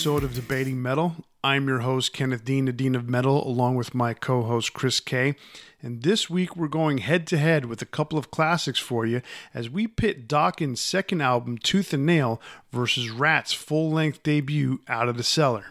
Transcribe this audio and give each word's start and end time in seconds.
episode 0.00 0.24
of 0.24 0.32
Debating 0.32 0.80
Metal. 0.80 1.14
I'm 1.44 1.68
your 1.68 1.80
host, 1.80 2.14
Kenneth 2.14 2.42
Dean, 2.42 2.64
the 2.64 2.72
Dean 2.72 2.94
of 2.94 3.06
Metal, 3.06 3.46
along 3.46 3.74
with 3.74 3.94
my 3.94 4.14
co 4.14 4.44
host, 4.44 4.72
Chris 4.72 4.98
Kay. 4.98 5.34
And 5.82 6.02
this 6.02 6.30
week 6.30 6.56
we're 6.56 6.68
going 6.68 6.98
head 6.98 7.26
to 7.26 7.36
head 7.36 7.66
with 7.66 7.82
a 7.82 7.84
couple 7.84 8.18
of 8.18 8.30
classics 8.30 8.78
for 8.78 9.04
you 9.04 9.20
as 9.52 9.68
we 9.68 9.86
pit 9.86 10.26
Dokken's 10.26 10.80
second 10.80 11.20
album, 11.20 11.58
Tooth 11.58 11.92
and 11.92 12.06
Nail, 12.06 12.40
versus 12.72 13.10
Ratt's 13.10 13.52
full 13.52 13.90
length 13.90 14.22
debut, 14.22 14.80
Out 14.88 15.10
of 15.10 15.18
the 15.18 15.22
Cellar. 15.22 15.66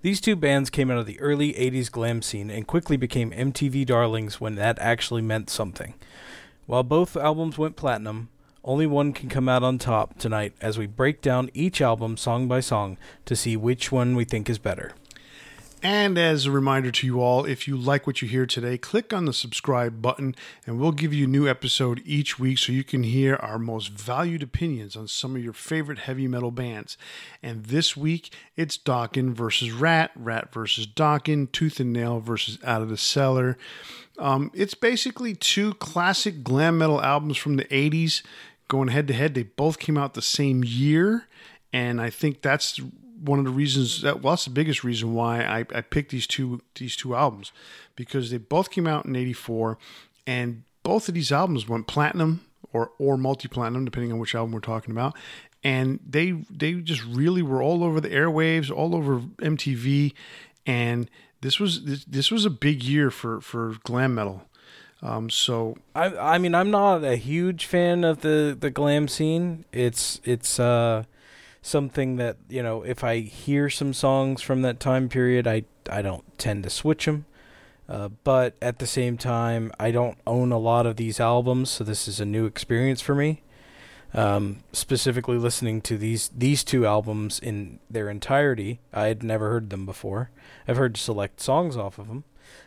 These 0.00 0.20
two 0.20 0.36
bands 0.36 0.70
came 0.70 0.88
out 0.88 0.98
of 0.98 1.06
the 1.06 1.18
early 1.18 1.52
80s 1.54 1.90
glam 1.90 2.22
scene 2.22 2.50
and 2.50 2.68
quickly 2.68 2.96
became 2.96 3.32
MTV 3.32 3.84
darlings 3.84 4.40
when 4.40 4.54
that 4.54 4.78
actually 4.78 5.22
meant 5.22 5.50
something. 5.50 5.94
While 6.66 6.84
both 6.84 7.16
albums 7.16 7.58
went 7.58 7.74
platinum, 7.74 8.28
only 8.66 8.86
one 8.86 9.12
can 9.12 9.28
come 9.28 9.48
out 9.48 9.62
on 9.62 9.78
top 9.78 10.18
tonight 10.18 10.52
as 10.60 10.76
we 10.76 10.86
break 10.86 11.22
down 11.22 11.48
each 11.54 11.80
album 11.80 12.16
song 12.16 12.48
by 12.48 12.60
song 12.60 12.98
to 13.24 13.36
see 13.36 13.56
which 13.56 13.92
one 13.92 14.16
we 14.16 14.24
think 14.24 14.50
is 14.50 14.58
better. 14.58 14.92
And 15.82 16.18
as 16.18 16.46
a 16.46 16.50
reminder 16.50 16.90
to 16.90 17.06
you 17.06 17.20
all, 17.20 17.44
if 17.44 17.68
you 17.68 17.76
like 17.76 18.06
what 18.08 18.20
you 18.20 18.26
hear 18.26 18.44
today, 18.44 18.76
click 18.76 19.12
on 19.12 19.26
the 19.26 19.32
subscribe 19.32 20.02
button 20.02 20.34
and 20.66 20.80
we'll 20.80 20.90
give 20.90 21.14
you 21.14 21.26
a 21.26 21.28
new 21.28 21.46
episode 21.46 22.02
each 22.04 22.40
week 22.40 22.58
so 22.58 22.72
you 22.72 22.82
can 22.82 23.04
hear 23.04 23.36
our 23.36 23.58
most 23.58 23.90
valued 23.90 24.42
opinions 24.42 24.96
on 24.96 25.06
some 25.06 25.36
of 25.36 25.44
your 25.44 25.52
favorite 25.52 26.00
heavy 26.00 26.26
metal 26.26 26.50
bands. 26.50 26.96
And 27.42 27.66
this 27.66 27.96
week, 27.96 28.34
it's 28.56 28.76
Dokken 28.76 29.32
versus 29.34 29.70
Ratt, 29.70 30.10
Ratt 30.16 30.52
versus 30.52 30.88
Dokken, 30.88 31.52
Tooth 31.52 31.78
and 31.78 31.92
Nail 31.92 32.18
versus 32.18 32.58
Out 32.64 32.82
of 32.82 32.88
the 32.88 32.96
Cellar. 32.96 33.56
Um, 34.18 34.50
it's 34.54 34.74
basically 34.74 35.34
two 35.34 35.74
classic 35.74 36.42
glam 36.42 36.78
metal 36.78 37.02
albums 37.02 37.36
from 37.36 37.56
the 37.56 37.64
80s 37.66 38.22
going 38.68 38.88
head 38.88 39.06
to 39.08 39.14
head. 39.14 39.34
They 39.34 39.44
both 39.44 39.78
came 39.78 39.96
out 39.96 40.14
the 40.14 40.22
same 40.22 40.64
year, 40.64 41.26
and 41.72 42.00
I 42.00 42.10
think 42.10 42.42
that's 42.42 42.80
one 43.20 43.38
of 43.38 43.44
the 43.44 43.50
reasons 43.50 44.02
that 44.02 44.22
well, 44.22 44.32
that's 44.32 44.44
the 44.44 44.50
biggest 44.50 44.84
reason 44.84 45.14
why 45.14 45.42
I, 45.42 45.58
I 45.74 45.80
picked 45.80 46.10
these 46.10 46.26
two 46.26 46.60
these 46.74 46.96
two 46.96 47.14
albums 47.14 47.52
because 47.94 48.30
they 48.30 48.38
both 48.38 48.70
came 48.70 48.86
out 48.86 49.06
in 49.06 49.16
'84, 49.16 49.78
and 50.26 50.62
both 50.82 51.08
of 51.08 51.14
these 51.14 51.32
albums 51.32 51.68
went 51.68 51.86
platinum 51.86 52.44
or 52.72 52.92
or 52.98 53.16
multi 53.16 53.48
platinum 53.48 53.84
depending 53.84 54.12
on 54.12 54.18
which 54.18 54.34
album 54.34 54.52
we're 54.52 54.60
talking 54.60 54.92
about, 54.92 55.16
and 55.64 56.00
they 56.08 56.32
they 56.50 56.74
just 56.74 57.04
really 57.04 57.42
were 57.42 57.62
all 57.62 57.82
over 57.82 58.00
the 58.00 58.10
airwaves, 58.10 58.70
all 58.70 58.94
over 58.94 59.20
MTV, 59.38 60.12
and 60.66 61.10
this 61.40 61.58
was 61.58 61.84
this, 61.84 62.04
this 62.04 62.30
was 62.30 62.44
a 62.44 62.50
big 62.50 62.82
year 62.82 63.10
for 63.10 63.40
for 63.40 63.76
glam 63.84 64.14
metal. 64.14 64.42
Um, 65.06 65.30
so 65.30 65.76
I 65.94 66.34
I 66.34 66.38
mean 66.38 66.54
I'm 66.54 66.72
not 66.72 67.04
a 67.04 67.14
huge 67.14 67.66
fan 67.66 68.02
of 68.02 68.22
the 68.22 68.56
the 68.58 68.70
glam 68.70 69.06
scene. 69.06 69.64
It's 69.72 70.20
it's 70.24 70.58
uh 70.58 71.04
something 71.62 72.16
that 72.16 72.36
you 72.48 72.62
know 72.62 72.82
if 72.82 73.04
I 73.04 73.20
hear 73.20 73.70
some 73.70 73.92
songs 73.92 74.42
from 74.42 74.62
that 74.62 74.80
time 74.80 75.08
period, 75.08 75.46
I 75.46 75.62
I 75.88 76.02
don't 76.02 76.24
tend 76.38 76.64
to 76.64 76.70
switch 76.70 77.04
them. 77.04 77.26
Uh, 77.88 78.08
but 78.24 78.56
at 78.60 78.80
the 78.80 78.86
same 78.86 79.16
time, 79.16 79.70
I 79.78 79.92
don't 79.92 80.18
own 80.26 80.50
a 80.50 80.58
lot 80.58 80.86
of 80.86 80.96
these 80.96 81.20
albums, 81.20 81.70
so 81.70 81.84
this 81.84 82.08
is 82.08 82.18
a 82.18 82.24
new 82.24 82.44
experience 82.44 83.00
for 83.00 83.14
me. 83.14 83.42
Um, 84.12 84.64
specifically, 84.72 85.38
listening 85.38 85.82
to 85.82 85.96
these 85.96 86.30
these 86.36 86.64
two 86.64 86.84
albums 86.84 87.38
in 87.38 87.78
their 87.88 88.10
entirety, 88.10 88.80
I 88.92 89.06
had 89.06 89.22
never 89.22 89.50
heard 89.50 89.70
them 89.70 89.86
before. 89.86 90.30
I've 90.66 90.78
heard 90.78 90.96
select 90.96 91.40
songs 91.40 91.76
off 91.76 91.96
of 91.96 92.08
them, 92.08 92.24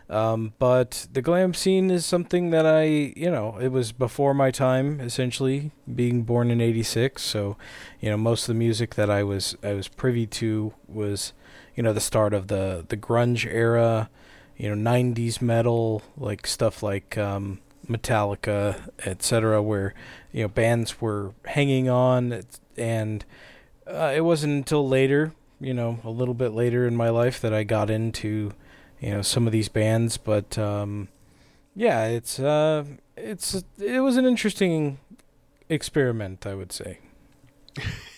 um, 0.09 0.53
but 0.57 1.07
the 1.11 1.21
glam 1.21 1.53
scene 1.53 1.91
is 1.91 2.05
something 2.05 2.49
that 2.49 2.65
I, 2.65 2.83
you 2.83 3.29
know, 3.29 3.57
it 3.59 3.67
was 3.67 3.91
before 3.91 4.33
my 4.33 4.49
time, 4.49 4.99
essentially 4.99 5.71
being 5.93 6.23
born 6.23 6.49
in 6.49 6.59
'86. 6.59 7.21
So, 7.21 7.57
you 7.99 8.09
know, 8.09 8.17
most 8.17 8.43
of 8.43 8.47
the 8.47 8.53
music 8.55 8.95
that 8.95 9.09
I 9.09 9.23
was 9.23 9.55
I 9.61 9.73
was 9.73 9.87
privy 9.87 10.25
to 10.25 10.73
was, 10.87 11.33
you 11.75 11.83
know, 11.83 11.93
the 11.93 12.01
start 12.01 12.33
of 12.33 12.47
the 12.47 12.85
the 12.89 12.97
grunge 12.97 13.45
era, 13.45 14.09
you 14.57 14.73
know, 14.73 14.91
'90s 14.91 15.43
metal, 15.43 16.01
like 16.17 16.47
stuff 16.47 16.81
like 16.81 17.15
um, 17.15 17.59
Metallica, 17.87 18.89
etc., 19.05 19.61
where 19.61 19.93
you 20.31 20.41
know 20.41 20.47
bands 20.47 20.99
were 20.99 21.33
hanging 21.45 21.87
on, 21.87 22.41
and 22.75 23.25
uh, 23.85 24.11
it 24.15 24.21
wasn't 24.21 24.53
until 24.53 24.87
later, 24.87 25.33
you 25.59 25.75
know, 25.75 25.99
a 26.03 26.09
little 26.09 26.33
bit 26.33 26.49
later 26.49 26.87
in 26.87 26.95
my 26.95 27.09
life 27.09 27.39
that 27.41 27.53
I 27.53 27.63
got 27.63 27.91
into 27.91 28.53
you 28.99 29.11
know 29.11 29.21
some 29.21 29.45
of 29.45 29.51
these 29.53 29.69
bands 29.69 30.17
but 30.17 30.57
um, 30.57 31.07
yeah 31.75 32.05
it's 32.05 32.39
uh, 32.39 32.83
it's 33.17 33.63
it 33.77 34.01
was 34.01 34.17
an 34.17 34.25
interesting 34.25 34.99
experiment 35.69 36.45
i 36.45 36.53
would 36.53 36.71
say. 36.71 36.99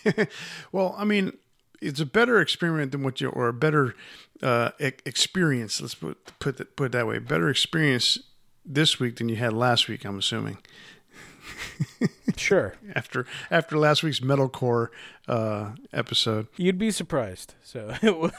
Well 0.72 0.96
i 0.97 1.03
mean 1.03 1.38
it's 1.81 2.00
a 2.00 2.06
better 2.06 2.40
experiment 2.40 2.92
than 2.92 3.03
what 3.03 3.22
you 3.22 3.30
or 3.30 3.47
a 3.47 3.53
better 3.53 3.96
uh, 4.42 4.72
experience 4.80 5.80
let's 5.81 5.96
put 5.96 6.18
put 6.40 6.59
it, 6.59 6.75
put 6.75 6.86
it 6.86 6.92
that 6.94 7.08
way. 7.08 7.19
Better 7.19 7.50
experience 7.50 8.18
this 8.66 9.00
week 9.00 9.18
than 9.18 9.30
you 9.30 9.36
had 9.36 9.53
last 9.53 9.88
week 9.88 10.06
i'm 10.06 10.18
assuming. 10.18 10.58
Sure. 12.38 12.75
After 12.96 13.25
after 13.50 13.78
last 13.78 14.03
week's 14.03 14.19
metalcore 14.19 14.88
uh, 15.28 15.72
episode. 15.94 16.48
You'd 16.58 16.78
be 16.80 16.92
surprised 16.92 17.53
so 17.63 17.96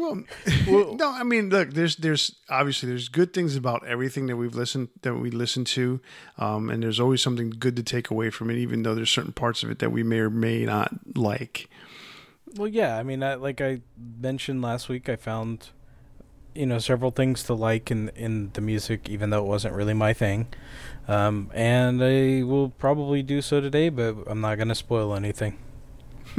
Well, 0.00 0.22
well, 0.66 0.94
no, 0.94 1.10
I 1.10 1.22
mean, 1.24 1.50
look, 1.50 1.74
there's 1.74 1.96
there's 1.96 2.34
obviously 2.48 2.88
there's 2.88 3.08
good 3.08 3.34
things 3.34 3.54
about 3.54 3.86
everything 3.86 4.26
that 4.26 4.36
we've 4.36 4.54
listened 4.54 4.88
that 5.02 5.14
we 5.14 5.30
listen 5.30 5.64
to, 5.66 6.00
um, 6.38 6.70
and 6.70 6.82
there's 6.82 6.98
always 6.98 7.20
something 7.20 7.50
good 7.50 7.76
to 7.76 7.82
take 7.82 8.10
away 8.10 8.30
from 8.30 8.48
it, 8.50 8.56
even 8.56 8.82
though 8.82 8.94
there's 8.94 9.10
certain 9.10 9.32
parts 9.32 9.62
of 9.62 9.70
it 9.70 9.78
that 9.80 9.92
we 9.92 10.02
may 10.02 10.20
or 10.20 10.30
may 10.30 10.64
not 10.64 10.90
like. 11.14 11.68
Well, 12.56 12.66
yeah, 12.66 12.96
I 12.96 13.02
mean, 13.02 13.22
I, 13.22 13.34
like 13.34 13.60
I 13.60 13.82
mentioned 13.96 14.62
last 14.62 14.88
week, 14.88 15.10
I 15.10 15.16
found 15.16 15.68
you 16.54 16.64
know 16.64 16.78
several 16.78 17.10
things 17.10 17.42
to 17.44 17.54
like 17.54 17.90
in 17.90 18.08
in 18.10 18.52
the 18.54 18.62
music, 18.62 19.10
even 19.10 19.28
though 19.28 19.44
it 19.44 19.48
wasn't 19.48 19.74
really 19.74 19.94
my 19.94 20.14
thing, 20.14 20.46
um, 21.08 21.50
and 21.52 22.02
I 22.02 22.42
will 22.42 22.70
probably 22.70 23.22
do 23.22 23.42
so 23.42 23.60
today, 23.60 23.90
but 23.90 24.16
I'm 24.26 24.40
not 24.40 24.56
going 24.56 24.68
to 24.68 24.74
spoil 24.74 25.14
anything. 25.14 25.58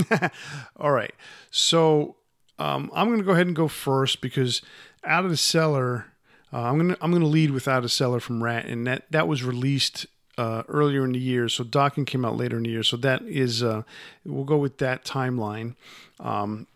All 0.78 0.92
right, 0.92 1.14
so 1.52 2.16
um, 2.62 2.92
I'm 2.94 3.08
going 3.08 3.20
to 3.20 3.26
go 3.26 3.32
ahead 3.32 3.48
and 3.48 3.56
go 3.56 3.68
first 3.68 4.22
because 4.22 4.62
Out 5.04 5.26
of 5.26 5.32
the 5.32 5.38
Cellar, 5.38 6.06
uh, 6.54 6.62
I'm 6.62 6.78
going 6.78 6.90
to 6.90 6.98
I'm 7.02 7.12
to 7.12 7.26
lead 7.26 7.52
with 7.52 7.68
Out 7.68 7.84
of 7.84 7.92
Cellar 7.92 8.20
from 8.20 8.44
Ratt, 8.44 8.66
and 8.66 8.86
that 8.86 9.06
that 9.10 9.28
was 9.28 9.44
released 9.44 10.06
uh, 10.38 10.64
earlier 10.68 11.04
in 11.04 11.14
the 11.14 11.20
year. 11.20 11.50
So 11.50 11.64
Dokken 11.64 12.06
came 12.06 12.24
out 12.24 12.38
later 12.38 12.58
in 12.58 12.64
the 12.64 12.70
year. 12.70 12.84
So 12.84 12.98
that 12.98 13.24
is 13.24 13.64
uh, 13.64 13.82
we'll 14.24 14.44
go 14.44 14.58
with 14.58 14.78
that 14.78 15.04
timeline. 15.04 15.76
Um, 16.20 16.68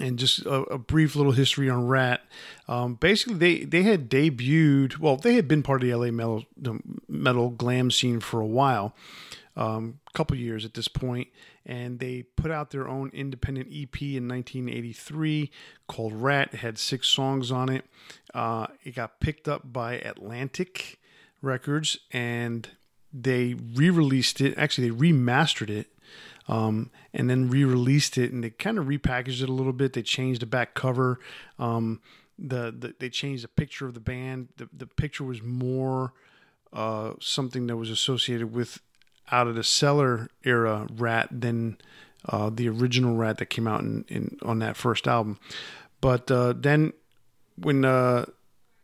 and 0.00 0.18
just 0.18 0.40
a, 0.40 0.62
a, 0.64 0.78
brief 0.78 1.16
little 1.16 1.32
history 1.32 1.70
on 1.70 1.86
Ratt. 1.86 2.20
Um, 2.68 2.94
basically, 2.94 3.38
they 3.38 3.64
they 3.64 3.82
had 3.82 4.08
debuted. 4.08 4.98
Well, 4.98 5.16
they 5.16 5.34
had 5.34 5.48
been 5.48 5.62
part 5.62 5.82
of 5.82 5.88
the 5.88 5.94
LA 5.94 6.10
metal 6.10 6.44
metal 7.08 7.50
glam 7.50 7.90
scene 7.90 8.20
for 8.20 8.40
a 8.40 8.46
while, 8.46 8.94
a 9.45 9.45
um, 9.56 10.00
couple 10.12 10.36
years 10.36 10.64
at 10.64 10.74
this 10.74 10.88
point, 10.88 11.28
and 11.64 11.98
they 11.98 12.22
put 12.22 12.50
out 12.50 12.70
their 12.70 12.86
own 12.86 13.10
independent 13.14 13.68
EP 13.68 14.00
in 14.02 14.28
1983 14.28 15.50
called 15.88 16.12
Ratt. 16.12 16.52
It 16.52 16.58
had 16.58 16.78
six 16.78 17.08
songs 17.08 17.50
on 17.50 17.68
it. 17.68 17.84
Uh, 18.34 18.66
it 18.84 18.94
got 18.94 19.20
picked 19.20 19.48
up 19.48 19.72
by 19.72 19.94
Atlantic 19.94 20.98
Records, 21.40 21.98
and 22.12 22.68
they 23.12 23.54
re-released 23.54 24.40
it. 24.40 24.56
Actually, 24.58 24.90
they 24.90 24.96
remastered 24.96 25.70
it. 25.70 25.88
Um, 26.48 26.92
and 27.12 27.28
then 27.28 27.50
re-released 27.50 28.16
it, 28.18 28.30
and 28.30 28.44
they 28.44 28.50
kind 28.50 28.78
of 28.78 28.86
repackaged 28.86 29.42
it 29.42 29.48
a 29.48 29.52
little 29.52 29.72
bit. 29.72 29.94
They 29.94 30.02
changed 30.02 30.42
the 30.42 30.46
back 30.46 30.74
cover. 30.74 31.18
Um, 31.58 32.00
the, 32.38 32.72
the, 32.78 32.94
they 33.00 33.08
changed 33.08 33.42
the 33.42 33.48
picture 33.48 33.84
of 33.86 33.94
the 33.94 34.00
band. 34.00 34.50
The 34.56 34.68
the 34.72 34.86
picture 34.86 35.24
was 35.24 35.42
more 35.42 36.12
uh, 36.72 37.14
something 37.20 37.66
that 37.66 37.76
was 37.76 37.90
associated 37.90 38.52
with 38.52 38.80
out 39.30 39.46
of 39.48 39.54
the 39.54 39.64
cellar 39.64 40.28
era 40.44 40.86
Ratt 40.94 41.28
than 41.30 41.78
uh, 42.28 42.50
the 42.50 42.68
original 42.68 43.16
Ratt 43.16 43.38
that 43.38 43.46
came 43.46 43.66
out 43.66 43.80
in, 43.80 44.04
in 44.08 44.38
on 44.42 44.58
that 44.60 44.76
first 44.76 45.06
album. 45.06 45.38
But 46.00 46.30
uh, 46.30 46.54
then 46.56 46.92
when 47.56 47.84
uh, 47.84 48.26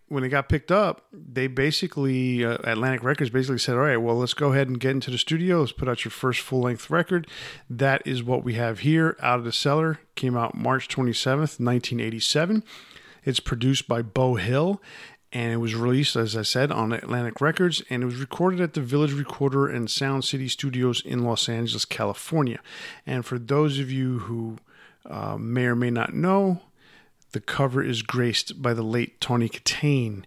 when 0.08 0.24
it 0.24 0.28
got 0.28 0.48
picked 0.48 0.70
up, 0.70 1.06
they 1.12 1.46
basically 1.46 2.44
uh, 2.44 2.58
Atlantic 2.64 3.02
Records 3.02 3.30
basically 3.30 3.58
said, 3.58 3.74
"All 3.74 3.80
right, 3.80 3.96
well, 3.96 4.16
let's 4.16 4.34
go 4.34 4.52
ahead 4.52 4.68
and 4.68 4.78
get 4.78 4.90
into 4.90 5.10
the 5.10 5.18
studio. 5.18 5.60
Let's 5.60 5.72
put 5.72 5.88
out 5.88 6.04
your 6.04 6.10
first 6.10 6.40
full 6.40 6.60
length 6.60 6.90
record." 6.90 7.26
That 7.70 8.02
is 8.06 8.22
what 8.22 8.44
we 8.44 8.54
have 8.54 8.80
here. 8.80 9.16
Out 9.20 9.38
of 9.38 9.44
the 9.44 9.52
cellar 9.52 10.00
came 10.14 10.36
out 10.36 10.54
March 10.54 10.88
twenty 10.88 11.12
seventh, 11.12 11.58
nineteen 11.58 12.00
eighty 12.00 12.20
seven. 12.20 12.62
It's 13.24 13.40
produced 13.40 13.86
by 13.86 14.02
Beau 14.02 14.34
Hill 14.34 14.82
and 15.32 15.52
it 15.52 15.56
was 15.56 15.74
released, 15.74 16.14
as 16.14 16.36
I 16.36 16.42
said, 16.42 16.70
on 16.70 16.92
Atlantic 16.92 17.40
Records, 17.40 17.82
and 17.88 18.02
it 18.02 18.06
was 18.06 18.16
recorded 18.16 18.60
at 18.60 18.74
the 18.74 18.82
Village 18.82 19.12
Recorder 19.12 19.66
and 19.66 19.90
Sound 19.90 20.24
City 20.24 20.46
Studios 20.46 21.00
in 21.00 21.24
Los 21.24 21.48
Angeles, 21.48 21.86
California. 21.86 22.60
And 23.06 23.24
for 23.24 23.38
those 23.38 23.78
of 23.78 23.90
you 23.90 24.20
who 24.20 24.58
uh, 25.06 25.38
may 25.38 25.64
or 25.64 25.74
may 25.74 25.90
not 25.90 26.14
know, 26.14 26.60
the 27.32 27.40
cover 27.40 27.82
is 27.82 28.02
graced 28.02 28.60
by 28.60 28.74
the 28.74 28.82
late 28.82 29.20
Tawny 29.20 29.48
Kitaen, 29.48 30.24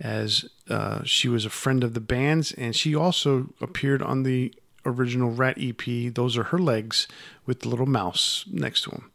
as 0.00 0.46
uh, 0.68 1.02
she 1.04 1.28
was 1.28 1.44
a 1.44 1.50
friend 1.50 1.84
of 1.84 1.92
the 1.92 2.00
band's, 2.00 2.52
and 2.52 2.74
she 2.74 2.94
also 2.94 3.50
appeared 3.60 4.02
on 4.02 4.22
the 4.22 4.54
original 4.86 5.30
Ratt 5.30 5.58
EP. 5.60 6.14
Those 6.14 6.38
are 6.38 6.44
her 6.44 6.58
legs 6.58 7.06
with 7.44 7.60
the 7.60 7.68
little 7.68 7.86
mouse 7.86 8.44
next 8.50 8.82
to 8.82 8.90
them. 8.90 9.10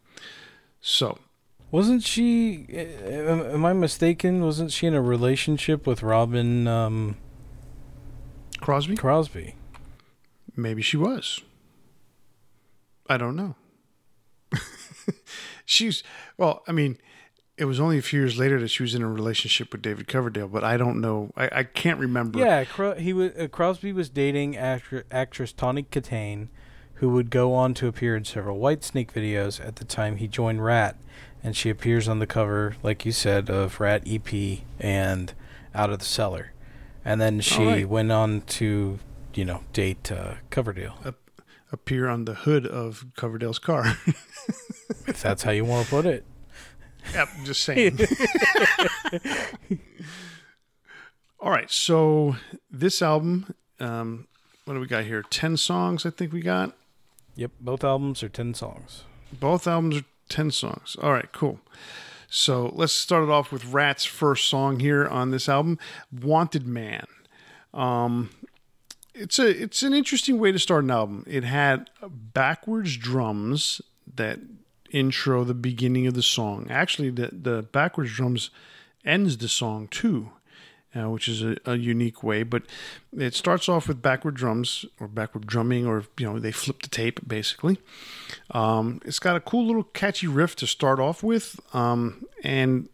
So, 0.80 1.18
Wasn't 1.72 2.02
she? 2.02 2.66
Am, 2.68 3.64
I 3.64 3.72
mistaken? 3.72 4.44
Wasn't 4.44 4.70
she 4.70 4.86
in 4.86 4.94
a 4.94 5.00
relationship 5.00 5.86
with 5.86 6.02
Robin 6.02 6.68
um, 6.68 7.16
Crosby, 8.60 8.94
Crosby? 8.94 9.56
maybe 10.54 10.82
she 10.82 10.98
was. 10.98 11.40
I 13.08 13.16
don't 13.16 13.36
know. 13.36 13.56
She's 15.64 16.02
well. 16.36 16.62
I 16.68 16.72
mean, 16.72 16.98
it 17.56 17.64
was 17.64 17.80
only 17.80 17.96
a 17.96 18.02
few 18.02 18.20
years 18.20 18.38
later 18.38 18.60
that 18.60 18.68
she 18.68 18.82
was 18.82 18.94
in 18.94 19.00
a 19.00 19.08
relationship 19.08 19.72
with 19.72 19.80
David 19.80 20.06
Coverdale, 20.06 20.48
but 20.48 20.62
I 20.62 20.76
don't 20.76 21.00
know. 21.00 21.32
I, 21.38 21.48
I 21.52 21.62
can't 21.64 21.98
remember. 21.98 22.38
Yeah, 22.38 22.64
Cro- 22.64 22.96
he 22.96 23.14
was. 23.14 23.32
Uh, 23.32 23.48
Crosby 23.48 23.92
was 23.92 24.10
dating 24.10 24.58
actor, 24.58 25.06
actress 25.10 25.52
Tawny 25.52 25.84
Kitaen, 25.84 26.48
who 27.02 27.08
would 27.08 27.30
go 27.30 27.52
on 27.52 27.74
to 27.74 27.88
appear 27.88 28.14
in 28.16 28.24
several 28.24 28.60
Whitesnake 28.60 29.10
videos. 29.10 29.60
At 29.60 29.74
the 29.74 29.84
time, 29.84 30.18
he 30.18 30.28
joined 30.28 30.64
Ratt, 30.64 30.96
and 31.42 31.56
she 31.56 31.68
appears 31.68 32.06
on 32.06 32.20
the 32.20 32.28
cover, 32.28 32.76
like 32.80 33.04
you 33.04 33.10
said, 33.10 33.50
of 33.50 33.80
Ratt 33.80 34.04
EP 34.06 34.60
and 34.78 35.34
Out 35.74 35.90
of 35.90 35.98
the 35.98 36.04
Cellar, 36.04 36.52
and 37.04 37.20
then 37.20 37.40
she 37.40 37.66
right. 37.66 37.88
went 37.88 38.12
on 38.12 38.42
to, 38.42 39.00
you 39.34 39.44
know, 39.44 39.64
date 39.72 40.12
uh, 40.12 40.34
Coverdale. 40.50 40.96
appear 41.72 42.06
on 42.08 42.24
the 42.24 42.34
hood 42.34 42.68
of 42.68 43.04
Coverdale's 43.16 43.58
car. 43.58 43.98
if 45.08 45.20
that's 45.20 45.42
how 45.42 45.50
you 45.50 45.64
want 45.64 45.84
to 45.84 45.90
put 45.90 46.06
it. 46.06 46.24
yep, 47.12 47.28
just 47.42 47.64
saying. 47.64 47.98
All 51.40 51.50
right, 51.50 51.68
so 51.68 52.36
this 52.70 53.02
album, 53.02 53.52
um, 53.80 54.28
what 54.66 54.74
do 54.74 54.80
we 54.80 54.86
got 54.86 55.02
here? 55.02 55.24
Ten 55.30 55.56
songs, 55.56 56.06
I 56.06 56.10
think 56.10 56.32
we 56.32 56.42
got. 56.42 56.76
Yep, 57.34 57.52
both 57.60 57.84
albums 57.84 58.22
are 58.22 58.28
ten 58.28 58.54
songs. 58.54 59.04
Both 59.32 59.66
albums 59.66 59.98
are 59.98 60.04
10 60.28 60.50
songs. 60.50 60.96
All 61.00 61.12
right, 61.12 61.30
cool. 61.32 61.60
So 62.28 62.72
let's 62.74 62.92
start 62.92 63.24
it 63.24 63.30
off 63.30 63.52
with 63.52 63.66
Ratt's 63.66 64.04
first 64.04 64.48
song 64.48 64.80
here 64.80 65.06
on 65.06 65.30
this 65.30 65.48
album, 65.48 65.78
Wanted 66.10 66.66
Man. 66.66 67.06
Um, 67.74 68.30
it's 69.14 69.38
a 69.38 69.48
it's 69.48 69.82
an 69.82 69.92
interesting 69.92 70.38
way 70.38 70.50
to 70.52 70.58
start 70.58 70.84
an 70.84 70.90
album. 70.90 71.24
It 71.28 71.44
had 71.44 71.90
backwards 72.08 72.96
drums 72.96 73.82
that 74.14 74.38
intro 74.90 75.44
the 75.44 75.52
beginning 75.52 76.06
of 76.06 76.14
the 76.14 76.22
song. 76.22 76.66
Actually, 76.70 77.10
the 77.10 77.28
the 77.30 77.62
backwards 77.62 78.12
drums 78.12 78.50
ends 79.04 79.36
the 79.36 79.48
song 79.48 79.88
too, 79.88 80.30
uh, 80.94 81.08
which 81.08 81.28
is 81.28 81.42
a, 81.42 81.56
a 81.64 81.76
unique 81.76 82.22
way. 82.22 82.42
But 82.42 82.64
it 83.16 83.34
starts 83.34 83.68
off 83.68 83.88
with 83.88 84.02
backward 84.02 84.34
drums 84.34 84.84
or 85.00 85.08
backward 85.08 85.46
drumming, 85.46 85.86
or 85.86 86.04
you 86.18 86.26
know 86.26 86.38
they 86.38 86.52
flip 86.52 86.82
the 86.82 86.88
tape 86.88 87.26
basically. 87.26 87.78
Um, 88.50 89.00
it's 89.04 89.18
got 89.18 89.36
a 89.36 89.40
cool 89.40 89.66
little 89.66 89.84
catchy 89.84 90.26
riff 90.26 90.56
to 90.56 90.66
start 90.66 91.00
off 91.00 91.22
with, 91.22 91.58
um, 91.74 92.24
and 92.42 92.88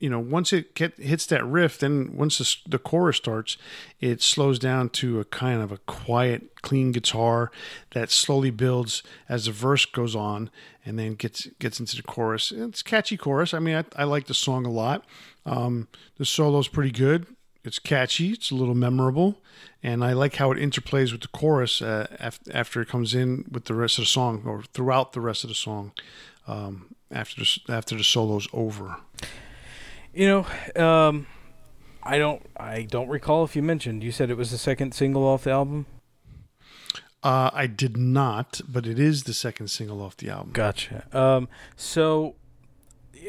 you 0.00 0.10
know 0.10 0.18
once 0.18 0.52
it 0.52 0.74
get, 0.74 0.98
hits 0.98 1.26
that 1.26 1.44
riff, 1.46 1.78
then 1.78 2.16
once 2.16 2.38
the, 2.38 2.70
the 2.70 2.78
chorus 2.78 3.16
starts, 3.16 3.56
it 4.00 4.20
slows 4.20 4.58
down 4.58 4.88
to 4.90 5.20
a 5.20 5.24
kind 5.24 5.62
of 5.62 5.70
a 5.70 5.78
quiet, 5.78 6.60
clean 6.62 6.92
guitar 6.92 7.50
that 7.92 8.10
slowly 8.10 8.50
builds 8.50 9.02
as 9.28 9.46
the 9.46 9.52
verse 9.52 9.84
goes 9.86 10.16
on, 10.16 10.50
and 10.84 10.98
then 10.98 11.14
gets 11.14 11.46
gets 11.58 11.78
into 11.78 11.96
the 11.96 12.02
chorus. 12.02 12.52
It's 12.52 12.82
catchy 12.82 13.16
chorus. 13.16 13.54
I 13.54 13.60
mean, 13.60 13.76
I, 13.76 13.84
I 14.02 14.04
like 14.04 14.26
the 14.26 14.34
song 14.34 14.66
a 14.66 14.70
lot. 14.70 15.04
Um, 15.46 15.88
the 16.16 16.24
solo's 16.24 16.68
pretty 16.68 16.90
good. 16.90 17.26
It's 17.64 17.78
catchy. 17.78 18.32
It's 18.32 18.50
a 18.50 18.54
little 18.54 18.74
memorable, 18.74 19.40
and 19.82 20.04
I 20.04 20.12
like 20.12 20.36
how 20.36 20.52
it 20.52 20.58
interplays 20.58 21.12
with 21.12 21.22
the 21.22 21.28
chorus 21.28 21.80
uh, 21.80 22.06
af- 22.20 22.40
after 22.52 22.80
it 22.82 22.88
comes 22.88 23.14
in 23.14 23.46
with 23.50 23.64
the 23.64 23.74
rest 23.74 23.98
of 23.98 24.04
the 24.04 24.10
song, 24.10 24.42
or 24.44 24.62
throughout 24.62 25.12
the 25.12 25.20
rest 25.20 25.44
of 25.44 25.48
the 25.48 25.54
song. 25.54 25.92
Um, 26.46 26.94
after 27.10 27.40
the, 27.40 27.60
after 27.72 27.96
the 27.96 28.04
solo's 28.04 28.48
over. 28.52 28.96
You 30.12 30.46
know, 30.76 30.82
um, 30.82 31.26
I 32.02 32.18
don't. 32.18 32.42
I 32.56 32.82
don't 32.82 33.08
recall 33.08 33.44
if 33.44 33.56
you 33.56 33.62
mentioned. 33.62 34.02
You 34.04 34.12
said 34.12 34.30
it 34.30 34.36
was 34.36 34.50
the 34.50 34.58
second 34.58 34.94
single 34.94 35.24
off 35.24 35.44
the 35.44 35.52
album. 35.52 35.86
Uh, 37.22 37.50
I 37.54 37.66
did 37.66 37.96
not, 37.96 38.60
but 38.68 38.86
it 38.86 38.98
is 38.98 39.24
the 39.24 39.32
second 39.32 39.68
single 39.68 40.02
off 40.02 40.16
the 40.18 40.28
album. 40.28 40.50
Gotcha. 40.52 41.06
Um, 41.16 41.48
so 41.74 42.34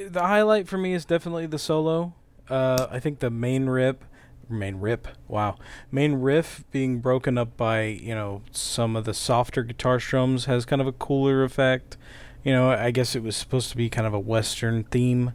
the 0.10 0.22
highlight 0.22 0.68
for 0.68 0.78
me 0.78 0.94
is 0.94 1.06
definitely 1.06 1.46
the 1.46 1.58
solo. 1.58 2.14
Uh, 2.50 2.88
I 2.92 3.00
think 3.00 3.20
the 3.20 3.30
main 3.30 3.68
rip, 3.68 4.04
main 4.50 4.78
rip, 4.78 5.08
wow, 5.28 5.56
main 5.92 6.16
riff 6.16 6.64
being 6.72 7.00
broken 7.00 7.38
up 7.38 7.56
by 7.58 7.84
you 7.84 8.14
know 8.16 8.42
some 8.52 8.96
of 8.96 9.06
the 9.06 9.14
softer 9.14 9.64
guitar 9.64 10.00
strums 10.00 10.46
has 10.46 10.66
kind 10.66 10.82
of 10.82 10.88
a 10.88 10.92
cooler 10.92 11.44
effect. 11.44 11.98
You 12.44 12.54
know, 12.54 12.70
I 12.72 12.92
guess 12.92 13.16
it 13.16 13.24
was 13.24 13.36
supposed 13.36 13.70
to 13.72 13.78
be 13.78 13.90
kind 13.90 14.06
of 14.06 14.14
a 14.14 14.20
western 14.20 14.84
theme, 14.84 15.34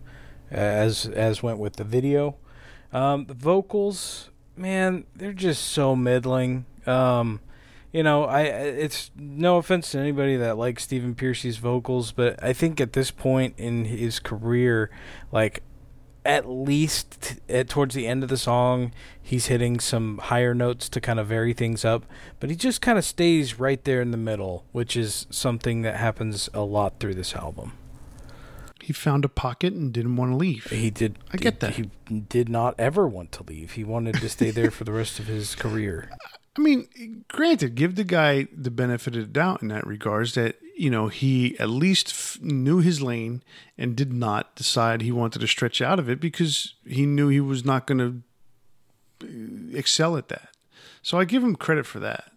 as 0.51 1.07
as 1.07 1.43
went 1.43 1.59
with 1.59 1.77
the 1.77 1.85
video. 1.85 2.37
Um, 2.93 3.27
the 3.27 3.35
vocals, 3.35 4.31
man, 4.57 5.05
they're 5.15 5.33
just 5.33 5.65
so 5.65 5.95
middling. 5.95 6.67
Um, 6.87 7.41
you 7.93 8.05
know, 8.05 8.25
I 8.25 8.43
it's 8.43 9.11
no 9.17 9.57
offense 9.57 9.91
to 9.93 9.99
anybody 9.99 10.37
that 10.37 10.57
likes 10.57 10.85
Stephen 10.85 11.15
Pearcy's 11.15 11.57
vocals, 11.57 12.13
but 12.13 12.41
I 12.43 12.53
think 12.53 12.81
at 12.81 12.93
this 12.93 13.11
point 13.11 13.55
in 13.59 13.87
his 13.87 14.21
career, 14.21 14.91
like 15.33 15.63
at 16.25 16.49
least 16.49 17.41
at 17.49 17.69
towards 17.69 17.95
the 17.95 18.07
end 18.07 18.23
of 18.23 18.29
the 18.29 18.37
song, 18.37 18.93
he's 19.21 19.47
hitting 19.47 19.81
some 19.81 20.19
higher 20.19 20.55
notes 20.55 20.89
to 20.91 21.01
kind 21.01 21.19
of 21.19 21.29
vary 21.29 21.53
things 21.53 21.85
up, 21.85 22.05
but 22.39 22.51
he 22.51 22.57
just 22.57 22.81
kind 22.81 22.99
of 22.99 23.05
stays 23.05 23.59
right 23.59 23.83
there 23.85 24.01
in 24.01 24.11
the 24.11 24.17
middle, 24.17 24.65
which 24.73 24.97
is 24.97 25.27
something 25.31 25.83
that 25.83 25.97
happens 25.97 26.49
a 26.53 26.61
lot 26.61 27.01
through 27.01 27.15
this 27.15 27.35
album. 27.35 27.73
He 28.83 28.93
found 28.93 29.25
a 29.25 29.29
pocket 29.29 29.73
and 29.73 29.93
didn't 29.93 30.17
want 30.17 30.33
to 30.33 30.37
leave. 30.37 30.65
He 30.65 30.91
did. 30.91 31.19
I 31.33 31.37
get 31.37 31.61
that. 31.61 31.75
He 31.75 31.91
did 32.29 32.49
not 32.49 32.75
ever 32.79 33.07
want 33.07 33.31
to 33.33 33.43
leave. 33.43 33.73
He 33.73 33.85
wanted 33.85 34.17
to 34.17 34.29
stay 34.29 34.51
there 34.51 34.71
for 34.71 34.85
the 34.85 34.93
rest 34.93 35.19
of 35.19 35.27
his 35.27 35.55
career. 35.55 36.11
I 36.59 36.61
mean, 36.61 37.25
granted, 37.29 37.75
give 37.75 37.95
the 37.95 38.05
guy 38.05 38.49
the 38.53 38.71
benefit 38.71 39.15
of 39.15 39.23
the 39.23 39.29
doubt 39.29 39.63
in 39.63 39.69
that 39.69 39.87
regards 39.87 40.35
that, 40.35 40.57
you 40.81 40.89
know, 40.89 41.09
he 41.09 41.59
at 41.59 41.69
least 41.69 42.09
f- 42.09 42.39
knew 42.41 42.79
his 42.79 43.03
lane 43.03 43.43
and 43.77 43.95
did 43.95 44.15
not 44.15 44.57
decide 44.57 45.03
he 45.03 45.13
wanted 45.13 45.39
to 45.39 45.47
stretch 45.47 45.83
out 45.83 45.99
of 45.99 46.09
it 46.09 46.19
because 46.19 46.73
he 46.87 47.05
knew 47.05 47.29
he 47.29 47.39
was 47.39 47.67
not 47.67 47.87
going 47.87 48.25
to 49.21 49.27
uh, 49.27 49.77
excel 49.77 50.17
at 50.17 50.29
that. 50.29 50.49
So 51.03 51.19
I 51.19 51.27
give 51.27 51.45
him 51.45 51.55
credit 51.55 51.85
for 51.85 52.01
that. 52.01 52.33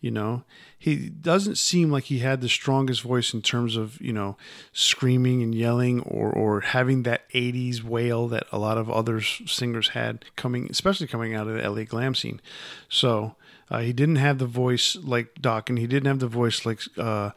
You 0.00 0.10
know, 0.10 0.42
he 0.76 1.08
doesn't 1.08 1.56
seem 1.56 1.92
like 1.92 2.04
he 2.04 2.18
had 2.18 2.40
the 2.40 2.48
strongest 2.48 3.00
voice 3.00 3.32
in 3.32 3.42
terms 3.42 3.76
of, 3.76 4.00
you 4.00 4.12
know, 4.12 4.36
screaming 4.72 5.40
and 5.44 5.54
yelling 5.54 6.00
or, 6.00 6.32
or 6.32 6.62
having 6.62 7.04
that 7.04 7.30
80s 7.30 7.84
wail 7.84 8.26
that 8.26 8.48
a 8.50 8.58
lot 8.58 8.76
of 8.76 8.90
other 8.90 9.20
singers 9.20 9.90
had 9.90 10.24
coming, 10.34 10.66
especially 10.68 11.06
coming 11.06 11.32
out 11.32 11.46
of 11.46 11.54
the 11.54 11.70
LA 11.70 11.84
glam 11.84 12.16
scene. 12.16 12.40
So, 12.88 13.36
uh, 13.70 13.80
he 13.80 13.92
didn't 13.92 14.16
have 14.16 14.38
the 14.38 14.46
voice 14.46 14.96
like 15.02 15.34
Doc, 15.40 15.68
and 15.70 15.78
he 15.78 15.86
didn't 15.86 16.06
have 16.06 16.18
the 16.18 16.28
voice 16.28 16.64
like 16.66 16.80
uh, 16.98 17.30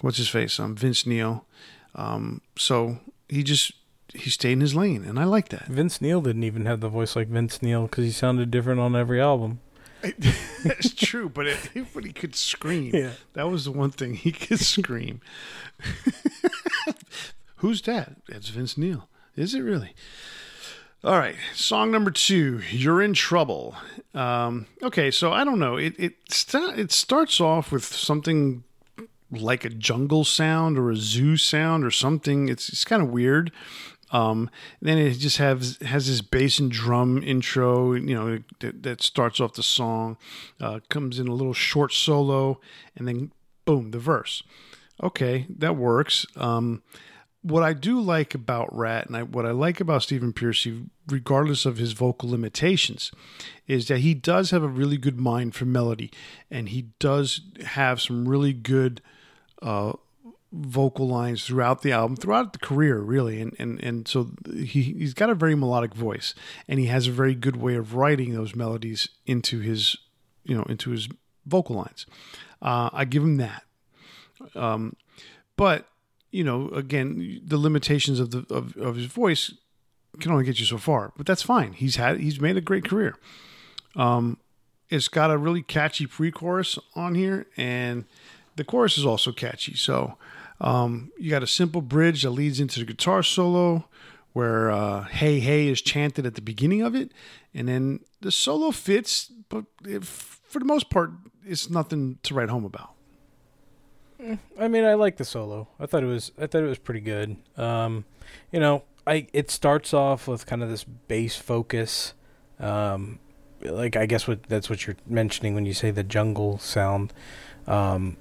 what's 0.00 0.18
his 0.18 0.28
face, 0.28 0.58
um, 0.60 0.76
Vince 0.76 1.06
Neil. 1.06 1.44
Um, 1.94 2.40
so 2.56 2.98
he 3.28 3.42
just 3.42 3.72
he 4.14 4.30
stayed 4.30 4.52
in 4.52 4.60
his 4.60 4.74
lane, 4.74 5.04
and 5.04 5.18
I 5.18 5.24
like 5.24 5.48
that. 5.48 5.66
Vince 5.66 6.00
Neil 6.00 6.20
didn't 6.20 6.44
even 6.44 6.66
have 6.66 6.80
the 6.80 6.88
voice 6.88 7.16
like 7.16 7.28
Vince 7.28 7.62
Neil 7.62 7.82
because 7.82 8.04
he 8.04 8.10
sounded 8.10 8.50
different 8.50 8.80
on 8.80 8.94
every 8.94 9.20
album. 9.20 9.60
That's 10.64 10.92
true, 10.94 11.28
but 11.28 11.46
it, 11.46 11.58
but 11.94 12.04
he 12.04 12.12
could 12.12 12.34
scream. 12.34 12.90
Yeah. 12.94 13.12
That 13.34 13.48
was 13.48 13.64
the 13.64 13.70
one 13.72 13.90
thing 13.90 14.14
he 14.14 14.32
could 14.32 14.58
scream. 14.60 15.20
Who's 17.56 17.82
that? 17.82 18.16
That's 18.28 18.48
Vince 18.48 18.76
Neil. 18.76 19.08
Is 19.36 19.54
it 19.54 19.60
really? 19.60 19.94
All 21.04 21.18
right, 21.18 21.34
song 21.52 21.90
number 21.90 22.12
two. 22.12 22.60
You're 22.70 23.02
in 23.02 23.12
trouble. 23.12 23.74
Um, 24.14 24.66
okay, 24.84 25.10
so 25.10 25.32
I 25.32 25.42
don't 25.42 25.58
know. 25.58 25.76
It 25.76 25.96
it 25.98 26.14
sta- 26.30 26.74
it 26.76 26.92
starts 26.92 27.40
off 27.40 27.72
with 27.72 27.82
something 27.82 28.62
like 29.32 29.64
a 29.64 29.68
jungle 29.68 30.22
sound 30.22 30.78
or 30.78 30.92
a 30.92 30.96
zoo 30.96 31.36
sound 31.36 31.84
or 31.84 31.90
something. 31.90 32.48
It's 32.48 32.68
it's 32.68 32.84
kind 32.84 33.02
of 33.02 33.08
weird. 33.08 33.50
Um, 34.12 34.48
then 34.80 34.96
it 34.96 35.14
just 35.14 35.38
has 35.38 35.76
has 35.82 36.06
this 36.06 36.20
bass 36.20 36.60
and 36.60 36.70
drum 36.70 37.20
intro, 37.24 37.94
you 37.94 38.14
know, 38.14 38.38
that, 38.60 38.84
that 38.84 39.02
starts 39.02 39.40
off 39.40 39.54
the 39.54 39.64
song. 39.64 40.16
Uh, 40.60 40.78
comes 40.88 41.18
in 41.18 41.26
a 41.26 41.34
little 41.34 41.52
short 41.52 41.92
solo, 41.92 42.60
and 42.94 43.08
then 43.08 43.32
boom, 43.64 43.90
the 43.90 43.98
verse. 43.98 44.44
Okay, 45.02 45.46
that 45.48 45.74
works. 45.74 46.26
Um, 46.36 46.84
what 47.42 47.64
I 47.64 47.72
do 47.72 48.00
like 48.00 48.34
about 48.34 48.74
Ratt 48.74 49.06
and 49.06 49.16
I, 49.16 49.22
what 49.24 49.44
I 49.44 49.50
like 49.50 49.80
about 49.80 50.02
Stephen 50.02 50.32
Pearcy, 50.32 50.88
regardless 51.08 51.66
of 51.66 51.76
his 51.76 51.92
vocal 51.92 52.30
limitations, 52.30 53.10
is 53.66 53.88
that 53.88 53.98
he 53.98 54.14
does 54.14 54.50
have 54.52 54.62
a 54.62 54.68
really 54.68 54.96
good 54.96 55.18
mind 55.18 55.54
for 55.54 55.64
melody, 55.64 56.10
and 56.50 56.68
he 56.68 56.86
does 57.00 57.40
have 57.64 58.00
some 58.00 58.28
really 58.28 58.52
good 58.52 59.02
uh, 59.60 59.92
vocal 60.52 61.08
lines 61.08 61.44
throughout 61.44 61.82
the 61.82 61.90
album, 61.90 62.16
throughout 62.16 62.52
the 62.52 62.60
career, 62.60 63.00
really. 63.00 63.40
And 63.40 63.56
and 63.58 63.82
and 63.82 64.06
so 64.06 64.30
he 64.54 64.82
he's 64.82 65.14
got 65.14 65.30
a 65.30 65.34
very 65.34 65.56
melodic 65.56 65.94
voice, 65.94 66.34
and 66.68 66.78
he 66.78 66.86
has 66.86 67.08
a 67.08 67.12
very 67.12 67.34
good 67.34 67.56
way 67.56 67.74
of 67.74 67.94
writing 67.94 68.34
those 68.34 68.54
melodies 68.54 69.08
into 69.26 69.58
his 69.58 69.96
you 70.44 70.54
know 70.54 70.64
into 70.68 70.90
his 70.90 71.08
vocal 71.44 71.76
lines. 71.76 72.06
Uh, 72.60 72.90
I 72.92 73.04
give 73.04 73.24
him 73.24 73.38
that. 73.38 73.64
Um, 74.54 74.94
but 75.56 75.88
you 76.32 76.42
know, 76.42 76.68
again, 76.70 77.40
the 77.44 77.58
limitations 77.58 78.18
of 78.18 78.30
the 78.30 78.44
of, 78.52 78.76
of 78.76 78.96
his 78.96 79.06
voice 79.06 79.54
can 80.18 80.32
only 80.32 80.44
get 80.44 80.58
you 80.58 80.66
so 80.66 80.78
far, 80.78 81.12
but 81.16 81.26
that's 81.26 81.42
fine. 81.42 81.74
He's 81.74 81.96
had 81.96 82.18
he's 82.18 82.40
made 82.40 82.56
a 82.56 82.60
great 82.60 82.84
career. 82.84 83.16
Um, 83.94 84.38
it's 84.88 85.08
got 85.08 85.30
a 85.30 85.38
really 85.38 85.62
catchy 85.62 86.06
pre-chorus 86.06 86.78
on 86.94 87.14
here, 87.14 87.46
and 87.56 88.04
the 88.56 88.64
chorus 88.64 88.98
is 88.98 89.06
also 89.06 89.32
catchy. 89.32 89.74
So 89.74 90.16
um, 90.60 91.12
you 91.18 91.30
got 91.30 91.42
a 91.42 91.46
simple 91.46 91.82
bridge 91.82 92.22
that 92.22 92.30
leads 92.30 92.60
into 92.60 92.80
the 92.80 92.86
guitar 92.86 93.22
solo, 93.22 93.86
where 94.32 94.70
uh, 94.70 95.04
"Hey 95.04 95.40
Hey" 95.40 95.68
is 95.68 95.82
chanted 95.82 96.26
at 96.26 96.34
the 96.34 96.42
beginning 96.42 96.82
of 96.82 96.94
it, 96.94 97.12
and 97.54 97.68
then 97.68 98.00
the 98.22 98.32
solo 98.32 98.70
fits, 98.70 99.30
but 99.48 99.66
if, 99.84 100.06
for 100.44 100.58
the 100.58 100.64
most 100.64 100.88
part, 100.88 101.10
it's 101.44 101.68
nothing 101.68 102.18
to 102.22 102.34
write 102.34 102.48
home 102.48 102.64
about. 102.64 102.91
I 104.58 104.68
mean, 104.68 104.84
I 104.84 104.94
like 104.94 105.16
the 105.16 105.24
solo. 105.24 105.68
I 105.80 105.86
thought 105.86 106.02
it 106.02 106.06
was 106.06 106.32
I 106.38 106.46
thought 106.46 106.62
it 106.62 106.68
was 106.68 106.78
pretty 106.78 107.00
good. 107.00 107.36
Um, 107.56 108.04
you 108.50 108.60
know, 108.60 108.84
I 109.06 109.26
it 109.32 109.50
starts 109.50 109.92
off 109.92 110.28
with 110.28 110.46
kind 110.46 110.62
of 110.62 110.68
this 110.68 110.84
bass 110.84 111.36
focus. 111.36 112.14
Um, 112.60 113.18
like 113.62 113.96
I 113.96 114.06
guess 114.06 114.26
what 114.28 114.44
that's 114.44 114.70
what 114.70 114.86
you're 114.86 114.96
mentioning 115.06 115.54
when 115.54 115.66
you 115.66 115.74
say 115.74 115.90
the 115.90 116.04
jungle 116.04 116.58
sound. 116.58 117.12
Um, 117.66 118.16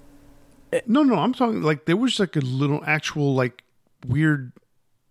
no, 0.85 1.03
no, 1.03 1.15
I'm 1.15 1.33
talking 1.33 1.61
like 1.61 1.85
there 1.85 1.97
was 1.97 2.19
like 2.19 2.35
a 2.35 2.41
little 2.41 2.81
actual 2.85 3.35
like 3.35 3.63
weird 4.07 4.53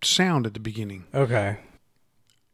sound 0.02 0.47
at 0.47 0.54
the 0.54 0.61
beginning. 0.61 1.06
Okay. 1.14 1.59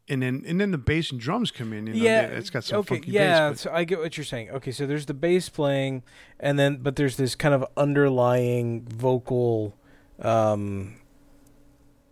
And 0.09 0.21
then 0.21 0.43
and 0.47 0.59
then 0.59 0.71
the 0.71 0.77
bass 0.77 1.11
and 1.11 1.19
drums 1.19 1.51
come 1.51 1.73
in. 1.73 1.87
You 1.87 1.93
know, 1.93 1.99
yeah, 1.99 2.21
it's 2.21 2.49
got 2.49 2.63
some 2.63 2.79
okay. 2.79 2.95
funky 2.95 3.11
yeah, 3.11 3.49
bass. 3.49 3.61
so 3.61 3.71
I 3.73 3.83
get 3.83 3.99
what 3.99 4.15
you're 4.15 4.23
saying. 4.23 4.51
Okay, 4.51 4.71
so 4.71 4.87
there's 4.87 5.05
the 5.05 5.13
bass 5.13 5.49
playing, 5.49 6.03
and 6.39 6.57
then 6.57 6.77
but 6.77 6.95
there's 6.95 7.17
this 7.17 7.35
kind 7.35 7.53
of 7.53 7.65
underlying 7.75 8.87
vocal, 8.87 9.75
um, 10.21 10.95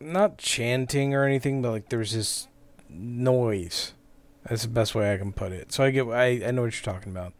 not 0.01 0.37
chanting 0.37 1.13
or 1.13 1.23
anything, 1.23 1.61
but 1.61 1.71
like 1.71 1.89
there's 1.89 2.13
this 2.13 2.49
noise. 2.89 3.93
That's 4.47 4.63
the 4.63 4.69
best 4.69 4.93
way 4.93 5.13
I 5.13 5.17
can 5.17 5.31
put 5.31 5.53
it. 5.53 5.71
So 5.71 5.83
I 5.83 5.91
get 5.91 6.05
I 6.07 6.47
I 6.47 6.51
know 6.51 6.63
what 6.63 6.73
you're 6.73 6.93
talking 6.93 7.11
about. 7.11 7.33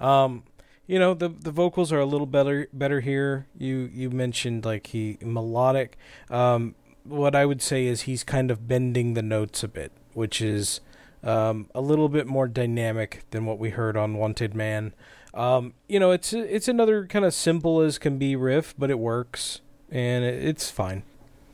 Um, 0.00 0.44
you 0.88 0.98
know 0.98 1.14
the 1.14 1.28
the 1.28 1.52
vocals 1.52 1.92
are 1.92 2.00
a 2.00 2.06
little 2.06 2.26
better 2.26 2.66
better 2.72 3.00
here. 3.00 3.46
You 3.56 3.90
you 3.92 4.10
mentioned 4.10 4.64
like 4.64 4.88
he 4.88 5.18
melodic. 5.20 5.98
Um, 6.30 6.74
what 7.08 7.34
I 7.34 7.46
would 7.46 7.62
say 7.62 7.86
is 7.86 8.02
he's 8.02 8.24
kind 8.24 8.50
of 8.50 8.68
bending 8.68 9.14
the 9.14 9.22
notes 9.22 9.62
a 9.62 9.68
bit, 9.68 9.92
which 10.14 10.40
is 10.40 10.80
um, 11.22 11.68
a 11.74 11.80
little 11.80 12.08
bit 12.08 12.26
more 12.26 12.48
dynamic 12.48 13.24
than 13.30 13.46
what 13.46 13.58
we 13.58 13.70
heard 13.70 13.96
on 13.96 14.14
Wanted 14.14 14.54
Man. 14.54 14.94
Um, 15.34 15.74
you 15.88 16.00
know, 16.00 16.10
it's 16.10 16.32
it's 16.32 16.68
another 16.68 17.06
kind 17.06 17.24
of 17.24 17.34
simple 17.34 17.80
as 17.80 17.98
can 17.98 18.18
be 18.18 18.36
riff, 18.36 18.74
but 18.78 18.90
it 18.90 18.98
works 18.98 19.60
and 19.90 20.24
it, 20.24 20.44
it's 20.44 20.70
fine. 20.70 21.02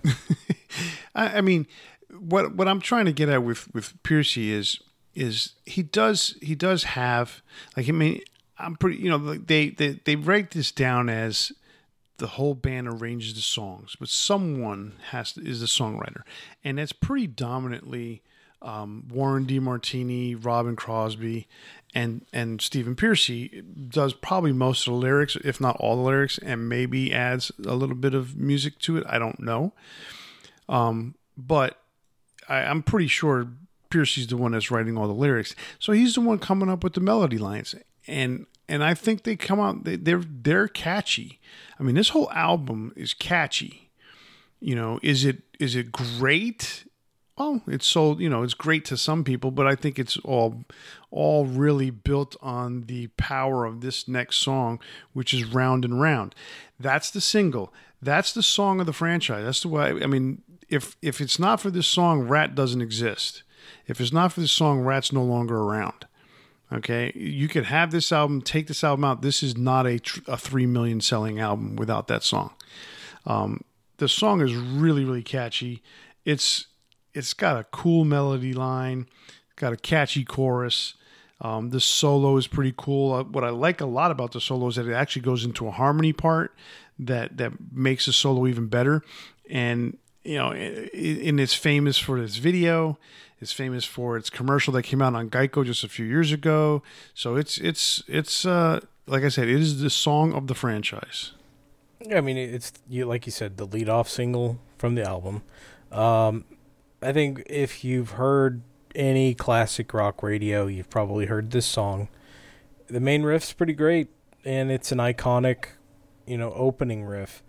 I, 1.15 1.39
I 1.39 1.41
mean, 1.41 1.67
what 2.19 2.55
what 2.55 2.69
I'm 2.69 2.81
trying 2.81 3.07
to 3.07 3.13
get 3.13 3.29
at 3.29 3.43
with 3.43 3.73
with 3.75 4.01
Pearcy 4.03 4.51
is 4.51 4.81
is 5.15 5.55
he 5.65 5.83
does 5.83 6.37
he 6.43 6.55
does 6.55 6.85
have 6.85 7.43
like 7.77 7.89
I 7.89 7.93
mean 7.93 8.21
I'm 8.59 8.77
pretty 8.77 8.99
you 8.99 9.11
know 9.11 9.19
they 9.19 9.71
they 9.71 10.01
they 10.05 10.17
write 10.17 10.51
this 10.53 10.73
down 10.73 11.09
as 11.09 11.53
the 12.19 12.27
whole 12.29 12.55
band 12.55 12.89
arranges 12.89 13.35
the 13.35 13.41
songs, 13.41 13.97
but 13.99 14.09
someone 14.09 14.95
has 15.11 15.33
to, 15.33 15.47
is 15.47 15.61
the 15.61 15.67
songwriter, 15.67 16.23
and 16.63 16.79
that's 16.79 16.93
pretty 16.93 17.27
dominantly 17.27 18.23
um, 18.63 19.09
Warren 19.13 19.47
DeMartini, 19.47 20.43
Robin 20.43 20.77
Crosby, 20.77 21.47
and 21.95 22.25
and 22.33 22.61
Stephen 22.61 22.97
Pearcy 22.97 23.63
does 23.91 24.15
probably 24.15 24.53
most 24.53 24.87
of 24.87 24.95
the 24.95 24.99
lyrics, 24.99 25.37
if 25.45 25.61
not 25.61 25.77
all 25.77 25.97
the 25.97 26.03
lyrics, 26.03 26.39
and 26.39 26.69
maybe 26.69 27.13
adds 27.13 27.53
a 27.65 27.75
little 27.75 27.97
bit 27.97 28.15
of 28.15 28.37
music 28.37 28.79
to 28.81 28.97
it. 28.97 29.05
I 29.09 29.19
don't 29.19 29.41
know, 29.41 29.73
um, 30.69 31.15
but 31.37 31.79
I, 32.49 32.59
I'm 32.59 32.83
pretty 32.83 33.09
sure 33.09 33.49
Pearcy's 33.91 34.27
the 34.29 34.37
one 34.37 34.53
that's 34.53 34.71
writing 34.71 34.97
all 34.97 35.09
the 35.09 35.15
lyrics, 35.15 35.55
so 35.79 35.93
he's 35.93 36.15
the 36.15 36.21
one 36.21 36.39
coming 36.39 36.71
up 36.71 36.83
with 36.83 36.95
the 36.95 37.01
melody 37.01 37.39
lines, 37.39 37.75
and 38.07 38.47
and 38.69 38.83
I 38.83 38.95
think 38.95 39.25
they 39.25 39.37
come 39.37 39.61
out 39.61 39.85
they, 39.85 39.97
they're 39.97 40.23
they're 40.25 40.69
catchy. 40.69 41.41
I 41.79 41.83
mean, 41.83 41.95
this 41.95 42.11
whole 42.11 42.31
album 42.31 42.93
is 42.97 43.15
catchy. 43.15 43.91
You 44.61 44.75
know, 44.75 44.99
is 45.03 45.25
it 45.25 45.43
is 45.59 45.77
it 45.77 45.93
great? 45.93 46.85
Well, 47.37 47.63
it's 47.67 47.87
sold. 47.87 48.21
You 48.21 48.31
know, 48.31 48.43
it's 48.43 48.55
great 48.55 48.85
to 48.87 48.97
some 48.97 49.25
people, 49.25 49.51
but 49.51 49.67
I 49.67 49.75
think 49.75 49.99
it's 49.99 50.17
all 50.19 50.65
all 51.11 51.47
really 51.47 51.91
built 51.91 52.37
on 52.41 52.83
the 52.83 53.09
power 53.17 53.65
of 53.65 53.81
this 53.81 54.09
next 54.09 54.37
song, 54.37 54.81
which 55.13 55.35
is 55.35 55.45
"Round 55.45 55.85
and 55.85 56.01
Round." 56.01 56.35
That's 56.79 57.11
the 57.11 57.21
single. 57.21 57.73
That's 58.01 58.33
the 58.33 58.43
song 58.43 58.81
of 58.81 58.87
the 58.87 58.93
franchise. 58.93 59.45
That's 59.45 59.63
the 59.63 59.69
way. 59.69 59.91
I 60.03 60.07
mean, 60.07 60.43
if 60.69 60.97
if 61.03 61.21
it's 61.21 61.39
not 61.39 61.61
for 61.61 61.71
this 61.71 61.87
song, 61.87 62.23
Ratt 62.23 62.55
doesn't 62.55 62.83
exist. 62.83 63.43
If 63.87 64.01
it's 64.01 64.13
not 64.13 64.33
for 64.33 64.41
this 64.41 64.53
song, 64.53 64.81
Ratt's 64.81 65.13
no 65.13 65.23
longer 65.23 65.59
around. 65.59 66.07
Okay, 66.75 67.13
you 67.15 67.47
could 67.47 67.67
have 67.67 67.93
this 67.93 68.11
album, 68.11 68.43
take 68.43 68.67
this 68.67 68.83
album 68.83 69.05
out. 69.05 69.23
This 69.23 69.43
is 69.43 69.57
not 69.57 69.87
a, 69.87 70.01
tr- 70.01 70.21
a 70.27 70.37
three 70.37 70.67
million 70.67 71.01
selling 71.01 71.39
album 71.39 71.77
without 71.77 72.09
that 72.09 72.25
song. 72.25 72.53
Um, 73.27 73.63
the 73.99 74.09
song 74.09 74.41
is 74.41 74.55
really 74.55 75.05
really 75.05 75.23
catchy. 75.23 75.83
It's 76.25 76.67
it's 77.13 77.33
got 77.33 77.59
a 77.59 77.65
cool 77.65 78.05
melody 78.05 78.53
line, 78.53 79.07
got 79.57 79.73
a 79.73 79.77
catchy 79.77 80.25
chorus. 80.25 80.95
Um, 81.41 81.71
the 81.71 81.81
solo 81.81 82.37
is 82.37 82.47
pretty 82.47 82.75
cool. 82.77 83.13
Uh, 83.13 83.25
what 83.25 83.45
I 83.45 83.51
like 83.51 83.81
a 83.81 83.87
lot 83.87 84.11
about 84.11 84.33
the 84.33 84.41
solo 84.41 84.69
is 84.69 84.77
that 84.77 84.89
it 84.89 84.95
actually 84.95 85.23
goes 85.23 85.45
into 85.45 85.67
a 85.69 85.71
harmony 85.71 86.13
part 86.13 86.55
that 86.99 87.37
that 87.37 87.53
makes 87.73 88.07
the 88.07 88.13
solo 88.13 88.47
even 88.47 88.67
better. 88.67 89.03
And 89.49 89.99
you 90.25 90.37
know, 90.37 90.53
and 90.53 91.41
it's 91.41 91.55
famous 91.55 91.99
for 91.99 92.19
its 92.19 92.37
video. 92.37 92.99
It's 93.41 93.53
famous 93.53 93.85
for 93.85 94.17
its 94.17 94.31
commercial 94.31 94.73
that 94.73 94.85
came 94.85 95.03
out 95.03 95.15
on 95.15 95.29
Geico 95.29 95.65
just 95.65 95.85
a 95.85 95.89
few 95.89 96.07
years 96.07 96.33
ago. 96.33 96.83
So 97.15 97.37
it's 97.37 97.59
it's 97.59 98.03
it's 98.09 98.47
uh, 98.47 98.81
like 99.07 99.23
I 99.23 99.29
said, 99.29 99.49
it 99.49 99.61
is 99.61 99.81
the 99.81 99.91
song 99.91 100.33
of 100.33 100.47
the 100.47 100.55
franchise. 100.55 101.33
Yeah, 102.01 102.19
I 102.19 102.21
mean, 102.21 102.37
it's 102.37 102.73
you 102.89 103.05
like 103.05 103.27
you 103.27 103.33
said, 103.33 103.57
the 103.59 103.67
lead 103.67 103.89
off 103.89 104.09
single 104.09 104.59
from 104.79 104.95
the 104.95 105.03
album. 105.03 105.43
Um, 105.93 106.45
I 107.03 107.13
think 107.13 107.43
if 107.47 107.85
you've 107.85 108.13
heard 108.13 108.63
any 108.95 109.35
classic 109.35 109.93
rock 109.93 110.23
radio, 110.23 110.67
you've 110.67 110.91
probably 110.91 111.27
heard 111.27 111.51
this 111.51 111.67
song. 111.67 112.09
The 112.87 113.01
main 113.01 113.23
riff's 113.23 113.53
pretty 113.53 113.73
great, 113.73 114.09
and 114.45 114.71
it's 114.71 114.93
an 114.93 114.99
iconic, 114.99 115.67
you 116.27 116.39
know, 116.39 116.53
opening 116.55 117.05
riff, 117.05 117.43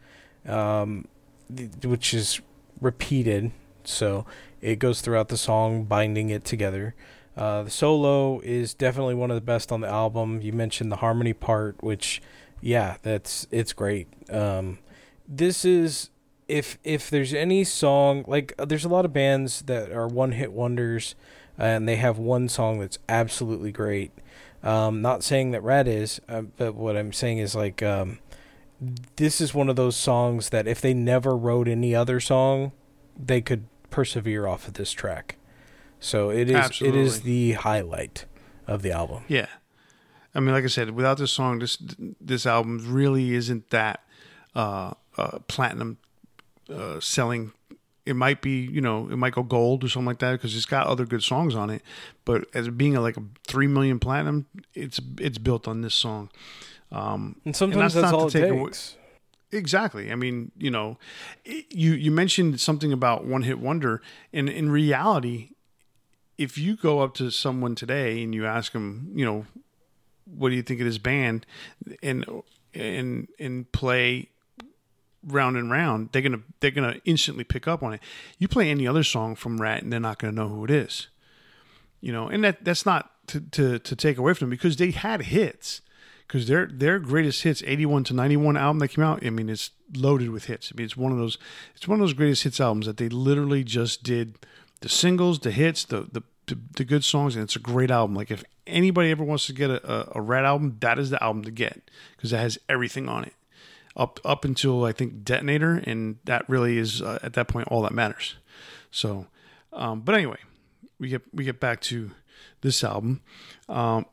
um, 0.45 1.07
which 1.83 2.13
is 2.13 2.41
repeated. 2.81 3.51
So 3.83 4.25
it 4.61 4.79
goes 4.79 5.01
throughout 5.01 5.27
the 5.29 5.37
song, 5.37 5.83
binding 5.85 6.29
it 6.29 6.43
together. 6.43 6.95
Uh, 7.37 7.63
the 7.63 7.69
solo 7.69 8.39
is 8.39 8.73
definitely 8.73 9.15
one 9.15 9.29
of 9.29 9.35
the 9.35 9.41
best 9.41 9.71
on 9.71 9.81
the 9.81 9.87
album. 9.87 10.41
You 10.41 10.53
mentioned 10.53 10.91
the 10.91 10.97
harmony 10.97 11.33
part, 11.33 11.83
which, 11.83 12.21
yeah, 12.61 12.97
that's 13.01 13.45
it's 13.51 13.73
great. 13.73 14.07
Um, 14.29 14.79
this 15.27 15.65
is 15.65 16.09
if 16.47 16.77
if 16.83 17.09
there's 17.09 17.33
any 17.33 17.63
song 17.63 18.23
like 18.27 18.53
uh, 18.57 18.65
there's 18.65 18.85
a 18.85 18.89
lot 18.89 19.05
of 19.05 19.11
bands 19.11 19.63
that 19.63 19.91
are 19.91 20.07
one 20.07 20.31
hit 20.31 20.53
wonders, 20.53 21.15
and 21.57 21.87
they 21.87 21.97
have 21.97 22.17
one 22.17 22.47
song 22.47 22.79
that's 22.79 22.99
absolutely 23.09 23.71
great. 23.71 24.11
Um, 24.63 25.01
not 25.01 25.23
saying 25.23 25.51
that 25.51 25.61
Ratt 25.61 25.87
is, 25.87 26.19
uh, 26.27 26.41
but 26.41 26.73
what 26.73 26.97
I'm 26.97 27.13
saying 27.13 27.37
is 27.37 27.53
like 27.53 27.83
um, 27.83 28.19
this 29.15 29.41
is 29.41 29.53
one 29.53 29.69
of 29.69 29.75
those 29.75 29.95
songs 29.95 30.49
that 30.49 30.67
if 30.67 30.81
they 30.81 30.93
never 30.93 31.35
wrote 31.35 31.67
any 31.67 31.95
other 31.95 32.19
song, 32.19 32.71
they 33.17 33.41
could 33.41 33.65
persevere 33.89 34.47
off 34.47 34.67
of 34.67 34.73
this 34.73 34.91
track. 34.91 35.37
So 35.99 36.29
it 36.29 36.49
is 36.49 36.55
Absolutely. 36.55 36.99
it 36.99 37.05
is 37.05 37.21
the 37.21 37.51
highlight 37.53 38.25
of 38.67 38.81
the 38.81 38.91
album. 38.91 39.23
Yeah, 39.27 39.47
I 40.33 40.41
mean, 40.41 40.53
like 40.53 40.65
I 40.65 40.67
said, 40.67 40.91
without 40.91 41.17
this 41.17 41.31
song, 41.31 41.59
this 41.59 41.77
this 42.19 42.45
album 42.45 42.93
really 42.93 43.33
isn't 43.33 43.69
that 43.69 44.01
uh, 44.53 44.91
uh, 45.17 45.39
platinum 45.47 45.97
uh, 46.69 46.99
selling. 46.99 47.53
It 48.05 48.15
might 48.15 48.41
be, 48.41 48.61
you 48.61 48.81
know, 48.81 49.09
it 49.09 49.15
might 49.15 49.33
go 49.33 49.41
gold 49.41 49.83
or 49.83 49.89
something 49.89 50.05
like 50.05 50.19
that 50.19 50.33
because 50.33 50.55
it's 50.55 50.67
got 50.67 50.85
other 50.85 51.05
good 51.05 51.23
songs 51.23 51.55
on 51.55 51.71
it. 51.71 51.81
But 52.23 52.45
as 52.53 52.69
being 52.69 52.95
a, 52.95 53.01
like 53.01 53.17
a 53.17 53.23
three 53.47 53.65
million 53.65 53.99
platinum, 53.99 54.45
it's 54.73 54.99
it's 55.17 55.37
built 55.37 55.67
on 55.67 55.81
this 55.81 55.95
song. 55.95 56.29
Um, 56.91 57.35
And 57.45 57.55
sometimes 57.55 57.93
that's 57.93 57.95
that's, 57.95 58.11
not 58.11 58.13
all 58.13 58.27
it 58.27 58.31
to 58.31 58.41
take 58.41 58.49
away- 58.51 58.65
takes. 58.65 58.97
Exactly. 59.51 60.11
I 60.11 60.15
mean, 60.15 60.51
you 60.57 60.69
know, 60.69 60.97
you 61.45 61.93
you 61.93 62.11
mentioned 62.11 62.59
something 62.59 62.91
about 62.91 63.25
one 63.25 63.43
hit 63.43 63.59
wonder, 63.59 64.01
and 64.33 64.49
in 64.49 64.69
reality, 64.69 65.51
if 66.37 66.57
you 66.57 66.75
go 66.75 66.99
up 66.99 67.13
to 67.15 67.29
someone 67.31 67.73
today 67.75 68.21
and 68.23 68.35
you 68.35 68.45
ask 68.45 68.73
them, 68.73 69.11
you 69.15 69.23
know, 69.23 69.45
what 70.25 70.49
do 70.49 70.55
you 70.55 70.63
think 70.63 70.81
of 70.81 70.85
this 70.85 70.97
band, 70.97 71.45
and 72.03 72.25
and 72.73 73.29
and 73.39 73.71
play 73.71 74.29
round 75.23 75.55
and 75.57 75.71
round, 75.71 76.09
they're 76.11 76.21
gonna 76.23 76.41
they're 76.59 76.71
gonna 76.71 76.99
instantly 77.05 77.43
pick 77.45 77.67
up 77.67 77.81
on 77.81 77.93
it. 77.93 78.01
You 78.39 78.47
play 78.49 78.69
any 78.69 78.87
other 78.87 79.03
song 79.03 79.35
from 79.35 79.61
Ratt, 79.61 79.83
and 79.83 79.93
they're 79.93 79.99
not 80.01 80.17
gonna 80.19 80.33
know 80.33 80.49
who 80.49 80.65
it 80.65 80.71
is. 80.71 81.07
You 82.01 82.11
know, 82.11 82.27
and 82.27 82.43
that 82.43 82.65
that's 82.65 82.85
not 82.85 83.11
to 83.27 83.39
to, 83.51 83.79
to 83.79 83.95
take 83.95 84.17
away 84.17 84.33
from 84.33 84.49
them 84.49 84.57
because 84.57 84.75
they 84.75 84.91
had 84.91 85.21
hits 85.21 85.81
because 86.27 86.47
their 86.47 86.65
their 86.67 86.99
greatest 86.99 87.43
hits, 87.43 87.63
eighty 87.65 87.85
one 87.85 88.03
to 88.05 88.13
ninety 88.13 88.37
one 88.37 88.57
album 88.57 88.79
that 88.79 88.89
came 88.89 89.03
out. 89.03 89.25
I 89.25 89.29
mean, 89.29 89.49
it's 89.49 89.71
loaded 89.95 90.29
with 90.29 90.45
hits. 90.45 90.71
I 90.73 90.77
mean, 90.77 90.85
it's 90.85 90.97
one 90.97 91.11
of 91.11 91.17
those 91.17 91.37
it's 91.75 91.87
one 91.87 91.99
of 91.99 92.03
those 92.03 92.13
greatest 92.13 92.43
hits 92.43 92.59
albums 92.59 92.85
that 92.85 92.97
they 92.97 93.09
literally 93.09 93.63
just 93.63 94.03
did 94.03 94.37
the 94.81 94.89
singles, 94.89 95.39
the 95.39 95.51
hits, 95.51 95.85
the 95.85 96.01
the 96.11 96.23
the, 96.47 96.83
good 96.83 97.03
songs, 97.03 97.35
and 97.35 97.43
it's 97.43 97.55
a 97.55 97.59
great 97.59 97.91
album. 97.91 98.15
Like 98.15 98.31
if 98.31 98.43
anybody 98.67 99.11
ever 99.11 99.23
wants 99.23 99.47
to 99.47 99.53
get 99.53 99.69
a, 99.69 99.91
a, 99.91 100.11
a 100.15 100.21
Ratt 100.21 100.45
album, 100.45 100.77
that 100.79 100.99
is 100.99 101.09
the 101.09 101.21
album 101.23 101.43
to 101.43 101.51
get 101.51 101.89
because 102.15 102.33
it 102.33 102.37
has 102.37 102.59
everything 102.69 103.09
on 103.09 103.23
it. 103.23 103.33
Up 103.95 104.19
up 104.25 104.43
until 104.43 104.83
I 104.83 104.91
think 104.91 105.23
Detonator, 105.23 105.81
and 105.85 106.17
that 106.25 106.47
really 106.49 106.77
is 106.77 107.01
uh, 107.01 107.17
at 107.23 107.33
that 107.33 107.47
point 107.47 107.69
all 107.69 107.81
that 107.83 107.93
matters. 107.93 108.35
So, 108.91 109.27
um, 109.71 110.01
but 110.01 110.15
anyway, 110.15 110.37
we 110.99 111.07
get 111.07 111.21
we 111.33 111.45
get 111.45 111.59
back 111.59 111.79
to 111.81 112.11
this 112.61 112.83
album. 112.83 113.21
Um, 113.69 114.05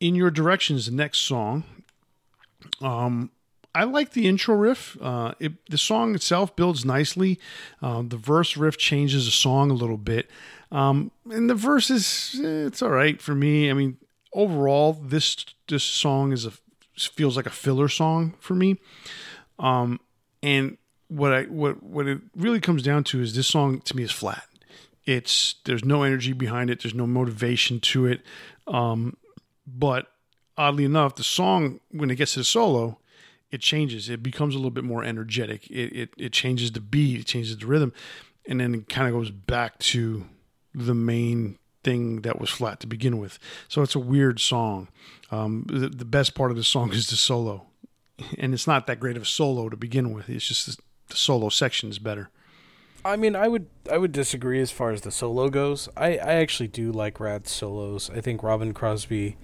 In 0.00 0.14
Your 0.14 0.30
Direction 0.30 0.76
is 0.76 0.86
the 0.86 0.92
next 0.92 1.20
song. 1.20 1.64
Um, 2.80 3.30
I 3.74 3.84
like 3.84 4.12
the 4.12 4.26
intro 4.26 4.54
riff. 4.54 4.96
Uh, 5.00 5.34
it, 5.38 5.52
the 5.68 5.78
song 5.78 6.14
itself 6.14 6.56
builds 6.56 6.84
nicely. 6.84 7.38
Uh, 7.82 8.02
the 8.06 8.16
verse 8.16 8.56
riff 8.56 8.78
changes 8.78 9.26
the 9.26 9.30
song 9.30 9.70
a 9.70 9.74
little 9.74 9.98
bit, 9.98 10.30
um, 10.72 11.10
and 11.30 11.50
the 11.50 11.54
verse 11.54 11.90
is 11.90 12.40
eh, 12.42 12.66
it's 12.66 12.80
all 12.80 12.90
right 12.90 13.20
for 13.20 13.34
me. 13.34 13.70
I 13.70 13.74
mean, 13.74 13.98
overall, 14.32 14.94
this 14.94 15.44
this 15.68 15.84
song 15.84 16.32
is 16.32 16.46
a 16.46 16.52
feels 16.96 17.36
like 17.36 17.46
a 17.46 17.50
filler 17.50 17.88
song 17.88 18.34
for 18.40 18.54
me. 18.54 18.78
Um, 19.58 20.00
and 20.42 20.78
what 21.08 21.32
I 21.32 21.42
what 21.44 21.82
what 21.82 22.06
it 22.06 22.20
really 22.34 22.60
comes 22.60 22.82
down 22.82 23.04
to 23.04 23.20
is 23.20 23.34
this 23.36 23.46
song 23.46 23.80
to 23.82 23.96
me 23.96 24.04
is 24.04 24.10
flat. 24.10 24.44
It's 25.04 25.56
there's 25.64 25.84
no 25.84 26.02
energy 26.02 26.32
behind 26.32 26.70
it. 26.70 26.82
There's 26.82 26.94
no 26.94 27.06
motivation 27.06 27.80
to 27.80 28.06
it. 28.06 28.22
Um, 28.66 29.16
but 29.66 30.12
oddly 30.56 30.84
enough, 30.84 31.16
the 31.16 31.24
song 31.24 31.80
when 31.90 32.10
it 32.10 32.16
gets 32.16 32.34
to 32.34 32.40
the 32.40 32.44
solo, 32.44 32.98
it 33.50 33.60
changes. 33.60 34.08
It 34.08 34.22
becomes 34.22 34.54
a 34.54 34.58
little 34.58 34.70
bit 34.70 34.84
more 34.84 35.04
energetic. 35.04 35.70
It 35.70 35.92
it, 35.92 36.10
it 36.16 36.32
changes 36.32 36.72
the 36.72 36.80
beat. 36.80 37.20
It 37.20 37.26
changes 37.26 37.56
the 37.56 37.66
rhythm, 37.66 37.92
and 38.46 38.60
then 38.60 38.74
it 38.74 38.88
kind 38.88 39.08
of 39.08 39.14
goes 39.14 39.30
back 39.30 39.78
to 39.78 40.26
the 40.74 40.94
main 40.94 41.58
thing 41.82 42.22
that 42.22 42.40
was 42.40 42.50
flat 42.50 42.80
to 42.80 42.86
begin 42.86 43.18
with. 43.18 43.38
So 43.68 43.82
it's 43.82 43.94
a 43.94 44.00
weird 44.00 44.40
song. 44.40 44.88
Um, 45.30 45.66
the, 45.68 45.88
the 45.88 46.04
best 46.04 46.34
part 46.34 46.50
of 46.50 46.56
the 46.56 46.64
song 46.64 46.92
is 46.92 47.06
the 47.08 47.16
solo, 47.16 47.66
and 48.38 48.52
it's 48.52 48.66
not 48.66 48.86
that 48.86 49.00
great 49.00 49.16
of 49.16 49.22
a 49.22 49.26
solo 49.26 49.68
to 49.68 49.76
begin 49.76 50.12
with. 50.12 50.28
It's 50.28 50.48
just 50.48 50.66
the, 50.66 50.82
the 51.08 51.16
solo 51.16 51.48
section 51.48 51.88
is 51.88 51.98
better. 51.98 52.30
I 53.06 53.16
mean, 53.16 53.36
I 53.36 53.48
would 53.48 53.66
I 53.90 53.98
would 53.98 54.12
disagree 54.12 54.60
as 54.60 54.70
far 54.70 54.90
as 54.90 55.02
the 55.02 55.10
solo 55.10 55.48
goes. 55.48 55.88
I, 55.96 56.16
I 56.16 56.34
actually 56.34 56.68
do 56.68 56.92
like 56.92 57.20
Ratt's 57.20 57.52
solos. 57.52 58.10
I 58.10 58.20
think 58.20 58.42
Robin 58.42 58.74
Crosby 58.74 59.36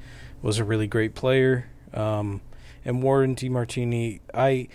was 0.43 0.59
a 0.59 0.65
really 0.65 0.87
great 0.87 1.15
player. 1.15 1.69
Um, 1.95 2.41
and 2.85 3.03
Warren 3.03 3.37
DeMartini, 3.37 4.21
I, 4.35 4.69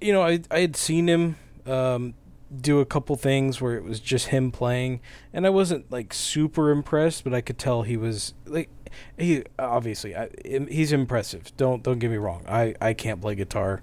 you 0.00 0.12
know, 0.12 0.22
I 0.22 0.40
I 0.50 0.60
had 0.60 0.76
seen 0.76 1.08
him 1.08 1.36
um, 1.66 2.14
do 2.60 2.80
a 2.80 2.86
couple 2.86 3.16
things 3.16 3.60
where 3.60 3.76
it 3.76 3.84
was 3.84 4.00
just 4.00 4.28
him 4.28 4.52
playing, 4.52 5.00
and 5.32 5.46
I 5.46 5.50
wasn't 5.50 5.90
like 5.90 6.14
super 6.14 6.70
impressed, 6.70 7.24
but 7.24 7.34
I 7.34 7.40
could 7.40 7.58
tell 7.58 7.82
he 7.82 7.96
was 7.96 8.34
like 8.46 8.70
he 9.18 9.42
obviously 9.58 10.16
I, 10.16 10.28
he's 10.44 10.92
impressive. 10.92 11.56
Don't 11.56 11.82
don't 11.82 11.98
get 11.98 12.10
me 12.10 12.16
wrong. 12.16 12.44
I 12.48 12.74
I 12.80 12.94
can't 12.94 13.20
play 13.20 13.34
guitar. 13.34 13.82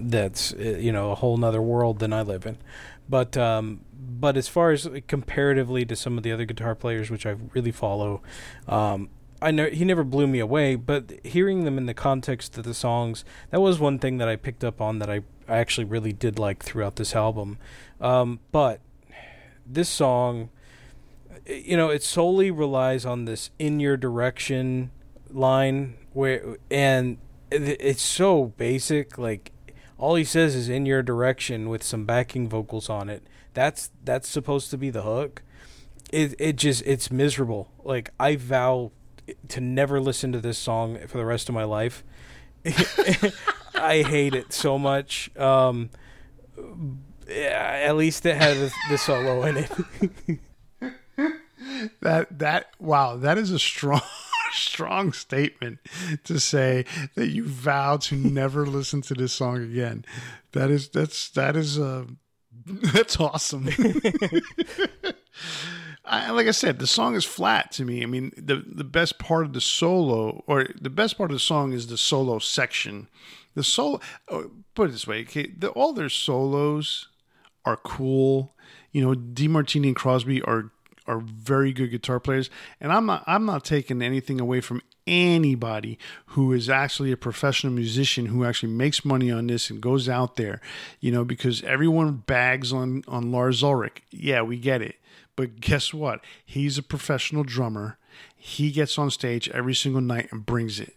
That's 0.00 0.52
uh, 0.52 0.78
you 0.80 0.90
know 0.90 1.12
a 1.12 1.14
whole 1.14 1.36
nother 1.36 1.62
world 1.62 2.00
than 2.00 2.12
I 2.12 2.22
live 2.22 2.44
in, 2.46 2.58
but 3.12 3.36
um, 3.36 3.84
but 3.92 4.38
as 4.38 4.48
far 4.48 4.70
as 4.70 4.88
comparatively 5.06 5.84
to 5.84 5.94
some 5.94 6.16
of 6.16 6.24
the 6.24 6.32
other 6.32 6.46
guitar 6.46 6.74
players, 6.74 7.10
which 7.10 7.26
I 7.26 7.36
really 7.52 7.70
follow, 7.70 8.22
um, 8.66 9.10
I 9.42 9.50
know 9.50 9.68
he 9.68 9.84
never 9.84 10.02
blew 10.02 10.26
me 10.26 10.38
away. 10.38 10.76
But 10.76 11.12
hearing 11.22 11.64
them 11.64 11.76
in 11.76 11.84
the 11.84 11.92
context 11.92 12.56
of 12.56 12.64
the 12.64 12.72
songs, 12.72 13.22
that 13.50 13.60
was 13.60 13.78
one 13.78 13.98
thing 13.98 14.16
that 14.16 14.28
I 14.28 14.36
picked 14.36 14.64
up 14.64 14.80
on 14.80 14.98
that 14.98 15.10
I, 15.10 15.20
I 15.46 15.58
actually 15.58 15.84
really 15.84 16.14
did 16.14 16.38
like 16.38 16.62
throughout 16.62 16.96
this 16.96 17.14
album. 17.14 17.58
Um, 18.00 18.40
but 18.50 18.80
this 19.66 19.90
song, 19.90 20.48
you 21.46 21.76
know, 21.76 21.90
it 21.90 22.02
solely 22.02 22.50
relies 22.50 23.04
on 23.04 23.26
this 23.26 23.50
"in 23.58 23.78
your 23.78 23.98
direction" 23.98 24.90
line 25.30 25.98
where 26.14 26.56
and 26.70 27.18
it's 27.50 28.00
so 28.00 28.46
basic 28.56 29.18
like 29.18 29.52
all 30.02 30.16
he 30.16 30.24
says 30.24 30.56
is 30.56 30.68
in 30.68 30.84
your 30.84 31.00
direction 31.00 31.68
with 31.68 31.80
some 31.80 32.04
backing 32.04 32.48
vocals 32.48 32.90
on 32.90 33.08
it. 33.08 33.22
That's 33.54 33.90
that's 34.02 34.28
supposed 34.28 34.68
to 34.72 34.76
be 34.76 34.90
the 34.90 35.02
hook. 35.02 35.42
It 36.12 36.34
it 36.40 36.56
just 36.56 36.82
it's 36.84 37.12
miserable. 37.12 37.70
Like 37.84 38.10
I 38.18 38.34
vow 38.34 38.90
to 39.46 39.60
never 39.60 40.00
listen 40.00 40.32
to 40.32 40.40
this 40.40 40.58
song 40.58 40.98
for 41.06 41.18
the 41.18 41.24
rest 41.24 41.48
of 41.48 41.54
my 41.54 41.62
life. 41.62 42.02
I 43.76 44.02
hate 44.02 44.34
it 44.34 44.52
so 44.52 44.76
much. 44.76 45.30
Um, 45.36 45.90
at 47.30 47.92
least 47.94 48.26
it 48.26 48.36
had 48.36 48.72
the 48.90 48.98
solo 48.98 49.44
in 49.44 49.56
it. 49.58 49.70
that 52.00 52.40
that 52.40 52.70
wow, 52.80 53.16
that 53.18 53.38
is 53.38 53.52
a 53.52 53.58
strong 53.60 54.02
strong 54.52 55.12
statement 55.12 55.78
to 56.24 56.38
say 56.40 56.84
that 57.14 57.28
you 57.28 57.46
vow 57.46 57.96
to 57.96 58.14
never 58.14 58.66
listen 58.66 59.02
to 59.02 59.14
this 59.14 59.32
song 59.32 59.62
again. 59.62 60.04
That 60.52 60.70
is 60.70 60.88
that's 60.88 61.30
that 61.30 61.56
is 61.56 61.78
uh 61.78 62.04
that's 62.66 63.18
awesome. 63.18 63.68
I, 66.04 66.30
like 66.30 66.46
I 66.48 66.52
said, 66.52 66.78
the 66.78 66.86
song 66.86 67.14
is 67.14 67.24
flat 67.24 67.72
to 67.72 67.84
me. 67.84 68.02
I 68.02 68.06
mean, 68.06 68.32
the 68.36 68.64
the 68.66 68.84
best 68.84 69.18
part 69.18 69.44
of 69.44 69.52
the 69.52 69.60
solo, 69.60 70.42
or 70.46 70.66
the 70.80 70.90
best 70.90 71.16
part 71.16 71.30
of 71.30 71.36
the 71.36 71.40
song, 71.40 71.72
is 71.72 71.86
the 71.86 71.96
solo 71.96 72.38
section. 72.38 73.08
The 73.54 73.62
solo, 73.62 74.00
oh, 74.28 74.50
put 74.74 74.88
it 74.88 74.92
this 74.92 75.06
way, 75.06 75.22
okay, 75.22 75.52
the, 75.56 75.70
all 75.70 75.92
their 75.92 76.08
solos 76.08 77.08
are 77.64 77.76
cool. 77.76 78.54
You 78.90 79.02
know, 79.02 79.14
DeMartini 79.14 79.88
and 79.88 79.96
Crosby 79.96 80.42
are 80.42 80.70
are 81.06 81.18
very 81.18 81.72
good 81.72 81.90
guitar 81.90 82.20
players, 82.20 82.50
and 82.80 82.92
I'm 82.92 83.06
not 83.06 83.24
I'm 83.26 83.44
not 83.44 83.64
taking 83.64 84.02
anything 84.02 84.40
away 84.40 84.60
from 84.60 84.82
anybody 85.06 85.98
who 86.26 86.52
is 86.52 86.70
actually 86.70 87.12
a 87.12 87.16
professional 87.16 87.72
musician 87.72 88.26
who 88.26 88.44
actually 88.44 88.72
makes 88.72 89.04
money 89.04 89.30
on 89.30 89.48
this 89.48 89.68
and 89.70 89.80
goes 89.80 90.08
out 90.08 90.36
there, 90.36 90.60
you 91.00 91.10
know, 91.10 91.24
because 91.24 91.62
everyone 91.64 92.16
bags 92.26 92.72
on 92.72 93.02
on 93.08 93.32
Lars 93.32 93.62
Ulrich. 93.62 94.02
Yeah, 94.10 94.42
we 94.42 94.58
get 94.58 94.82
it. 94.82 94.96
But 95.34 95.60
guess 95.60 95.94
what? 95.94 96.20
He's 96.44 96.78
a 96.78 96.82
professional 96.82 97.42
drummer. 97.42 97.98
He 98.36 98.70
gets 98.70 98.98
on 98.98 99.10
stage 99.10 99.48
every 99.50 99.74
single 99.74 100.02
night 100.02 100.28
and 100.30 100.44
brings 100.44 100.78
it. 100.78 100.94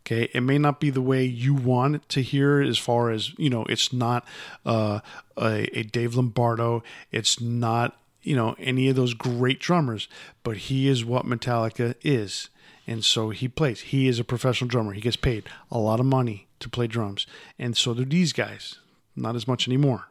Okay, 0.00 0.30
it 0.32 0.40
may 0.40 0.58
not 0.58 0.80
be 0.80 0.90
the 0.90 1.02
way 1.02 1.24
you 1.24 1.54
want 1.54 2.08
to 2.08 2.22
hear, 2.22 2.60
as 2.60 2.78
far 2.78 3.10
as 3.10 3.38
you 3.38 3.50
know. 3.50 3.64
It's 3.64 3.92
not 3.92 4.26
uh, 4.64 5.00
a, 5.36 5.78
a 5.78 5.82
Dave 5.82 6.14
Lombardo. 6.14 6.82
It's 7.12 7.40
not 7.40 7.96
you 8.22 8.36
know 8.36 8.54
any 8.58 8.88
of 8.88 8.96
those 8.96 9.14
great 9.14 9.60
drummers, 9.60 10.08
but 10.42 10.56
he 10.56 10.88
is 10.88 11.04
what 11.04 11.26
Metallica 11.26 11.94
is, 12.02 12.48
and 12.86 13.04
so 13.04 13.30
he 13.30 13.48
plays. 13.48 13.80
He 13.80 14.08
is 14.08 14.18
a 14.18 14.24
professional 14.24 14.68
drummer. 14.68 14.92
He 14.92 15.00
gets 15.00 15.16
paid 15.16 15.44
a 15.70 15.78
lot 15.78 16.00
of 16.00 16.06
money 16.06 16.48
to 16.60 16.68
play 16.68 16.86
drums, 16.86 17.26
and 17.58 17.76
so 17.76 17.94
do 17.94 18.04
these 18.04 18.32
guys. 18.32 18.76
Not 19.16 19.36
as 19.36 19.48
much 19.48 19.66
anymore, 19.66 20.08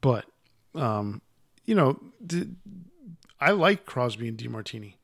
but 0.00 0.24
um, 0.74 1.20
you 1.64 1.74
know, 1.74 2.00
I 3.40 3.50
like 3.50 3.84
Crosby 3.84 4.28
and 4.28 4.38
DeMartini. 4.38 4.94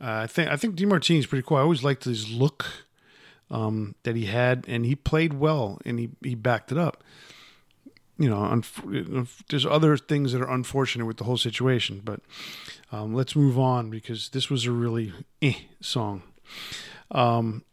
Uh, 0.00 0.22
I 0.22 0.26
think 0.26 0.50
I 0.50 0.56
think 0.56 0.76
DeMartini 0.76 1.18
is 1.18 1.26
pretty 1.26 1.44
cool. 1.46 1.58
I 1.58 1.62
always 1.62 1.84
liked 1.84 2.04
his 2.04 2.30
look 2.30 2.66
um, 3.50 3.94
that 4.04 4.16
he 4.16 4.26
had, 4.26 4.64
and 4.68 4.86
he 4.86 4.94
played 4.94 5.34
well, 5.34 5.78
and 5.84 5.98
he 5.98 6.10
he 6.22 6.34
backed 6.34 6.72
it 6.72 6.78
up. 6.78 7.02
You 8.20 8.28
know, 8.28 8.42
un- 8.42 9.28
there's 9.48 9.64
other 9.64 9.96
things 9.96 10.32
that 10.32 10.42
are 10.42 10.50
unfortunate 10.50 11.06
with 11.06 11.16
the 11.16 11.24
whole 11.24 11.38
situation, 11.38 12.02
but 12.04 12.20
um, 12.92 13.14
let's 13.14 13.34
move 13.34 13.58
on 13.58 13.88
because 13.88 14.28
this 14.28 14.50
was 14.50 14.66
a 14.66 14.72
really 14.72 15.12
eh 15.40 15.54
song. 15.80 16.22
Um, 17.10 17.64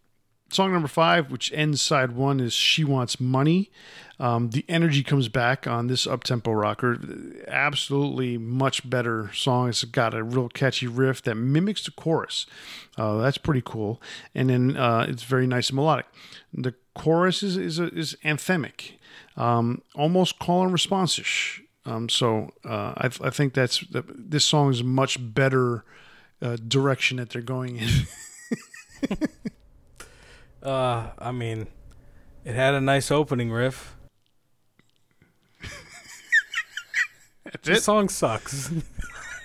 song 0.50 0.72
number 0.72 0.88
five, 0.88 1.30
which 1.32 1.52
ends 1.54 1.82
side 1.82 2.14
one, 2.14 2.40
is 2.40 2.54
"She 2.54 2.86
Wants 2.86 3.20
Money." 3.20 3.70
Um, 4.20 4.50
the 4.50 4.66
energy 4.68 5.04
comes 5.04 5.28
back 5.28 5.68
on 5.68 5.88
this 5.88 6.08
uptempo 6.08 6.60
rocker. 6.60 6.98
Absolutely 7.48 8.38
much 8.38 8.90
better 8.90 9.30
song. 9.34 9.70
It's 9.70 9.84
got 9.84 10.14
a 10.16 10.24
real 10.24 10.50
catchy 10.50 10.88
riff 10.88 11.22
that 11.24 11.36
mimics 11.36 11.84
the 11.84 11.92
chorus. 11.92 12.46
Uh, 12.98 13.18
that's 13.18 13.38
pretty 13.38 13.62
cool. 13.64 14.02
And 14.34 14.50
then 14.50 14.78
uh, 14.78 15.06
it's 15.08 15.24
very 15.24 15.46
nice 15.46 15.70
and 15.70 15.76
melodic. 15.76 16.08
The 16.54 16.74
chorus 16.96 17.44
is 17.44 17.58
is, 17.58 17.80
is 17.80 18.16
anthemic, 18.24 18.94
um, 19.38 19.82
almost 19.96 20.40
call 20.40 20.64
and 20.64 20.74
response 20.74 21.18
ish. 21.20 21.62
Um, 21.86 22.10
so 22.10 22.50
uh, 22.66 22.94
I, 22.98 23.10
I, 23.22 23.30
think 23.30 23.54
that's 23.54 23.86
this 23.90 24.44
song 24.44 24.72
is 24.72 24.84
much 24.84 25.18
better 25.34 25.86
uh, 26.42 26.58
direction 26.58 27.16
that 27.18 27.30
they're 27.30 27.42
going 27.42 27.78
in. 27.78 27.90
uh, 30.64 31.12
I 31.18 31.32
mean, 31.32 31.68
it 32.44 32.56
had 32.56 32.74
a 32.74 32.82
nice 32.82 33.10
opening 33.10 33.52
riff. 33.52 33.96
this 37.64 37.86
song 37.86 38.10
sucks. 38.10 38.70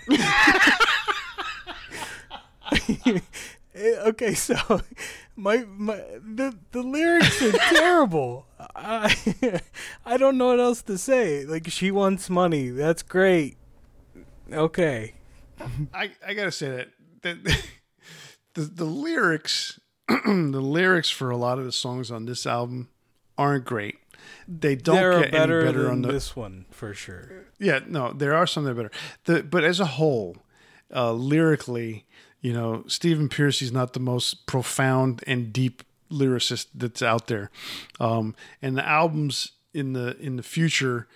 okay, 3.76 4.35
so 4.35 4.81
my 5.42 5.64
my 5.76 5.96
the 5.96 6.57
the 6.70 6.83
lyrics 6.83 7.42
are 7.42 7.50
terrible. 7.52 8.46
I 8.76 9.61
I 10.07 10.16
don't 10.16 10.38
know 10.38 10.46
what 10.48 10.61
else 10.61 10.83
to 10.83 10.96
say. 10.96 11.44
Like 11.44 11.68
she 11.68 11.90
wants 11.90 12.31
money. 12.31 12.68
That's 12.70 13.02
great. 13.02 13.57
Okay. 14.52 15.14
I, 15.94 16.12
I 16.26 16.35
gotta 16.35 16.52
say 16.52 16.70
that, 16.70 16.88
that 17.22 17.64
the 18.55 18.61
the 18.62 18.85
lyrics 18.85 19.81
the 20.09 20.61
lyrics 20.61 21.11
for 21.11 21.31
a 21.31 21.37
lot 21.37 21.59
of 21.59 21.64
the 21.64 21.72
songs 21.72 22.11
on 22.11 22.26
this 22.26 22.46
album 22.46 22.88
aren't 23.37 23.64
great. 23.64 23.96
They 24.46 24.76
don't 24.76 24.94
They're 24.94 25.22
get 25.22 25.33
better, 25.33 25.62
any 25.62 25.72
better 25.72 25.90
on 25.90 26.02
the 26.02 26.12
this 26.12 26.37
one 26.37 26.66
for 26.70 26.94
sure. 26.94 27.46
yeah 27.59 27.81
no 27.87 28.12
there 28.12 28.35
are 28.35 28.46
some 28.46 28.62
that 28.64 28.70
are 28.70 28.74
better. 28.74 28.92
The 29.24 29.42
but 29.42 29.64
as 29.64 29.81
a 29.81 29.87
whole, 29.87 30.37
uh, 30.94 31.12
lyrically, 31.12 32.07
you 32.42 32.52
know 32.52 32.85
Stephen 32.87 33.28
Pearcy's 33.28 33.72
not 33.72 33.94
the 33.94 34.00
most 34.00 34.46
profound 34.46 35.24
and 35.26 35.52
deep 35.52 35.83
lyricist 36.11 36.66
that's 36.74 37.00
out 37.00 37.28
there, 37.28 37.50
um, 37.98 38.35
and 38.61 38.76
the 38.76 38.87
albums 38.87 39.52
in 39.72 39.94
the 39.94 40.16
in 40.18 40.37
the 40.37 40.42
future 40.42 41.09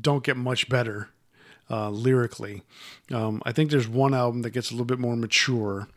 don't 0.00 0.22
get 0.22 0.36
much 0.36 0.68
better 0.68 1.08
uh, 1.70 1.90
lyrically. 1.90 2.62
Um, 3.10 3.42
I 3.44 3.52
think 3.52 3.70
there's 3.70 3.88
one 3.88 4.14
album 4.14 4.42
that 4.42 4.50
gets 4.50 4.70
a 4.70 4.74
little 4.74 4.86
bit 4.86 4.98
more 4.98 5.16
mature. 5.16 5.88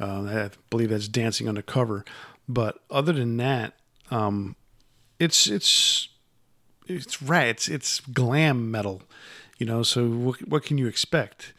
Uh, 0.00 0.22
I 0.22 0.50
believe 0.70 0.90
that's 0.90 1.08
Dancing 1.08 1.48
Undercover. 1.48 2.04
But 2.48 2.78
other 2.90 3.12
than 3.12 3.36
that, 3.38 3.74
um, 4.10 4.56
it's 5.18 5.46
it's 5.46 6.08
it's 6.86 7.20
right. 7.22 7.48
It's 7.48 7.68
it's 7.68 8.00
glam 8.00 8.70
metal, 8.70 9.02
you 9.58 9.66
know. 9.66 9.82
So 9.82 10.06
what 10.08 10.48
what 10.48 10.62
can 10.62 10.78
you 10.78 10.86
expect? 10.86 11.52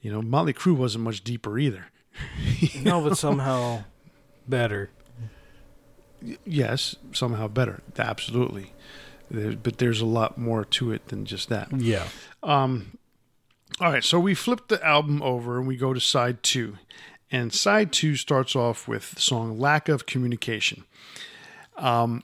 You 0.00 0.10
know, 0.10 0.22
Motley 0.22 0.54
Crue 0.54 0.76
wasn't 0.76 1.04
much 1.04 1.22
deeper 1.22 1.58
either. 1.58 1.86
No, 2.82 3.00
but 3.02 3.16
somehow 3.18 3.84
better. 4.48 4.90
Yes, 6.44 6.96
somehow 7.12 7.48
better, 7.48 7.80
absolutely. 7.98 8.72
There- 9.30 9.56
But 9.56 9.78
there's 9.78 10.00
a 10.00 10.06
lot 10.06 10.36
more 10.38 10.64
to 10.66 10.92
it 10.92 11.08
than 11.08 11.24
just 11.24 11.48
that. 11.48 11.68
Yeah. 11.80 12.06
Um, 12.42 12.98
all 13.80 13.90
right, 13.92 14.04
so 14.04 14.18
we 14.20 14.34
flip 14.34 14.68
the 14.68 14.84
album 14.86 15.22
over 15.22 15.58
and 15.58 15.66
we 15.66 15.76
go 15.76 15.94
to 15.94 16.00
side 16.00 16.42
two. 16.42 16.76
And 17.32 17.52
side 17.52 17.92
two 17.92 18.16
starts 18.16 18.56
off 18.56 18.88
with 18.88 19.12
the 19.12 19.20
song 19.20 19.58
Lack 19.58 19.88
of 19.88 20.04
Communication. 20.04 20.84
Um, 21.76 22.22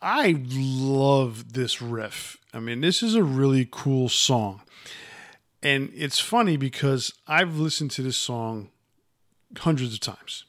I 0.00 0.42
love 0.48 1.52
this 1.54 1.82
riff. 1.82 2.38
I 2.54 2.60
mean, 2.60 2.80
this 2.80 3.02
is 3.02 3.14
a 3.14 3.22
really 3.24 3.68
cool 3.70 4.08
song. 4.08 4.62
And 5.62 5.90
it's 5.94 6.18
funny 6.18 6.56
because 6.56 7.12
I've 7.26 7.56
listened 7.58 7.90
to 7.92 8.02
this 8.02 8.16
song 8.16 8.70
hundreds 9.58 9.94
of 9.94 10.00
times. 10.00 10.44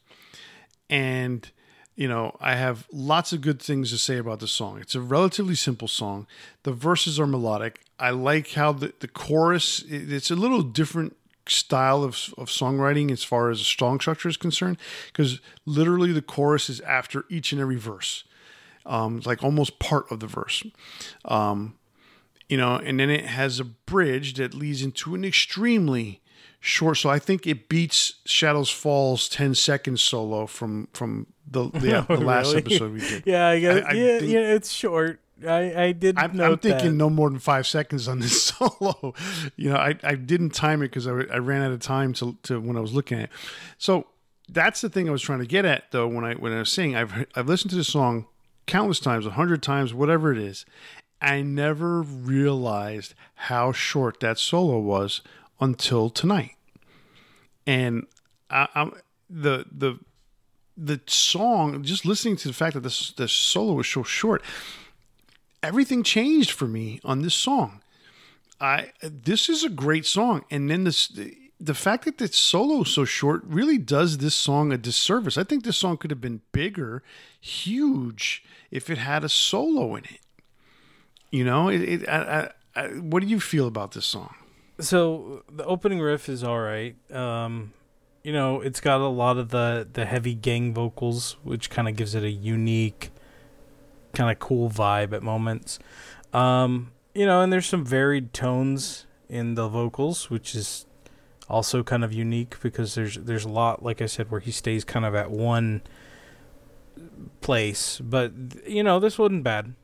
And, 0.89 1.50
you 1.96 2.08
know, 2.08 2.36
I 2.39 2.56
have 2.56 2.88
lots 2.92 3.34
of 3.34 3.42
good 3.42 3.62
things 3.62 3.92
to 3.92 3.98
say 3.98 4.18
about 4.18 4.39
the 4.39 4.48
song. 4.48 4.80
It's 4.80 4.96
a 4.96 5.02
relatively 5.02 5.56
simple 5.56 5.88
song. 5.88 6.28
The 6.63 6.74
verses 6.74 7.20
are 7.20 7.28
melodic. 7.28 7.82
I 8.00 8.12
like 8.12 8.52
how 8.52 8.74
the, 8.74 8.94
the 9.00 9.08
chorus, 9.08 9.84
it's 9.88 10.32
a 10.32 10.36
little 10.36 10.62
different 10.62 11.16
style 11.48 12.04
of, 12.04 12.34
of 12.38 12.48
songwriting 12.48 13.12
as 13.12 13.24
far 13.24 13.50
as 13.50 13.60
the 13.60 13.66
song 13.66 14.00
structure 14.00 14.30
is 14.30 14.38
concerned, 14.38 14.78
because 15.08 15.42
literally 15.66 16.12
the 16.12 16.22
chorus 16.22 16.70
is 16.70 16.80
after 16.82 17.26
each 17.30 17.52
and 17.52 17.62
every 17.62 17.76
verse, 17.76 18.24
um, 18.86 19.22
like 19.26 19.44
almost 19.44 19.78
part 19.78 20.10
of 20.12 20.20
the 20.20 20.28
verse. 20.28 20.63
Um, 21.26 21.76
you 22.48 22.58
know, 22.58 22.76
and 22.76 23.00
then 23.00 23.10
it 23.10 23.26
has 23.26 23.60
a 23.60 23.66
bridge 23.66 24.36
that 24.36 24.54
leads 24.54 24.82
into 24.82 25.16
an 25.16 25.26
extremely 25.26 26.22
short. 26.65 26.97
So 26.97 27.10
I 27.10 27.19
think 27.19 27.45
it 27.45 27.67
beats 27.67 28.15
Shadows 28.26 28.69
Falls 28.71 29.28
10 29.28 29.54
seconds 29.54 30.02
solo 30.02 30.45
from 30.47 30.88
from 30.93 31.28
the 31.45 31.69
the, 31.73 32.06
the 32.08 32.17
last 32.17 32.47
Really? 32.47 32.58
episode 32.60 32.93
we 32.93 32.99
did. 33.02 33.23
Yeah, 33.26 33.47
I 33.49 33.60
guess. 33.60 33.84
I- 33.86 33.89
I 33.89 33.91
yeah, 33.93 34.19
think- 34.19 34.32
yeah, 34.32 34.54
it's 34.54 34.71
short. 34.71 35.19
I 35.45 35.84
I 35.88 35.91
did 35.91 36.17
I'm, 36.17 36.39
I'm 36.39 36.58
thinking 36.58 36.91
that. 36.91 36.93
no 36.93 37.10
more 37.10 37.30
than 37.30 37.39
five 37.39 37.67
seconds 37.67 38.08
on 38.08 38.19
this 38.19 38.43
solo. 38.54 39.13
You 39.58 39.71
know, 39.71 39.76
I, 39.76 39.95
I 40.02 40.15
didn't 40.15 40.52
time 40.52 40.82
it 40.82 40.86
because 40.86 41.06
I, 41.06 41.12
I 41.12 41.38
ran 41.39 41.62
out 41.63 41.71
of 41.73 41.82
time 41.82 42.13
to, 42.13 42.38
to 42.43 42.62
when 42.62 42.78
I 42.78 42.80
was 42.80 42.93
looking 42.93 43.17
at 43.17 43.26
it. 43.26 43.30
So 43.78 44.08
that's 44.47 44.80
the 44.80 44.89
thing 44.89 45.10
I 45.10 45.12
was 45.12 45.21
trying 45.21 45.39
to 45.39 45.45
get 45.45 45.65
at 45.65 45.91
though 45.91 46.08
when 46.08 46.23
I 46.23 46.36
when 46.36 46.54
I 46.54 46.60
was 46.60 46.71
saying 46.71 46.95
I've 46.95 47.26
I've 47.36 47.47
listened 47.47 47.71
to 47.71 47.76
this 47.76 47.89
song 47.89 48.28
countless 48.67 49.02
times, 49.02 49.26
a 49.26 49.32
hundred 49.32 49.62
times, 49.62 49.93
whatever 49.93 50.32
it 50.32 50.38
is. 50.38 50.65
I 51.21 51.41
never 51.41 52.02
realized 52.02 53.13
how 53.36 53.71
short 53.73 54.19
that 54.21 54.38
solo 54.39 54.80
was 54.80 55.21
until 55.63 56.10
tonight, 56.10 56.56
and 57.65 58.06
I, 58.49 58.67
I'm 58.76 58.93
the 59.30 59.65
the 59.71 59.99
the 60.76 60.99
song. 61.08 61.84
Just 61.84 62.06
listening 62.06 62.36
to 62.38 62.49
the 62.49 62.54
fact 62.54 62.73
that 62.73 62.82
this 62.82 63.12
the 63.12 63.28
solo 63.28 63.73
was 63.73 63.88
so 63.88 64.04
short, 64.04 64.43
everything 65.62 66.04
changed 66.04 66.52
for 66.52 66.67
me 66.67 66.99
on 67.04 67.21
this 67.21 67.34
song. 67.34 67.82
I 68.60 68.91
this 69.02 69.49
is 69.49 69.63
a 69.63 69.69
great 69.69 70.06
song, 70.06 70.43
and 70.52 70.69
then 70.69 70.84
this 70.84 71.08
the 71.60 71.73
fact 71.73 72.04
that 72.04 72.17
the 72.17 72.28
solo 72.28 72.82
is 72.82 72.89
so 72.89 73.06
short 73.06 73.41
really 73.45 73.78
does 73.78 74.17
this 74.17 74.36
song 74.36 74.73
a 74.73 74.78
disservice. 74.78 75.38
I 75.38 75.45
think 75.45 75.63
this 75.63 75.78
song 75.78 75.95
could 75.95 76.12
have 76.12 76.19
been 76.19 76.41
bigger, 76.52 77.04
huge, 77.39 78.43
if 78.69 78.89
it 78.89 78.97
had 78.97 79.23
a 79.23 79.30
solo 79.30 79.95
in 79.95 80.04
it. 80.04 80.19
You 81.32 81.45
know, 81.45 81.69
it. 81.69 81.82
it 81.82 82.10
I, 82.10 82.49
I, 82.76 82.88
what 82.88 83.21
do 83.21 83.30
you 83.30 83.39
feel 83.39 83.67
about 83.67 83.91
this 83.91 84.06
song? 84.06 84.34
So 84.80 85.44
the 85.52 85.66
opening 85.66 86.00
riff 86.00 86.30
is 86.30 86.44
all 86.44 86.60
right. 86.60 86.96
Um, 87.12 87.74
you 88.24 88.32
know, 88.34 88.62
it's 88.62 88.80
got 88.80 89.02
a 89.02 89.08
lot 89.08 89.38
of 89.38 89.50
the 89.50 89.88
the 89.92 90.06
heavy 90.06 90.34
gang 90.34 90.74
vocals, 90.74 91.38
which 91.44 91.70
kind 91.70 91.88
of 91.88 91.96
gives 91.96 92.16
it 92.16 92.24
a 92.24 92.32
unique, 92.32 93.12
kind 94.14 94.32
of 94.32 94.40
cool 94.40 94.70
vibe 94.70 95.14
at 95.14 95.22
moments. 95.22 95.80
Um, 96.34 96.92
you 97.14 97.26
know, 97.26 97.42
and 97.42 97.54
there's 97.54 97.68
some 97.68 97.86
varied 97.86 98.34
tones 98.34 99.06
in 99.30 99.56
the 99.56 99.68
vocals, 99.68 100.30
which 100.30 100.56
is 100.56 100.86
also 101.50 101.84
kind 101.84 102.04
of 102.04 102.14
unique 102.14 102.56
because 102.62 102.96
there's 102.96 103.16
there's 103.18 103.46
a 103.46 103.50
lot, 103.50 103.84
like 103.84 104.02
I 104.02 104.08
said, 104.08 104.32
where 104.32 104.40
he 104.40 104.52
stays 104.52 104.84
kind 104.84 105.06
of 105.06 105.14
at 105.14 105.30
one 105.30 105.82
place. 107.42 108.00
But 108.00 108.32
you 108.66 108.84
know, 108.84 109.00
this 109.00 109.20
wasn't 109.20 109.44
bad. 109.44 109.76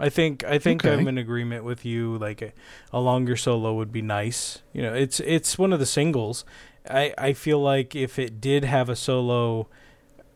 I 0.00 0.08
think 0.08 0.42
I 0.44 0.58
think 0.58 0.84
Okay. 0.84 0.94
I'm 0.94 1.06
in 1.06 1.18
agreement 1.18 1.62
with 1.64 1.84
you. 1.84 2.16
Like 2.18 2.40
a, 2.42 2.52
a 2.92 3.00
longer 3.00 3.36
solo 3.36 3.74
would 3.74 3.92
be 3.92 4.02
nice. 4.02 4.62
You 4.72 4.82
know, 4.82 4.94
it's 4.94 5.20
it's 5.20 5.58
one 5.58 5.72
of 5.72 5.78
the 5.78 5.86
singles. 5.86 6.44
I 6.88 7.12
I 7.18 7.32
feel 7.34 7.60
like 7.60 7.94
if 7.94 8.18
it 8.18 8.40
did 8.40 8.64
have 8.64 8.88
a 8.88 8.96
solo, 8.96 9.68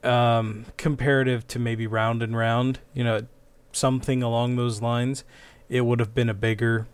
um, 0.03 0.67
comparative 0.77 1.47
to 1.49 1.59
maybe 1.59 1.87
Round 1.87 2.23
and 2.23 2.37
Round, 2.37 2.79
you 2.93 3.03
know, 3.03 3.27
something 3.73 4.23
along 4.23 4.57
those 4.57 4.83
lines, 4.83 5.25
it 5.69 5.81
would 5.81 5.99
have 5.99 6.15
been 6.15 6.29
a 6.29 6.35
bigger 6.35 6.87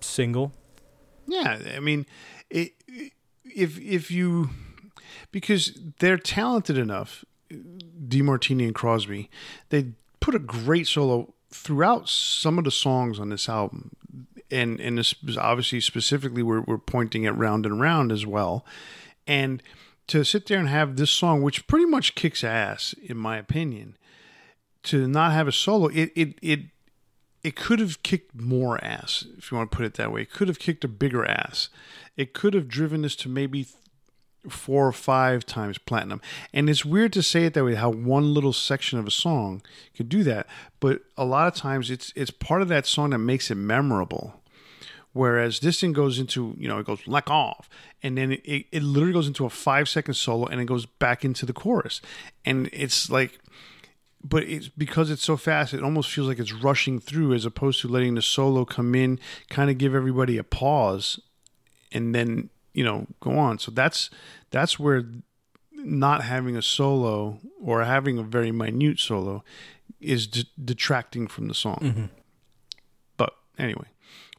single. 0.00 0.52
Yeah, 1.26 1.58
I 1.76 1.80
mean, 1.80 2.06
it, 2.48 2.72
if 3.44 3.78
if 3.78 4.10
you 4.10 4.50
because 5.32 5.78
they're 5.98 6.16
talented 6.16 6.78
enough, 6.78 7.24
DeMartini 7.52 8.64
and 8.64 8.74
Crosby, 8.74 9.28
they 9.68 9.92
put 10.20 10.34
a 10.34 10.38
great 10.38 10.86
solo 10.86 11.34
throughout 11.56 12.08
some 12.08 12.58
of 12.58 12.64
the 12.64 12.70
songs 12.70 13.18
on 13.18 13.30
this 13.30 13.48
album, 13.48 13.96
and 14.50 14.80
and 14.80 14.98
this 14.98 15.14
is 15.26 15.36
obviously 15.36 15.80
specifically 15.80 16.42
we're 16.42 16.60
we're 16.60 16.78
pointing 16.78 17.26
at 17.26 17.36
Round 17.36 17.66
and 17.66 17.80
Round 17.80 18.12
as 18.12 18.26
well, 18.26 18.64
and 19.26 19.62
to 20.06 20.24
sit 20.24 20.46
there 20.46 20.58
and 20.58 20.68
have 20.68 20.96
this 20.96 21.10
song, 21.10 21.42
which 21.42 21.66
pretty 21.66 21.86
much 21.86 22.14
kicks 22.14 22.44
ass 22.44 22.94
in 23.02 23.16
my 23.16 23.38
opinion, 23.38 23.96
to 24.84 25.08
not 25.08 25.32
have 25.32 25.48
a 25.48 25.52
solo, 25.52 25.88
it 25.88 26.12
it 26.14 26.38
it 26.42 26.60
it 27.42 27.56
could 27.56 27.78
have 27.78 28.02
kicked 28.02 28.34
more 28.34 28.82
ass, 28.84 29.24
if 29.38 29.50
you 29.50 29.56
want 29.56 29.70
to 29.70 29.76
put 29.76 29.86
it 29.86 29.94
that 29.94 30.12
way. 30.12 30.22
It 30.22 30.32
could 30.32 30.48
have 30.48 30.58
kicked 30.58 30.84
a 30.84 30.88
bigger 30.88 31.24
ass. 31.24 31.68
It 32.16 32.32
could 32.32 32.54
have 32.54 32.68
driven 32.68 33.02
this 33.02 33.16
to 33.16 33.28
maybe 33.28 33.66
four 34.48 34.86
or 34.86 34.92
five 34.92 35.44
times 35.46 35.78
platinum. 35.78 36.20
And 36.52 36.68
it's 36.68 36.84
weird 36.84 37.12
to 37.14 37.22
say 37.22 37.44
it 37.44 37.54
that 37.54 37.64
way, 37.64 37.74
how 37.74 37.90
one 37.90 38.34
little 38.34 38.52
section 38.52 38.98
of 38.98 39.06
a 39.06 39.10
song 39.10 39.62
could 39.96 40.08
do 40.08 40.22
that. 40.24 40.46
But 40.80 41.02
a 41.16 41.24
lot 41.24 41.48
of 41.48 41.54
times 41.54 41.90
it's 41.90 42.12
it's 42.16 42.30
part 42.30 42.62
of 42.62 42.68
that 42.68 42.86
song 42.86 43.10
that 43.10 43.18
makes 43.18 43.50
it 43.50 43.56
memorable. 43.56 44.40
Whereas 45.12 45.60
this 45.60 45.80
thing 45.80 45.94
goes 45.94 46.18
into, 46.18 46.54
you 46.58 46.68
know, 46.68 46.78
it 46.78 46.86
goes 46.86 47.06
like 47.06 47.30
off. 47.30 47.70
And 48.02 48.18
then 48.18 48.32
it, 48.32 48.42
it, 48.44 48.66
it 48.70 48.82
literally 48.82 49.14
goes 49.14 49.26
into 49.26 49.46
a 49.46 49.50
five 49.50 49.88
second 49.88 50.14
solo 50.14 50.46
and 50.46 50.60
it 50.60 50.66
goes 50.66 50.84
back 50.84 51.24
into 51.24 51.46
the 51.46 51.54
chorus. 51.54 52.02
And 52.44 52.68
it's 52.72 53.08
like 53.10 53.38
but 54.28 54.42
it's 54.44 54.68
because 54.68 55.10
it's 55.10 55.22
so 55.22 55.36
fast 55.36 55.72
it 55.72 55.82
almost 55.82 56.10
feels 56.10 56.26
like 56.26 56.38
it's 56.38 56.52
rushing 56.52 56.98
through 56.98 57.32
as 57.32 57.44
opposed 57.44 57.80
to 57.80 57.88
letting 57.88 58.14
the 58.14 58.22
solo 58.22 58.64
come 58.64 58.94
in 58.94 59.20
kind 59.50 59.70
of 59.70 59.78
give 59.78 59.94
everybody 59.94 60.36
a 60.36 60.42
pause 60.42 61.20
and 61.92 62.14
then 62.14 62.50
you 62.76 62.84
know 62.84 63.06
go 63.20 63.32
on. 63.38 63.58
So 63.58 63.72
that's 63.72 64.10
that's 64.50 64.78
where 64.78 65.04
not 65.72 66.22
having 66.22 66.56
a 66.56 66.62
solo 66.62 67.40
or 67.60 67.82
having 67.84 68.18
a 68.18 68.22
very 68.22 68.52
minute 68.52 69.00
solo 69.00 69.42
is 70.00 70.26
d- 70.26 70.50
detracting 70.62 71.26
from 71.26 71.48
the 71.48 71.54
song. 71.54 72.10
But 73.16 73.34
anyway 73.58 73.86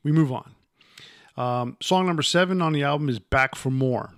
we 0.04 0.12
move 0.12 0.32
on. 0.32 0.56
Um, 1.36 1.78
song 1.82 2.08
number 2.08 2.24
seven 2.24 2.62
on 2.62 2.74
the 2.74 2.84
album 2.84 3.10
is 3.10 3.20
back 3.20 3.56
for 3.56 3.70
more. 3.70 4.14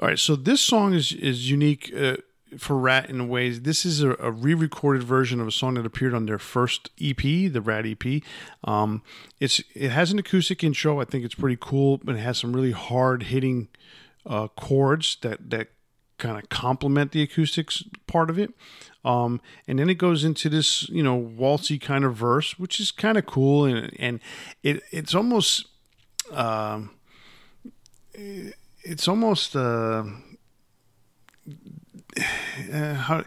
All 0.00 0.08
right, 0.08 0.18
so 0.18 0.36
this 0.36 0.60
song 0.60 0.94
is 0.94 1.12
is 1.12 1.50
unique 1.50 1.92
uh, 1.96 2.18
for 2.56 2.76
Ratt 2.76 3.10
in 3.10 3.28
ways. 3.28 3.62
This 3.62 3.84
is 3.84 4.02
a, 4.02 4.12
a, 4.18 4.30
re-recorded 4.30 5.02
version 5.02 5.40
of 5.40 5.46
a 5.46 5.52
song 5.52 5.74
that 5.74 5.84
appeared 5.84 6.14
on 6.14 6.26
their 6.26 6.38
first 6.38 6.90
EP, 7.00 7.20
the 7.20 7.60
Ratt 7.60 7.84
EP. 7.86 8.22
Um, 8.64 9.02
it's 9.40 9.60
it 9.74 9.90
has 9.90 10.12
an 10.12 10.18
acoustic 10.18 10.64
intro. 10.64 11.00
I 11.00 11.04
think 11.04 11.24
it's 11.24 11.34
pretty 11.34 11.58
cool, 11.60 11.98
but 11.98 12.14
it 12.14 12.20
has 12.20 12.38
some 12.38 12.54
really 12.54 12.72
hard 12.72 13.24
hitting 13.24 13.68
uh, 14.24 14.48
chords 14.48 15.18
that 15.22 15.50
that 15.50 15.68
kind 16.18 16.36
of 16.36 16.48
complement 16.48 17.12
the 17.12 17.22
acoustics 17.22 17.84
part 18.06 18.28
of 18.28 18.38
it. 18.38 18.52
Um, 19.04 19.40
and 19.66 19.78
then 19.78 19.88
it 19.88 19.94
goes 19.94 20.24
into 20.24 20.48
this, 20.48 20.88
you 20.88 21.02
know, 21.02 21.18
waltzy 21.18 21.80
kind 21.80 22.04
of 22.04 22.16
verse, 22.16 22.58
which 22.58 22.80
is 22.80 22.90
kind 22.90 23.16
of 23.16 23.26
cool, 23.26 23.64
and 23.64 23.94
and 23.98 24.20
it 24.62 24.82
it's 24.90 25.14
almost, 25.14 25.66
um, 26.32 26.90
it's 28.12 29.08
almost 29.08 29.56
uh, 29.56 30.04
uh, 32.72 33.22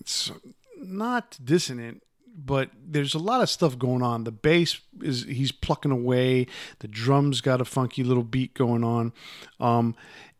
it's 0.00 0.32
not 0.78 1.38
dissonant, 1.42 2.02
but 2.36 2.70
there's 2.82 3.14
a 3.14 3.18
lot 3.18 3.42
of 3.42 3.50
stuff 3.50 3.78
going 3.78 4.02
on. 4.02 4.24
The 4.24 4.32
bass 4.32 4.80
is 5.02 5.24
he's 5.24 5.52
plucking 5.52 5.90
away. 5.90 6.46
The 6.80 6.88
drums 6.88 7.40
got 7.40 7.60
a 7.60 7.64
funky 7.64 8.02
little 8.04 8.24
beat 8.24 8.54
going 8.54 8.84
on, 8.84 9.12
um, 9.58 9.94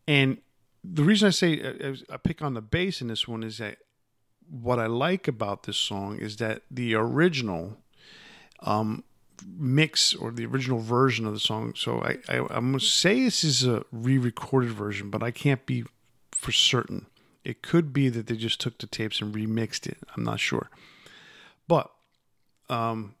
and 0.07 0.37
the 0.83 1.03
reason 1.03 1.27
I 1.27 1.31
say 1.31 1.61
uh, 1.61 1.95
I 2.09 2.17
pick 2.17 2.41
on 2.41 2.53
the 2.53 2.61
bass 2.61 3.01
in 3.01 3.07
this 3.07 3.27
one 3.27 3.43
is 3.43 3.59
that 3.59 3.77
what 4.49 4.79
I 4.79 4.87
like 4.87 5.27
about 5.27 5.63
this 5.63 5.77
song 5.77 6.17
is 6.17 6.37
that 6.37 6.63
the 6.69 6.95
original 6.95 7.77
um, 8.61 9.03
mix 9.47 10.13
or 10.13 10.31
the 10.31 10.45
original 10.45 10.79
version 10.79 11.25
of 11.25 11.33
the 11.33 11.39
song. 11.39 11.73
So 11.75 12.01
I, 12.01 12.17
I 12.29 12.39
I'm 12.49 12.71
gonna 12.71 12.79
say 12.79 13.23
this 13.23 13.43
is 13.43 13.65
a 13.65 13.83
re-recorded 13.91 14.71
version, 14.71 15.09
but 15.09 15.23
I 15.23 15.31
can't 15.31 15.65
be 15.65 15.85
for 16.31 16.51
certain. 16.51 17.07
It 17.43 17.61
could 17.61 17.91
be 17.93 18.09
that 18.09 18.27
they 18.27 18.35
just 18.35 18.61
took 18.61 18.77
the 18.77 18.87
tapes 18.87 19.21
and 19.21 19.33
remixed 19.33 19.87
it. 19.87 19.97
I'm 20.15 20.23
not 20.23 20.39
sure, 20.39 20.69
but 21.67 21.91
um, 22.69 23.15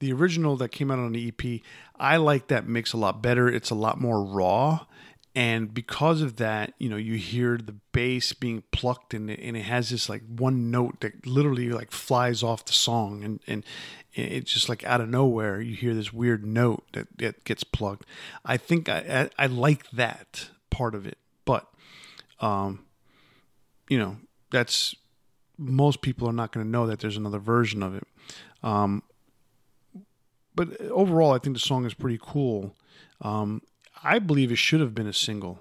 the 0.00 0.12
original 0.12 0.56
that 0.56 0.70
came 0.70 0.90
out 0.90 0.98
on 0.98 1.12
the 1.12 1.28
EP, 1.28 1.60
I 1.98 2.16
like 2.16 2.48
that 2.48 2.66
mix 2.66 2.92
a 2.92 2.96
lot 2.96 3.22
better. 3.22 3.48
It's 3.48 3.70
a 3.70 3.74
lot 3.74 4.00
more 4.00 4.22
raw. 4.22 4.86
And 5.34 5.72
because 5.72 6.22
of 6.22 6.36
that 6.36 6.74
you 6.78 6.88
know 6.88 6.96
you 6.96 7.14
hear 7.14 7.56
the 7.56 7.76
bass 7.92 8.32
being 8.32 8.64
plucked 8.72 9.14
and 9.14 9.30
it, 9.30 9.38
and 9.40 9.56
it 9.56 9.62
has 9.62 9.90
this 9.90 10.08
like 10.08 10.22
one 10.26 10.72
note 10.72 11.00
that 11.00 11.24
literally 11.24 11.70
like 11.70 11.92
flies 11.92 12.42
off 12.42 12.64
the 12.64 12.72
song. 12.72 13.22
And 13.22 13.40
and 13.46 13.64
it's 14.12 14.52
just 14.52 14.68
like 14.68 14.82
out 14.84 15.00
of 15.00 15.08
nowhere 15.08 15.60
you 15.60 15.76
hear 15.76 15.94
this 15.94 16.12
weird 16.12 16.44
note 16.44 16.84
that, 16.92 17.06
that 17.18 17.44
gets 17.44 17.62
plugged 17.62 18.04
i 18.44 18.56
think 18.56 18.88
I, 18.88 19.30
I, 19.38 19.44
I 19.44 19.46
like 19.46 19.88
that 19.92 20.48
part 20.68 20.94
of 20.94 21.06
it. 21.06 21.18
But 21.44 21.66
um 22.40 22.84
you 23.90 23.98
know 23.98 24.16
that's 24.50 24.94
most 25.58 26.00
people 26.00 26.26
are 26.26 26.32
not 26.32 26.52
going 26.52 26.64
to 26.64 26.70
know 26.70 26.86
that 26.86 27.00
there's 27.00 27.18
another 27.18 27.38
version 27.38 27.82
of 27.82 27.94
it 27.94 28.06
um 28.62 29.02
but 30.54 30.80
overall 30.86 31.32
i 31.32 31.38
think 31.38 31.54
the 31.54 31.60
song 31.60 31.84
is 31.84 31.92
pretty 31.92 32.18
cool 32.20 32.74
um, 33.22 33.62
I 34.02 34.18
believe 34.18 34.50
it 34.50 34.56
should 34.56 34.80
have 34.80 34.94
been 34.94 35.06
a 35.06 35.12
single. 35.12 35.60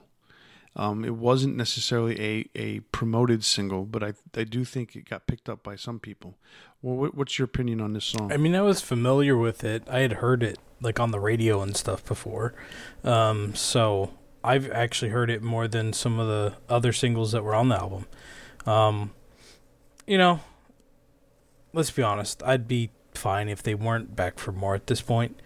Um, 0.75 1.03
it 1.03 1.15
wasn't 1.15 1.57
necessarily 1.57 2.21
a, 2.21 2.49
a 2.55 2.79
promoted 2.91 3.43
single, 3.43 3.85
but 3.85 4.03
I 4.03 4.13
I 4.35 4.43
do 4.43 4.63
think 4.63 4.95
it 4.95 5.09
got 5.09 5.27
picked 5.27 5.49
up 5.49 5.63
by 5.63 5.75
some 5.75 5.99
people. 5.99 6.37
Well, 6.81 7.09
what's 7.13 7.37
your 7.37 7.45
opinion 7.45 7.81
on 7.81 7.93
this 7.93 8.05
song? 8.05 8.31
I 8.31 8.37
mean, 8.37 8.55
I 8.55 8.61
was 8.61 8.79
familiar 8.79 9.35
with 9.35 9.63
it. 9.63 9.83
I 9.89 9.99
had 9.99 10.13
heard 10.13 10.43
it 10.43 10.57
like 10.79 10.99
on 10.99 11.11
the 11.11 11.19
radio 11.19 11.61
and 11.61 11.75
stuff 11.75 12.05
before, 12.05 12.53
um, 13.03 13.55
so 13.55 14.11
I've 14.49 14.71
actually 14.71 15.11
heard 15.11 15.29
it 15.29 15.43
more 15.43 15.67
than 15.67 15.93
some 15.93 16.19
of 16.19 16.27
the 16.27 16.55
other 16.67 16.91
singles 16.91 17.33
that 17.33 17.43
were 17.43 17.53
on 17.53 17.69
the 17.69 17.75
album. 17.75 18.07
Um, 18.65 19.11
you 20.07 20.17
know, 20.17 20.39
let's 21.71 21.91
be 21.91 22.01
honest. 22.01 22.41
I'd 22.41 22.67
be 22.67 22.89
fine 23.13 23.47
if 23.47 23.61
they 23.61 23.75
weren't 23.75 24.15
back 24.15 24.39
for 24.39 24.51
more 24.51 24.73
at 24.73 24.87
this 24.87 25.01
point. 25.01 25.39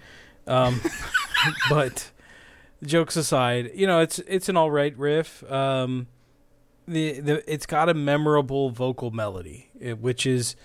Um, 0.48 0.80
but 1.70 2.12
jokes 2.82 3.18
aside, 3.18 3.72
you 3.76 3.86
know, 3.86 4.00
it's 4.00 4.20
it's 4.20 4.48
an 4.48 4.56
all 4.56 4.72
right 4.72 4.98
riff. 4.98 5.44
Um, 5.52 6.08
the 6.88 7.20
the 7.20 7.54
it's 7.54 7.66
got 7.66 7.89
a 7.89 7.94
memorable 7.94 8.70
vocal 8.70 9.12
melody, 9.12 9.70
eh, 9.82 9.92
which 9.92 10.26
is 10.26 10.56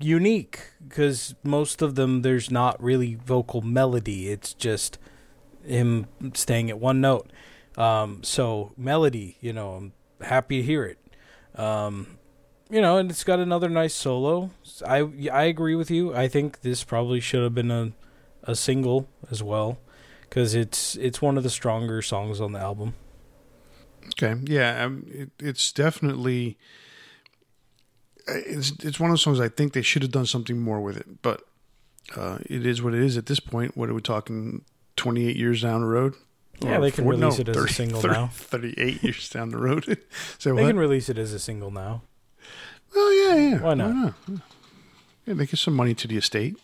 unique 0.00 0.72
because 0.88 1.36
most 1.44 1.82
of 1.82 1.94
them 1.94 2.22
there's 2.22 2.50
not 2.50 2.82
really 2.82 3.14
vocal 3.14 3.60
melody. 3.62 4.28
It's 4.28 4.54
just 4.54 4.98
him 5.68 6.06
staying 6.34 6.70
at 6.70 6.78
one 6.78 7.00
note. 7.00 7.30
Um, 7.76 8.22
so 8.22 8.72
melody, 8.76 9.36
you 9.40 9.52
know, 9.52 9.72
I'm 9.74 9.92
happy 10.20 10.58
to 10.58 10.62
hear 10.62 10.84
it. 10.84 10.98
Um, 11.58 12.18
you 12.70 12.80
know, 12.80 12.98
and 12.98 13.10
it's 13.10 13.24
got 13.24 13.38
another 13.38 13.68
nice 13.68 13.94
solo. 13.94 14.50
I 14.86 15.08
I 15.32 15.44
agree 15.44 15.74
with 15.74 15.90
you. 15.90 16.14
I 16.14 16.28
think 16.28 16.60
this 16.60 16.84
probably 16.84 17.20
should 17.20 17.42
have 17.42 17.54
been 17.54 17.70
a 17.70 17.92
a 18.42 18.54
single 18.54 19.08
as 19.30 19.42
well 19.42 19.78
because 20.22 20.54
it's 20.54 20.94
it's 20.96 21.22
one 21.22 21.36
of 21.36 21.44
the 21.44 21.50
stronger 21.50 22.02
songs 22.02 22.40
on 22.40 22.52
the 22.52 22.58
album. 22.58 22.94
Okay, 24.08 24.34
yeah, 24.44 24.84
um, 24.84 25.04
it, 25.08 25.30
it's 25.38 25.72
definitely 25.72 26.58
it's 28.26 28.72
it's 28.82 29.00
one 29.00 29.10
of 29.10 29.14
the 29.14 29.18
songs 29.18 29.40
I 29.40 29.48
think 29.48 29.72
they 29.72 29.82
should 29.82 30.02
have 30.02 30.12
done 30.12 30.26
something 30.26 30.60
more 30.60 30.80
with 30.80 30.96
it, 30.96 31.22
but 31.22 31.42
uh, 32.16 32.38
it 32.46 32.66
is 32.66 32.82
what 32.82 32.94
it 32.94 33.02
is 33.02 33.16
at 33.16 33.26
this 33.26 33.40
point. 33.40 33.76
What 33.76 33.88
are 33.88 33.94
we 33.94 34.00
talking? 34.00 34.64
Twenty 34.98 35.28
eight 35.28 35.36
years 35.36 35.62
down 35.62 35.80
the 35.80 35.86
road. 35.86 36.14
Yeah, 36.60 36.80
they 36.80 36.90
can 36.90 37.04
four, 37.04 37.12
release 37.12 37.38
no, 37.38 37.40
it 37.40 37.48
as 37.50 37.56
30, 37.56 37.70
a 37.70 37.72
single 37.72 38.00
30, 38.00 38.14
now. 38.14 38.26
Thirty-eight 38.32 39.02
years 39.04 39.28
down 39.28 39.50
the 39.50 39.58
road. 39.58 39.84
so 40.38 40.54
they 40.54 40.62
what? 40.62 40.68
can 40.68 40.78
release 40.78 41.08
it 41.08 41.16
as 41.16 41.32
a 41.32 41.38
single 41.38 41.70
now. 41.70 42.02
Oh 42.96 43.28
yeah, 43.28 43.50
yeah. 43.50 43.62
Why 43.62 43.74
not? 43.74 43.94
Why 43.94 44.12
not? 44.26 44.40
Yeah, 45.24 45.34
they 45.34 45.46
give 45.46 45.58
some 45.58 45.74
money 45.74 45.94
to 45.94 46.08
the 46.08 46.16
estate, 46.16 46.56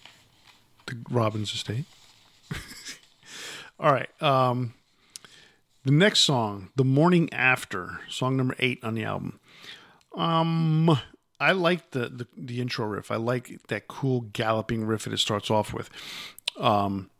the 0.87 0.97
Robbins 1.11 1.53
estate. 1.53 1.85
All 3.79 3.93
right. 3.93 4.11
Um, 4.23 4.75
the 5.85 5.93
next 5.93 6.21
song, 6.21 6.71
"The 6.75 6.85
Morning 6.85 7.33
After," 7.33 8.01
song 8.09 8.37
number 8.37 8.57
eight 8.59 8.83
on 8.83 8.95
the 8.95 9.05
album. 9.05 9.39
Um, 10.17 10.99
I 11.39 11.53
like 11.53 11.91
the, 11.91 12.09
the 12.09 12.27
the 12.37 12.61
intro 12.61 12.87
riff. 12.87 13.11
I 13.11 13.17
like 13.17 13.61
that 13.69 13.87
cool 13.87 14.23
galloping 14.23 14.85
riff 14.85 15.05
that 15.05 15.13
it 15.13 15.19
starts 15.19 15.51
off 15.51 15.73
with. 15.73 15.91
Um, 16.59 17.11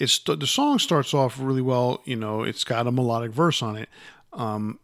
it's 0.00 0.18
the 0.18 0.46
song 0.46 0.80
starts 0.80 1.14
off 1.14 1.38
really 1.38 1.62
well. 1.62 2.00
You 2.04 2.16
know, 2.16 2.42
it's 2.42 2.64
got 2.64 2.86
a 2.86 2.90
melodic 2.90 3.30
verse 3.30 3.62
on 3.62 3.76
it. 3.76 3.88
Um, 4.32 4.80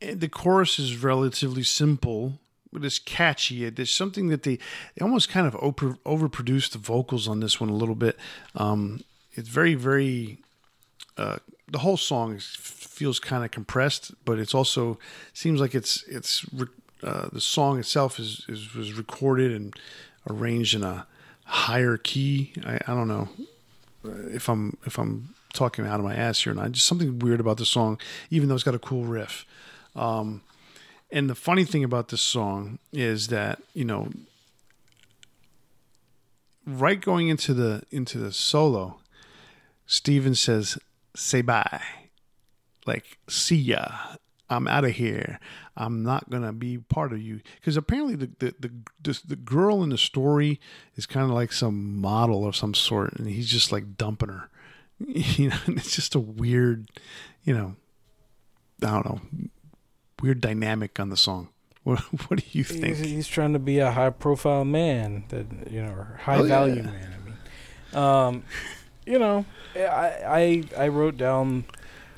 the 0.00 0.28
chorus 0.28 0.78
is 0.78 1.02
relatively 1.02 1.62
simple 1.62 2.40
but 2.72 2.84
it's 2.84 2.98
catchy. 2.98 3.68
There's 3.68 3.90
something 3.90 4.28
that 4.28 4.44
they, 4.44 4.56
they 4.56 5.02
almost 5.02 5.28
kind 5.28 5.46
of 5.46 5.54
over, 5.56 5.98
overproduced 6.06 6.72
the 6.72 6.78
vocals 6.78 7.28
on 7.28 7.40
this 7.40 7.60
one 7.60 7.68
a 7.68 7.74
little 7.74 7.94
bit. 7.94 8.18
Um, 8.54 9.04
it's 9.34 9.48
very, 9.48 9.74
very. 9.74 10.38
Uh, 11.18 11.36
the 11.68 11.80
whole 11.80 11.98
song 11.98 12.34
is, 12.34 12.46
feels 12.58 13.20
kind 13.20 13.44
of 13.44 13.50
compressed, 13.50 14.12
but 14.24 14.38
it's 14.38 14.54
also 14.54 14.98
seems 15.34 15.60
like 15.60 15.74
it's 15.74 16.02
it's 16.04 16.46
uh, 17.02 17.28
the 17.30 17.40
song 17.40 17.78
itself 17.78 18.18
is, 18.18 18.46
is 18.48 18.74
was 18.74 18.94
recorded 18.94 19.52
and 19.52 19.74
arranged 20.28 20.74
in 20.74 20.82
a 20.82 21.06
higher 21.44 21.98
key. 21.98 22.54
I, 22.64 22.76
I 22.86 22.94
don't 22.94 23.08
know 23.08 23.28
if 24.04 24.48
I'm 24.48 24.76
if 24.84 24.98
I'm 24.98 25.34
talking 25.52 25.86
out 25.86 26.00
of 26.00 26.04
my 26.04 26.14
ass 26.14 26.42
here 26.42 26.52
or 26.52 26.56
not. 26.56 26.72
Just 26.72 26.86
something 26.86 27.18
weird 27.18 27.40
about 27.40 27.58
the 27.58 27.66
song, 27.66 28.00
even 28.30 28.48
though 28.48 28.54
it's 28.54 28.64
got 28.64 28.74
a 28.74 28.78
cool 28.78 29.04
riff. 29.04 29.44
Um, 29.94 30.42
and 31.10 31.28
the 31.28 31.34
funny 31.34 31.64
thing 31.64 31.84
about 31.84 32.08
this 32.08 32.22
song 32.22 32.78
is 32.92 33.28
that, 33.28 33.60
you 33.74 33.84
know, 33.84 34.08
right 36.66 37.00
going 37.00 37.28
into 37.28 37.52
the 37.52 37.82
into 37.90 38.18
the 38.18 38.32
solo, 38.32 39.00
Steven 39.86 40.34
says, 40.34 40.78
say 41.14 41.42
bye. 41.42 41.82
Like, 42.86 43.18
see 43.28 43.56
ya. 43.56 43.88
I'm 44.52 44.68
out 44.68 44.84
of 44.84 44.92
here. 44.92 45.40
I'm 45.76 46.02
not 46.02 46.28
gonna 46.28 46.52
be 46.52 46.78
part 46.78 47.12
of 47.12 47.20
you 47.20 47.40
because 47.56 47.76
apparently 47.76 48.14
the 48.14 48.30
the 48.38 48.54
the, 48.60 48.70
the, 49.02 49.20
the 49.28 49.36
girl 49.36 49.82
in 49.82 49.88
the 49.88 49.98
story 49.98 50.60
is 50.94 51.06
kind 51.06 51.24
of 51.24 51.32
like 51.32 51.52
some 51.52 52.00
model 52.00 52.46
of 52.46 52.54
some 52.54 52.74
sort, 52.74 53.14
and 53.14 53.28
he's 53.28 53.48
just 53.48 53.72
like 53.72 53.96
dumping 53.96 54.28
her. 54.28 54.48
You 55.04 55.48
know, 55.48 55.58
it's 55.66 55.96
just 55.96 56.14
a 56.14 56.20
weird, 56.20 56.88
you 57.42 57.52
know, 57.52 57.74
I 58.84 58.90
don't 58.90 59.04
know, 59.04 59.20
weird 60.22 60.40
dynamic 60.40 61.00
on 61.00 61.08
the 61.08 61.16
song. 61.16 61.48
What, 61.84 61.98
what 61.98 62.38
do 62.38 62.44
you 62.52 62.62
think? 62.62 62.98
He's, 62.98 63.00
he's, 63.00 63.26
trying 63.26 63.54
to 63.54 63.58
be 63.58 63.80
a 63.80 63.90
high 63.90 64.10
profile 64.10 64.64
man, 64.64 65.24
that 65.30 65.46
you 65.68 65.82
know, 65.82 66.06
high 66.20 66.38
oh, 66.38 66.44
value 66.44 66.76
yeah. 66.76 66.82
man. 66.82 67.14
I 67.16 67.96
mean, 67.96 68.04
um, 68.04 68.42
you 69.04 69.18
know, 69.18 69.44
I, 69.74 70.62
I 70.78 70.84
I 70.84 70.88
wrote 70.88 71.16
down 71.16 71.64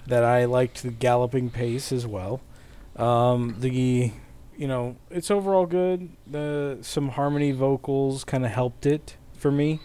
that 0.07 0.25
I 0.25 0.45
liked 0.45 0.83
the 0.83 0.91
galloping 0.91 1.51
pace 1.51 1.93
as 1.93 2.07
well. 2.07 2.41
Um, 2.97 3.57
the 3.59 4.13
you 4.57 4.69
know, 4.69 4.97
it's 5.11 5.31
overall 5.31 5.67
good. 5.67 6.11
The 6.27 6.79
some 6.83 7.11
harmony 7.11 7.53
vocals 7.53 8.25
kind 8.25 8.45
of 8.45 8.53
helped 8.53 8.87
it 8.87 9.17
for 9.37 9.51
me. 9.51 9.81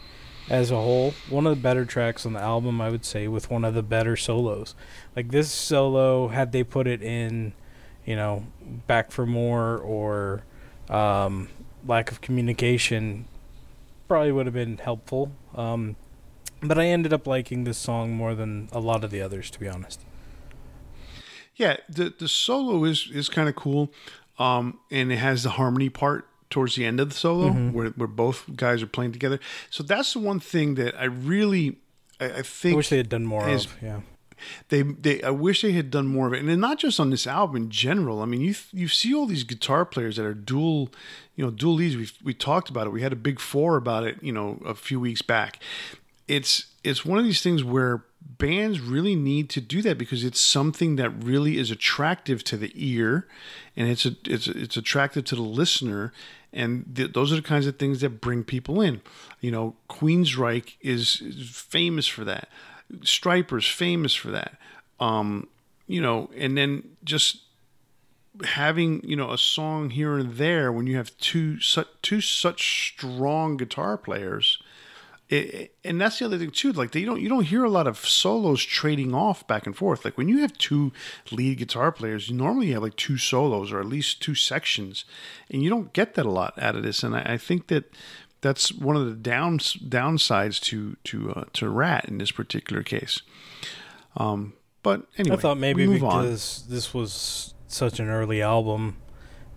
as 0.49 0.71
a 0.71 0.75
whole, 0.75 1.13
one 1.29 1.45
of 1.45 1.55
the 1.55 1.61
better 1.61 1.85
tracks 1.85 2.25
on 2.25 2.33
the 2.33 2.39
album, 2.39 2.81
I 2.81 2.89
would 2.89 3.05
say, 3.05 3.27
with 3.27 3.51
one 3.51 3.63
of 3.63 3.75
the 3.75 3.83
better 3.83 4.15
solos. 4.15 4.73
Like 5.15 5.31
this 5.31 5.51
solo, 5.51 6.29
had 6.29 6.51
they 6.51 6.63
put 6.63 6.87
it 6.87 7.03
in, 7.03 7.53
you 8.05 8.15
know, 8.15 8.47
Back 8.87 9.11
for 9.11 9.25
More 9.25 9.77
or 9.77 10.43
um, 10.89 11.49
Lack 11.85 12.11
of 12.11 12.21
Communication, 12.21 13.25
probably 14.07 14.31
would 14.31 14.47
have 14.47 14.55
been 14.55 14.77
helpful. 14.77 15.31
Um, 15.53 15.95
but 16.61 16.79
I 16.79 16.87
ended 16.87 17.13
up 17.13 17.27
liking 17.27 17.63
this 17.63 17.77
song 17.77 18.11
more 18.13 18.33
than 18.33 18.69
a 18.71 18.79
lot 18.79 19.03
of 19.03 19.11
the 19.11 19.21
others, 19.21 19.51
to 19.51 19.59
be 19.59 19.67
honest. 19.67 20.01
Yeah, 21.59 21.77
the 21.89 22.13
the 22.17 22.27
solo 22.27 22.83
is 22.85 23.09
is 23.13 23.29
kind 23.29 23.47
of 23.49 23.55
cool, 23.55 23.91
um, 24.39 24.79
and 24.89 25.11
it 25.11 25.17
has 25.17 25.43
the 25.43 25.49
harmony 25.51 25.89
part 25.89 26.25
towards 26.49 26.75
the 26.75 26.85
end 26.85 26.99
of 26.99 27.09
the 27.09 27.15
solo 27.15 27.49
Mm-hmm. 27.49 27.73
where 27.73 27.89
where 27.89 28.07
both 28.07 28.45
guys 28.55 28.81
are 28.81 28.87
playing 28.87 29.11
together. 29.11 29.39
So 29.69 29.83
that's 29.83 30.13
the 30.13 30.19
one 30.19 30.39
thing 30.39 30.75
that 30.75 30.99
I 30.99 31.05
really 31.05 31.77
I, 32.19 32.25
I 32.25 32.37
I 32.37 32.41
think 32.43 32.77
wish 32.77 32.89
they 32.89 32.97
had 32.97 33.09
done 33.09 33.25
more 33.25 33.47
is- 33.49 33.65
of. 33.65 33.75
Yeah. 33.81 33.99
they 34.69 34.83
they 34.83 35.21
I 35.21 35.31
wish 35.31 35.61
they 35.61 35.73
had 35.73 35.91
done 35.91 36.07
more 36.07 36.27
of 36.27 36.33
it, 36.33 36.39
and 36.39 36.47
then 36.47 36.61
not 36.61 36.79
just 36.79 36.97
on 36.99 37.09
this 37.09 37.27
album 37.27 37.57
in 37.57 37.69
general. 37.69 38.21
I 38.21 38.25
mean, 38.25 38.39
you 38.41 38.55
you 38.71 38.87
see 38.87 39.13
all 39.13 39.25
these 39.27 39.43
guitar 39.43 39.83
players 39.85 40.15
that 40.15 40.25
are 40.25 40.33
dual, 40.33 40.89
you 41.35 41.43
know, 41.43 41.51
dual 41.51 41.73
leads. 41.75 41.97
We 41.97 42.07
we 42.23 42.33
talked 42.33 42.69
about 42.69 42.87
it. 42.87 42.91
We 42.91 43.01
had 43.01 43.11
a 43.11 43.17
big 43.17 43.39
four 43.41 43.75
about 43.75 44.05
it, 44.05 44.15
you 44.23 44.31
know, 44.31 44.61
a 44.65 44.73
few 44.75 44.97
weeks 44.99 45.21
back. 45.21 45.61
It's 46.27 46.67
it's 46.85 47.03
one 47.03 47.19
of 47.19 47.25
these 47.25 47.41
things 47.41 47.63
where 47.65 48.05
bands 48.37 48.79
really 48.79 49.15
need 49.15 49.49
to 49.51 49.61
do 49.61 49.81
that 49.81 49.97
because 49.97 50.23
it's 50.23 50.39
something 50.39 50.95
that 50.97 51.09
really 51.23 51.57
is 51.57 51.71
attractive 51.71 52.43
to 52.45 52.57
the 52.57 52.71
ear, 52.75 53.27
and 53.75 53.89
it's 53.89 54.05
a, 54.05 54.15
it's 54.25 54.47
it's 54.47 54.77
attractive 54.77 55.25
to 55.25 55.35
the 55.35 55.41
listener, 55.41 56.13
and 56.53 56.85
th- 56.95 57.13
those 57.13 57.31
are 57.31 57.37
the 57.37 57.41
kinds 57.41 57.65
of 57.65 57.77
things 57.77 58.01
that 58.01 58.21
bring 58.21 58.43
people 58.43 58.81
in. 58.81 59.01
You 59.41 59.51
know, 59.51 59.75
Queensryche 59.89 60.75
is, 60.81 61.21
is 61.21 61.49
famous 61.49 62.07
for 62.07 62.23
that. 62.25 62.49
Stryper's 63.01 63.67
famous 63.67 64.13
for 64.13 64.31
that. 64.31 64.57
Um, 64.99 65.47
you 65.87 66.01
know, 66.01 66.29
and 66.35 66.57
then 66.57 66.83
just 67.03 67.39
having 68.43 69.01
you 69.03 69.15
know 69.15 69.31
a 69.31 69.37
song 69.37 69.89
here 69.89 70.17
and 70.17 70.35
there 70.35 70.71
when 70.71 70.87
you 70.87 70.95
have 70.95 71.17
two 71.17 71.59
such 71.59 71.87
two 72.01 72.21
such 72.21 72.93
strong 72.93 73.57
guitar 73.57 73.97
players. 73.97 74.61
It, 75.29 75.75
and 75.83 76.01
that's 76.01 76.17
the 76.17 76.25
other 76.25 76.39
thing 76.39 76.49
too. 76.49 76.71
Like 76.71 76.91
they 76.91 77.05
don't, 77.05 77.21
you 77.21 77.29
don't 77.29 77.43
hear 77.43 77.63
a 77.63 77.69
lot 77.69 77.85
of 77.85 77.99
solos 77.99 78.63
trading 78.63 79.13
off 79.13 79.45
back 79.45 79.67
and 79.67 79.77
forth. 79.77 80.03
Like 80.03 80.17
when 80.17 80.27
you 80.27 80.39
have 80.39 80.57
two 80.57 80.91
lead 81.31 81.59
guitar 81.59 81.91
players, 81.91 82.29
you 82.29 82.35
normally 82.35 82.71
have 82.71 82.81
like 82.81 82.95
two 82.95 83.17
solos 83.17 83.71
or 83.71 83.79
at 83.79 83.85
least 83.85 84.21
two 84.21 84.33
sections, 84.33 85.05
and 85.51 85.61
you 85.61 85.69
don't 85.69 85.93
get 85.93 86.15
that 86.15 86.25
a 86.25 86.31
lot 86.31 86.53
out 86.59 86.75
of 86.75 86.81
this. 86.81 87.03
And 87.03 87.15
I, 87.15 87.33
I 87.33 87.37
think 87.37 87.67
that 87.67 87.93
that's 88.41 88.73
one 88.73 88.95
of 88.95 89.05
the 89.05 89.13
downs 89.13 89.75
downsides 89.75 90.59
to 90.61 90.97
to 91.05 91.31
uh, 91.31 91.43
to 91.53 91.69
Ratt 91.69 92.05
in 92.05 92.17
this 92.17 92.31
particular 92.31 92.81
case. 92.81 93.21
Um, 94.17 94.53
but 94.81 95.05
anyway, 95.17 95.37
I 95.37 95.39
thought 95.39 95.57
maybe 95.57 95.85
move 95.85 96.03
on. 96.03 96.23
because 96.23 96.65
this 96.67 96.93
was 96.93 97.53
such 97.67 97.99
an 97.99 98.09
early 98.09 98.41
album 98.41 98.97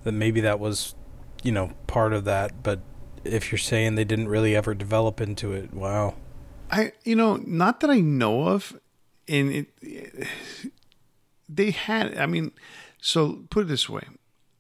that 0.05 0.13
maybe 0.13 0.41
that 0.43 0.59
was, 0.61 0.95
you 1.43 1.53
know, 1.53 1.73
part 1.87 2.13
of 2.13 2.25
that. 2.25 2.63
But 2.63 2.81
if 3.25 3.53
you're 3.53 3.59
saying 3.59 3.95
they 3.95 4.05
didn't 4.05 4.29
really 4.29 4.57
ever 4.57 4.75
develop 4.75 5.21
into 5.21 5.53
it, 5.53 5.73
wow. 5.73 6.15
I 6.71 6.93
you 7.05 7.17
know 7.17 7.37
not 7.37 7.81
that 7.81 7.91
I 7.91 8.01
know 8.01 8.49
of, 8.49 8.79
and 9.29 9.53
it, 9.53 10.27
they 11.49 11.71
had. 11.71 12.17
I 12.17 12.27
mean, 12.27 12.53
so 13.01 13.45
put 13.51 13.63
it 13.63 13.69
this 13.69 13.89
way, 13.89 14.07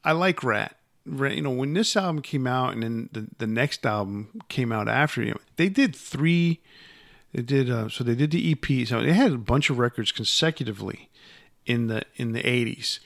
I 0.04 0.12
like 0.12 0.44
Ratt. 0.44 0.76
You 1.04 1.40
know, 1.40 1.50
when 1.50 1.74
this 1.74 1.96
album 1.96 2.22
came 2.22 2.46
out, 2.46 2.74
and 2.74 2.82
then 2.82 3.08
the 3.12 3.28
the 3.38 3.46
next 3.46 3.84
album 3.86 4.42
came 4.48 4.70
out 4.72 4.88
after 4.88 5.22
you, 5.22 5.38
they 5.56 5.68
did 5.68 5.96
three. 5.96 6.60
They 7.32 7.42
did 7.42 7.70
uh, 7.70 7.88
so 7.88 8.04
they 8.04 8.14
did 8.14 8.30
the 8.30 8.52
EP. 8.52 8.86
So 8.86 9.02
they 9.02 9.12
had 9.12 9.32
a 9.32 9.38
bunch 9.38 9.70
of 9.70 9.78
records 9.78 10.12
consecutively 10.12 11.08
in 11.64 11.86
the 11.86 12.02
in 12.16 12.32
the 12.32 12.46
eighties, 12.46 13.00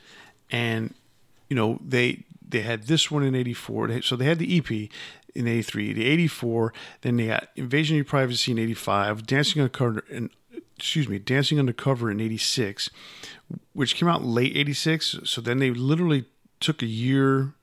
and 0.50 0.94
you 1.48 1.56
know 1.56 1.78
they 1.84 2.24
they 2.48 2.60
had 2.60 2.84
this 2.84 3.10
one 3.10 3.22
in 3.24 3.34
84 3.34 4.02
so 4.02 4.14
they 4.16 4.24
had 4.24 4.38
the 4.38 4.56
ep 4.58 4.90
in 5.36 5.46
83 5.46 5.92
the 5.92 6.06
84 6.06 6.72
then 7.02 7.16
they 7.16 7.26
got 7.28 7.48
invasion 7.56 7.94
of 7.94 7.98
your 7.98 8.04
privacy 8.04 8.52
in 8.52 8.58
85 8.58 9.26
dancing 9.26 9.62
undercover 9.62 10.04
in 10.10 10.30
excuse 10.76 11.08
me 11.08 11.18
dancing 11.18 11.58
undercover 11.58 12.10
in 12.10 12.20
86 12.20 12.90
which 13.72 13.94
came 13.94 14.08
out 14.08 14.24
late 14.24 14.56
86 14.56 15.20
so 15.24 15.40
then 15.40 15.58
they 15.58 15.70
literally 15.70 16.26
took 16.60 16.82
a 16.82 16.86
year 16.86 17.54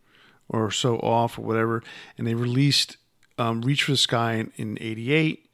or 0.50 0.72
so 0.72 0.98
off 0.98 1.38
or 1.38 1.42
whatever 1.42 1.84
and 2.18 2.28
they 2.28 2.36
released 2.36 2.98
um, 3.38 3.62
reach 3.62 3.84
for 3.84 3.92
the 3.92 3.98
sky 3.98 4.34
in, 4.34 4.52
in 4.56 4.78
88 4.80 5.50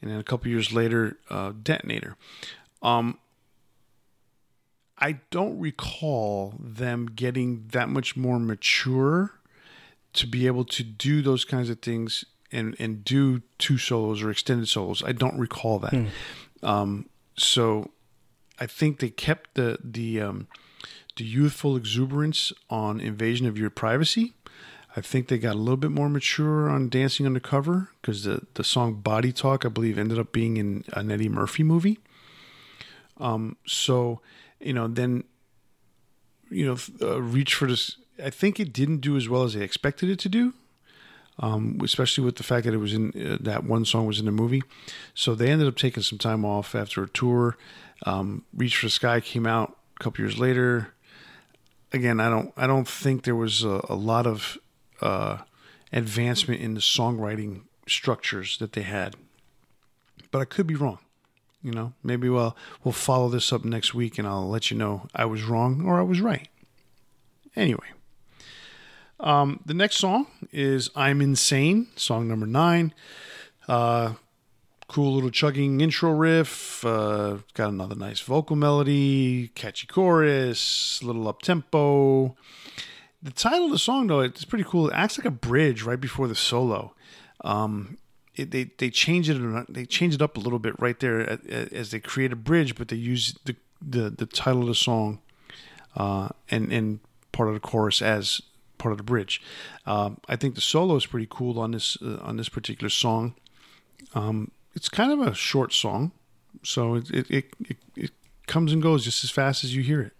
and 0.00 0.10
then 0.10 0.18
a 0.18 0.24
couple 0.24 0.50
years 0.50 0.72
later 0.72 1.18
uh, 1.30 1.52
detonator. 1.62 2.16
Um, 2.82 3.18
I 4.98 5.20
don't 5.30 5.58
recall 5.58 6.54
them 6.58 7.06
getting 7.06 7.66
that 7.72 7.88
much 7.88 8.16
more 8.16 8.38
mature 8.38 9.37
to 10.18 10.26
be 10.26 10.46
able 10.46 10.64
to 10.64 10.82
do 10.82 11.22
those 11.22 11.44
kinds 11.44 11.70
of 11.70 11.80
things 11.80 12.24
and 12.50 12.76
and 12.78 13.04
do 13.04 13.42
two 13.58 13.78
solos 13.78 14.22
or 14.22 14.30
extended 14.30 14.68
solos. 14.68 15.02
I 15.02 15.12
don't 15.12 15.38
recall 15.38 15.78
that. 15.80 15.92
Um, 16.62 17.08
so 17.36 17.90
I 18.58 18.66
think 18.66 18.98
they 19.00 19.10
kept 19.10 19.54
the 19.54 19.78
the 19.82 20.20
um, 20.20 20.48
the 21.16 21.24
youthful 21.24 21.76
exuberance 21.76 22.52
on 22.70 23.00
Invasion 23.00 23.46
of 23.46 23.58
Your 23.58 23.70
Privacy. 23.70 24.34
I 24.96 25.00
think 25.00 25.28
they 25.28 25.38
got 25.38 25.54
a 25.54 25.58
little 25.58 25.76
bit 25.76 25.90
more 25.92 26.08
mature 26.08 26.68
on 26.68 26.88
Dancing 26.88 27.26
Undercover 27.26 27.90
because 28.00 28.24
the 28.24 28.46
the 28.54 28.64
song 28.64 28.94
Body 28.94 29.32
Talk 29.32 29.64
I 29.64 29.68
believe 29.68 29.98
ended 29.98 30.18
up 30.18 30.32
being 30.32 30.56
in 30.56 30.84
an 30.94 31.10
Eddie 31.10 31.28
Murphy 31.28 31.62
movie. 31.62 31.98
Um, 33.18 33.56
so 33.66 34.20
you 34.60 34.72
know 34.72 34.88
then 34.88 35.24
you 36.50 36.66
know 36.66 36.76
uh, 37.06 37.20
reach 37.20 37.54
for 37.54 37.66
this. 37.66 37.96
I 38.22 38.30
think 38.30 38.58
it 38.58 38.72
didn't 38.72 38.98
do 38.98 39.16
as 39.16 39.28
well 39.28 39.44
as 39.44 39.54
they 39.54 39.62
expected 39.62 40.10
it 40.10 40.18
to 40.20 40.28
do. 40.28 40.54
Um, 41.40 41.78
especially 41.84 42.24
with 42.24 42.34
the 42.34 42.42
fact 42.42 42.64
that 42.64 42.74
it 42.74 42.78
was 42.78 42.92
in 42.92 43.12
uh, 43.14 43.36
that 43.42 43.62
one 43.62 43.84
song 43.84 44.06
was 44.06 44.18
in 44.18 44.26
the 44.26 44.32
movie, 44.32 44.60
so 45.14 45.36
they 45.36 45.50
ended 45.50 45.68
up 45.68 45.76
taking 45.76 46.02
some 46.02 46.18
time 46.18 46.44
off 46.44 46.74
after 46.74 47.04
a 47.04 47.08
tour. 47.08 47.56
Um, 48.04 48.44
Reach 48.52 48.76
for 48.76 48.86
the 48.86 48.90
Sky 48.90 49.20
came 49.20 49.46
out 49.46 49.76
a 50.00 50.02
couple 50.02 50.24
years 50.24 50.36
later. 50.36 50.94
Again, 51.92 52.18
I 52.18 52.28
don't 52.28 52.52
I 52.56 52.66
don't 52.66 52.88
think 52.88 53.22
there 53.22 53.36
was 53.36 53.62
a, 53.62 53.80
a 53.88 53.94
lot 53.94 54.26
of 54.26 54.58
uh, 55.00 55.38
advancement 55.92 56.60
in 56.60 56.74
the 56.74 56.80
songwriting 56.80 57.62
structures 57.86 58.58
that 58.58 58.72
they 58.72 58.82
had, 58.82 59.14
but 60.32 60.40
I 60.40 60.44
could 60.44 60.66
be 60.66 60.74
wrong. 60.74 60.98
You 61.62 61.70
know, 61.70 61.92
maybe 62.02 62.28
we'll 62.28 62.56
we'll 62.82 62.92
follow 62.92 63.28
this 63.28 63.52
up 63.52 63.64
next 63.64 63.94
week, 63.94 64.18
and 64.18 64.26
I'll 64.26 64.48
let 64.48 64.72
you 64.72 64.76
know 64.76 65.06
I 65.14 65.24
was 65.24 65.44
wrong 65.44 65.84
or 65.86 66.00
I 66.00 66.02
was 66.02 66.20
right. 66.20 66.48
Anyway, 67.56 67.86
um, 69.20 69.60
the 69.64 69.74
next 69.74 69.96
song 69.96 70.26
is 70.52 70.90
"I'm 70.94 71.20
Insane," 71.20 71.88
song 71.96 72.28
number 72.28 72.46
nine. 72.46 72.92
Uh, 73.66 74.14
cool 74.88 75.14
little 75.14 75.30
chugging 75.30 75.80
intro 75.80 76.10
riff. 76.12 76.84
Uh, 76.84 77.38
got 77.54 77.68
another 77.68 77.94
nice 77.94 78.20
vocal 78.20 78.56
melody, 78.56 79.48
catchy 79.54 79.86
chorus, 79.86 81.02
little 81.02 81.28
up 81.28 81.42
tempo. 81.42 82.36
The 83.22 83.30
title 83.32 83.66
of 83.66 83.72
the 83.72 83.78
song, 83.78 84.06
though, 84.06 84.20
it's 84.20 84.44
pretty 84.44 84.64
cool. 84.64 84.88
It 84.88 84.94
acts 84.94 85.18
like 85.18 85.26
a 85.26 85.30
bridge 85.30 85.82
right 85.82 86.00
before 86.00 86.28
the 86.28 86.34
solo. 86.34 86.94
Um, 87.42 87.98
it, 88.36 88.50
they 88.52 88.70
they 88.78 88.90
change 88.90 89.28
it 89.28 89.72
they 89.72 89.84
change 89.84 90.14
it 90.14 90.22
up 90.22 90.36
a 90.36 90.40
little 90.40 90.58
bit 90.58 90.78
right 90.80 90.98
there 91.00 91.38
as 91.48 91.90
they 91.90 92.00
create 92.00 92.32
a 92.32 92.36
bridge, 92.36 92.76
but 92.76 92.88
they 92.88 92.96
use 92.96 93.36
the 93.44 93.56
the, 93.82 94.10
the 94.10 94.26
title 94.26 94.62
of 94.62 94.68
the 94.68 94.74
song 94.74 95.20
uh, 95.96 96.28
and 96.50 96.72
and 96.72 97.00
part 97.32 97.48
of 97.48 97.54
the 97.54 97.60
chorus 97.60 98.00
as 98.00 98.40
part 98.78 98.92
of 98.92 98.98
the 98.98 99.04
bridge. 99.04 99.42
Um, 99.86 100.18
I 100.28 100.36
think 100.36 100.54
the 100.54 100.60
solo 100.60 100.96
is 100.96 101.06
pretty 101.06 101.26
cool 101.28 101.58
on 101.58 101.72
this 101.72 101.98
uh, 102.02 102.18
on 102.22 102.36
this 102.36 102.48
particular 102.48 102.88
song. 102.88 103.34
Um, 104.14 104.50
it's 104.74 104.88
kind 104.88 105.12
of 105.12 105.20
a 105.20 105.34
short 105.34 105.72
song, 105.72 106.12
so 106.62 106.94
it 106.94 107.10
it, 107.10 107.30
it 107.30 107.44
it 107.68 107.76
it 107.96 108.10
comes 108.46 108.72
and 108.72 108.82
goes 108.82 109.04
just 109.04 109.24
as 109.24 109.30
fast 109.30 109.64
as 109.64 109.74
you 109.74 109.82
hear 109.82 110.00
it. 110.00 110.12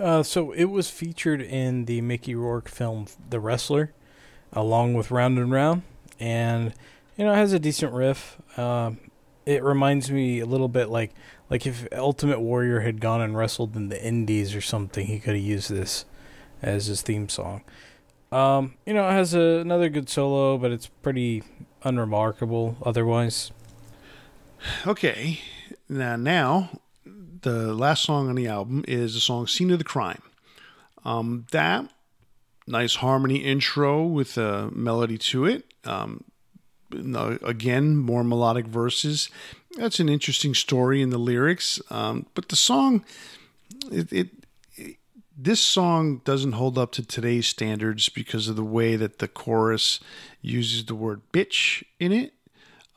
Uh, 0.00 0.22
so 0.22 0.52
it 0.52 0.64
was 0.64 0.90
featured 0.90 1.40
in 1.40 1.84
the 1.84 2.00
Mickey 2.00 2.34
Rourke 2.34 2.68
film 2.68 3.06
The 3.30 3.38
Wrestler, 3.38 3.92
along 4.52 4.94
with 4.94 5.10
Round 5.10 5.38
and 5.38 5.52
Round, 5.52 5.82
and 6.18 6.74
you 7.16 7.24
know 7.24 7.32
it 7.32 7.36
has 7.36 7.52
a 7.52 7.58
decent 7.58 7.92
riff. 7.92 8.36
Um, 8.58 8.98
it 9.46 9.62
reminds 9.62 10.10
me 10.10 10.40
a 10.40 10.46
little 10.46 10.68
bit 10.68 10.88
like 10.88 11.12
like 11.50 11.66
if 11.66 11.86
Ultimate 11.92 12.40
Warrior 12.40 12.80
had 12.80 13.00
gone 13.00 13.20
and 13.20 13.36
wrestled 13.36 13.76
in 13.76 13.88
the 13.88 14.02
Indies 14.02 14.54
or 14.54 14.60
something, 14.60 15.06
he 15.06 15.18
could 15.18 15.34
have 15.34 15.44
used 15.44 15.70
this 15.70 16.04
as 16.64 16.86
his 16.86 17.02
theme 17.02 17.28
song. 17.28 17.62
Um, 18.32 18.74
you 18.84 18.94
know, 18.94 19.08
it 19.08 19.12
has 19.12 19.34
a, 19.34 19.60
another 19.60 19.88
good 19.88 20.08
solo, 20.08 20.58
but 20.58 20.72
it's 20.72 20.88
pretty 20.88 21.42
unremarkable 21.82 22.76
otherwise. 22.82 23.52
Okay, 24.86 25.40
now 25.88 26.16
now 26.16 26.80
the 27.42 27.74
last 27.74 28.02
song 28.02 28.28
on 28.28 28.34
the 28.34 28.48
album 28.48 28.84
is 28.88 29.14
the 29.14 29.20
song 29.20 29.46
"Scene 29.46 29.70
of 29.70 29.78
the 29.78 29.84
Crime." 29.84 30.22
Um, 31.04 31.46
that 31.52 31.88
nice 32.66 32.96
harmony 32.96 33.36
intro 33.36 34.04
with 34.04 34.38
a 34.38 34.70
melody 34.72 35.18
to 35.18 35.44
it. 35.44 35.72
Um, 35.84 36.24
again, 36.90 37.96
more 37.96 38.24
melodic 38.24 38.66
verses. 38.66 39.28
That's 39.76 40.00
an 40.00 40.08
interesting 40.08 40.54
story 40.54 41.02
in 41.02 41.10
the 41.10 41.18
lyrics. 41.18 41.80
Um, 41.90 42.26
but 42.34 42.48
the 42.48 42.56
song, 42.56 43.04
it, 43.90 44.12
it, 44.12 44.28
it, 44.28 44.43
this 45.36 45.60
song 45.60 46.18
doesn't 46.24 46.52
hold 46.52 46.78
up 46.78 46.92
to 46.92 47.04
today's 47.04 47.46
standards 47.46 48.08
because 48.08 48.48
of 48.48 48.56
the 48.56 48.64
way 48.64 48.96
that 48.96 49.18
the 49.18 49.28
chorus 49.28 50.00
uses 50.40 50.84
the 50.86 50.94
word 50.94 51.20
bitch 51.32 51.82
in 51.98 52.12
it. 52.12 52.34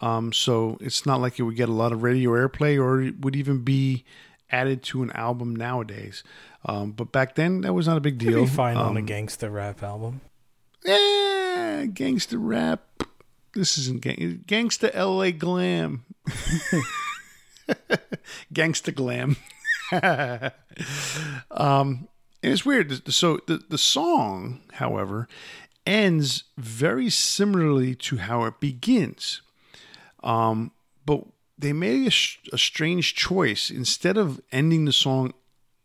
Um, 0.01 0.31
so 0.31 0.77
it's 0.79 1.05
not 1.05 1.19
like 1.21 1.39
it 1.39 1.43
would 1.43 1.55
get 1.55 1.69
a 1.69 1.73
lot 1.73 1.91
of 1.91 2.03
radio 2.03 2.31
airplay 2.31 2.79
or 2.79 3.01
it 3.01 3.19
would 3.21 3.35
even 3.35 3.63
be 3.63 4.05
added 4.51 4.83
to 4.83 5.01
an 5.03 5.11
album 5.11 5.55
nowadays. 5.55 6.23
Um, 6.65 6.91
but 6.91 7.11
back 7.11 7.35
then, 7.35 7.61
that 7.61 7.73
was 7.73 7.87
not 7.87 7.97
a 7.97 8.01
big 8.01 8.17
deal. 8.19 8.33
Pretty 8.33 8.47
fine 8.47 8.77
on 8.77 8.95
a 8.95 8.99
Um, 8.99 9.07
gangsta 9.07 9.51
rap 9.51 9.81
album. 9.81 10.21
Eh, 10.85 11.87
gangsta 11.87 12.35
rap. 12.37 12.81
This 13.53 13.77
isn't 13.79 14.01
gang- 14.01 14.43
gangsta 14.47 14.93
LA 14.93 15.31
glam. 15.31 16.05
gangsta 18.53 18.93
glam. 18.93 19.35
um, 21.51 22.07
and 22.43 22.53
it's 22.53 22.65
weird. 22.65 23.11
So 23.11 23.39
the 23.47 23.61
the 23.69 23.77
song, 23.77 24.61
however, 24.73 25.27
ends 25.85 26.43
very 26.57 27.09
similarly 27.09 27.95
to 27.95 28.17
how 28.17 28.43
it 28.43 28.59
begins. 28.59 29.41
Um, 30.23 30.71
but 31.05 31.23
they 31.57 31.73
made 31.73 32.07
a, 32.07 32.55
a 32.55 32.57
strange 32.57 33.15
choice. 33.15 33.71
Instead 33.71 34.17
of 34.17 34.41
ending 34.51 34.85
the 34.85 34.91
song, 34.91 35.33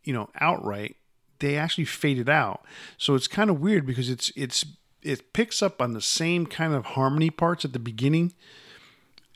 you 0.03 0.13
know, 0.13 0.29
outright, 0.39 0.97
they 1.39 1.57
actually 1.57 1.85
fade 1.85 2.19
it 2.19 2.29
out. 2.29 2.63
So 2.97 3.15
it's 3.15 3.27
kind 3.27 3.49
of 3.49 3.59
weird 3.59 3.85
because 3.85 4.09
it's 4.09 4.31
it's 4.35 4.65
it 5.01 5.33
picks 5.33 5.61
up 5.61 5.81
on 5.81 5.93
the 5.93 6.01
same 6.01 6.45
kind 6.45 6.73
of 6.73 6.85
harmony 6.85 7.29
parts 7.29 7.65
at 7.65 7.73
the 7.73 7.79
beginning, 7.79 8.33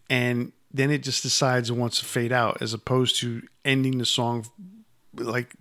and 0.09 0.51
then 0.71 0.91
it 0.91 1.03
just 1.03 1.23
decides 1.23 1.69
it 1.69 1.73
wants 1.73 1.99
to 1.99 2.05
fade 2.05 2.31
out, 2.31 2.61
as 2.61 2.73
opposed 2.73 3.15
to 3.17 3.41
ending 3.65 3.97
the 3.97 4.05
song 4.05 4.45
like 5.13 5.55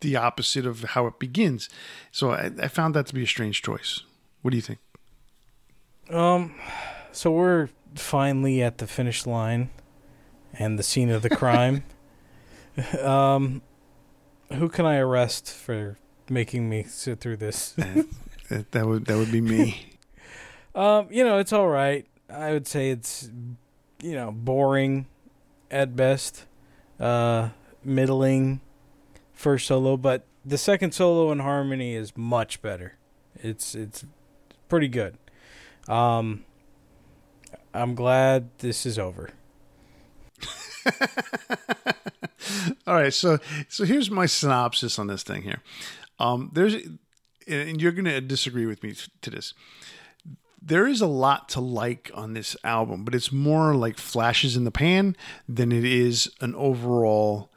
the 0.00 0.16
opposite 0.16 0.66
of 0.66 0.82
how 0.82 1.06
it 1.06 1.18
begins. 1.18 1.68
So 2.10 2.32
I, 2.32 2.50
I 2.62 2.68
found 2.68 2.94
that 2.94 3.06
to 3.06 3.14
be 3.14 3.22
a 3.22 3.26
strange 3.26 3.62
choice. 3.62 4.02
What 4.42 4.50
do 4.50 4.56
you 4.56 4.62
think? 4.62 4.78
Um, 6.10 6.54
so 7.12 7.30
we're 7.30 7.68
finally 7.94 8.62
at 8.62 8.78
the 8.78 8.86
finish 8.86 9.26
line 9.26 9.70
and 10.54 10.78
the 10.78 10.82
scene 10.82 11.10
of 11.10 11.22
the 11.22 11.30
crime. 11.30 11.84
um, 13.02 13.62
who 14.52 14.68
can 14.68 14.86
I 14.86 14.96
arrest 14.96 15.52
for 15.52 15.98
making 16.28 16.68
me 16.68 16.84
sit 16.84 17.20
through 17.20 17.36
this? 17.38 17.74
That, 18.50 18.72
that 18.72 18.84
would 18.84 19.04
that 19.04 19.16
would 19.16 19.30
be 19.30 19.40
me. 19.40 19.92
um, 20.74 21.06
you 21.08 21.22
know, 21.22 21.38
it's 21.38 21.52
all 21.52 21.68
right. 21.68 22.04
I 22.28 22.50
would 22.50 22.66
say 22.66 22.90
it's 22.90 23.30
you 24.02 24.16
know 24.16 24.32
boring 24.32 25.06
at 25.70 25.94
best, 25.94 26.46
uh, 26.98 27.50
middling 27.84 28.60
first 29.40 29.66
solo, 29.66 29.96
but 29.96 30.26
the 30.44 30.58
second 30.58 30.92
solo 30.92 31.32
in 31.32 31.38
harmony 31.40 31.94
is 31.94 32.16
much 32.16 32.62
better. 32.62 32.98
It's 33.34 33.74
it's 33.74 34.04
pretty 34.68 34.88
good. 34.88 35.16
Um, 35.88 36.44
I'm 37.72 37.94
glad 37.94 38.50
this 38.58 38.84
is 38.84 38.98
over. 38.98 39.30
All 42.86 42.94
right, 42.94 43.12
so 43.12 43.38
so 43.68 43.84
here's 43.84 44.10
my 44.10 44.26
synopsis 44.26 44.98
on 44.98 45.06
this 45.06 45.22
thing 45.22 45.42
here. 45.42 45.62
Um, 46.18 46.50
there's, 46.52 46.74
and 47.48 47.80
you're 47.80 47.92
gonna 47.92 48.20
disagree 48.20 48.66
with 48.66 48.82
me 48.82 48.94
to 49.22 49.30
this. 49.30 49.54
There 50.62 50.86
is 50.86 51.00
a 51.00 51.06
lot 51.06 51.48
to 51.50 51.60
like 51.60 52.10
on 52.12 52.34
this 52.34 52.54
album, 52.62 53.04
but 53.04 53.14
it's 53.14 53.32
more 53.32 53.74
like 53.74 53.96
flashes 53.96 54.56
in 54.56 54.64
the 54.64 54.70
pan 54.70 55.16
than 55.48 55.72
it 55.72 55.86
is 55.86 56.30
an 56.42 56.54
overall 56.54 57.50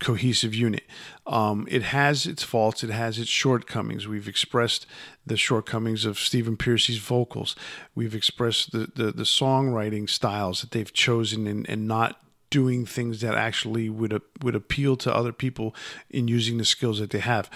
cohesive 0.00 0.54
unit. 0.54 0.84
Um, 1.26 1.66
it 1.70 1.82
has 1.82 2.26
its 2.26 2.42
faults, 2.42 2.82
it 2.82 2.90
has 2.90 3.18
its 3.18 3.30
shortcomings. 3.30 4.08
We've 4.08 4.28
expressed 4.28 4.86
the 5.26 5.36
shortcomings 5.36 6.04
of 6.04 6.18
Stephen 6.18 6.56
Pearcy's 6.56 6.98
vocals. 6.98 7.54
We've 7.94 8.14
expressed 8.14 8.72
the, 8.72 8.90
the, 8.94 9.12
the 9.12 9.22
songwriting 9.22 10.08
styles 10.08 10.60
that 10.60 10.72
they've 10.72 10.92
chosen 10.92 11.46
and, 11.46 11.68
and 11.68 11.86
not 11.86 12.20
doing 12.50 12.84
things 12.84 13.22
that 13.22 13.34
actually 13.34 13.88
would 13.88 14.20
would 14.42 14.54
appeal 14.54 14.94
to 14.94 15.14
other 15.14 15.32
people 15.32 15.74
in 16.10 16.28
using 16.28 16.58
the 16.58 16.64
skills 16.64 16.98
that 16.98 17.10
they 17.10 17.18
have. 17.18 17.48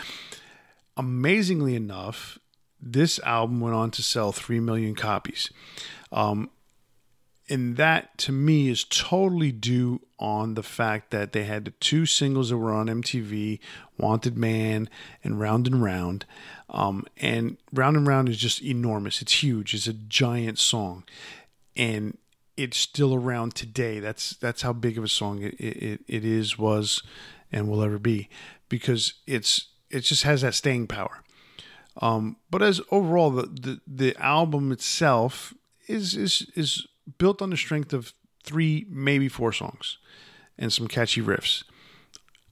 Amazingly 0.96 1.74
enough, 1.74 2.38
this 2.80 3.18
album 3.20 3.60
went 3.60 3.74
on 3.74 3.90
to 3.90 4.02
sell 4.02 4.32
three 4.32 4.58
million 4.58 4.94
copies. 4.94 5.50
Um, 6.10 6.48
and 7.48 7.76
that 7.76 8.16
to 8.18 8.32
me 8.32 8.68
is 8.68 8.84
totally 8.84 9.52
due 9.52 10.00
on 10.18 10.54
the 10.54 10.62
fact 10.62 11.10
that 11.10 11.32
they 11.32 11.44
had 11.44 11.64
the 11.64 11.70
two 11.72 12.06
singles 12.06 12.50
that 12.50 12.56
were 12.56 12.72
on 12.72 12.88
MTV, 12.88 13.60
"Wanted 13.98 14.36
Man" 14.36 14.88
and 15.22 15.38
"Round 15.38 15.66
and 15.66 15.82
Round," 15.82 16.24
um, 16.70 17.04
and 17.18 17.56
"Round 17.72 17.96
and 17.96 18.06
Round" 18.06 18.28
is 18.28 18.38
just 18.38 18.62
enormous. 18.62 19.22
It's 19.22 19.42
huge. 19.42 19.74
It's 19.74 19.86
a 19.86 19.92
giant 19.92 20.58
song, 20.58 21.04
and 21.76 22.18
it's 22.56 22.78
still 22.78 23.14
around 23.14 23.54
today. 23.54 24.00
That's 24.00 24.30
that's 24.36 24.62
how 24.62 24.72
big 24.72 24.98
of 24.98 25.04
a 25.04 25.08
song 25.08 25.42
it 25.42 25.54
it, 25.60 26.00
it 26.08 26.24
is, 26.24 26.58
was, 26.58 27.02
and 27.52 27.68
will 27.68 27.82
ever 27.82 27.98
be, 27.98 28.28
because 28.68 29.14
it's 29.26 29.68
it 29.90 30.00
just 30.00 30.24
has 30.24 30.42
that 30.42 30.54
staying 30.54 30.88
power. 30.88 31.22
Um, 32.02 32.36
but 32.50 32.62
as 32.62 32.80
overall, 32.90 33.30
the, 33.30 33.42
the 33.42 33.80
the 33.86 34.16
album 34.22 34.72
itself 34.72 35.54
is 35.86 36.16
is 36.16 36.50
is 36.54 36.86
built 37.18 37.42
on 37.42 37.50
the 37.50 37.56
strength 37.56 37.92
of 37.92 38.12
three, 38.44 38.86
maybe 38.88 39.28
four 39.28 39.52
songs, 39.52 39.98
and 40.58 40.72
some 40.72 40.88
catchy 40.88 41.20
riffs. 41.20 41.64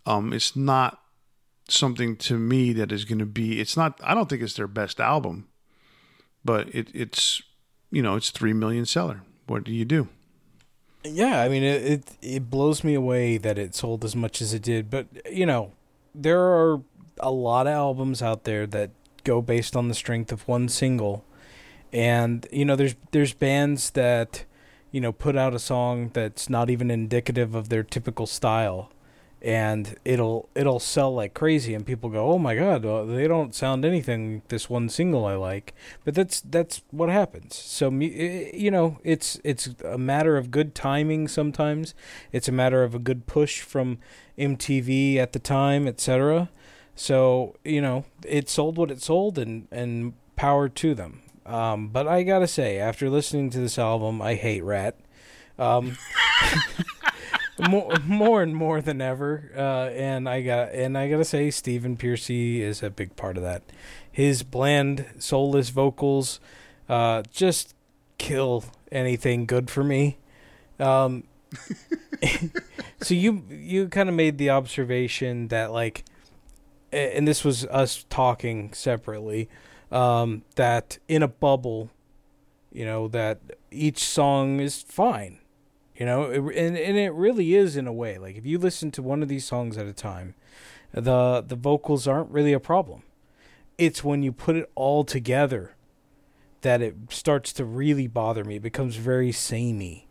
Um, 0.07 0.33
it's 0.33 0.55
not 0.55 1.01
something 1.69 2.17
to 2.17 2.39
me 2.39 2.73
that 2.75 2.93
is 2.93 3.05
going 3.05 3.19
to 3.19 3.27
be. 3.27 3.61
It's 3.61 3.77
not. 3.77 4.01
I 4.03 4.15
don't 4.15 4.29
think 4.29 4.43
it's 4.43 4.55
their 4.55 4.69
best 4.69 5.01
album, 5.01 5.49
but 6.45 6.75
it, 6.75 6.89
it's 6.95 7.43
you 7.91 8.03
know 8.03 8.17
it's 8.17 8.31
three 8.31 8.53
million 8.53 8.87
seller. 8.87 9.23
What 9.47 9.65
do 9.65 9.73
you 9.73 9.85
do? 9.85 10.09
Yeah, 11.05 11.41
I 11.41 11.49
mean 11.49 11.63
it, 11.63 11.85
it 11.85 12.11
it 12.23 12.51
blows 12.51 12.83
me 12.83 12.95
away 12.95 13.37
that 13.39 13.59
it 13.59 13.75
sold 13.75 14.05
as 14.05 14.17
much 14.17 14.41
as 14.41 14.55
it 14.55 14.63
did, 14.63 14.91
but 14.91 15.07
you 15.31 15.47
know, 15.47 15.73
there 16.15 16.41
are 16.41 16.81
a 17.19 17.31
lot 17.31 17.67
of 17.67 17.73
albums 17.73 18.23
out 18.23 18.45
there 18.45 18.67
that 18.67 18.91
go 19.23 19.41
based 19.41 19.77
on 19.77 19.89
the 19.89 19.95
strength 19.95 20.33
of 20.33 20.47
one 20.49 20.69
single. 20.69 21.25
And 21.95 22.47
you 22.51 22.65
know, 22.65 22.75
there's 22.75 22.97
there's 23.13 23.33
bands 23.33 23.91
that 23.91 24.45
you 24.91 25.01
know 25.01 25.13
put 25.13 25.37
out 25.37 25.55
a 25.55 25.61
song 25.61 26.11
that's 26.13 26.51
not 26.51 26.69
even 26.69 26.91
indicative 26.91 27.55
of 27.55 27.69
their 27.69 27.85
typical 27.85 28.27
style. 28.27 28.91
And 29.41 29.97
it'll 30.05 30.49
it'll 30.55 30.81
sell 30.81 31.15
like 31.15 31.35
crazy 31.35 31.75
and 31.75 31.85
people 31.85 32.09
go 32.09 32.33
oh 32.33 32.39
my 32.39 32.55
god 32.55 32.81
they 33.11 33.29
don't 33.29 33.55
sound 33.55 33.85
anything 33.85 34.41
this 34.49 34.71
one 34.71 34.89
single 34.89 35.27
i 35.27 35.35
like. 35.35 35.75
But 36.03 36.15
that's 36.15 36.41
that's 36.41 36.83
what 36.91 37.11
happens. 37.11 37.55
So 37.55 37.91
you 37.91 38.71
know 38.71 38.99
it's 39.05 39.39
it's 39.45 39.69
a 39.85 39.99
matter 39.99 40.37
of 40.37 40.51
good 40.51 40.75
timing 40.75 41.29
sometimes. 41.29 41.95
It's 42.33 42.49
a 42.49 42.53
matter 42.53 42.83
of 42.83 42.95
a 42.95 42.99
good 42.99 43.27
push 43.27 43.61
from 43.61 43.99
mtv 44.39 45.17
at 45.17 45.33
the 45.33 45.39
time 45.39 45.87
etc 45.87 46.51
so 46.97 47.55
you 47.65 47.81
know 47.81 48.05
it 48.27 48.49
sold 48.49 48.77
what 48.77 48.91
it 48.91 49.01
sold 49.01 49.39
and 49.39 49.69
and 49.71 50.13
power 50.37 50.69
to 50.69 50.93
them 50.95 51.21
um 51.47 51.89
but 51.89 52.09
i 52.09 52.23
gotta 52.23 52.47
say 52.47 52.79
after 52.79 53.11
listening 53.11 53.51
to 53.51 53.59
this 53.59 53.79
album 53.79 54.23
i 54.23 54.35
hate 54.35 54.63
Ratt 54.63 54.97
um 55.59 55.97
more 57.69 57.95
more 58.07 58.43
and 58.43 58.55
more 58.55 58.81
than 58.81 59.01
ever. 59.01 59.51
Uh, 59.57 59.91
and 59.91 60.29
I 60.29 60.43
got 60.43 60.73
and 60.73 60.97
I 60.99 61.09
gotta 61.09 61.25
say, 61.25 61.51
Stephen 61.51 61.97
Pearcy 61.97 62.61
is 62.61 62.83
a 62.83 62.91
big 62.91 63.17
part 63.17 63.37
of 63.37 63.43
that. 63.43 63.63
His 64.11 64.43
bland, 64.43 65.07
soulless 65.19 65.71
vocals 65.71 66.41
uh, 66.89 67.23
just 67.31 67.75
kill 68.19 68.65
anything 68.91 69.47
good 69.47 69.71
for 69.71 69.85
me. 69.85 70.19
Um, 70.79 71.25
so 73.01 73.15
you 73.15 73.45
you 73.49 73.89
kind 73.89 74.09
of 74.09 74.15
made 74.15 74.39
the 74.39 74.51
observation 74.51 75.49
that 75.49 75.73
like, 75.73 76.05
and 76.93 77.27
this 77.27 77.45
was 77.45 77.65
us 77.67 78.05
talking 78.11 78.73
separately, 78.73 79.49
um, 79.91 80.43
that 80.57 80.99
in 81.09 81.23
a 81.23 81.29
bubble, 81.29 81.91
you 82.73 82.85
know, 82.85 83.09
that 83.09 83.41
each 83.71 84.03
song 84.05 84.61
is 84.61 84.83
fine 84.83 85.41
you 85.97 86.05
know? 86.05 86.25
It, 86.25 86.39
and 86.39 86.77
and 86.77 86.97
it 86.97 87.13
really 87.13 87.55
is 87.55 87.77
in 87.77 87.87
a 87.87 87.93
way. 87.93 88.19
Like 88.19 88.37
if 88.37 88.45
you 88.45 88.59
listen 88.59 88.91
to 88.93 89.03
one 89.03 89.23
of 89.23 89.29
these 89.29 89.45
songs 89.45 89.79
at 89.79 89.87
a 89.87 89.93
time 89.93 90.35
the 90.93 91.45
the 91.47 91.57
vocals 91.57 92.07
aren't 92.07 92.31
really 92.31 92.53
a 92.53 92.61
problem. 92.61 93.03
It's 93.77 94.05
when 94.05 94.23
you 94.23 94.33
put 94.33 94.57
it 94.57 94.71
all 94.75 95.05
together 95.05 95.75
that 96.61 96.81
it 96.81 96.95
starts 97.11 97.53
to 97.55 97.65
really 97.65 98.07
bother 98.07 98.45
me. 98.45 98.57
It 98.57 98.63
becomes 98.63 98.97
very 98.97 99.33
samey. 99.33 100.07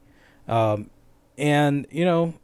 Um 0.47 0.89
and 1.37 1.87
you 1.89 2.05
know 2.05 2.35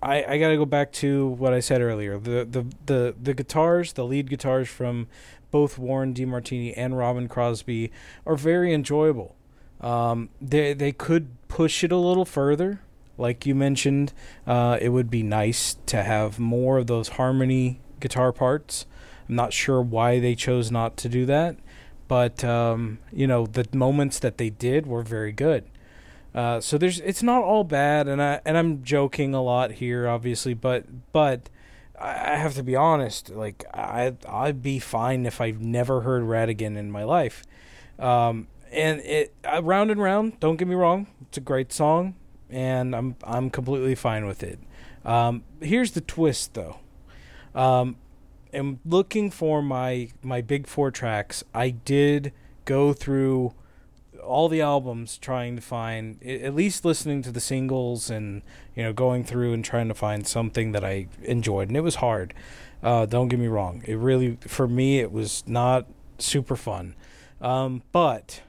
I, 0.00 0.24
I 0.24 0.38
got 0.38 0.50
to 0.50 0.56
go 0.56 0.64
back 0.64 0.92
to 0.92 1.26
what 1.26 1.52
I 1.52 1.58
said 1.58 1.80
earlier. 1.80 2.20
The, 2.20 2.46
the 2.48 2.66
the 2.86 3.14
the 3.20 3.34
guitars, 3.34 3.94
the 3.94 4.04
lead 4.04 4.30
guitars 4.30 4.68
from 4.68 5.08
both 5.50 5.78
Warren 5.78 6.14
DeMartini 6.14 6.74
and 6.76 6.96
Robin 6.96 7.28
Crosby, 7.28 7.90
are 8.26 8.36
very 8.36 8.72
enjoyable. 8.72 9.34
Um, 9.80 10.30
they 10.40 10.72
they 10.74 10.92
could 10.92 11.28
push 11.48 11.84
it 11.84 11.92
a 11.92 11.96
little 11.96 12.24
further, 12.24 12.80
like 13.16 13.46
you 13.46 13.54
mentioned. 13.54 14.12
Uh, 14.46 14.78
it 14.80 14.90
would 14.90 15.10
be 15.10 15.22
nice 15.22 15.76
to 15.86 16.02
have 16.02 16.38
more 16.38 16.78
of 16.78 16.86
those 16.86 17.10
harmony 17.10 17.80
guitar 18.00 18.32
parts. 18.32 18.86
I'm 19.28 19.36
not 19.36 19.52
sure 19.52 19.80
why 19.80 20.18
they 20.18 20.34
chose 20.34 20.70
not 20.70 20.96
to 20.98 21.08
do 21.08 21.26
that, 21.26 21.56
but 22.08 22.42
um, 22.44 22.98
you 23.12 23.26
know 23.26 23.46
the 23.46 23.66
moments 23.72 24.18
that 24.18 24.38
they 24.38 24.50
did 24.50 24.86
were 24.86 25.02
very 25.02 25.32
good. 25.32 25.64
Uh, 26.34 26.60
so 26.60 26.76
there's 26.78 27.00
it's 27.00 27.22
not 27.22 27.42
all 27.42 27.64
bad, 27.64 28.08
and 28.08 28.22
I 28.22 28.40
and 28.44 28.56
I'm 28.56 28.82
joking 28.82 29.34
a 29.34 29.42
lot 29.42 29.72
here, 29.72 30.08
obviously, 30.08 30.54
but 30.54 31.12
but 31.12 31.48
I 32.00 32.36
have 32.36 32.54
to 32.54 32.62
be 32.62 32.76
honest. 32.76 33.30
Like 33.30 33.64
I 33.74 34.14
I'd 34.28 34.62
be 34.62 34.78
fine 34.78 35.26
if 35.26 35.40
I've 35.40 35.60
never 35.60 36.02
heard 36.02 36.22
Ratigan 36.22 36.76
in 36.76 36.90
my 36.90 37.04
life. 37.04 37.44
Um, 37.98 38.48
and 38.70 39.00
it 39.00 39.34
uh, 39.44 39.62
round 39.62 39.90
and 39.90 40.00
round. 40.00 40.40
Don't 40.40 40.56
get 40.56 40.68
me 40.68 40.74
wrong, 40.74 41.06
it's 41.22 41.38
a 41.38 41.40
great 41.40 41.72
song, 41.72 42.14
and 42.50 42.94
I'm 42.94 43.16
I'm 43.24 43.50
completely 43.50 43.94
fine 43.94 44.26
with 44.26 44.42
it. 44.42 44.58
Um, 45.04 45.42
here's 45.60 45.92
the 45.92 46.00
twist, 46.00 46.54
though. 46.54 46.78
Um, 47.54 47.96
am 48.52 48.80
looking 48.84 49.30
for 49.30 49.62
my 49.62 50.10
my 50.22 50.40
big 50.40 50.66
four 50.66 50.90
tracks. 50.90 51.44
I 51.54 51.70
did 51.70 52.32
go 52.64 52.92
through 52.92 53.54
all 54.28 54.48
the 54.48 54.60
albums 54.60 55.18
trying 55.18 55.56
to 55.56 55.62
find 55.62 56.22
at 56.24 56.54
least 56.54 56.84
listening 56.84 57.22
to 57.22 57.32
the 57.32 57.40
singles 57.40 58.10
and 58.10 58.42
you 58.74 58.82
know 58.82 58.92
going 58.92 59.24
through 59.24 59.52
and 59.52 59.64
trying 59.64 59.88
to 59.88 59.94
find 59.94 60.26
something 60.26 60.72
that 60.72 60.84
I 60.84 61.08
enjoyed 61.22 61.68
and 61.68 61.76
it 61.76 61.82
was 61.82 61.96
hard. 61.96 62.34
Uh, 62.82 63.06
don't 63.06 63.28
get 63.28 63.40
me 63.40 63.48
wrong. 63.48 63.82
It 63.86 63.96
really 63.96 64.38
for 64.46 64.68
me 64.68 65.00
it 65.00 65.10
was 65.10 65.42
not 65.46 65.86
super 66.18 66.56
fun. 66.56 66.94
Um, 67.40 67.82
but 67.92 68.42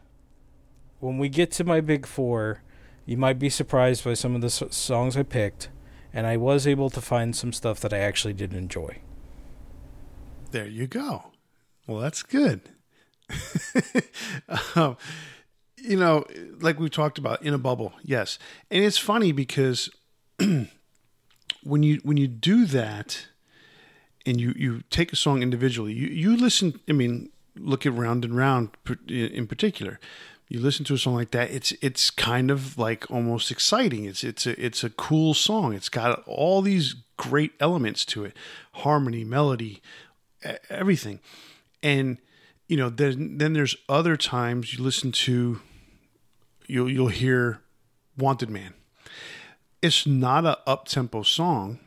when 1.00 1.18
we 1.18 1.30
get 1.30 1.52
to 1.54 1.64
my 1.64 1.82
big 1.82 2.06
four, 2.06 2.62
you 3.06 3.18
might 3.18 3.40
be 3.40 3.50
surprised 3.50 4.04
by 4.04 4.14
some 4.14 4.36
of 4.36 4.42
the 4.42 4.50
songs 4.50 5.18
I 5.18 5.24
picked, 5.24 5.70
and 6.14 6.28
I 6.28 6.38
was 6.38 6.68
able 6.68 6.90
to 6.92 7.02
find 7.02 7.36
some 7.36 7.54
stuff 7.54 7.80
that 7.80 7.94
I 7.94 8.00
actually 8.00 8.34
did 8.34 8.54
enjoy. 8.54 9.00
There 10.52 10.68
you 10.68 10.88
go. 10.88 11.32
Well, 11.88 12.00
that's 12.00 12.24
good. 12.24 12.70
um, 14.76 14.98
you 15.82 15.98
know, 15.98 16.26
like 16.60 16.80
we 16.80 16.90
talked 16.90 17.18
about 17.18 17.42
in 17.42 17.54
a 17.54 17.58
bubble, 17.58 17.94
yes, 18.04 18.40
and 18.70 18.84
it's 18.84 18.98
funny 18.98 19.32
because 19.32 19.90
when 21.64 21.84
you 21.84 22.00
when 22.04 22.18
you 22.18 22.28
do 22.28 22.66
that, 22.66 23.28
and 24.26 24.40
you 24.40 24.54
you 24.56 24.84
take 24.90 25.14
a 25.14 25.16
song 25.16 25.42
individually, 25.42 25.94
you 25.94 26.08
you 26.08 26.36
listen. 26.36 26.80
I 26.88 26.94
mean, 26.94 27.30
look 27.56 27.86
at 27.86 27.94
Round 27.94 28.26
and 28.26 28.36
Round 28.36 28.70
in 29.08 29.48
particular 29.48 30.00
you 30.50 30.60
listen 30.60 30.84
to 30.86 30.96
a 30.96 30.98
song 30.98 31.14
like 31.14 31.30
that, 31.32 31.52
it's 31.52 31.72
it's 31.74 32.10
kind 32.10 32.50
of 32.50 32.78
like 32.78 33.10
almost 33.12 33.52
exciting. 33.52 34.06
It's 34.06 34.24
it's 34.24 34.48
a 34.48 34.60
it's 34.66 34.84
a 34.84 34.90
cool 34.90 35.36
song. 35.36 35.74
It's 35.74 35.90
got 35.90 36.24
all 36.26 36.64
these 36.64 36.96
great 37.18 37.54
elements 37.60 38.04
to 38.06 38.26
it, 38.26 38.36
harmony, 38.74 39.24
melody, 39.24 39.80
everything. 40.70 41.20
And 41.84 42.18
you 42.68 42.78
know, 42.78 42.90
then 42.90 43.38
then 43.38 43.54
there's 43.54 43.76
other 43.88 44.18
times 44.18 44.74
you 44.74 44.84
listen 44.84 45.12
to 45.12 45.62
you'll 46.70 46.90
you'll 46.90 47.08
hear 47.08 47.62
Wanted 48.18 48.50
Man. 48.50 48.74
It's 49.82 50.06
not 50.06 50.46
a 50.46 50.60
up 50.68 50.88
tempo 50.88 51.24
song. 51.24 51.80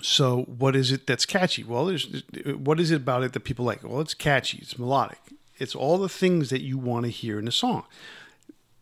So 0.00 0.42
what 0.42 0.76
is 0.76 0.92
it 0.92 1.06
that's 1.06 1.26
catchy? 1.26 1.64
Well, 1.64 1.86
there's 1.86 2.22
what 2.44 2.80
is 2.80 2.90
it 2.90 2.96
about 2.96 3.22
it 3.22 3.32
that 3.32 3.40
people 3.40 3.64
like? 3.64 3.82
Well, 3.82 4.00
it's 4.00 4.14
catchy, 4.14 4.58
it's 4.58 4.78
melodic, 4.78 5.18
it's 5.58 5.74
all 5.74 5.98
the 5.98 6.08
things 6.08 6.50
that 6.50 6.62
you 6.62 6.78
want 6.78 7.04
to 7.04 7.10
hear 7.10 7.38
in 7.38 7.48
a 7.48 7.52
song 7.52 7.84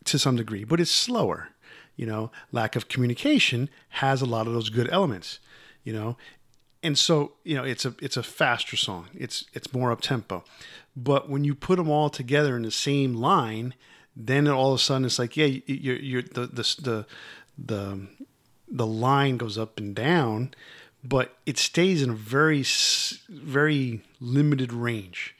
to 0.05 0.19
some 0.19 0.35
degree, 0.35 0.63
but 0.63 0.79
it's 0.79 0.91
slower. 0.91 1.49
You 1.95 2.05
know, 2.05 2.31
lack 2.51 2.75
of 2.75 2.87
communication 2.87 3.69
has 3.89 4.21
a 4.21 4.25
lot 4.25 4.45
of 4.45 4.53
those 4.53 4.69
good 4.69 4.87
elements, 4.91 5.39
you 5.83 5.93
know. 5.93 6.17
And 6.83 6.95
so, 6.95 7.33
you 7.43 7.55
know, 7.55 7.63
it's 7.63 7.85
a 7.85 7.95
it's 7.99 8.17
a 8.17 8.23
faster 8.23 8.77
song. 8.77 9.07
It's 9.15 9.45
it's 9.53 9.73
more 9.73 9.91
up 9.91 10.01
tempo. 10.01 10.43
But 10.95 11.29
when 11.29 11.43
you 11.43 11.55
put 11.55 11.77
them 11.77 11.89
all 11.89 12.09
together 12.11 12.55
in 12.55 12.61
the 12.61 12.71
same 12.71 13.15
line, 13.15 13.73
then 14.25 14.47
all 14.47 14.73
of 14.73 14.79
a 14.79 14.83
sudden 14.83 15.05
it's 15.05 15.19
like, 15.19 15.37
yeah, 15.37 15.45
you're, 15.45 15.97
you're 15.97 16.21
the, 16.21 16.47
the 16.47 16.75
the 16.81 17.05
the 17.57 18.07
the 18.69 18.87
line 18.87 19.37
goes 19.37 19.57
up 19.57 19.77
and 19.77 19.95
down, 19.95 20.53
but 21.03 21.35
it 21.45 21.57
stays 21.57 22.01
in 22.01 22.09
a 22.09 22.13
very 22.13 22.63
very 23.29 24.01
limited 24.19 24.73
range 24.73 25.35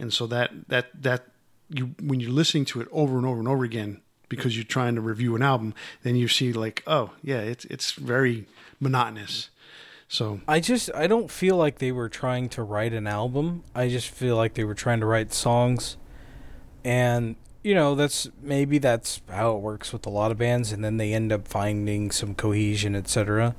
and 0.00 0.12
so 0.12 0.26
that 0.26 0.50
that 0.68 0.86
that 1.00 1.26
you 1.68 1.94
when 2.02 2.18
you're 2.18 2.30
listening 2.30 2.64
to 2.64 2.80
it 2.80 2.88
over 2.90 3.18
and 3.18 3.26
over 3.26 3.38
and 3.38 3.46
over 3.46 3.64
again 3.64 4.00
because 4.28 4.56
you're 4.56 4.64
trying 4.64 4.94
to 4.94 5.00
review 5.00 5.36
an 5.36 5.42
album, 5.42 5.74
then 6.02 6.16
you 6.16 6.26
see 6.26 6.52
like, 6.52 6.82
oh 6.86 7.10
yeah, 7.22 7.40
it's 7.40 7.66
it's 7.66 7.92
very 7.92 8.46
monotonous. 8.80 9.50
So 10.08 10.40
I 10.48 10.58
just 10.58 10.90
I 10.94 11.06
don't 11.06 11.30
feel 11.30 11.56
like 11.56 11.78
they 11.78 11.92
were 11.92 12.08
trying 12.08 12.48
to 12.50 12.62
write 12.62 12.92
an 12.92 13.06
album. 13.06 13.62
I 13.74 13.88
just 13.88 14.08
feel 14.08 14.36
like 14.36 14.54
they 14.54 14.64
were 14.64 14.74
trying 14.74 15.00
to 15.00 15.06
write 15.06 15.32
songs, 15.32 15.96
and 16.82 17.36
you 17.62 17.74
know 17.74 17.94
that's 17.94 18.28
maybe 18.40 18.78
that's 18.78 19.20
how 19.28 19.56
it 19.56 19.60
works 19.60 19.92
with 19.92 20.06
a 20.06 20.10
lot 20.10 20.30
of 20.30 20.38
bands, 20.38 20.72
and 20.72 20.84
then 20.84 20.96
they 20.96 21.12
end 21.12 21.32
up 21.32 21.46
finding 21.46 22.10
some 22.10 22.34
cohesion, 22.34 22.96
etc. 22.96 23.54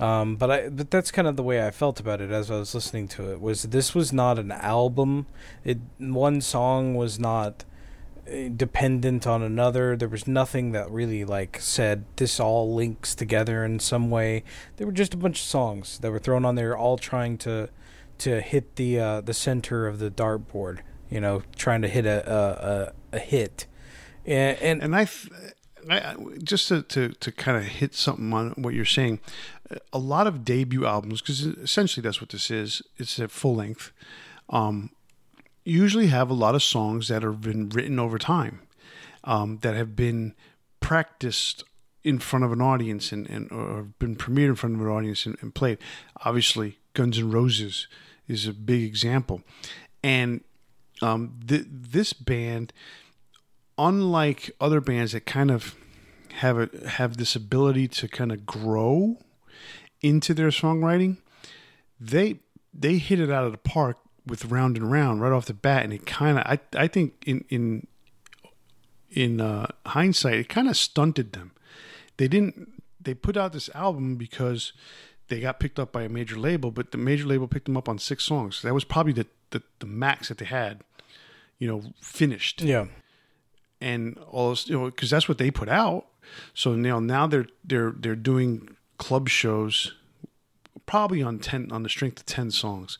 Um, 0.00 0.36
but 0.36 0.50
I 0.50 0.68
but 0.70 0.90
that's 0.90 1.10
kind 1.10 1.28
of 1.28 1.36
the 1.36 1.42
way 1.42 1.64
I 1.64 1.70
felt 1.70 2.00
about 2.00 2.20
it 2.20 2.30
as 2.30 2.50
I 2.50 2.56
was 2.56 2.74
listening 2.74 3.06
to 3.08 3.30
it. 3.32 3.40
Was 3.40 3.64
this 3.64 3.94
was 3.94 4.12
not 4.12 4.38
an 4.38 4.50
album. 4.50 5.26
It 5.62 5.78
one 5.98 6.40
song 6.40 6.94
was 6.94 7.18
not 7.18 7.64
eh, 8.26 8.48
dependent 8.56 9.26
on 9.26 9.42
another. 9.42 9.96
There 9.96 10.08
was 10.08 10.26
nothing 10.26 10.72
that 10.72 10.90
really 10.90 11.24
like 11.24 11.58
said 11.60 12.04
this 12.16 12.40
all 12.40 12.74
links 12.74 13.14
together 13.14 13.62
in 13.62 13.78
some 13.78 14.10
way. 14.10 14.42
There 14.76 14.86
were 14.86 14.92
just 14.92 15.12
a 15.12 15.18
bunch 15.18 15.40
of 15.40 15.46
songs 15.46 15.98
that 15.98 16.10
were 16.10 16.18
thrown 16.18 16.46
on 16.46 16.54
there, 16.54 16.76
all 16.76 16.96
trying 16.96 17.36
to 17.38 17.68
to 18.18 18.40
hit 18.40 18.76
the 18.76 18.98
uh, 18.98 19.20
the 19.20 19.34
center 19.34 19.86
of 19.86 19.98
the 19.98 20.10
dartboard. 20.10 20.78
You 21.10 21.20
know, 21.20 21.42
trying 21.56 21.82
to 21.82 21.88
hit 21.88 22.06
a 22.06 22.26
a, 22.26 22.38
a, 22.38 22.92
a 23.12 23.18
hit. 23.18 23.66
And, 24.26 24.58
and 24.58 24.82
and 24.82 24.96
I, 24.96 25.08
I 25.90 26.14
just 26.42 26.68
to, 26.68 26.82
to, 26.82 27.08
to 27.08 27.32
kind 27.32 27.56
of 27.56 27.64
hit 27.64 27.94
something 27.94 28.32
on 28.32 28.50
what 28.50 28.74
you're 28.74 28.84
saying, 28.84 29.20
a 29.92 29.98
lot 29.98 30.26
of 30.26 30.44
debut 30.44 30.84
albums, 30.84 31.20
because 31.22 31.44
essentially 31.44 32.02
that's 32.02 32.20
what 32.20 32.30
this 32.30 32.50
is. 32.50 32.82
It's 32.98 33.18
a 33.18 33.28
full 33.28 33.56
length. 33.56 33.92
Um, 34.50 34.90
usually 35.64 36.08
have 36.08 36.30
a 36.30 36.34
lot 36.34 36.54
of 36.54 36.62
songs 36.62 37.08
that 37.08 37.22
have 37.22 37.40
been 37.40 37.68
written 37.68 37.98
over 37.98 38.18
time, 38.18 38.60
um, 39.24 39.58
that 39.62 39.74
have 39.74 39.94
been 39.94 40.34
practiced 40.80 41.64
in 42.02 42.18
front 42.18 42.44
of 42.44 42.52
an 42.52 42.60
audience 42.60 43.12
and, 43.12 43.28
and 43.28 43.52
or 43.52 43.82
been 43.98 44.16
premiered 44.16 44.48
in 44.48 44.54
front 44.54 44.74
of 44.74 44.80
an 44.80 44.88
audience 44.88 45.26
and, 45.26 45.36
and 45.40 45.54
played. 45.54 45.78
Obviously, 46.24 46.78
Guns 46.94 47.18
N' 47.18 47.30
Roses 47.30 47.86
is 48.26 48.46
a 48.46 48.52
big 48.52 48.82
example, 48.84 49.42
and 50.02 50.42
um, 51.02 51.40
th- 51.46 51.66
this 51.68 52.12
band, 52.12 52.72
unlike 53.78 54.50
other 54.60 54.80
bands 54.80 55.12
that 55.12 55.26
kind 55.26 55.50
of 55.50 55.74
have 56.34 56.58
a 56.58 56.88
have 56.88 57.16
this 57.16 57.34
ability 57.34 57.88
to 57.88 58.08
kind 58.08 58.32
of 58.32 58.46
grow 58.46 59.18
into 60.00 60.34
their 60.34 60.48
songwriting, 60.48 61.18
they 61.98 62.40
they 62.72 62.98
hit 62.98 63.20
it 63.20 63.30
out 63.30 63.44
of 63.44 63.52
the 63.52 63.58
park 63.58 63.98
with 64.26 64.46
round 64.46 64.76
and 64.76 64.90
round 64.90 65.20
right 65.20 65.32
off 65.32 65.46
the 65.46 65.54
bat, 65.54 65.84
and 65.84 65.92
it 65.92 66.06
kind 66.06 66.38
of 66.38 66.44
I 66.46 66.58
I 66.76 66.86
think 66.86 67.22
in 67.26 67.44
in 67.48 67.86
in 69.10 69.40
uh, 69.40 69.66
hindsight 69.86 70.34
it 70.34 70.48
kind 70.48 70.68
of 70.68 70.76
stunted 70.76 71.32
them. 71.32 71.52
They 72.16 72.28
didn't 72.28 72.82
they 73.00 73.14
put 73.14 73.36
out 73.36 73.52
this 73.52 73.70
album 73.74 74.16
because 74.16 74.72
they 75.28 75.40
got 75.40 75.60
picked 75.60 75.78
up 75.78 75.92
by 75.92 76.02
a 76.02 76.08
major 76.08 76.36
label, 76.36 76.70
but 76.70 76.92
the 76.92 76.98
major 76.98 77.24
label 77.26 77.48
picked 77.48 77.64
them 77.66 77.76
up 77.76 77.88
on 77.88 77.98
six 77.98 78.24
songs. 78.24 78.62
That 78.62 78.74
was 78.74 78.84
probably 78.84 79.12
the 79.12 79.26
the, 79.50 79.62
the 79.80 79.86
max 79.86 80.28
that 80.28 80.38
they 80.38 80.44
had, 80.44 80.82
you 81.60 81.68
know, 81.68 81.82
finished. 82.00 82.62
Yeah. 82.62 82.86
And 83.80 84.18
all 84.28 84.50
this, 84.50 84.68
you 84.68 84.76
know, 84.76 84.86
because 84.86 85.10
that's 85.10 85.28
what 85.28 85.38
they 85.38 85.52
put 85.52 85.68
out. 85.68 86.06
So 86.52 86.74
now 86.74 86.98
now 86.98 87.28
they're 87.28 87.46
they're 87.62 87.92
they're 87.96 88.16
doing 88.16 88.76
club 88.98 89.28
shows 89.28 89.94
probably 90.86 91.22
on 91.22 91.38
10 91.38 91.70
on 91.70 91.84
the 91.84 91.88
strength 91.88 92.18
of 92.20 92.26
10 92.26 92.50
songs. 92.50 92.98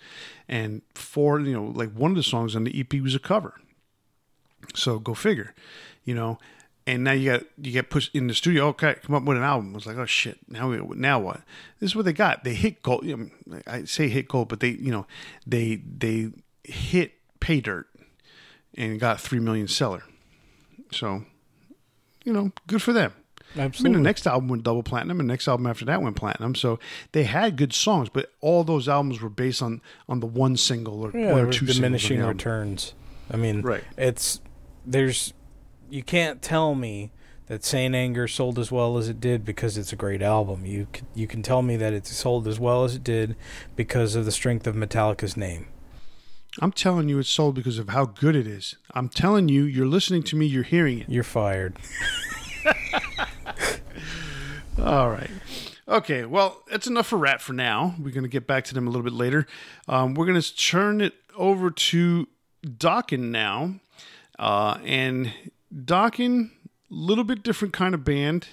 And 0.48 0.82
four 0.94 1.40
you 1.40 1.52
know 1.52 1.64
like 1.64 1.92
one 1.92 2.12
of 2.12 2.16
the 2.16 2.22
songs 2.22 2.54
on 2.54 2.64
the 2.64 2.78
ep 2.80 2.94
was 2.94 3.14
a 3.14 3.18
cover. 3.18 3.60
So 4.74 4.98
go 5.00 5.14
figure 5.14 5.54
you 6.04 6.14
know? 6.14 6.38
And 6.86 7.04
now 7.04 7.12
you 7.12 7.30
got 7.30 7.42
you 7.58 7.72
get 7.72 7.90
pushed 7.90 8.14
in 8.14 8.26
the 8.26 8.34
studio 8.34 8.68
okay 8.68 8.96
come 9.02 9.14
up 9.14 9.22
with 9.22 9.36
an 9.36 9.42
album. 9.42 9.74
It's 9.76 9.86
like 9.86 9.98
oh 9.98 10.06
shit 10.06 10.38
now 10.48 10.70
we, 10.70 10.78
now 10.96 11.20
what? 11.20 11.42
This 11.78 11.90
is 11.90 11.96
what 11.96 12.04
they 12.04 12.12
got. 12.12 12.42
They 12.42 12.54
hit 12.54 12.82
gold. 12.82 13.06
I 13.66 13.84
say 13.84 14.08
hit 14.08 14.28
gold 14.28 14.48
but 14.48 14.60
they 14.60 14.70
you 14.70 14.90
know 14.90 15.06
they 15.46 15.76
they 15.76 16.30
hit 16.64 17.12
pay 17.38 17.60
dirt 17.60 17.86
and 18.76 19.00
got 19.00 19.20
3 19.20 19.40
million 19.40 19.68
seller 19.68 20.02
so 20.90 21.24
you 22.24 22.32
know 22.32 22.52
good 22.66 22.82
for 22.82 22.92
them 22.92 23.12
Absolutely. 23.56 23.80
I 23.80 23.96
mean, 23.96 24.02
the 24.02 24.08
next 24.08 24.26
album 24.26 24.48
went 24.48 24.62
double 24.62 24.82
platinum, 24.82 25.18
and 25.18 25.28
the 25.28 25.32
next 25.32 25.48
album 25.48 25.66
after 25.66 25.84
that 25.86 26.02
went 26.02 26.16
platinum. 26.16 26.54
So 26.54 26.78
they 27.12 27.24
had 27.24 27.56
good 27.56 27.72
songs, 27.72 28.08
but 28.08 28.30
all 28.40 28.62
those 28.64 28.88
albums 28.88 29.20
were 29.20 29.28
based 29.28 29.62
on 29.62 29.80
on 30.08 30.20
the 30.20 30.26
one 30.26 30.56
single 30.56 31.02
or 31.02 31.16
yeah, 31.16 31.34
or 31.34 31.50
two 31.50 31.66
diminishing 31.66 32.18
singles 32.18 32.28
returns. 32.28 32.94
I 33.30 33.36
mean, 33.36 33.62
right? 33.62 33.82
It's 33.96 34.40
there's 34.86 35.34
you 35.88 36.02
can't 36.02 36.40
tell 36.40 36.74
me 36.74 37.10
that 37.46 37.64
Saint 37.64 37.96
Anger 37.96 38.28
sold 38.28 38.58
as 38.60 38.70
well 38.70 38.96
as 38.96 39.08
it 39.08 39.20
did 39.20 39.44
because 39.44 39.76
it's 39.76 39.92
a 39.92 39.96
great 39.96 40.22
album. 40.22 40.64
You 40.64 40.86
you 41.14 41.26
can 41.26 41.42
tell 41.42 41.62
me 41.62 41.76
that 41.76 41.92
it 41.92 42.06
sold 42.06 42.46
as 42.46 42.60
well 42.60 42.84
as 42.84 42.94
it 42.94 43.02
did 43.02 43.34
because 43.74 44.14
of 44.14 44.24
the 44.24 44.32
strength 44.32 44.66
of 44.68 44.76
Metallica's 44.76 45.36
name. 45.36 45.66
I'm 46.58 46.72
telling 46.72 47.08
you, 47.08 47.18
it's 47.18 47.28
sold 47.28 47.54
because 47.54 47.78
of 47.78 47.90
how 47.90 48.06
good 48.06 48.34
it 48.34 48.46
is. 48.46 48.74
I'm 48.92 49.08
telling 49.08 49.48
you, 49.48 49.62
you're 49.64 49.86
listening 49.86 50.22
to 50.24 50.36
me, 50.36 50.46
you're 50.46 50.64
hearing 50.64 51.00
it. 51.00 51.08
You're 51.08 51.22
fired. 51.22 51.76
All 54.78 55.10
right. 55.10 55.30
Okay, 55.86 56.24
well, 56.24 56.62
that's 56.70 56.86
enough 56.86 57.08
for 57.08 57.18
Ratt 57.18 57.40
for 57.40 57.52
now. 57.52 57.94
We're 57.98 58.12
going 58.12 58.24
to 58.24 58.28
get 58.28 58.46
back 58.46 58.64
to 58.64 58.74
them 58.74 58.86
a 58.86 58.90
little 58.90 59.04
bit 59.04 59.12
later. 59.12 59.46
Um, 59.88 60.14
we're 60.14 60.26
going 60.26 60.40
to 60.40 60.56
turn 60.56 61.00
it 61.00 61.14
over 61.36 61.70
to 61.70 62.28
Dokken 62.64 63.30
now. 63.30 63.74
Uh, 64.38 64.78
and 64.84 65.32
Dokken, 65.74 66.50
little 66.88 67.24
bit 67.24 67.42
different 67.42 67.74
kind 67.74 67.94
of 67.94 68.04
band, 68.04 68.48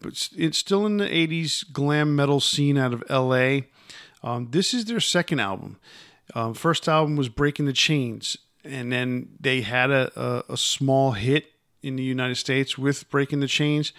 but 0.00 0.28
it's 0.36 0.58
still 0.58 0.86
in 0.86 0.98
the 0.98 1.06
80s 1.06 1.70
glam 1.72 2.14
metal 2.16 2.40
scene 2.40 2.78
out 2.78 2.94
of 2.94 3.02
LA. 3.10 3.62
Um, 4.22 4.48
this 4.50 4.72
is 4.72 4.84
their 4.84 5.00
second 5.00 5.40
album. 5.40 5.78
Um, 6.34 6.54
first 6.54 6.88
album 6.88 7.16
was 7.16 7.28
Breaking 7.28 7.66
the 7.66 7.72
Chains, 7.72 8.36
and 8.64 8.92
then 8.92 9.28
they 9.40 9.60
had 9.62 9.90
a, 9.90 10.10
a, 10.20 10.52
a 10.54 10.56
small 10.56 11.12
hit 11.12 11.46
in 11.82 11.96
the 11.96 12.02
United 12.02 12.36
States 12.36 12.78
with 12.78 13.08
Breaking 13.10 13.40
the 13.40 13.46
Chains. 13.46 13.92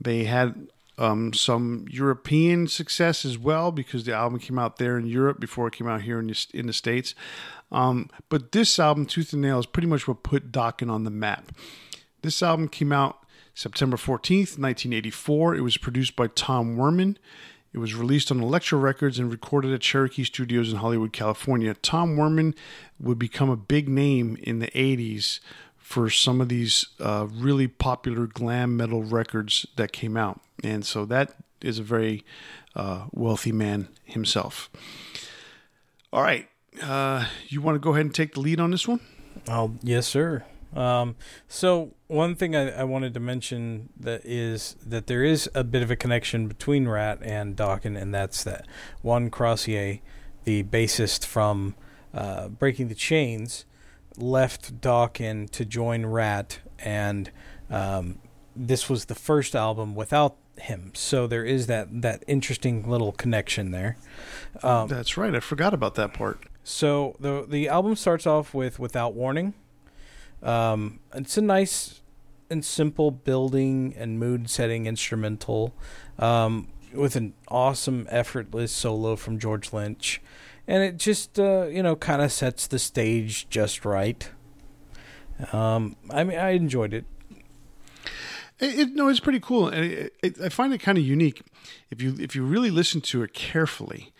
They 0.00 0.24
had 0.24 0.68
um, 0.98 1.32
some 1.32 1.86
European 1.90 2.66
success 2.68 3.24
as 3.24 3.38
well 3.38 3.72
because 3.72 4.04
the 4.04 4.14
album 4.14 4.38
came 4.38 4.58
out 4.58 4.76
there 4.76 4.98
in 4.98 5.06
Europe 5.06 5.40
before 5.40 5.68
it 5.68 5.74
came 5.74 5.88
out 5.88 6.02
here 6.02 6.18
in 6.18 6.26
the, 6.26 6.46
in 6.52 6.66
the 6.66 6.72
States. 6.72 7.14
Um, 7.70 8.10
but 8.28 8.52
this 8.52 8.78
album, 8.78 9.06
Tooth 9.06 9.32
and 9.32 9.42
Nail, 9.42 9.58
is 9.58 9.66
pretty 9.66 9.88
much 9.88 10.06
what 10.06 10.22
put 10.22 10.52
Dokken 10.52 10.90
on 10.90 11.04
the 11.04 11.10
map. 11.10 11.52
This 12.20 12.42
album 12.42 12.68
came 12.68 12.92
out 12.92 13.18
September 13.54 13.96
14th, 13.96 14.58
1984. 14.58 15.56
It 15.56 15.60
was 15.62 15.76
produced 15.76 16.14
by 16.14 16.26
Tom 16.28 16.76
Werman. 16.76 17.16
It 17.72 17.78
was 17.78 17.94
released 17.94 18.30
on 18.30 18.42
Elektra 18.42 18.76
Records 18.76 19.18
and 19.18 19.30
recorded 19.30 19.72
at 19.72 19.80
Cherokee 19.80 20.24
Studios 20.24 20.70
in 20.70 20.78
Hollywood, 20.78 21.12
California. 21.12 21.74
Tom 21.74 22.16
Werman 22.16 22.54
would 23.00 23.18
become 23.18 23.48
a 23.48 23.56
big 23.56 23.88
name 23.88 24.36
in 24.42 24.58
the 24.58 24.68
80s 24.68 25.40
for 25.78 26.10
some 26.10 26.40
of 26.40 26.48
these 26.48 26.86
uh, 27.00 27.26
really 27.30 27.68
popular 27.68 28.26
glam 28.26 28.76
metal 28.76 29.02
records 29.02 29.66
that 29.76 29.92
came 29.92 30.16
out. 30.16 30.40
And 30.62 30.84
so 30.84 31.04
that 31.06 31.34
is 31.62 31.78
a 31.78 31.82
very 31.82 32.24
uh, 32.76 33.06
wealthy 33.12 33.52
man 33.52 33.88
himself. 34.04 34.70
All 36.12 36.22
right. 36.22 36.48
Uh, 36.82 37.26
you 37.48 37.62
want 37.62 37.76
to 37.76 37.78
go 37.78 37.92
ahead 37.92 38.04
and 38.06 38.14
take 38.14 38.34
the 38.34 38.40
lead 38.40 38.60
on 38.60 38.70
this 38.70 38.86
one? 38.86 39.00
Oh, 39.48 39.76
yes, 39.82 40.06
sir. 40.06 40.44
Um, 40.74 41.16
so 41.48 41.94
one 42.06 42.34
thing 42.34 42.56
I, 42.56 42.70
I, 42.70 42.84
wanted 42.84 43.12
to 43.14 43.20
mention 43.20 43.90
that 44.00 44.22
is 44.24 44.74
that 44.84 45.06
there 45.06 45.22
is 45.22 45.50
a 45.54 45.64
bit 45.64 45.82
of 45.82 45.90
a 45.90 45.96
connection 45.96 46.48
between 46.48 46.88
Ratt 46.88 47.18
and 47.22 47.54
Dokken, 47.54 48.00
and 48.00 48.14
that's 48.14 48.42
that 48.44 48.66
Juan 49.02 49.28
Croucier, 49.28 50.00
the 50.44 50.62
bassist 50.62 51.26
from 51.26 51.74
uh, 52.14 52.48
Breaking 52.48 52.88
the 52.88 52.94
Chains, 52.94 53.66
left 54.16 54.80
Dokken 54.80 55.50
to 55.50 55.64
join 55.66 56.06
Ratt, 56.06 56.60
and 56.78 57.30
um, 57.68 58.18
this 58.56 58.88
was 58.88 59.06
the 59.06 59.14
first 59.14 59.54
album 59.54 59.94
without 59.94 60.36
him. 60.58 60.92
So 60.94 61.26
there 61.26 61.44
is 61.44 61.66
that 61.66 62.02
that 62.02 62.24
interesting 62.26 62.88
little 62.88 63.12
connection 63.12 63.72
there. 63.72 63.96
Um, 64.62 64.88
That's 64.88 65.16
right. 65.16 65.34
I 65.34 65.40
forgot 65.40 65.74
about 65.74 65.94
that 65.96 66.14
part. 66.14 66.44
So 66.64 67.16
the 67.20 67.44
the 67.48 67.68
album 67.68 67.96
starts 67.96 68.26
off 68.26 68.54
with 68.54 68.78
"Without 68.78 69.14
Warning." 69.14 69.54
Um, 70.42 71.00
it's 71.14 71.36
a 71.36 71.42
nice 71.42 72.00
and 72.50 72.64
simple 72.64 73.10
building 73.10 73.94
and 73.96 74.18
mood 74.18 74.50
setting 74.50 74.86
instrumental 74.86 75.74
um, 76.18 76.68
with 76.92 77.16
an 77.16 77.34
awesome, 77.48 78.06
effortless 78.10 78.72
solo 78.72 79.16
from 79.16 79.38
George 79.38 79.72
Lynch 79.72 80.20
and 80.66 80.82
it 80.82 80.96
just 80.96 81.38
uh, 81.38 81.66
you 81.66 81.82
know 81.82 81.96
kind 81.96 82.22
of 82.22 82.32
sets 82.32 82.66
the 82.66 82.78
stage 82.78 83.48
just 83.48 83.84
right. 83.84 84.30
Um, 85.52 85.96
I 86.10 86.24
mean, 86.24 86.38
I 86.38 86.50
enjoyed 86.50 86.94
it. 86.94 87.04
It, 88.58 88.78
it 88.78 88.88
no, 88.90 89.08
it's 89.08 89.20
pretty 89.20 89.40
cool, 89.40 89.68
and 89.68 90.10
it, 90.22 90.40
I 90.40 90.48
find 90.48 90.72
it 90.72 90.78
kind 90.78 90.98
of 90.98 91.04
unique. 91.04 91.42
If 91.90 92.00
you 92.00 92.16
if 92.18 92.34
you 92.36 92.44
really 92.44 92.70
listen 92.70 93.00
to 93.02 93.22
it 93.22 93.32
carefully, 93.34 94.12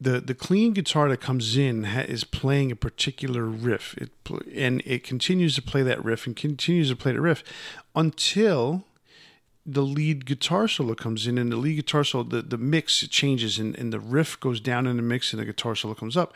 the 0.00 0.20
the 0.20 0.34
clean 0.34 0.72
guitar 0.72 1.08
that 1.08 1.20
comes 1.20 1.56
in 1.56 1.84
ha, 1.84 2.00
is 2.00 2.24
playing 2.24 2.70
a 2.70 2.76
particular 2.76 3.44
riff, 3.44 3.94
it, 3.96 4.10
and 4.54 4.82
it 4.84 5.04
continues 5.04 5.54
to 5.54 5.62
play 5.62 5.82
that 5.82 6.04
riff 6.04 6.26
and 6.26 6.36
continues 6.36 6.90
to 6.90 6.96
play 6.96 7.12
the 7.12 7.20
riff 7.20 7.42
until 7.94 8.84
the 9.66 9.82
lead 9.82 10.24
guitar 10.24 10.68
solo 10.68 10.94
comes 10.94 11.26
in 11.26 11.38
and 11.38 11.50
the 11.50 11.56
lead 11.56 11.74
guitar 11.74 12.04
solo 12.04 12.22
the, 12.22 12.40
the 12.40 12.56
mix 12.56 13.00
changes 13.08 13.58
and, 13.58 13.76
and 13.76 13.92
the 13.92 13.98
riff 13.98 14.38
goes 14.38 14.60
down 14.60 14.86
in 14.86 14.96
the 14.96 15.02
mix 15.02 15.32
and 15.32 15.40
the 15.40 15.44
guitar 15.44 15.74
solo 15.74 15.92
comes 15.92 16.16
up. 16.16 16.34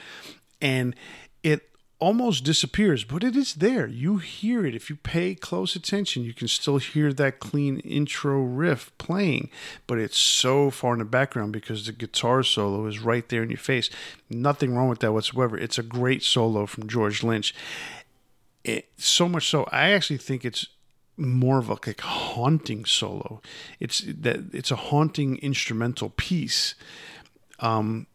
And 0.61 0.97
it 1.45 1.70
almost 2.01 2.45
disappears 2.45 3.05
but 3.05 3.23
it 3.23 3.37
is 3.37 3.55
there. 3.55 3.87
You 3.87 4.19
hear 4.19 4.67
it. 4.67 4.75
If 4.75 4.91
you 4.91 4.97
pay 4.97 5.35
close 5.35 5.77
attention 5.77 6.25
you 6.25 6.35
can 6.35 6.49
still 6.49 6.79
hear 6.79 7.13
that 7.13 7.39
clean 7.39 7.79
intro 7.81 8.41
riff 8.41 8.91
playing 8.99 9.51
but 9.87 9.99
it's 9.99 10.19
so 10.19 10.71
far 10.71 10.95
in 10.95 10.99
the 10.99 11.05
background 11.05 11.53
because 11.53 11.87
the 11.87 11.93
guitar 11.93 12.43
solo 12.43 12.87
is 12.87 12.99
right 13.01 13.29
there 13.29 13.43
in 13.43 13.51
your 13.51 13.59
face. 13.59 13.91
Nothing 14.29 14.75
wrong 14.75 14.89
with 14.89 15.01
that 15.01 15.13
whatsoever. 15.13 15.57
It's 15.57 15.79
a 15.79 15.83
great 15.83 16.23
solo 16.23 16.67
from 16.67 16.89
george 16.89 17.23
lynch. 17.23 17.55
It, 18.63 18.91
so 18.99 19.27
much 19.27 19.49
so 19.49 19.65
i 19.73 19.93
actually 19.93 20.19
think 20.19 20.45
it's 20.45 20.67
more 21.21 21.59
of 21.59 21.69
a 21.69 21.75
like 21.87 22.01
haunting 22.01 22.85
solo. 22.85 23.41
It's 23.79 24.01
that 24.07 24.41
it's 24.53 24.71
a 24.71 24.77
haunting 24.77 25.37
instrumental 25.37 26.11
piece, 26.17 26.75
um, 27.61 28.07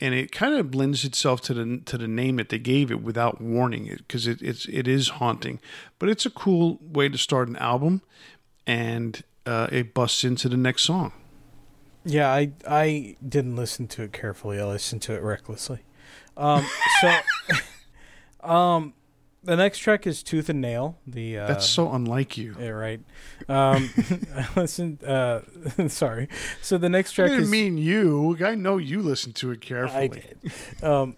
and 0.00 0.14
it 0.14 0.32
kind 0.32 0.54
of 0.54 0.74
lends 0.74 1.04
itself 1.04 1.40
to 1.42 1.54
the 1.54 1.80
to 1.84 1.98
the 1.98 2.08
name 2.08 2.36
that 2.36 2.48
they 2.48 2.58
gave 2.58 2.90
it 2.90 3.02
without 3.02 3.40
warning 3.40 3.86
it 3.86 3.98
because 3.98 4.26
it, 4.26 4.40
it's 4.40 4.66
it 4.66 4.88
is 4.88 5.08
haunting. 5.08 5.60
But 5.98 6.08
it's 6.08 6.24
a 6.24 6.30
cool 6.30 6.78
way 6.80 7.08
to 7.08 7.18
start 7.18 7.48
an 7.48 7.56
album, 7.56 8.02
and 8.66 9.22
uh, 9.46 9.68
it 9.70 9.92
busts 9.92 10.24
into 10.24 10.48
the 10.48 10.56
next 10.56 10.82
song. 10.82 11.12
Yeah, 12.04 12.32
I 12.32 12.52
I 12.66 13.16
didn't 13.26 13.56
listen 13.56 13.86
to 13.88 14.02
it 14.02 14.12
carefully. 14.12 14.58
I 14.58 14.64
listened 14.64 15.02
to 15.02 15.14
it 15.14 15.22
recklessly. 15.22 15.80
Um, 16.36 16.66
so, 17.00 17.18
um, 18.48 18.94
the 19.42 19.56
next 19.56 19.78
track 19.78 20.06
is 20.06 20.22
Tooth 20.22 20.48
and 20.48 20.60
Nail. 20.60 20.98
The 21.06 21.38
uh, 21.38 21.46
that's 21.46 21.66
so 21.68 21.92
unlike 21.92 22.36
you. 22.36 22.56
Yeah, 22.58 22.68
right. 22.68 23.00
Um, 23.48 23.90
listen. 24.56 24.98
Uh, 25.04 25.40
sorry. 25.88 26.28
So 26.60 26.78
the 26.78 26.88
next 26.88 27.12
track 27.12 27.28
I 27.28 27.30
didn't 27.30 27.44
is 27.44 27.50
mean 27.50 27.78
you. 27.78 28.36
I 28.44 28.54
know 28.54 28.76
you 28.76 29.00
listen 29.00 29.32
to 29.34 29.50
it 29.50 29.60
carefully. 29.60 30.02
I 30.02 30.06
did. 30.08 30.84
Um, 30.84 31.16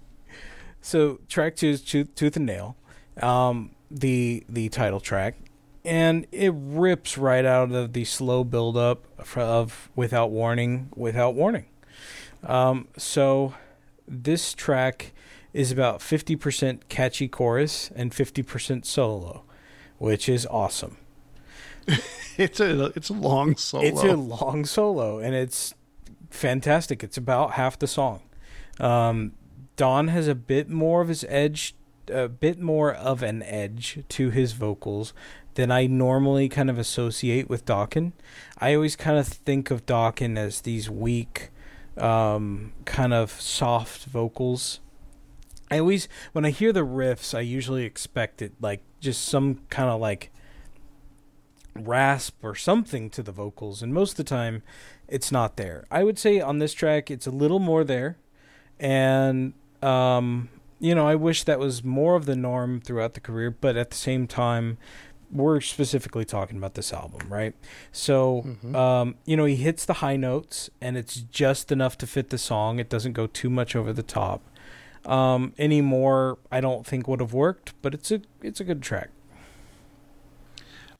so 0.80 1.20
track 1.28 1.56
two 1.56 1.68
is 1.68 1.82
Tooth, 1.82 2.14
Tooth 2.14 2.36
and 2.36 2.46
Nail, 2.46 2.76
um, 3.22 3.70
the 3.90 4.44
the 4.48 4.68
title 4.68 5.00
track, 5.00 5.36
and 5.84 6.26
it 6.32 6.52
rips 6.54 7.16
right 7.16 7.44
out 7.44 7.70
of 7.70 7.92
the 7.92 8.04
slow 8.04 8.42
build 8.42 8.76
up 8.76 9.04
of 9.36 9.90
Without 9.94 10.30
Warning, 10.30 10.88
Without 10.96 11.34
Warning. 11.34 11.66
Um, 12.42 12.88
so 12.96 13.54
this 14.06 14.54
track 14.54 15.12
is 15.54 15.70
about 15.70 16.00
50% 16.00 16.80
catchy 16.88 17.28
chorus 17.28 17.90
and 17.94 18.10
50% 18.10 18.84
solo, 18.84 19.44
which 19.98 20.28
is 20.28 20.46
awesome. 20.50 20.98
it's 22.36 22.60
a 22.60 22.86
it's 22.96 23.10
a 23.10 23.14
long 23.14 23.56
solo. 23.56 23.84
It's 23.84 24.02
a 24.02 24.16
long 24.16 24.64
solo 24.64 25.18
and 25.18 25.34
it's 25.34 25.74
fantastic. 26.30 27.04
It's 27.04 27.16
about 27.16 27.52
half 27.52 27.78
the 27.78 27.86
song. 27.86 28.22
Um, 28.80 29.32
Don 29.76 30.08
has 30.08 30.26
a 30.26 30.34
bit 30.34 30.68
more 30.68 31.02
of 31.02 31.08
his 31.08 31.24
edge, 31.28 31.74
a 32.08 32.28
bit 32.28 32.60
more 32.60 32.92
of 32.92 33.22
an 33.22 33.42
edge 33.44 34.02
to 34.08 34.30
his 34.30 34.52
vocals 34.52 35.12
than 35.54 35.70
I 35.70 35.86
normally 35.86 36.48
kind 36.48 36.68
of 36.68 36.78
associate 36.78 37.48
with 37.48 37.64
Dokken. 37.64 38.12
I 38.58 38.74
always 38.74 38.96
kind 38.96 39.18
of 39.18 39.28
think 39.28 39.70
of 39.70 39.86
Dokken 39.86 40.36
as 40.36 40.62
these 40.62 40.90
weak, 40.90 41.50
um, 41.96 42.72
kind 42.84 43.14
of 43.14 43.30
soft 43.30 44.06
vocals 44.06 44.80
I 45.70 45.78
always 45.78 46.08
when 46.32 46.44
I 46.44 46.50
hear 46.50 46.72
the 46.72 46.84
riffs, 46.84 47.36
I 47.36 47.40
usually 47.40 47.84
expect 47.84 48.42
it 48.42 48.52
like 48.60 48.82
just 49.00 49.24
some 49.24 49.60
kind 49.70 49.90
of 49.90 50.00
like 50.00 50.30
rasp 51.74 52.36
or 52.42 52.54
something 52.54 53.10
to 53.10 53.22
the 53.22 53.32
vocals, 53.32 53.82
and 53.82 53.92
most 53.92 54.12
of 54.12 54.16
the 54.16 54.24
time, 54.24 54.62
it's 55.08 55.32
not 55.32 55.56
there. 55.56 55.84
I 55.90 56.04
would 56.04 56.18
say 56.18 56.40
on 56.40 56.58
this 56.58 56.72
track, 56.72 57.10
it's 57.10 57.26
a 57.26 57.30
little 57.30 57.58
more 57.58 57.84
there, 57.84 58.18
and 58.78 59.54
um, 59.82 60.48
you 60.78 60.94
know, 60.94 61.06
I 61.06 61.14
wish 61.14 61.44
that 61.44 61.58
was 61.58 61.82
more 61.82 62.14
of 62.14 62.26
the 62.26 62.36
norm 62.36 62.80
throughout 62.80 63.14
the 63.14 63.20
career, 63.20 63.50
but 63.50 63.76
at 63.76 63.90
the 63.90 63.96
same 63.96 64.26
time, 64.26 64.78
we're 65.32 65.60
specifically 65.60 66.24
talking 66.24 66.56
about 66.56 66.74
this 66.74 66.92
album, 66.92 67.28
right? 67.28 67.54
So, 67.90 68.44
mm-hmm. 68.46 68.76
um, 68.76 69.16
you 69.24 69.36
know, 69.36 69.46
he 69.46 69.56
hits 69.56 69.84
the 69.84 69.94
high 69.94 70.16
notes, 70.16 70.70
and 70.80 70.96
it's 70.96 71.16
just 71.16 71.72
enough 71.72 71.98
to 71.98 72.06
fit 72.06 72.30
the 72.30 72.38
song. 72.38 72.78
It 72.78 72.88
doesn't 72.88 73.14
go 73.14 73.26
too 73.26 73.50
much 73.50 73.74
over 73.74 73.92
the 73.92 74.02
top. 74.02 74.42
Um, 75.06 75.52
anymore, 75.58 76.38
I 76.50 76.60
don't 76.60 76.86
think 76.86 77.06
would 77.06 77.20
have 77.20 77.34
worked, 77.34 77.74
but 77.82 77.92
it's 77.94 78.10
a 78.10 78.22
it's 78.42 78.60
a 78.60 78.64
good 78.64 78.82
track. 78.82 79.10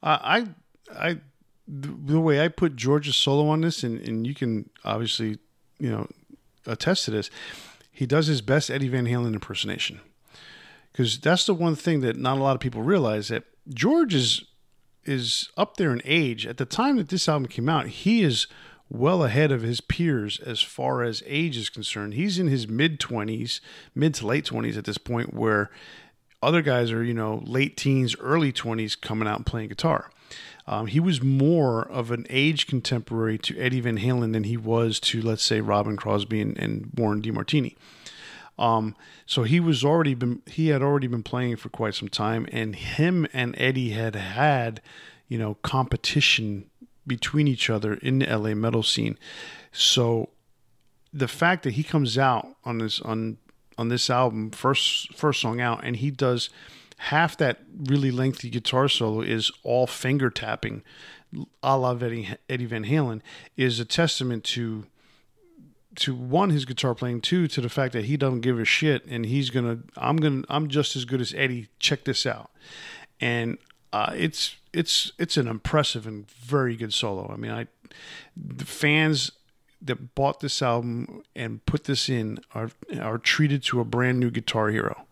I, 0.02 0.46
I, 0.92 1.08
I 1.08 1.20
the 1.66 2.20
way 2.20 2.44
I 2.44 2.48
put 2.48 2.76
George's 2.76 3.16
solo 3.16 3.48
on 3.48 3.62
this, 3.62 3.82
and, 3.82 3.98
and 4.06 4.26
you 4.26 4.34
can 4.34 4.68
obviously, 4.84 5.38
you 5.78 5.90
know, 5.90 6.08
attest 6.66 7.06
to 7.06 7.10
this. 7.10 7.30
He 7.90 8.06
does 8.06 8.26
his 8.26 8.42
best 8.42 8.70
Eddie 8.70 8.88
Van 8.88 9.06
Halen 9.06 9.32
impersonation 9.32 10.00
because 10.92 11.18
that's 11.18 11.46
the 11.46 11.54
one 11.54 11.74
thing 11.74 12.00
that 12.00 12.16
not 12.16 12.38
a 12.38 12.42
lot 12.42 12.54
of 12.54 12.60
people 12.60 12.82
realize 12.82 13.28
that 13.28 13.44
George 13.68 14.14
is 14.14 14.44
is 15.04 15.50
up 15.56 15.76
there 15.76 15.92
in 15.92 16.00
age. 16.04 16.46
At 16.46 16.56
the 16.56 16.64
time 16.64 16.96
that 16.96 17.08
this 17.08 17.28
album 17.28 17.48
came 17.48 17.68
out, 17.68 17.86
he 17.88 18.22
is 18.22 18.46
well 18.94 19.24
ahead 19.24 19.50
of 19.50 19.62
his 19.62 19.80
peers 19.80 20.38
as 20.40 20.62
far 20.62 21.02
as 21.02 21.22
age 21.26 21.56
is 21.56 21.68
concerned. 21.68 22.14
He's 22.14 22.38
in 22.38 22.46
his 22.46 22.68
mid 22.68 23.00
20s, 23.00 23.60
mid 23.94 24.14
to 24.14 24.26
late 24.26 24.46
20s 24.46 24.76
at 24.76 24.84
this 24.84 24.98
point, 24.98 25.34
where 25.34 25.70
other 26.42 26.62
guys 26.62 26.92
are, 26.92 27.02
you 27.02 27.14
know, 27.14 27.42
late 27.44 27.76
teens, 27.76 28.14
early 28.20 28.52
20s 28.52 29.00
coming 29.00 29.26
out 29.26 29.38
and 29.38 29.46
playing 29.46 29.68
guitar. 29.68 30.10
Um, 30.66 30.86
he 30.86 31.00
was 31.00 31.22
more 31.22 31.82
of 31.82 32.10
an 32.10 32.26
age 32.30 32.66
contemporary 32.66 33.36
to 33.38 33.58
Eddie 33.58 33.80
Van 33.80 33.98
Halen 33.98 34.32
than 34.32 34.44
he 34.44 34.56
was 34.56 34.98
to, 35.00 35.20
let's 35.20 35.42
say, 35.42 35.60
Robin 35.60 35.96
Crosby 35.96 36.40
and, 36.40 36.56
and 36.58 36.90
Warren 36.96 37.20
DeMartini. 37.20 37.76
Um, 38.58 38.94
so 39.26 39.42
he 39.42 39.58
was 39.58 39.84
already 39.84 40.14
been 40.14 40.42
he 40.46 40.68
had 40.68 40.80
already 40.80 41.08
been 41.08 41.24
playing 41.24 41.56
for 41.56 41.68
quite 41.68 41.94
some 41.94 42.08
time, 42.08 42.46
and 42.52 42.76
him 42.76 43.26
and 43.32 43.54
Eddie 43.58 43.90
had 43.90 44.14
had, 44.14 44.80
you 45.28 45.38
know, 45.38 45.54
competition 45.62 46.70
between 47.06 47.48
each 47.48 47.68
other 47.70 47.94
in 47.94 48.18
the 48.18 48.26
LA 48.26 48.54
metal 48.54 48.82
scene. 48.82 49.18
So 49.72 50.30
the 51.12 51.28
fact 51.28 51.62
that 51.62 51.72
he 51.72 51.82
comes 51.82 52.18
out 52.18 52.56
on 52.64 52.78
this 52.78 53.00
on 53.00 53.38
on 53.78 53.88
this 53.88 54.10
album 54.10 54.50
first 54.50 55.14
first 55.14 55.40
song 55.40 55.60
out 55.60 55.84
and 55.84 55.96
he 55.96 56.10
does 56.10 56.50
half 56.96 57.36
that 57.36 57.60
really 57.86 58.10
lengthy 58.10 58.48
guitar 58.48 58.88
solo 58.88 59.20
is 59.20 59.50
all 59.62 59.86
finger 59.86 60.30
tapping 60.30 60.82
a 61.62 61.76
la 61.76 61.92
Eddie 61.92 62.66
Van 62.66 62.84
Halen 62.84 63.20
is 63.56 63.80
a 63.80 63.84
testament 63.84 64.44
to 64.44 64.86
to 65.96 66.14
one 66.14 66.50
his 66.50 66.64
guitar 66.64 66.94
playing 66.94 67.20
two 67.20 67.46
to 67.46 67.60
the 67.60 67.68
fact 67.68 67.92
that 67.92 68.04
he 68.06 68.16
doesn't 68.16 68.40
give 68.40 68.58
a 68.58 68.64
shit 68.64 69.04
and 69.06 69.26
he's 69.26 69.50
gonna 69.50 69.78
i'm 69.96 70.16
gonna 70.16 70.42
i'm 70.48 70.68
just 70.68 70.96
as 70.96 71.04
good 71.04 71.20
as 71.20 71.32
eddie 71.36 71.68
check 71.78 72.04
this 72.04 72.26
out 72.26 72.50
and 73.20 73.58
uh, 73.92 74.12
it's 74.16 74.56
it's 74.74 75.12
it's 75.18 75.36
an 75.36 75.46
impressive 75.48 76.06
and 76.06 76.28
very 76.30 76.76
good 76.76 76.92
solo 76.92 77.30
i 77.32 77.36
mean 77.36 77.50
i 77.50 77.66
the 78.36 78.64
fans 78.64 79.32
that 79.80 80.14
bought 80.14 80.40
this 80.40 80.62
album 80.62 81.22
and 81.36 81.64
put 81.66 81.84
this 81.84 82.08
in 82.08 82.38
are 82.54 82.70
are 83.00 83.18
treated 83.18 83.62
to 83.62 83.80
a 83.80 83.84
brand 83.84 84.18
new 84.18 84.30
guitar 84.30 84.70
hero 84.70 85.06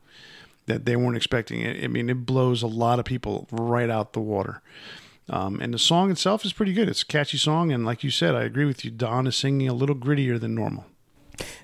that 0.67 0.85
they 0.85 0.97
weren't 0.97 1.17
expecting 1.17 1.67
i 1.67 1.87
mean 1.87 2.11
it 2.11 2.27
blows 2.27 2.63
a 2.63 2.67
lot 2.67 2.99
of 2.99 3.05
people 3.05 3.47
right 3.51 3.91
out 3.91 4.13
the 4.13 4.21
water 4.21 4.63
um, 5.29 5.61
and 5.61 5.73
the 5.73 5.79
song 5.79 6.11
itself 6.11 6.45
is 6.45 6.53
pretty 6.53 6.73
good. 6.73 6.89
It's 6.89 7.03
a 7.03 7.07
catchy 7.07 7.39
song, 7.39 7.71
and 7.73 7.87
like 7.87 8.03
you 8.03 8.11
said, 8.11 8.35
I 8.35 8.43
agree 8.43 8.65
with 8.65 8.85
you. 8.85 8.91
Don 8.91 9.27
is 9.27 9.37
singing 9.37 9.69
a 9.69 9.73
little 9.73 9.95
grittier 9.95 10.39
than 10.39 10.55
normal. 10.55 10.85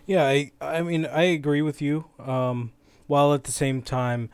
Yeah, 0.06 0.24
I, 0.24 0.52
I 0.60 0.82
mean, 0.82 1.06
I 1.06 1.24
agree 1.24 1.62
with 1.62 1.82
you. 1.82 2.06
Um, 2.18 2.72
while 3.06 3.34
at 3.34 3.44
the 3.44 3.52
same 3.52 3.82
time, 3.82 4.30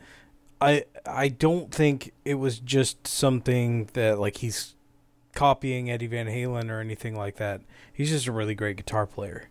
I, 0.61 0.85
I 1.07 1.27
don't 1.29 1.73
think 1.73 2.11
it 2.23 2.35
was 2.35 2.59
just 2.59 3.07
something 3.07 3.89
that 3.93 4.19
like 4.19 4.37
he's 4.37 4.75
copying 5.33 5.91
Eddie 5.91 6.07
Van 6.07 6.27
Halen 6.27 6.71
or 6.71 6.79
anything 6.79 7.15
like 7.15 7.35
that. 7.37 7.61
He's 7.93 8.09
just 8.09 8.27
a 8.27 8.31
really 8.31 8.55
great 8.55 8.77
guitar 8.77 9.05
player. 9.05 9.49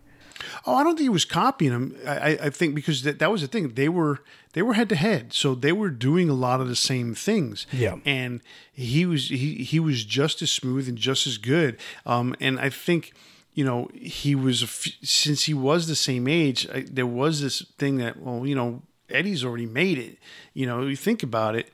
Oh, 0.66 0.74
I 0.74 0.82
don't 0.82 0.96
think 0.96 1.04
he 1.04 1.10
was 1.10 1.24
copying 1.24 1.72
him. 1.72 1.96
I, 2.06 2.38
I 2.42 2.50
think 2.50 2.74
because 2.74 3.02
that, 3.02 3.18
that 3.18 3.30
was 3.30 3.42
the 3.42 3.46
thing. 3.46 3.74
They 3.74 3.88
were 3.88 4.20
they 4.52 4.62
were 4.62 4.74
head 4.74 4.88
to 4.90 4.96
head, 4.96 5.32
so 5.32 5.54
they 5.54 5.72
were 5.72 5.90
doing 5.90 6.28
a 6.28 6.34
lot 6.34 6.60
of 6.60 6.68
the 6.68 6.76
same 6.76 7.14
things. 7.14 7.66
Yeah, 7.72 7.96
and 8.04 8.40
he 8.72 9.06
was 9.06 9.28
he 9.28 9.56
he 9.56 9.78
was 9.78 10.04
just 10.04 10.42
as 10.42 10.50
smooth 10.50 10.88
and 10.88 10.98
just 10.98 11.26
as 11.26 11.38
good. 11.38 11.78
Um, 12.04 12.34
and 12.40 12.58
I 12.58 12.68
think 12.68 13.12
you 13.54 13.64
know 13.64 13.88
he 13.94 14.34
was 14.34 14.98
since 15.02 15.44
he 15.44 15.54
was 15.54 15.86
the 15.86 15.96
same 15.96 16.26
age. 16.26 16.68
I, 16.68 16.84
there 16.90 17.06
was 17.06 17.40
this 17.40 17.62
thing 17.78 17.98
that 17.98 18.20
well, 18.20 18.46
you 18.46 18.54
know, 18.54 18.82
Eddie's 19.10 19.44
already 19.44 19.66
made 19.66 19.98
it. 19.98 20.18
You 20.52 20.66
know, 20.66 20.82
you 20.82 20.96
think 20.96 21.22
about 21.22 21.54
it. 21.54 21.70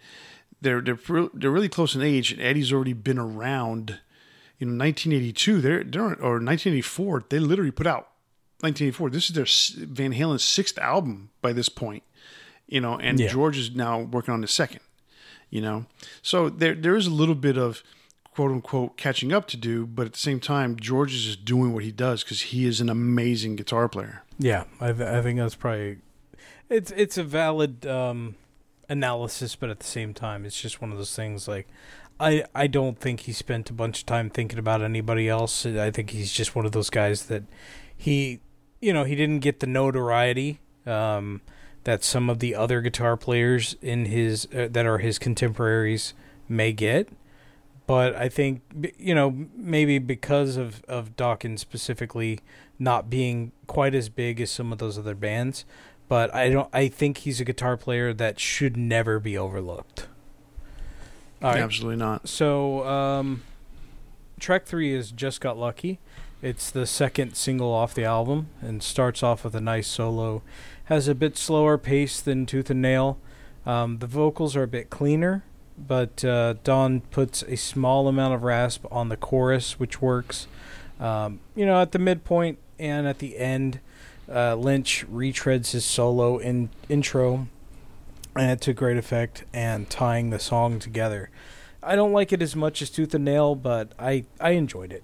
They're 0.61 0.81
they're 0.81 0.99
they're 1.33 1.51
really 1.51 1.69
close 1.69 1.95
in 1.95 2.03
age, 2.03 2.33
and 2.33 2.41
Eddie's 2.41 2.73
already 2.73 2.93
been 2.93 3.19
around 3.19 4.01
you 4.59 4.67
know 4.67 4.85
1982 4.85 5.61
they're, 5.63 5.83
they're 5.83 6.03
or 6.03 6.37
1984 6.37 7.25
they 7.31 7.39
literally 7.39 7.71
put 7.71 7.87
out 7.87 8.11
1984. 8.61 9.11
This 9.11 9.31
is 9.31 9.77
their 9.77 9.87
Van 9.87 10.13
Halen's 10.13 10.45
sixth 10.45 10.79
album 10.79 11.31
by 11.41 11.53
this 11.53 11.69
point, 11.69 12.03
you 12.67 12.81
know, 12.81 12.99
and 12.99 13.19
yeah. 13.19 13.29
George 13.29 13.57
is 13.57 13.75
now 13.75 14.01
working 14.01 14.35
on 14.35 14.43
the 14.43 14.49
second, 14.49 14.81
you 15.49 15.63
know. 15.63 15.87
So 16.21 16.51
there 16.51 16.75
there 16.75 16.95
is 16.95 17.07
a 17.07 17.11
little 17.11 17.35
bit 17.35 17.57
of 17.57 17.83
quote 18.35 18.51
unquote 18.51 18.97
catching 18.99 19.33
up 19.33 19.49
to 19.49 19.57
do, 19.57 19.87
but 19.87 20.07
at 20.07 20.13
the 20.13 20.19
same 20.19 20.41
time, 20.41 20.77
George 20.79 21.15
is 21.15 21.25
just 21.25 21.45
doing 21.45 21.73
what 21.73 21.85
he 21.85 21.91
does 21.91 22.23
because 22.23 22.43
he 22.43 22.67
is 22.67 22.81
an 22.81 22.91
amazing 22.91 23.57
guitar 23.57 23.89
player. 23.89 24.25
Yeah, 24.39 24.65
I, 24.81 24.93
th- 24.93 25.09
I 25.09 25.23
think 25.23 25.39
that's 25.39 25.55
probably 25.55 25.99
it's 26.71 26.91
it's 26.93 27.19
a 27.19 27.25
valid 27.25 27.87
um, 27.87 28.37
analysis, 28.89 29.57
but 29.57 29.69
at 29.71 29.81
the 29.81 29.87
same 29.87 30.15
time, 30.15 30.45
it's 30.45 30.61
just 30.61 30.81
one 30.81 30.93
of 30.93 30.99
those 30.99 31.15
things 31.15 31.49
like. 31.49 31.69
I, 32.23 32.45
I 32.55 32.67
don't 32.67 32.99
think 32.99 33.21
he 33.21 33.33
spent 33.33 33.71
a 33.71 33.73
bunch 33.73 34.01
of 34.01 34.07
time 34.07 34.29
thinking 34.29 34.59
about 34.59 34.83
anybody 34.83 35.27
else. 35.27 35.65
I 35.65 35.91
think 35.91 36.11
he's 36.11 36.31
just 36.31 36.55
one 36.55 36.67
of 36.67 36.73
those 36.73 36.91
guys 36.91 37.25
that 37.27 37.45
he 37.97 38.41
you 38.81 38.93
know, 38.93 39.05
he 39.05 39.15
didn't 39.15 39.41
get 39.41 39.61
the 39.61 39.67
notoriety 39.67 40.61
um, 40.87 41.43
that 41.85 42.03
some 42.03 42.31
of 42.31 42.39
the 42.39 42.55
other 42.55 42.81
guitar 42.81 43.17
players 43.17 43.77
in 43.83 44.07
his 44.07 44.49
uh, 44.55 44.69
that 44.71 44.87
are 44.87 44.99
his 44.99 45.19
contemporaries 45.19 46.15
may 46.49 46.73
get. 46.73 47.09
But 47.87 48.15
I 48.15 48.29
think 48.29 48.63
you 48.99 49.15
know 49.15 49.49
maybe 49.55 49.99
because 49.99 50.57
of 50.57 50.83
of 50.85 51.17
Dokken 51.17 51.59
specifically 51.59 52.41
not 52.79 53.11
being 53.11 53.53
quite 53.67 53.95
as 53.95 54.09
big 54.09 54.41
as 54.41 54.51
some 54.51 54.73
of 54.73 54.79
those 54.79 54.97
other 54.97 55.15
bands, 55.15 55.65
but 56.11 56.35
I 56.35 56.51
don't. 56.51 56.69
I 56.73 56.89
think 56.89 57.19
he's 57.19 57.41
a 57.41 57.45
guitar 57.45 57.77
player 57.77 58.13
that 58.13 58.41
should 58.41 58.77
never 58.77 59.21
be 59.21 59.39
overlooked. 59.39 60.09
Absolutely 61.41 61.97
not. 61.97 62.29
So, 62.29 62.85
um, 62.85 63.45
track 64.41 64.67
three 64.67 64.93
is 64.93 65.13
"Just 65.13 65.41
Got 65.41 65.57
Lucky." 65.57 66.01
It's 66.43 66.69
the 66.69 66.85
second 66.85 67.37
single 67.37 67.73
off 67.73 67.95
the 67.95 68.05
album 68.05 68.49
and 68.61 68.83
starts 68.83 69.23
off 69.23 69.45
with 69.45 69.55
a 69.55 69.61
nice 69.61 69.87
solo. 69.87 70.43
Has 70.87 71.07
a 71.07 71.15
bit 71.15 71.37
slower 71.37 71.79
pace 71.79 72.21
than 72.21 72.45
Tooth 72.45 72.71
and 72.71 72.83
Nail. 72.83 73.19
Um, 73.65 73.99
the 73.99 74.09
vocals 74.09 74.57
are 74.57 74.65
a 74.65 74.69
bit 74.69 74.91
cleaner, 74.91 75.45
but 75.79 76.25
uh, 76.25 76.55
Don 76.65 77.03
puts 77.03 77.43
a 77.45 77.57
small 77.57 78.09
amount 78.09 78.35
of 78.35 78.43
rasp 78.43 78.85
on 78.91 79.11
the 79.11 79.17
chorus, 79.17 79.79
which 79.79 80.03
works. 80.03 80.49
Um, 80.99 81.39
you 81.55 81.65
know, 81.65 81.81
at 81.81 81.93
the 81.93 82.01
midpoint 82.01 82.59
and 82.81 83.07
at 83.07 83.21
the 83.21 83.39
end, 83.39 83.79
uh, 84.31 84.55
Lynch 84.55 85.05
retreads 85.11 85.73
his 85.73 85.85
solo 85.85 86.39
in 86.39 86.71
intro, 86.89 87.49
and 88.37 88.51
it 88.51 88.61
to 88.63 88.73
great 88.73 88.97
effect, 88.97 89.45
and 89.53 89.91
tying 89.91 90.31
the 90.31 90.39
song 90.39 90.79
together. 90.79 91.31
I 91.83 91.97
don't 91.97 92.13
like 92.13 92.33
it 92.33 92.43
as 92.43 92.55
much 92.55 92.83
as 92.83 92.91
Tooth 92.91 93.15
and 93.15 93.25
Nail, 93.25 93.55
but 93.55 93.93
I, 93.99 94.25
I 94.41 94.51
enjoyed 94.51 94.93
it. 94.93 95.03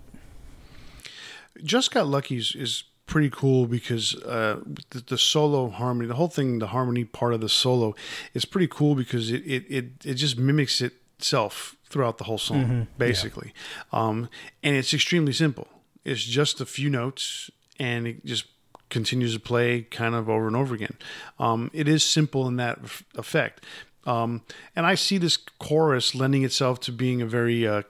Just 1.62 1.90
Got 1.90 2.06
Lucky 2.06 2.36
is, 2.36 2.54
is 2.54 2.84
pretty 3.06 3.30
cool 3.30 3.66
because 3.66 4.14
uh, 4.22 4.60
the, 4.90 5.00
the, 5.00 5.18
solo 5.18 5.70
harmony, 5.70 6.06
the 6.06 6.14
whole 6.14 6.28
thing, 6.28 6.58
the 6.58 6.68
harmony 6.68 7.04
part 7.04 7.32
of 7.32 7.40
the 7.40 7.48
solo 7.48 7.94
is 8.34 8.44
pretty 8.44 8.68
cool 8.68 8.94
because 8.94 9.30
it 9.30 9.42
it 9.46 9.64
it, 9.68 9.84
it 10.04 10.14
just 10.14 10.38
mimics 10.38 10.82
itself 10.82 11.76
throughout 11.88 12.18
the 12.18 12.24
whole 12.24 12.38
song, 12.38 12.64
mm-hmm. 12.64 12.82
basically. 12.98 13.54
Yeah. 13.92 14.00
Um, 14.00 14.28
and 14.62 14.76
it's 14.76 14.92
extremely 14.92 15.32
simple. 15.32 15.68
It's 16.04 16.24
just 16.24 16.60
a 16.60 16.66
few 16.66 16.90
notes, 16.90 17.50
and 17.78 18.06
it 18.06 18.24
just 18.24 18.46
continues 18.90 19.34
to 19.34 19.40
play 19.40 19.82
kind 19.82 20.14
of 20.14 20.28
over 20.28 20.46
and 20.46 20.56
over 20.56 20.74
again. 20.74 20.96
Um, 21.38 21.70
it 21.72 21.88
is 21.88 22.04
simple 22.04 22.46
in 22.46 22.56
that 22.56 22.78
effect. 23.16 23.64
Um, 24.04 24.42
and 24.76 24.86
I 24.86 24.94
see 24.94 25.18
this 25.18 25.36
chorus 25.36 26.14
lending 26.14 26.44
itself 26.44 26.80
to 26.80 26.92
being 26.92 27.20
a 27.20 27.26
very 27.26 27.66
uh, 27.66 27.82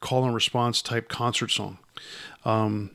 call 0.00 0.24
and 0.24 0.34
response 0.34 0.80
type 0.80 1.08
concert 1.08 1.50
song. 1.50 1.78
Um, 2.44 2.92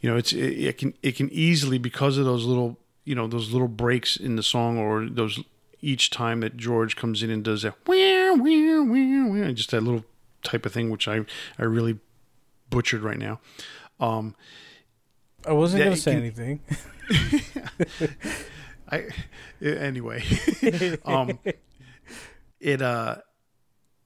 you 0.00 0.10
know, 0.10 0.16
it's 0.16 0.32
it, 0.32 0.38
it 0.38 0.78
can 0.78 0.94
it 1.02 1.16
can 1.16 1.28
easily 1.30 1.78
because 1.78 2.16
of 2.16 2.24
those 2.24 2.44
little 2.44 2.78
you 3.04 3.14
know 3.14 3.26
those 3.26 3.52
little 3.52 3.68
breaks 3.68 4.16
in 4.16 4.36
the 4.36 4.42
song 4.42 4.78
or 4.78 5.06
those 5.06 5.40
each 5.80 6.10
time 6.10 6.40
that 6.40 6.56
George 6.56 6.96
comes 6.96 7.22
in 7.22 7.30
and 7.30 7.42
does 7.42 7.62
that 7.62 7.74
where 7.86 8.34
where 8.36 8.82
where 8.82 9.28
where 9.28 9.52
just 9.52 9.72
that 9.72 9.82
little 9.82 10.04
type 10.42 10.64
of 10.64 10.72
thing 10.72 10.90
which 10.90 11.08
I 11.08 11.24
I 11.58 11.64
really 11.64 11.98
butchered 12.70 13.02
right 13.02 13.18
now. 13.18 13.40
Um, 14.00 14.34
I 15.46 15.52
wasn't 15.52 15.84
going 15.84 15.96
to 15.96 16.00
say 16.00 16.12
can, 16.12 16.20
anything. 16.20 16.60
I 18.90 19.08
anyway. 19.60 20.24
um, 21.04 21.38
it 22.60 22.82
uh 22.82 23.16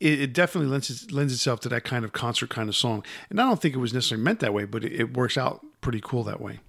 it, 0.00 0.20
it 0.20 0.32
definitely 0.32 0.70
lends 0.70 1.10
lends 1.12 1.32
itself 1.32 1.60
to 1.60 1.68
that 1.70 1.84
kind 1.84 2.04
of 2.04 2.12
concert 2.12 2.50
kind 2.50 2.68
of 2.68 2.76
song. 2.76 3.04
And 3.30 3.40
I 3.40 3.44
don't 3.44 3.60
think 3.60 3.74
it 3.74 3.78
was 3.78 3.94
necessarily 3.94 4.24
meant 4.24 4.40
that 4.40 4.54
way, 4.54 4.64
but 4.64 4.84
it, 4.84 4.92
it 4.92 5.16
works 5.16 5.36
out 5.36 5.64
pretty 5.80 6.00
cool 6.02 6.22
that 6.24 6.40
way. 6.40 6.60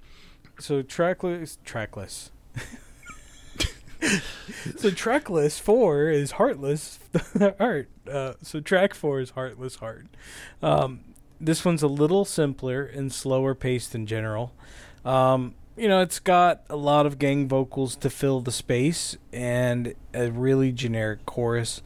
So 0.60 0.82
trackless, 0.82 1.60
trackless. 1.64 2.32
so 4.78 4.90
track 4.90 5.30
list 5.30 5.62
four 5.62 6.10
is 6.10 6.32
Heartless 6.32 7.00
Heart. 7.60 7.90
Uh, 8.10 8.34
so 8.42 8.60
track 8.60 8.94
four 8.94 9.20
is 9.20 9.32
Heartless 9.32 9.76
Heart. 9.76 10.08
Um, 10.62 11.02
this 11.40 11.64
one's 11.64 11.84
a 11.84 11.88
little 11.88 12.26
simpler 12.26 12.84
and 12.84 13.12
slower 13.12 13.54
paced 13.56 13.96
in 13.96 14.06
general. 14.06 14.54
Um, 15.06 15.56
you 15.76 15.88
know, 15.88 16.02
it's 16.02 16.20
got 16.20 16.64
a 16.70 16.76
lot 16.76 17.06
of 17.06 17.20
gang 17.20 17.48
vocals 17.48 17.96
to 17.98 18.10
fill 18.10 18.42
the 18.42 18.52
space 18.52 19.16
and 19.32 19.94
a 20.14 20.32
really 20.32 20.72
generic 20.72 21.26
chorus. 21.26 21.82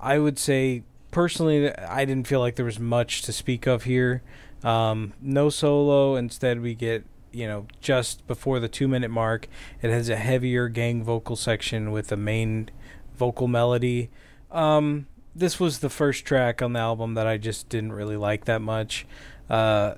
I 0.00 0.18
would 0.18 0.38
say 0.38 0.84
personally, 1.10 1.74
I 1.76 2.04
didn't 2.04 2.28
feel 2.28 2.40
like 2.40 2.56
there 2.56 2.64
was 2.64 2.78
much 2.78 3.22
to 3.22 3.32
speak 3.32 3.66
of 3.66 3.84
here. 3.84 4.22
Um, 4.62 5.12
no 5.20 5.50
solo. 5.50 6.14
Instead, 6.14 6.60
we 6.60 6.74
get 6.74 7.04
you 7.32 7.48
know 7.48 7.66
just 7.80 8.26
before 8.26 8.60
the 8.60 8.68
two 8.68 8.86
minute 8.86 9.10
mark. 9.10 9.48
It 9.80 9.90
has 9.90 10.08
a 10.08 10.16
heavier 10.16 10.68
gang 10.68 11.02
vocal 11.02 11.36
section 11.36 11.90
with 11.90 12.12
a 12.12 12.16
main 12.16 12.70
vocal 13.16 13.48
melody. 13.48 14.10
Um, 14.50 15.06
this 15.34 15.58
was 15.58 15.78
the 15.78 15.88
first 15.90 16.24
track 16.24 16.60
on 16.62 16.72
the 16.72 16.80
album 16.80 17.14
that 17.14 17.26
I 17.26 17.38
just 17.38 17.68
didn't 17.68 17.92
really 17.92 18.16
like 18.16 18.44
that 18.44 18.60
much. 18.60 19.06
Uh, 19.48 19.94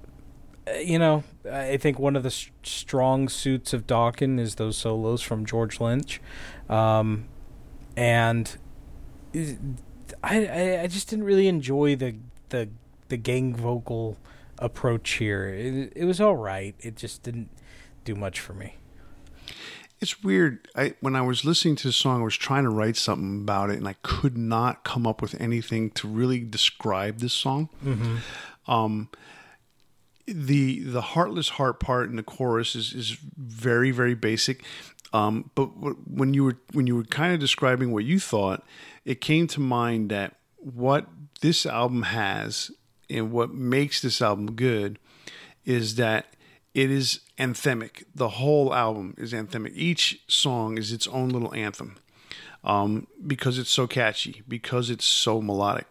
you 0.83 0.99
know, 0.99 1.25
I 1.51 1.77
think 1.77 1.99
one 1.99 2.17
of 2.17 2.23
the 2.23 2.31
st- 2.31 2.53
strong 2.65 3.29
suits 3.29 3.73
of 3.73 3.87
Dokken 3.87 4.41
is 4.41 4.55
those 4.55 4.77
solos 4.77 5.21
from 5.21 5.45
George 5.45 5.81
Lynch, 5.81 6.21
um, 6.69 7.27
and 7.97 8.57
I, 10.23 10.47
I, 10.47 10.81
I 10.83 10.87
just 10.87 11.09
didn't 11.11 11.25
really 11.25 11.49
enjoy 11.49 11.97
the 11.97 12.17
the 12.49 12.69
the 13.09 13.17
gang 13.17 13.55
vocal 13.55 14.17
approach 14.59 15.13
here. 15.13 15.49
It, 15.49 15.93
it 15.95 16.05
was 16.05 16.21
all 16.21 16.37
right. 16.37 16.75
It 16.81 16.97
just 16.97 17.23
didn't 17.23 17.51
do 18.05 18.15
much 18.15 18.41
for 18.41 18.55
me. 18.55 18.77
It's 20.05 20.23
weird. 20.23 20.69
I 20.77 20.93
when 21.01 21.17
I 21.17 21.23
was 21.23 21.47
listening 21.47 21.77
to 21.77 21.89
the 21.89 21.93
song, 21.95 22.21
I 22.21 22.25
was 22.25 22.37
trying 22.37 22.65
to 22.65 22.69
write 22.69 22.99
something 22.99 23.41
about 23.41 23.71
it, 23.71 23.79
and 23.79 23.89
I 23.89 23.95
could 24.03 24.37
not 24.37 24.85
come 24.85 25.07
up 25.07 25.23
with 25.23 25.35
anything 25.41 25.93
to 25.93 26.07
really 26.07 26.41
describe 26.41 27.21
this 27.21 27.33
song. 27.33 27.71
Mm-hmm. 27.83 28.71
Um, 28.71 29.09
the 30.27 30.81
the 30.81 31.01
heartless 31.01 31.49
heart 31.49 31.81
part 31.81 32.11
in 32.11 32.17
the 32.17 32.23
chorus 32.23 32.77
is 32.77 32.93
is 32.93 33.17
very 33.39 33.93
very 33.93 34.15
basic. 34.15 34.63
Um, 35.15 35.51
but 35.55 35.69
when 36.07 36.35
you 36.35 36.45
were 36.45 36.59
when 36.75 36.87
you 36.87 36.97
were 36.97 37.05
kind 37.05 37.33
of 37.33 37.41
describing 37.41 37.91
what 37.91 38.05
you 38.05 38.21
thought, 38.21 38.63
it 39.07 39.23
came 39.23 39.47
to 39.47 39.61
mind 39.61 40.11
that 40.11 40.37
what 40.59 41.07
this 41.41 41.65
album 41.65 42.03
has 42.03 42.71
and 43.09 43.33
what 43.33 43.55
makes 43.55 44.03
this 44.03 44.21
album 44.21 44.53
good 44.53 44.99
is 45.65 45.95
that 45.95 46.27
it 46.75 46.91
is 46.91 47.21
anthemic. 47.39 48.05
The 48.15 48.31
whole 48.31 48.75
album 48.75 49.15
is 49.17 49.33
anthemic. 49.33 49.73
Each 49.75 50.21
song 50.27 50.77
is 50.77 50.93
its 50.93 51.07
own 51.07 51.29
little 51.29 51.55
anthem 51.55 51.97
um, 52.65 53.07
because 53.25 53.59
it's 53.59 53.71
so 53.71 53.87
catchy, 53.87 54.43
because 54.49 54.91
it's 54.91 55.05
so 55.05 55.41
melodic. 55.41 55.87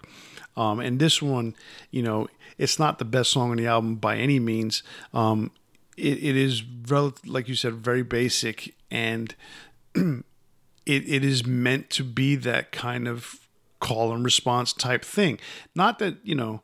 Um, 0.55 0.79
and 0.79 0.99
this 0.99 1.21
one, 1.21 1.55
you 1.89 2.03
know, 2.03 2.27
it's 2.57 2.77
not 2.77 2.99
the 2.99 3.05
best 3.05 3.31
song 3.31 3.51
on 3.51 3.57
the 3.57 3.67
album 3.67 3.95
by 3.95 4.17
any 4.17 4.39
means. 4.39 4.83
Um, 5.13 5.51
it, 5.97 6.17
it 6.23 6.35
is, 6.35 6.63
rel- 6.63 7.15
like 7.25 7.47
you 7.47 7.55
said, 7.55 7.73
very 7.75 8.03
basic, 8.03 8.75
and 8.91 9.33
it, 9.95 10.23
it 10.85 11.23
is 11.23 11.45
meant 11.45 11.89
to 11.91 12.03
be 12.03 12.35
that 12.35 12.71
kind 12.71 13.07
of 13.07 13.47
call 13.79 14.13
and 14.13 14.23
response 14.23 14.73
type 14.73 15.03
thing. 15.03 15.39
Not 15.75 15.99
that, 15.99 16.17
you 16.23 16.35
know, 16.35 16.61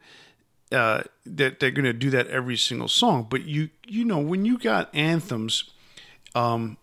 uh, 0.72 1.02
that 1.26 1.60
they're 1.60 1.72
going 1.72 1.86
to 1.86 1.94
do 1.94 2.10
that 2.12 2.28
every 2.28 2.58
single 2.58 2.88
song, 2.88 3.28
but 3.30 3.46
you, 3.46 3.70
you 3.88 4.06
know, 4.06 4.20
when 4.20 4.46
you 4.46 4.58
got 4.58 4.94
anthems, 4.94 5.72
um, 6.36 6.78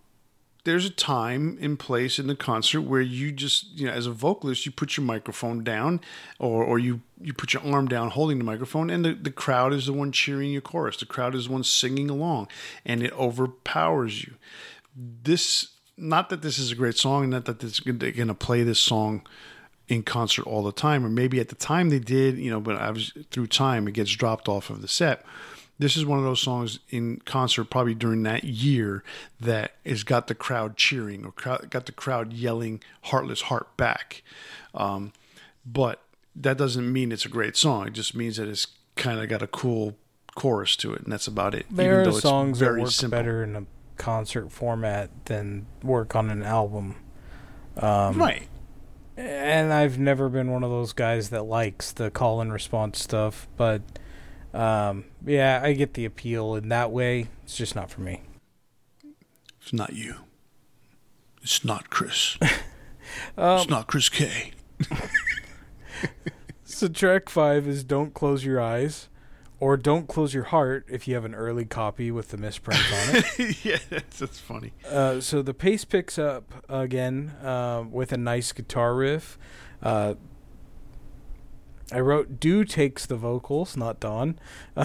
there's 0.67 0.85
a 0.85 0.91
time 0.91 1.57
and 1.61 1.79
place 1.79 2.19
in 2.19 2.27
the 2.27 2.35
concert 2.35 2.81
where 2.81 3.01
you 3.01 3.31
just 3.31 3.79
you 3.79 3.87
know 3.87 3.93
as 3.93 4.09
a 4.09 4.11
vocalist 4.11 4.67
you 4.67 4.73
put 4.73 4.97
your 4.97 5.07
microphone 5.07 5.63
down 5.63 6.01
or 6.41 6.65
or 6.65 6.77
you 6.81 7.01
you 7.21 7.33
put 7.33 7.55
your 7.55 7.65
arm 7.65 7.87
down 7.87 8.11
holding 8.11 8.39
the 8.39 8.45
microphone 8.45 8.91
and 8.91 9.05
the, 9.05 9.15
the 9.15 9.31
crowd 9.31 9.73
is 9.73 9.87
the 9.87 9.93
one 9.93 10.11
cheering 10.11 10.51
your 10.51 10.61
chorus. 10.61 10.97
The 10.97 11.07
crowd 11.07 11.37
is 11.37 11.47
the 11.47 11.53
one 11.53 11.63
singing 11.63 12.11
along 12.11 12.49
and 12.85 13.01
it 13.01 13.13
overpowers 13.13 14.25
you. 14.25 14.35
This 14.97 15.69
not 15.97 16.31
that 16.31 16.43
this 16.43 16.59
is 16.59 16.73
a 16.73 16.75
great 16.75 16.97
song 16.97 17.31
not 17.31 17.45
that 17.45 17.61
they're 17.61 18.11
going 18.11 18.27
to 18.27 18.35
play 18.35 18.65
this 18.65 18.81
song 18.81 19.25
in 19.89 20.03
concert 20.03 20.47
all 20.47 20.63
the 20.63 20.73
time 20.73 21.05
or 21.05 21.09
maybe 21.09 21.39
at 21.39 21.49
the 21.49 21.55
time 21.55 21.91
they 21.91 21.99
did 21.99 22.37
you 22.39 22.51
know 22.51 22.61
but 22.61 22.77
i 22.77 22.91
was 22.91 23.13
through 23.31 23.47
time 23.47 23.87
it 23.87 23.93
gets 23.93 24.11
dropped 24.11 24.49
off 24.49 24.71
of 24.71 24.83
the 24.83 24.89
set. 24.89 25.25
This 25.79 25.97
is 25.97 26.07
one 26.07 26.19
of 26.19 26.25
those 26.25 26.41
songs 26.41 26.79
in 26.89 27.19
concert 27.27 27.65
probably 27.65 27.95
during 27.95 28.23
that 28.23 28.45
year 28.45 29.05
that 29.41 29.75
has 29.85 30.05
got 30.05 30.27
the 30.27 30.35
crowd 30.35 30.77
cheering 30.77 31.25
or 31.27 31.33
crowd, 31.33 31.69
got 31.69 31.85
the 31.85 31.93
crowd 31.93 32.33
yelling 32.33 32.83
heartless 33.03 33.43
heart 33.43 33.77
back. 33.77 34.23
Um, 34.75 35.13
but 35.67 36.03
that 36.35 36.57
doesn't 36.57 36.91
mean 36.91 37.13
it's 37.13 37.27
a 37.27 37.29
great 37.29 37.57
song. 37.57 37.89
It 37.89 37.93
just 37.93 38.17
means 38.17 38.39
that 38.39 38.49
it's 38.49 38.69
kind 38.95 39.21
of 39.21 39.29
got 39.29 39.43
a 39.43 39.47
cool 39.47 39.97
chorus 40.35 40.77
to 40.77 40.93
it 40.93 41.03
and 41.03 41.11
that's 41.11 41.27
about 41.27 41.55
it 41.55 41.65
there 41.71 42.07
are 42.07 42.13
songs 42.13 42.59
that 42.59 42.77
work 42.77 42.91
simple. 42.91 43.19
better 43.19 43.43
in 43.43 43.57
a 43.57 43.65
concert 43.97 44.53
format 44.53 45.09
than 45.25 45.67
work 45.83 46.15
on 46.15 46.31
an 46.31 46.43
album. 46.43 46.95
Um, 47.79 48.19
right 48.19 48.47
and 49.17 49.73
i've 49.73 49.99
never 49.99 50.29
been 50.29 50.51
one 50.51 50.63
of 50.63 50.71
those 50.71 50.93
guys 50.93 51.31
that 51.31 51.45
likes 51.45 51.93
the 51.93 52.11
call 52.11 52.41
and 52.41 52.53
response 52.53 53.01
stuff 53.01 53.49
but 53.57 53.83
um, 54.57 55.05
yeah, 55.25 55.61
I 55.63 55.75
get 55.75 55.93
the 55.93 56.07
appeal 56.07 56.55
in 56.55 56.71
that 56.71 56.91
way. 56.91 57.29
It's 57.45 57.57
just 57.57 57.77
not 57.77 57.91
for 57.91 58.01
me. 58.01 58.23
It's 59.61 59.73
not 59.73 59.93
you. 59.93 60.17
It's 61.43 61.63
not 61.63 61.91
Chris. 61.91 62.39
um, 63.37 63.61
it's 63.61 63.69
not 63.69 63.87
Chris 63.87 64.09
K. 64.09 64.53
so 66.65 66.89
track 66.89 67.29
five 67.29 67.69
is 67.69 67.85
"Don't 67.85 68.15
Close 68.15 68.45
Your 68.45 68.61
Eyes." 68.61 69.09
Or 69.59 69.79
don't 69.79 70.07
close 70.07 70.35
your 70.35 70.45
heart 70.45 70.85
if 70.89 71.09
you 71.09 71.15
have 71.15 71.25
an 71.25 71.35
early 71.35 71.65
copy 71.65 72.11
with 72.11 72.29
the 72.29 72.37
misprint 72.37 72.81
on 72.93 73.17
it. 73.17 73.65
yeah, 73.65 73.79
that's, 73.89 74.19
that's 74.19 74.39
funny. 74.39 74.73
Uh, 74.87 75.21
so 75.21 75.41
the 75.41 75.55
pace 75.55 75.85
picks 75.85 76.19
up 76.19 76.63
again 76.69 77.31
uh, 77.43 77.85
with 77.91 78.13
a 78.13 78.19
nice 78.19 78.53
guitar 78.53 78.95
riff. 78.95 79.39
Uh, 79.83 80.15
I 81.93 82.01
wrote 82.01 82.41
Do 82.41 82.65
takes 82.65 83.07
the 83.07 83.17
vocals, 83.17 83.77
not 83.77 84.01
Don. 84.01 84.39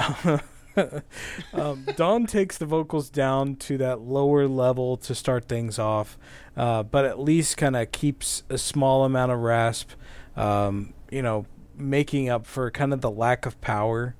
um, 1.53 1.85
Don 1.95 2.25
takes 2.25 2.57
the 2.57 2.65
vocals 2.65 3.09
down 3.09 3.55
to 3.57 3.77
that 3.79 4.01
lower 4.01 4.47
level 4.47 4.97
to 4.97 5.15
start 5.15 5.47
things 5.47 5.79
off, 5.79 6.17
uh, 6.55 6.83
but 6.83 7.05
at 7.05 7.19
least 7.19 7.57
kind 7.57 7.75
of 7.75 7.91
keeps 7.91 8.43
a 8.49 8.57
small 8.57 9.03
amount 9.03 9.31
of 9.31 9.39
rasp, 9.39 9.89
um, 10.35 10.93
you 11.09 11.21
know, 11.21 11.45
making 11.75 12.29
up 12.29 12.45
for 12.45 12.69
kind 12.69 12.93
of 12.93 13.01
the 13.01 13.11
lack 13.11 13.45
of 13.45 13.59
power. 13.61 14.15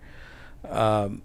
Um, 0.70 1.22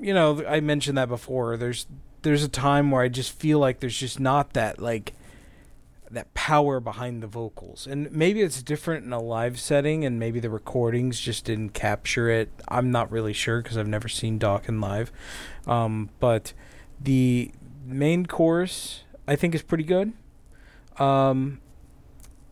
you 0.00 0.14
know, 0.14 0.44
I 0.46 0.60
mentioned 0.60 0.98
that 0.98 1.08
before. 1.08 1.56
There's 1.56 1.86
there's 2.22 2.42
a 2.42 2.48
time 2.48 2.90
where 2.90 3.02
I 3.02 3.08
just 3.08 3.32
feel 3.32 3.58
like 3.58 3.80
there's 3.80 3.98
just 3.98 4.20
not 4.20 4.52
that 4.54 4.80
like 4.80 5.12
that 6.12 6.32
power 6.34 6.78
behind 6.78 7.22
the 7.22 7.26
vocals. 7.26 7.86
And 7.86 8.12
maybe 8.12 8.42
it's 8.42 8.62
different 8.62 9.04
in 9.04 9.12
a 9.12 9.20
live 9.20 9.58
setting, 9.58 10.04
and 10.04 10.18
maybe 10.18 10.40
the 10.40 10.50
recordings 10.50 11.18
just 11.18 11.46
didn't 11.46 11.70
capture 11.70 12.28
it. 12.28 12.50
I'm 12.68 12.90
not 12.90 13.10
really 13.10 13.32
sure 13.32 13.62
because 13.62 13.78
I've 13.78 13.88
never 13.88 14.08
seen 14.08 14.38
Dokken 14.38 14.80
live. 14.80 15.10
Um, 15.66 16.10
but 16.20 16.52
the 17.00 17.50
main 17.86 18.26
chorus, 18.26 19.04
I 19.26 19.36
think, 19.36 19.54
is 19.54 19.62
pretty 19.62 19.84
good. 19.84 20.12
Um, 20.98 21.60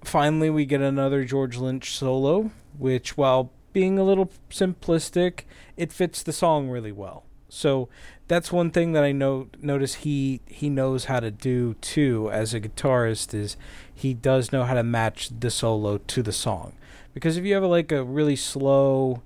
finally, 0.03 0.49
we 0.49 0.65
get 0.65 0.81
another 0.81 1.25
George 1.25 1.59
Lynch 1.59 1.91
solo, 1.91 2.51
which, 2.79 3.17
while 3.19 3.53
being 3.75 3.99
a 3.99 4.05
little 4.05 4.31
simplistic, 4.51 5.43
it 5.81 5.93
fits 5.93 6.23
the 6.23 6.33
song 6.33 6.69
really 6.69 6.93
well. 6.93 7.25
So 7.49 7.89
that's 8.29 8.53
one 8.53 8.71
thing 8.71 8.93
that 8.93 9.03
I 9.03 9.13
know 9.13 9.49
notice 9.61 9.95
he 10.07 10.41
he 10.47 10.69
knows 10.69 11.07
how 11.07 11.21
to 11.21 11.31
do 11.31 11.75
too 11.81 12.31
as 12.31 12.55
a 12.55 12.61
guitarist 12.61 13.35
is 13.35 13.57
he 13.93 14.15
does 14.15 14.53
know 14.53 14.65
how 14.65 14.75
to 14.75 14.83
match 14.83 15.31
the 15.41 15.51
solo 15.51 15.99
to 15.99 16.23
the 16.23 16.33
song. 16.33 16.75
Because 17.15 17.37
if 17.37 17.45
you 17.45 17.55
have 17.55 17.65
like 17.65 17.91
a 17.91 18.05
really 18.05 18.37
slow 18.37 19.23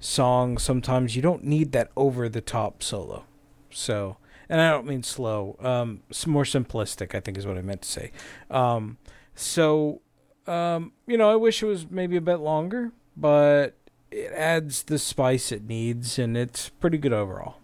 song, 0.00 0.58
sometimes 0.58 1.16
you 1.16 1.22
don't 1.22 1.44
need 1.44 1.72
that 1.72 1.90
over 1.96 2.28
the 2.28 2.40
top 2.40 2.82
solo. 2.82 3.24
So, 3.70 4.16
and 4.48 4.60
I 4.60 4.70
don't 4.70 4.86
mean 4.86 5.02
slow, 5.02 5.56
um, 5.60 6.02
more 6.26 6.44
simplistic. 6.44 7.14
I 7.14 7.20
think 7.20 7.36
is 7.36 7.46
what 7.46 7.58
I 7.58 7.62
meant 7.62 7.82
to 7.82 7.88
say. 7.88 8.12
Um, 8.50 8.96
so, 9.34 10.00
um, 10.46 10.92
you 11.06 11.18
know, 11.18 11.30
I 11.30 11.36
wish 11.36 11.62
it 11.62 11.66
was 11.66 11.90
maybe 11.90 12.16
a 12.16 12.22
bit 12.22 12.36
longer, 12.36 12.92
but 13.16 13.76
it 14.10 14.32
adds 14.32 14.84
the 14.84 14.98
spice 14.98 15.52
it 15.52 15.64
needs, 15.64 16.18
and 16.18 16.36
it's 16.36 16.68
pretty 16.68 16.98
good 16.98 17.12
overall. 17.12 17.56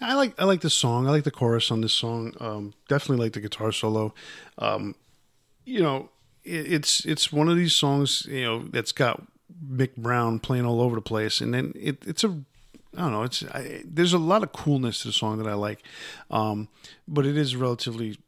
I 0.00 0.14
like 0.14 0.40
I 0.40 0.44
like 0.44 0.60
the 0.60 0.70
song. 0.70 1.06
I 1.06 1.10
like 1.10 1.24
the 1.24 1.30
chorus 1.30 1.70
on 1.70 1.80
this 1.80 1.92
song. 1.92 2.34
Um, 2.40 2.74
definitely 2.88 3.24
like 3.24 3.32
the 3.32 3.40
guitar 3.40 3.72
solo. 3.72 4.14
Um, 4.58 4.94
you 5.64 5.80
know, 5.80 6.10
it, 6.44 6.72
it's 6.72 7.04
it's 7.04 7.32
one 7.32 7.48
of 7.48 7.56
these 7.56 7.74
songs 7.74 8.26
you 8.26 8.44
know 8.44 8.64
that's 8.64 8.92
got 8.92 9.22
Mick 9.66 9.96
Brown 9.96 10.40
playing 10.40 10.66
all 10.66 10.80
over 10.80 10.96
the 10.96 11.02
place, 11.02 11.40
and 11.40 11.54
then 11.54 11.72
it, 11.74 12.02
it's 12.06 12.24
a 12.24 12.28
I 12.96 13.00
don't 13.00 13.12
know. 13.12 13.22
It's 13.22 13.44
I, 13.44 13.82
there's 13.84 14.12
a 14.12 14.18
lot 14.18 14.42
of 14.42 14.52
coolness 14.52 15.00
to 15.02 15.08
the 15.08 15.12
song 15.12 15.38
that 15.38 15.48
I 15.48 15.54
like, 15.54 15.82
um, 16.30 16.68
but 17.08 17.26
it 17.26 17.36
is 17.36 17.54
a 17.54 17.58
relatively 17.58 18.18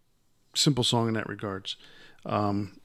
simple 0.55 0.85
song 0.85 1.09
in 1.09 1.15
that 1.15 1.29
regards. 1.29 1.77
Um, 2.25 2.81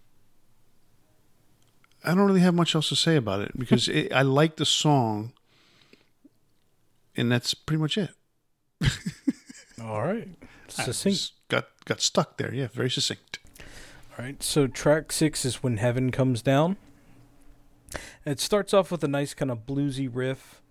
I 2.04 2.16
don't 2.16 2.26
really 2.26 2.42
have 2.42 2.56
much 2.56 2.74
else 2.74 2.90
to 2.90 2.96
say 2.96 3.16
about 3.16 3.42
it 3.42 3.58
because 3.58 3.88
it, 3.88 4.12
I 4.12 4.24
like 4.24 4.56
the 4.56 4.66
song, 4.66 5.34
and 7.16 7.32
that's 7.32 7.54
pretty 7.54 7.82
much 7.82 7.98
it. 7.98 8.10
All 9.82 10.02
right. 10.04 10.30
Succinct. 10.68 11.32
got 11.48 11.68
got 11.86 12.02
stuck 12.02 12.38
there. 12.38 12.54
Yeah, 12.54 12.68
very 12.74 12.90
succinct. 12.90 13.40
All 13.60 14.26
right. 14.26 14.42
So 14.42 14.68
track 14.68 15.12
six 15.12 15.46
is 15.46 15.62
when 15.62 15.78
heaven 15.78 16.12
comes 16.12 16.42
down. 16.42 16.78
It 18.26 18.40
starts 18.40 18.74
off 18.74 18.92
with 18.92 19.04
a 19.04 19.08
nice 19.08 19.34
kind 19.34 19.52
of 19.52 19.66
bluesy 19.66 20.10
riff. 20.12 20.62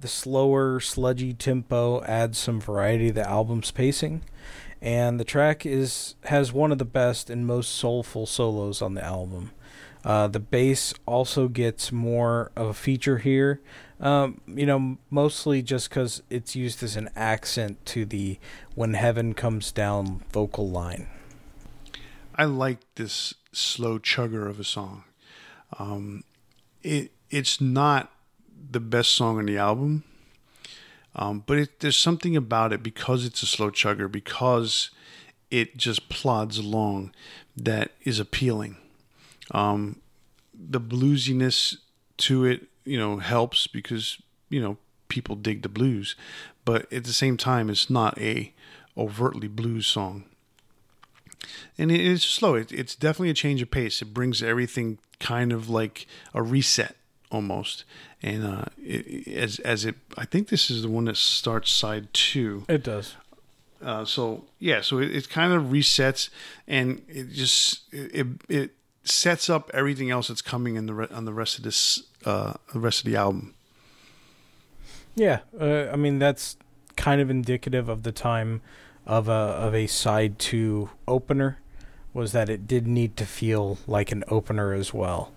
The 0.00 0.08
slower, 0.08 0.80
sludgy 0.80 1.32
tempo 1.32 2.02
adds 2.02 2.36
some 2.36 2.60
variety 2.60 3.08
to 3.08 3.14
the 3.14 3.28
album's 3.28 3.70
pacing, 3.70 4.22
and 4.82 5.18
the 5.18 5.24
track 5.24 5.64
is 5.64 6.16
has 6.24 6.52
one 6.52 6.72
of 6.72 6.78
the 6.78 6.84
best 6.84 7.30
and 7.30 7.46
most 7.46 7.70
soulful 7.70 8.26
solos 8.26 8.82
on 8.82 8.94
the 8.94 9.04
album. 9.04 9.52
Uh, 10.04 10.28
the 10.28 10.40
bass 10.40 10.92
also 11.06 11.48
gets 11.48 11.90
more 11.90 12.50
of 12.56 12.66
a 12.66 12.74
feature 12.74 13.18
here, 13.18 13.60
um, 14.00 14.40
you 14.46 14.66
know, 14.66 14.98
mostly 15.08 15.62
just 15.62 15.88
because 15.88 16.22
it's 16.28 16.54
used 16.54 16.82
as 16.82 16.94
an 16.94 17.08
accent 17.16 17.84
to 17.86 18.04
the 18.04 18.38
"When 18.74 18.94
Heaven 18.94 19.32
Comes 19.32 19.72
Down" 19.72 20.22
vocal 20.30 20.68
line. 20.68 21.06
I 22.34 22.44
like 22.44 22.80
this 22.96 23.34
slow 23.52 23.98
chugger 23.98 24.48
of 24.48 24.60
a 24.60 24.64
song. 24.64 25.04
Um, 25.78 26.24
it 26.82 27.12
it's 27.30 27.60
not 27.60 28.12
the 28.70 28.80
best 28.80 29.12
song 29.12 29.38
on 29.38 29.46
the 29.46 29.56
album, 29.56 30.04
um, 31.16 31.44
but 31.46 31.58
it, 31.58 31.80
there's 31.80 31.96
something 31.96 32.36
about 32.36 32.72
it 32.74 32.82
because 32.82 33.24
it's 33.24 33.42
a 33.42 33.46
slow 33.46 33.70
chugger 33.70 34.10
because 34.10 34.90
it 35.50 35.78
just 35.78 36.10
plods 36.10 36.58
along 36.58 37.14
that 37.56 37.92
is 38.02 38.20
appealing. 38.20 38.76
Um, 39.50 40.00
the 40.52 40.80
bluesiness 40.80 41.76
to 42.18 42.44
it, 42.44 42.68
you 42.84 42.98
know, 42.98 43.18
helps 43.18 43.66
because 43.66 44.18
you 44.48 44.60
know 44.60 44.76
people 45.08 45.36
dig 45.36 45.62
the 45.62 45.68
blues, 45.68 46.16
but 46.64 46.90
at 46.92 47.04
the 47.04 47.12
same 47.12 47.36
time, 47.36 47.68
it's 47.68 47.90
not 47.90 48.18
a 48.18 48.52
overtly 48.96 49.48
blues 49.48 49.86
song 49.86 50.24
and 51.78 51.90
it 51.90 52.00
is 52.00 52.22
slow. 52.22 52.54
It, 52.54 52.72
it's 52.72 52.94
definitely 52.94 53.30
a 53.30 53.34
change 53.34 53.62
of 53.62 53.70
pace. 53.70 54.00
It 54.02 54.14
brings 54.14 54.42
everything 54.42 54.98
kind 55.20 55.52
of 55.52 55.68
like 55.68 56.06
a 56.32 56.42
reset 56.42 56.96
almost. 57.30 57.84
And 58.22 58.44
uh, 58.44 58.64
it, 58.82 59.28
as 59.28 59.58
as 59.60 59.84
it, 59.84 59.96
I 60.16 60.24
think 60.24 60.48
this 60.48 60.70
is 60.70 60.82
the 60.82 60.88
one 60.88 61.04
that 61.06 61.16
starts 61.16 61.70
side 61.70 62.08
two. 62.12 62.64
It 62.68 62.82
does. 62.82 63.16
Uh, 63.82 64.04
so 64.04 64.44
yeah, 64.58 64.80
so 64.80 64.98
it, 64.98 65.14
it 65.14 65.28
kind 65.28 65.52
of 65.52 65.64
resets, 65.64 66.30
and 66.66 67.02
it 67.08 67.32
just 67.32 67.82
it, 67.92 68.26
it 68.48 68.70
sets 69.04 69.50
up 69.50 69.70
everything 69.74 70.10
else 70.10 70.28
that's 70.28 70.42
coming 70.42 70.76
in 70.76 70.86
the 70.86 70.94
re- 70.94 71.08
on 71.12 71.24
the 71.24 71.32
rest 71.32 71.58
of 71.58 71.64
this 71.64 72.02
uh, 72.24 72.54
the 72.72 72.80
rest 72.80 73.00
of 73.00 73.10
the 73.10 73.16
album. 73.16 73.54
Yeah, 75.14 75.40
uh, 75.60 75.88
I 75.92 75.96
mean 75.96 76.18
that's 76.18 76.56
kind 76.96 77.20
of 77.20 77.30
indicative 77.30 77.88
of 77.88 78.02
the 78.02 78.12
time 78.12 78.62
of 79.06 79.28
a 79.28 79.32
of 79.32 79.74
a 79.74 79.86
side 79.86 80.38
two 80.38 80.90
opener 81.06 81.58
was 82.12 82.32
that 82.32 82.48
it 82.48 82.66
did 82.66 82.86
need 82.86 83.16
to 83.16 83.26
feel 83.26 83.78
like 83.86 84.12
an 84.12 84.24
opener 84.28 84.72
as 84.72 84.94
well. 84.94 85.32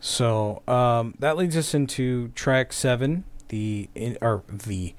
So 0.00 0.62
um, 0.68 1.14
that 1.18 1.36
leads 1.36 1.56
us 1.56 1.72
into 1.72 2.28
track 2.28 2.74
seven, 2.74 3.24
the 3.48 3.88
in, 3.94 4.18
or 4.20 4.42
the 4.48 4.94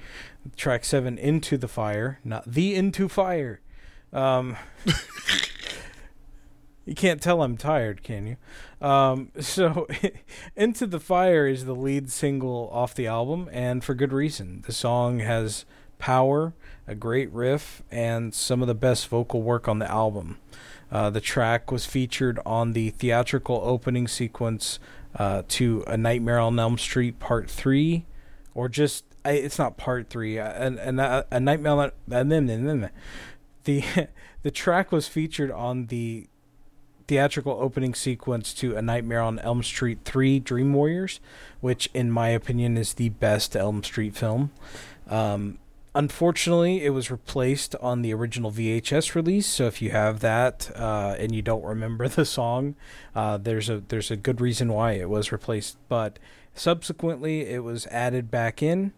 track 0.57 0.83
seven 0.83 1.17
into 1.19 1.57
the 1.57 1.67
fire, 1.67 2.19
not 2.23 2.45
the 2.45 2.73
into 2.73 3.07
fire. 3.07 3.59
Um, 4.11 4.57
you 6.85 6.93
can't 6.93 7.21
tell 7.21 7.41
I'm 7.41 7.57
tired, 7.57 8.03
can 8.03 8.27
you? 8.27 8.37
Um, 8.87 9.31
so, 9.39 9.87
Into 10.55 10.85
the 10.85 10.99
Fire 10.99 11.47
is 11.47 11.65
the 11.65 11.75
lead 11.75 12.11
single 12.11 12.69
off 12.71 12.93
the 12.93 13.07
album, 13.07 13.49
and 13.51 13.83
for 13.83 13.95
good 13.95 14.13
reason. 14.13 14.63
The 14.65 14.71
song 14.71 15.19
has 15.19 15.65
power, 15.97 16.53
a 16.87 16.95
great 16.95 17.31
riff, 17.31 17.81
and 17.89 18.33
some 18.33 18.61
of 18.61 18.67
the 18.67 18.75
best 18.75 19.07
vocal 19.07 19.41
work 19.41 19.67
on 19.67 19.79
the 19.79 19.89
album. 19.89 20.37
Uh, 20.91 21.09
the 21.09 21.21
track 21.21 21.71
was 21.71 21.85
featured 21.85 22.39
on 22.45 22.73
the 22.73 22.91
theatrical 22.91 23.59
opening 23.63 24.07
sequence 24.07 24.79
uh, 25.15 25.41
to 25.47 25.83
A 25.87 25.97
Nightmare 25.97 26.39
on 26.39 26.59
Elm 26.59 26.77
Street 26.77 27.19
Part 27.19 27.49
3, 27.49 28.05
or 28.53 28.69
just, 28.69 29.03
I, 29.23 29.31
it's 29.31 29.57
not 29.57 29.77
Part 29.77 30.09
3, 30.09 30.37
a, 30.37 30.73
a, 30.77 31.25
a 31.31 31.39
Nightmare 31.39 31.91
on. 32.07 32.89
The, 33.63 33.83
the 34.43 34.51
track 34.51 34.91
was 34.91 35.07
featured 35.07 35.49
on 35.49 35.87
the 35.87 36.27
theatrical 37.07 37.57
opening 37.59 37.93
sequence 37.93 38.53
to 38.55 38.75
A 38.75 38.81
Nightmare 38.81 39.21
on 39.21 39.39
Elm 39.39 39.63
Street 39.63 39.99
3 40.05 40.39
Dream 40.39 40.73
Warriors, 40.73 41.19
which, 41.61 41.89
in 41.93 42.11
my 42.11 42.29
opinion, 42.29 42.77
is 42.77 42.93
the 42.93 43.09
best 43.09 43.55
Elm 43.55 43.83
Street 43.83 44.15
film. 44.15 44.51
Um, 45.07 45.59
unfortunately, 45.93 46.83
it 46.83 46.89
was 46.89 47.11
replaced 47.11 47.75
on 47.75 48.01
the 48.01 48.13
original 48.13 48.51
VHS 48.51 49.15
release. 49.15 49.47
So 49.47 49.65
if 49.65 49.81
you 49.81 49.91
have 49.91 50.19
that 50.21 50.71
uh, 50.75 51.15
and 51.17 51.33
you 51.33 51.41
don't 51.41 51.63
remember 51.63 52.07
the 52.09 52.25
song, 52.25 52.75
uh, 53.15 53.37
there's 53.37 53.69
a 53.69 53.81
there's 53.87 54.11
a 54.11 54.17
good 54.17 54.41
reason 54.41 54.71
why 54.71 54.93
it 54.93 55.09
was 55.09 55.31
replaced. 55.31 55.77
But 55.87 56.19
subsequently, 56.53 57.47
it 57.47 57.63
was 57.63 57.87
added 57.87 58.31
back 58.31 58.61
in. 58.61 58.93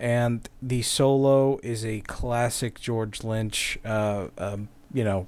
And 0.00 0.48
the 0.62 0.82
solo 0.82 1.58
is 1.64 1.84
a 1.84 2.02
classic 2.02 2.80
George 2.80 3.24
Lynch, 3.24 3.80
uh, 3.84 4.28
um, 4.38 4.68
you 4.94 5.02
know, 5.02 5.26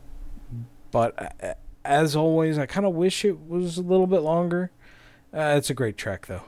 but 0.92 1.34
uh, 1.42 1.54
as 1.84 2.14
always, 2.16 2.58
I 2.58 2.66
kind 2.66 2.86
of 2.86 2.94
wish 2.94 3.24
it 3.24 3.46
was 3.46 3.78
a 3.78 3.82
little 3.82 4.06
bit 4.06 4.20
longer. 4.20 4.70
Uh, 5.32 5.54
it's 5.56 5.70
a 5.70 5.74
great 5.74 5.96
track, 5.96 6.26
though. 6.26 6.42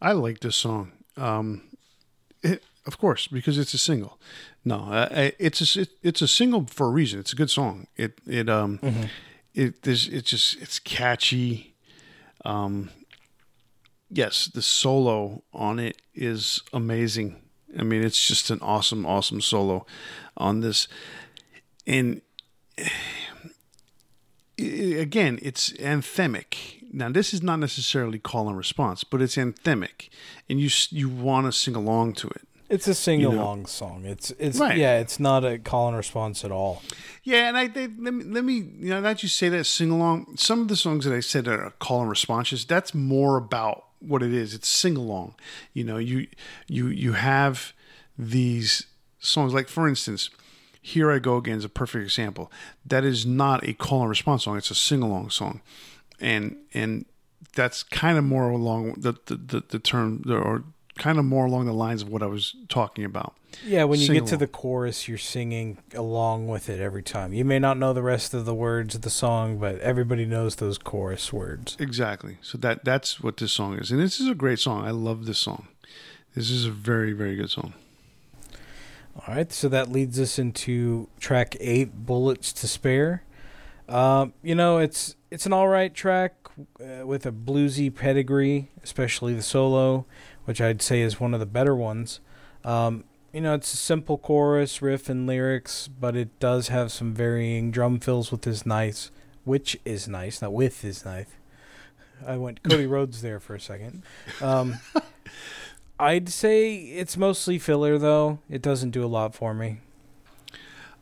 I 0.00 0.12
like 0.12 0.40
this 0.40 0.56
song. 0.56 0.92
Um, 1.16 1.62
it, 2.42 2.62
of 2.86 2.98
course, 2.98 3.26
because 3.26 3.58
it's 3.58 3.74
a 3.74 3.78
single. 3.78 4.18
No, 4.64 4.76
uh, 4.92 5.30
it's 5.38 5.76
a 5.76 5.80
it, 5.82 5.88
it's 6.02 6.22
a 6.22 6.28
single 6.28 6.66
for 6.66 6.86
a 6.86 6.90
reason. 6.90 7.18
It's 7.20 7.32
a 7.32 7.36
good 7.36 7.50
song. 7.50 7.86
It 7.96 8.18
it 8.26 8.48
um 8.48 8.78
Mm-hmm. 8.78 9.04
it 9.54 9.82
there's 9.82 10.06
it's 10.08 10.30
just 10.30 10.60
it's 10.62 10.78
catchy. 10.78 11.74
Um, 12.44 12.90
yes, 14.10 14.46
the 14.46 14.62
solo 14.62 15.42
on 15.52 15.78
it 15.78 16.00
is 16.14 16.62
amazing. 16.72 17.42
I 17.78 17.82
mean, 17.82 18.02
it's 18.04 18.26
just 18.26 18.50
an 18.50 18.60
awesome, 18.62 19.04
awesome 19.04 19.40
solo 19.40 19.84
on 20.36 20.60
this, 20.60 20.86
and 21.86 22.22
again, 24.58 25.38
it's 25.42 25.72
anthemic. 25.74 26.82
Now, 26.92 27.10
this 27.10 27.34
is 27.34 27.42
not 27.42 27.58
necessarily 27.58 28.18
call 28.18 28.48
and 28.48 28.56
response, 28.56 29.04
but 29.04 29.20
it's 29.20 29.36
anthemic, 29.36 30.08
and 30.48 30.58
you 30.60 30.70
you 30.90 31.08
want 31.08 31.46
to 31.46 31.52
sing 31.52 31.74
along 31.74 32.14
to 32.14 32.28
it. 32.28 32.42
It's 32.70 32.86
a 32.86 32.94
sing 32.94 33.20
You 33.20 33.30
along 33.30 33.66
song. 33.66 34.04
It's 34.04 34.30
it's 34.38 34.58
Right. 34.58 34.76
yeah. 34.76 34.98
It's 34.98 35.18
not 35.18 35.42
a 35.44 35.58
call 35.58 35.88
and 35.88 35.96
response 35.96 36.44
at 36.44 36.50
all. 36.52 36.82
Yeah, 37.22 37.48
and 37.48 37.56
I 37.56 37.66
they, 37.68 37.88
let 37.88 38.12
me 38.14 38.24
let 38.24 38.44
me 38.44 38.54
you 38.54 38.90
know 38.90 39.00
that 39.00 39.22
you 39.22 39.28
say 39.28 39.48
that 39.48 39.64
sing 39.64 39.90
along. 39.90 40.36
Some 40.36 40.60
of 40.60 40.68
the 40.68 40.76
songs 40.76 41.04
that 41.04 41.14
I 41.14 41.20
said 41.20 41.48
are 41.48 41.72
call 41.78 42.00
and 42.00 42.10
responses. 42.10 42.64
That's 42.66 42.94
more 42.94 43.36
about 43.38 43.84
what 44.00 44.22
it 44.22 44.32
is. 44.34 44.54
It's 44.54 44.68
sing 44.68 44.96
along. 44.96 45.34
You 45.72 45.84
know, 45.84 45.96
you 45.98 46.26
you 46.68 46.88
you 46.88 47.12
have 47.12 47.72
these 48.18 48.86
songs 49.18 49.54
like 49.54 49.68
for 49.68 49.88
instance, 49.88 50.28
"Here 50.80 51.10
I 51.10 51.18
Go 51.18 51.36
Again" 51.36 51.58
is 51.58 51.64
a 51.64 51.68
perfect 51.68 52.04
example. 52.04 52.50
That 52.84 53.04
is 53.04 53.26
not 53.26 53.66
a 53.66 53.72
call 53.72 54.02
and 54.02 54.10
response 54.10 54.44
song. 54.44 54.56
It's 54.56 54.70
a 54.70 54.74
sing 54.74 55.02
along 55.02 55.30
song, 55.30 55.60
and 56.20 56.56
and 56.74 57.04
that's 57.54 57.82
kind 57.82 58.18
of 58.18 58.24
more 58.24 58.50
along 58.50 58.94
the 58.98 59.14
the 59.26 59.36
the, 59.36 59.62
the 59.68 59.78
term 59.78 60.22
or 60.28 60.64
kind 60.98 61.18
of 61.18 61.24
more 61.24 61.46
along 61.46 61.66
the 61.66 61.72
lines 61.72 62.02
of 62.02 62.08
what 62.08 62.22
I 62.22 62.26
was 62.26 62.54
talking 62.68 63.04
about. 63.04 63.34
Yeah, 63.64 63.84
when 63.84 63.98
you 63.98 64.06
Sing 64.06 64.14
get 64.14 64.26
to 64.26 64.36
the 64.36 64.46
chorus, 64.46 65.08
you're 65.08 65.16
singing 65.16 65.78
along 65.94 66.48
with 66.48 66.68
it 66.68 66.80
every 66.80 67.02
time. 67.02 67.32
You 67.32 67.44
may 67.44 67.58
not 67.58 67.78
know 67.78 67.92
the 67.92 68.02
rest 68.02 68.34
of 68.34 68.44
the 68.44 68.54
words 68.54 68.94
of 68.94 69.02
the 69.02 69.10
song, 69.10 69.58
but 69.58 69.80
everybody 69.80 70.26
knows 70.26 70.56
those 70.56 70.76
chorus 70.76 71.32
words. 71.32 71.76
Exactly. 71.80 72.36
So 72.42 72.58
that 72.58 72.84
that's 72.84 73.20
what 73.20 73.38
this 73.38 73.52
song 73.52 73.78
is, 73.78 73.90
and 73.90 74.00
this 74.00 74.20
is 74.20 74.28
a 74.28 74.34
great 74.34 74.58
song. 74.58 74.84
I 74.84 74.90
love 74.90 75.26
this 75.26 75.38
song. 75.38 75.68
This 76.34 76.50
is 76.50 76.66
a 76.66 76.70
very 76.70 77.12
very 77.12 77.36
good 77.36 77.50
song. 77.50 77.72
All 79.18 79.34
right, 79.34 79.52
so 79.52 79.68
that 79.68 79.90
leads 79.90 80.20
us 80.20 80.38
into 80.38 81.08
track 81.18 81.56
eight, 81.60 82.06
"Bullets 82.06 82.52
to 82.54 82.68
Spare." 82.68 83.24
Um, 83.88 84.32
you 84.42 84.54
know, 84.54 84.78
it's 84.78 85.16
it's 85.30 85.44
an 85.44 85.52
all 85.52 85.68
right 85.68 85.92
track 85.92 86.34
uh, 86.80 87.06
with 87.06 87.26
a 87.26 87.32
bluesy 87.32 87.92
pedigree, 87.94 88.70
especially 88.82 89.34
the 89.34 89.42
solo, 89.42 90.06
which 90.44 90.60
I'd 90.60 90.82
say 90.82 91.00
is 91.00 91.18
one 91.18 91.34
of 91.34 91.40
the 91.40 91.46
better 91.46 91.74
ones. 91.74 92.20
Um, 92.64 93.04
you 93.32 93.40
know, 93.40 93.54
it's 93.54 93.74
a 93.74 93.76
simple 93.76 94.18
chorus, 94.18 94.80
riff, 94.80 95.08
and 95.08 95.26
lyrics, 95.26 95.88
but 95.88 96.16
it 96.16 96.38
does 96.38 96.68
have 96.68 96.92
some 96.92 97.12
varying 97.12 97.70
drum 97.70 97.98
fills 98.00 98.30
with 98.30 98.46
is 98.46 98.64
nice, 98.64 99.10
which 99.44 99.78
is 99.84 100.08
nice, 100.08 100.40
not 100.40 100.52
with 100.52 100.84
is 100.84 101.04
nice. 101.04 101.26
I 102.26 102.36
went 102.36 102.62
Cody 102.62 102.86
Rhodes 102.94 103.22
there 103.22 103.40
for 103.40 103.54
a 103.54 103.60
second. 103.60 104.02
Um, 104.40 104.78
I'd 106.00 106.28
say 106.28 106.74
it's 106.76 107.16
mostly 107.16 107.58
filler, 107.58 107.98
though. 107.98 108.38
It 108.48 108.62
doesn't 108.62 108.90
do 108.90 109.04
a 109.04 109.06
lot 109.06 109.34
for 109.34 109.52
me. 109.54 109.78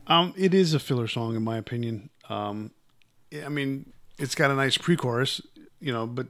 Um, 0.07 0.33
it 0.37 0.53
is 0.53 0.73
a 0.73 0.79
filler 0.79 1.07
song 1.07 1.35
in 1.35 1.43
my 1.43 1.57
opinion. 1.57 2.09
Um, 2.29 2.71
I 3.45 3.49
mean, 3.49 3.91
it's 4.17 4.35
got 4.35 4.51
a 4.51 4.55
nice 4.55 4.77
pre-chorus, 4.77 5.41
you 5.79 5.91
know, 5.91 6.07
but 6.07 6.27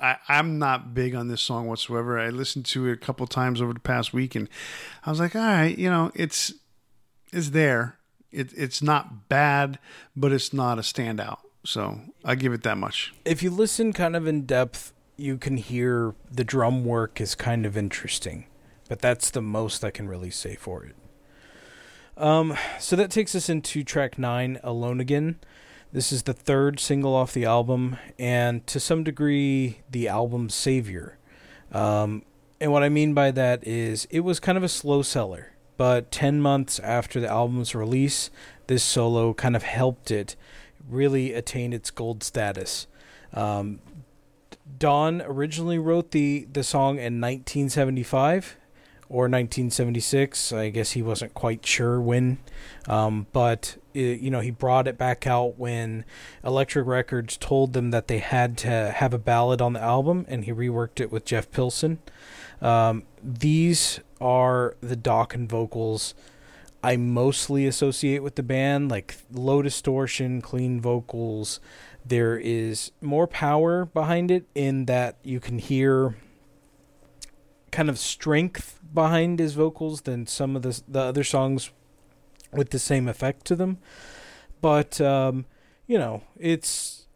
I, 0.00 0.16
I'm 0.28 0.58
not 0.58 0.94
big 0.94 1.14
on 1.14 1.28
this 1.28 1.40
song 1.40 1.68
whatsoever. 1.68 2.18
I 2.18 2.30
listened 2.30 2.66
to 2.66 2.88
it 2.88 2.92
a 2.92 2.96
couple 2.96 3.26
times 3.26 3.60
over 3.62 3.72
the 3.72 3.80
past 3.80 4.12
week, 4.12 4.34
and 4.34 4.48
I 5.06 5.10
was 5.10 5.20
like, 5.20 5.36
all 5.36 5.42
right, 5.42 5.76
you 5.76 5.88
know, 5.88 6.10
it's 6.14 6.52
it's 7.32 7.50
there. 7.50 7.98
It, 8.30 8.52
it's 8.56 8.82
not 8.82 9.28
bad, 9.28 9.78
but 10.16 10.32
it's 10.32 10.52
not 10.52 10.78
a 10.78 10.82
standout. 10.82 11.38
So 11.64 12.00
I 12.24 12.34
give 12.34 12.52
it 12.52 12.62
that 12.64 12.78
much. 12.78 13.12
If 13.24 13.42
you 13.42 13.50
listen 13.50 13.92
kind 13.92 14.16
of 14.16 14.26
in 14.26 14.46
depth, 14.46 14.92
you 15.22 15.38
can 15.38 15.56
hear 15.56 16.14
the 16.30 16.44
drum 16.44 16.84
work 16.84 17.20
is 17.20 17.34
kind 17.34 17.64
of 17.64 17.76
interesting, 17.76 18.46
but 18.88 19.00
that's 19.00 19.30
the 19.30 19.40
most 19.40 19.84
I 19.84 19.90
can 19.90 20.08
really 20.08 20.30
say 20.30 20.56
for 20.56 20.84
it. 20.84 20.96
Um, 22.16 22.56
so 22.78 22.96
that 22.96 23.10
takes 23.10 23.34
us 23.34 23.48
into 23.48 23.84
track 23.84 24.18
nine, 24.18 24.60
Alone 24.62 25.00
Again. 25.00 25.38
This 25.92 26.12
is 26.12 26.24
the 26.24 26.32
third 26.32 26.80
single 26.80 27.14
off 27.14 27.32
the 27.32 27.44
album, 27.44 27.96
and 28.18 28.66
to 28.66 28.80
some 28.80 29.04
degree, 29.04 29.80
the 29.90 30.08
album's 30.08 30.54
savior. 30.54 31.18
Um, 31.70 32.22
and 32.60 32.72
what 32.72 32.82
I 32.82 32.88
mean 32.88 33.14
by 33.14 33.30
that 33.30 33.66
is 33.66 34.06
it 34.10 34.20
was 34.20 34.40
kind 34.40 34.58
of 34.58 34.64
a 34.64 34.68
slow 34.68 35.02
seller, 35.02 35.52
but 35.76 36.10
10 36.10 36.40
months 36.40 36.78
after 36.78 37.20
the 37.20 37.28
album's 37.28 37.74
release, 37.74 38.30
this 38.66 38.82
solo 38.82 39.34
kind 39.34 39.56
of 39.56 39.62
helped 39.62 40.10
it 40.10 40.36
really 40.88 41.32
attain 41.32 41.72
its 41.72 41.90
gold 41.90 42.22
status. 42.22 42.86
Um, 43.32 43.80
Don 44.78 45.22
originally 45.22 45.78
wrote 45.78 46.10
the, 46.10 46.46
the 46.52 46.62
song 46.62 46.96
in 46.96 47.20
1975 47.20 48.56
or 49.08 49.24
1976. 49.24 50.52
I 50.52 50.70
guess 50.70 50.92
he 50.92 51.02
wasn't 51.02 51.34
quite 51.34 51.64
sure 51.64 52.00
when, 52.00 52.38
um, 52.88 53.26
but 53.32 53.76
it, 53.94 54.20
you 54.20 54.30
know 54.30 54.40
he 54.40 54.50
brought 54.50 54.88
it 54.88 54.96
back 54.96 55.26
out 55.26 55.58
when 55.58 56.04
Elektra 56.42 56.82
Records 56.82 57.36
told 57.36 57.74
them 57.74 57.90
that 57.90 58.08
they 58.08 58.18
had 58.18 58.56
to 58.58 58.90
have 58.90 59.12
a 59.12 59.18
ballad 59.18 59.60
on 59.60 59.74
the 59.74 59.80
album, 59.80 60.24
and 60.28 60.44
he 60.44 60.52
reworked 60.52 61.00
it 61.00 61.12
with 61.12 61.24
Jeff 61.24 61.50
Pilson. 61.50 61.98
Um, 62.60 63.04
these 63.22 64.00
are 64.20 64.76
the 64.80 64.96
Dokken 64.96 65.48
vocals 65.48 66.14
I 66.84 66.96
mostly 66.96 67.66
associate 67.66 68.22
with 68.22 68.34
the 68.34 68.42
band, 68.42 68.90
like 68.90 69.16
low 69.30 69.62
distortion, 69.62 70.42
clean 70.42 70.80
vocals. 70.80 71.60
There 72.04 72.36
is 72.38 72.92
more 73.00 73.26
power 73.26 73.84
behind 73.84 74.30
it 74.30 74.46
in 74.54 74.86
that 74.86 75.18
you 75.22 75.40
can 75.40 75.58
hear 75.58 76.16
kind 77.70 77.88
of 77.88 77.98
strength 77.98 78.80
behind 78.92 79.38
his 79.38 79.54
vocals 79.54 80.02
than 80.02 80.26
some 80.26 80.56
of 80.56 80.62
the 80.62 80.82
the 80.86 81.00
other 81.00 81.24
songs 81.24 81.70
with 82.52 82.70
the 82.70 82.78
same 82.78 83.08
effect 83.08 83.46
to 83.46 83.56
them. 83.56 83.78
But 84.60 85.00
um, 85.00 85.46
you 85.86 85.98
know, 85.98 86.22
it's 86.38 87.06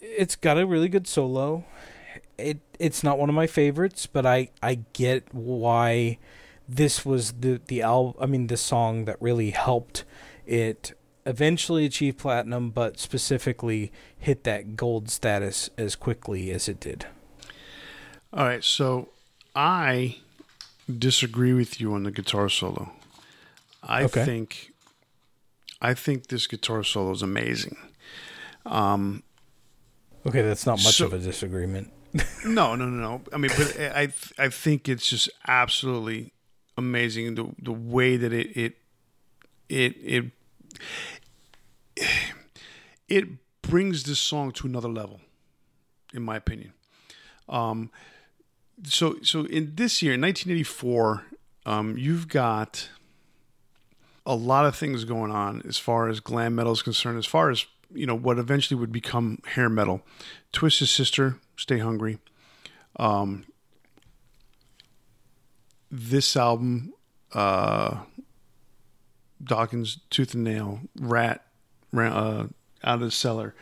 it's 0.00 0.36
got 0.36 0.58
a 0.58 0.66
really 0.66 0.88
good 0.88 1.06
solo. 1.06 1.64
It 2.38 2.60
it's 2.78 3.02
not 3.02 3.18
one 3.18 3.28
of 3.28 3.34
my 3.34 3.46
favorites, 3.46 4.06
but 4.06 4.26
I 4.26 4.50
I 4.62 4.80
get 4.92 5.32
why 5.34 6.18
this 6.68 7.04
was 7.04 7.32
the 7.32 7.60
the 7.66 7.82
al- 7.82 8.16
I 8.20 8.26
mean 8.26 8.46
the 8.46 8.56
song 8.56 9.04
that 9.06 9.20
really 9.20 9.50
helped 9.50 10.04
it 10.46 10.92
eventually 11.26 11.84
achieve 11.84 12.18
platinum, 12.18 12.70
but 12.70 12.98
specifically 12.98 13.92
hit 14.18 14.44
that 14.44 14.76
gold 14.76 15.10
status 15.10 15.70
as 15.76 15.96
quickly 15.96 16.50
as 16.50 16.68
it 16.68 16.80
did. 16.80 17.06
All 18.32 18.44
right, 18.44 18.62
so 18.64 19.08
I 19.54 20.16
disagree 20.98 21.52
with 21.52 21.80
you 21.80 21.92
on 21.94 22.04
the 22.04 22.10
guitar 22.10 22.48
solo. 22.48 22.92
I 23.82 24.04
Okay. 24.04 24.24
think 24.24 24.72
I 25.82 25.94
think 25.94 26.26
this 26.28 26.46
guitar 26.46 26.84
solo 26.84 27.10
is 27.12 27.22
amazing. 27.22 27.76
Um, 28.66 29.22
Okay, 30.26 30.42
that's 30.42 30.66
not 30.66 30.82
much 30.84 30.96
So- 30.96 31.06
of 31.06 31.14
a 31.14 31.18
disagreement. 31.18 31.90
no, 32.44 32.74
no, 32.74 32.84
no, 32.86 33.00
no. 33.00 33.22
I 33.32 33.38
mean, 33.38 33.50
but 33.56 33.74
I 33.80 34.08
I 34.38 34.48
think 34.50 34.88
it's 34.88 35.08
just 35.08 35.30
absolutely 35.48 36.32
amazing 36.76 37.36
the 37.36 37.48
the 37.62 37.72
way 37.72 38.16
that 38.18 38.32
it 38.32 38.54
it 38.56 38.76
it 39.68 39.96
it 40.02 40.24
it 43.10 43.26
brings 43.60 44.04
this 44.04 44.18
song 44.18 44.52
to 44.52 44.66
another 44.66 44.88
level, 44.88 45.20
in 46.14 46.22
my 46.22 46.36
opinion. 46.36 46.72
Um, 47.48 47.90
so 48.84 49.16
so 49.22 49.44
in 49.46 49.74
this 49.74 50.00
year, 50.00 50.14
in 50.14 50.20
1984, 50.22 51.26
um, 51.66 51.98
you've 51.98 52.28
got 52.28 52.88
a 54.24 54.34
lot 54.34 54.64
of 54.64 54.76
things 54.76 55.04
going 55.04 55.32
on 55.32 55.62
as 55.66 55.76
far 55.76 56.08
as 56.08 56.20
glam 56.20 56.54
metal 56.54 56.72
is 56.72 56.82
concerned, 56.82 57.18
as 57.18 57.26
far 57.26 57.50
as 57.50 57.66
you 57.92 58.06
know 58.06 58.14
what 58.14 58.38
eventually 58.38 58.78
would 58.78 58.92
become 58.92 59.40
hair 59.46 59.68
metal. 59.68 60.02
Twisted 60.52 60.88
Sister, 60.88 61.36
Stay 61.56 61.78
Hungry. 61.78 62.18
Um, 62.96 63.44
this 65.90 66.36
album, 66.36 66.92
uh, 67.32 68.02
Dokken's, 69.42 69.98
Tooth 70.10 70.34
and 70.34 70.44
Nail, 70.44 70.80
Ratt, 70.98 71.44
uh, 71.96 72.46
Out 72.84 72.94
of 72.94 73.00
the 73.00 73.10
Cellar. 73.10 73.54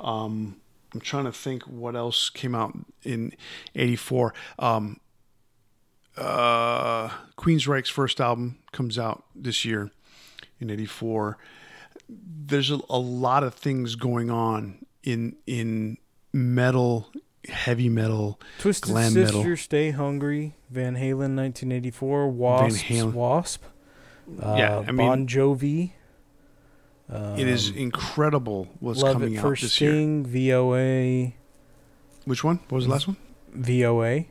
Um, 0.00 0.56
I'm 0.92 1.00
trying 1.00 1.24
to 1.24 1.32
think 1.32 1.62
what 1.64 1.96
else 1.96 2.28
came 2.30 2.54
out 2.54 2.76
in 3.02 3.32
'84. 3.74 4.34
Um, 4.58 5.00
uh, 6.16 7.08
Queensryche's 7.36 7.88
first 7.88 8.20
album 8.20 8.58
comes 8.72 8.98
out 8.98 9.24
this 9.34 9.64
year 9.64 9.90
in 10.60 10.70
'84. 10.70 11.36
There's 12.08 12.70
a, 12.70 12.78
a 12.88 12.98
lot 12.98 13.42
of 13.42 13.54
things 13.54 13.94
going 13.96 14.30
on 14.30 14.84
in 15.02 15.36
in 15.46 15.98
metal, 16.32 17.08
heavy 17.48 17.88
metal, 17.88 18.40
Twisted 18.58 18.90
glam 18.90 19.12
Sister, 19.12 19.38
metal. 19.38 19.56
Stay 19.56 19.90
Hungry, 19.90 20.54
Van 20.70 20.94
Halen, 20.94 21.34
1984, 21.36 22.28
Wasp. 22.28 22.90
Wasp, 23.14 23.62
uh, 24.42 24.54
Yeah, 24.58 24.78
I 24.86 24.92
mean- 24.92 24.96
Bon 25.08 25.26
Jovi. 25.26 25.92
It 27.14 27.46
is 27.46 27.70
um, 27.70 27.76
incredible 27.76 28.68
what's 28.80 29.00
Love 29.00 29.14
coming 29.14 29.34
at 29.34 29.38
out 29.38 29.42
First 29.42 29.62
this 29.62 29.80
year. 29.80 29.92
Sting, 29.92 30.26
VOA, 30.26 31.32
Which 32.24 32.42
one? 32.42 32.56
What 32.68 32.76
was 32.76 32.86
the 32.86 32.90
last 32.90 33.06
one? 33.06 33.16
VOA. 33.52 34.24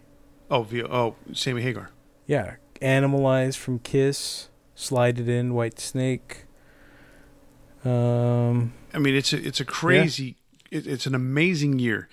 Oh, 0.52 0.64
via, 0.64 0.86
oh, 0.86 1.16
Sammy 1.34 1.62
Hagar. 1.62 1.90
Yeah, 2.28 2.56
Animalized 2.82 3.58
from 3.58 3.80
Kiss, 3.80 4.50
Slide 4.76 5.20
It 5.20 5.30
In, 5.30 5.54
Whitesnake. 5.54 6.44
Um, 7.86 8.74
I 8.94 9.00
mean, 9.00 9.16
it's 9.16 9.34
a 9.34 9.46
it's 9.46 9.60
a 9.60 9.66
crazy, 9.66 10.38
it, 10.72 10.88
it's 10.88 11.06
an 11.06 11.16
amazing 11.16 11.80
year. 11.80 12.10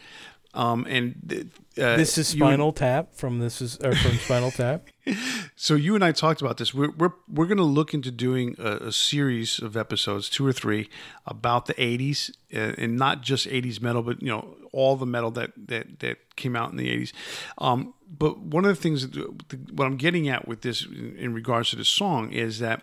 Um, 0.52 0.84
and 0.88 1.50
uh, 1.78 1.96
this 1.96 2.18
is 2.18 2.34
you 2.34 2.44
and- 2.44 2.50
Spinal 2.54 2.72
Tap 2.72 3.14
from 3.14 3.38
this 3.38 3.60
is 3.62 3.78
or 3.78 3.94
from 3.94 4.16
Spinal 4.18 4.50
Tap. 4.50 4.88
So 5.56 5.74
you 5.74 5.94
and 5.94 6.04
I 6.04 6.12
talked 6.12 6.40
about 6.40 6.56
this. 6.56 6.72
We're 6.72 6.92
we're 6.92 7.12
we're 7.28 7.46
going 7.46 7.58
to 7.58 7.64
look 7.64 7.92
into 7.92 8.10
doing 8.10 8.54
a, 8.58 8.76
a 8.88 8.92
series 8.92 9.58
of 9.58 9.76
episodes, 9.76 10.28
two 10.28 10.46
or 10.46 10.52
three, 10.52 10.88
about 11.26 11.66
the 11.66 11.74
'80s, 11.74 12.30
uh, 12.54 12.74
and 12.78 12.96
not 12.96 13.20
just 13.20 13.46
'80s 13.46 13.82
metal, 13.82 14.02
but 14.02 14.22
you 14.22 14.28
know 14.28 14.56
all 14.72 14.96
the 14.96 15.06
metal 15.06 15.30
that 15.32 15.50
that 15.66 15.98
that 15.98 16.36
came 16.36 16.54
out 16.54 16.70
in 16.70 16.76
the 16.76 16.88
'80s. 16.88 17.12
Um, 17.58 17.92
but 18.08 18.38
one 18.38 18.64
of 18.64 18.74
the 18.74 18.80
things, 18.80 19.08
that, 19.08 19.72
what 19.72 19.86
I'm 19.86 19.96
getting 19.96 20.28
at 20.28 20.46
with 20.48 20.62
this, 20.62 20.84
in, 20.84 21.16
in 21.18 21.34
regards 21.34 21.70
to 21.70 21.76
this 21.76 21.88
song, 21.88 22.32
is 22.32 22.60
that 22.60 22.82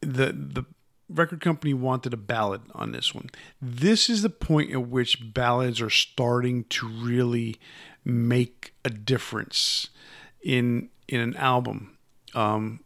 the 0.00 0.32
the 0.32 0.64
record 1.12 1.40
company 1.40 1.74
wanted 1.74 2.12
a 2.14 2.16
ballad 2.16 2.62
on 2.72 2.92
this 2.92 3.14
one. 3.14 3.28
This 3.60 4.08
is 4.08 4.22
the 4.22 4.30
point 4.30 4.72
at 4.72 4.86
which 4.88 5.32
ballads 5.34 5.80
are 5.80 5.90
starting 5.90 6.64
to 6.70 6.88
really 6.88 7.56
make 8.04 8.72
a 8.84 8.90
difference 8.90 9.88
in 10.42 10.88
in 11.08 11.20
an 11.20 11.36
album. 11.36 11.96
Um, 12.34 12.80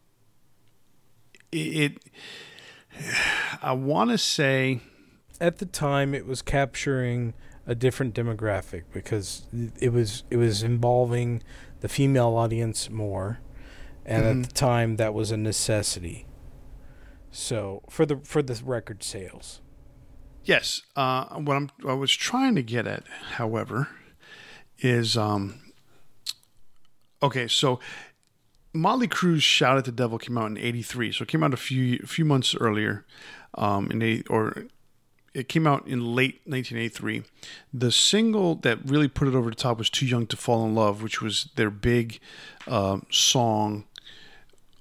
it, 1.53 1.57
it 1.57 1.99
I 3.63 3.73
want 3.73 4.11
to 4.11 4.19
say 4.19 4.81
At 5.41 5.59
the 5.59 5.67
time, 5.67 6.15
it 6.15 6.27
was 6.27 6.43
capturing 6.43 7.35
a 7.67 7.75
different 7.75 8.15
demographic 8.15 8.85
because 8.93 9.47
it 9.81 9.93
was 9.93 10.23
it 10.31 10.37
was 10.37 10.63
involving 10.63 11.43
the 11.81 11.89
female 11.89 12.37
audience 12.37 12.89
more, 12.89 13.41
and 14.07 14.25
Mhm. 14.25 14.31
at 14.43 14.49
the 14.49 14.55
time 14.55 14.97
that 14.97 15.13
was 15.13 15.31
a 15.31 15.37
necessity. 15.37 16.27
So 17.35 17.83
for 17.91 18.07
the 18.07 18.19
for 18.19 18.43
the 18.43 18.55
record 18.65 19.03
sales, 19.03 19.61
yes. 20.45 20.83
Uh, 20.95 21.25
what 21.35 21.57
I'm 21.57 21.69
I 21.87 21.93
was 21.93 22.13
trying 22.13 22.55
to 22.55 22.63
get 22.63 22.87
at, 22.87 23.03
however, 23.33 23.89
is 24.79 25.17
um. 25.17 25.61
Okay, 27.21 27.49
so 27.49 27.81
Mötley 28.73 29.09
Crüe's 29.09 29.43
"Shout 29.43 29.79
at 29.79 29.85
the 29.85 29.91
Devil" 29.91 30.19
came 30.19 30.39
out 30.39 30.47
in 30.47 30.57
'83, 30.57 31.11
so 31.11 31.23
it 31.23 31.29
came 31.29 31.43
out 31.43 31.53
a 31.53 31.57
few 31.57 31.99
few 32.07 32.25
months 32.25 32.55
earlier, 32.55 33.05
um, 33.55 33.91
in 33.91 34.01
eight 34.01 34.29
or 34.31 34.67
it 35.35 35.49
came 35.49 35.67
out 35.67 35.89
in 35.89 36.15
late 36.15 36.41
1983. 36.45 37.25
The 37.73 37.91
single 37.91 38.55
that 38.57 38.79
really 38.85 39.09
put 39.09 39.27
it 39.27 39.35
over 39.35 39.51
the 39.51 39.57
top 39.57 39.79
was 39.79 39.91
"Too 39.91 40.07
Young 40.07 40.29
to 40.29 40.37
Fall 40.37 40.65
in 40.67 40.77
Love," 40.77 41.03
which 41.03 41.21
was 41.21 41.51
their 41.57 41.71
big 41.71 42.21
um, 42.69 43.07
song 43.11 43.87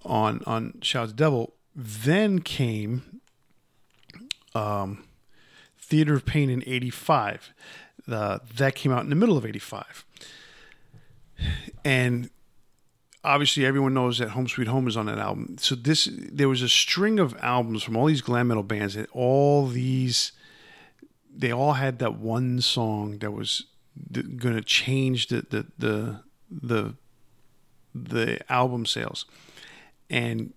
on 0.06 0.44
on 0.46 0.78
"Shout 0.84 1.06
at 1.06 1.10
the 1.10 1.16
Devil." 1.16 1.56
Then 1.76 2.40
came 2.40 3.22
um, 4.54 5.06
Theater 5.78 6.16
of 6.16 6.26
Pain 6.26 6.50
in 6.50 6.64
'85. 6.66 7.54
Uh, 8.08 8.40
that 8.56 8.76
came 8.76 8.92
out 8.92 9.04
in 9.04 9.10
the 9.10 9.16
middle 9.16 9.38
of 9.38 9.46
'85, 9.46 10.06
and 11.86 12.30
obviously 13.24 13.66
everyone 13.66 13.94
knows 13.94 14.18
that 14.18 14.30
Home 14.30 14.48
Sweet 14.48 14.68
Home 14.68 14.88
is 14.88 14.98
on 14.98 15.06
that 15.06 15.18
album. 15.18 15.58
So 15.60 15.76
this 15.76 16.10
there 16.12 16.50
was 16.50 16.62
a 16.62 16.70
string 16.70 17.20
of 17.20 17.36
albums 17.42 17.84
from 17.84 17.96
all 17.96 18.06
these 18.06 18.22
glam 18.22 18.50
metal 18.50 18.64
bands 18.64 18.96
and 18.96 19.08
all 19.14 19.68
these 19.68 20.34
they 21.36 21.52
all 21.52 21.74
had 21.74 22.00
that 22.00 22.16
one 22.16 22.62
song 22.62 23.18
that 23.20 23.32
was 23.32 23.66
going 24.12 24.56
to 24.56 24.62
change 24.62 25.28
the 25.28 25.46
the 25.50 25.66
the 25.78 26.20
the 26.52 26.96
the 27.96 28.52
album 28.52 28.86
sales. 28.86 29.26
And 30.10 30.54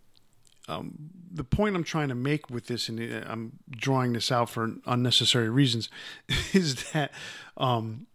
um, 0.68 1.10
the 1.32 1.44
point 1.44 1.76
I'm 1.76 1.84
trying 1.84 2.08
to 2.08 2.14
make 2.14 2.50
with 2.50 2.66
this, 2.66 2.88
and 2.88 3.00
uh, 3.00 3.26
I'm 3.28 3.58
drawing 3.70 4.14
this 4.14 4.32
out 4.32 4.50
for 4.50 4.72
unnecessary 4.86 5.48
reasons, 5.48 5.88
is 6.52 6.90
that 6.92 7.12
um, 7.56 8.06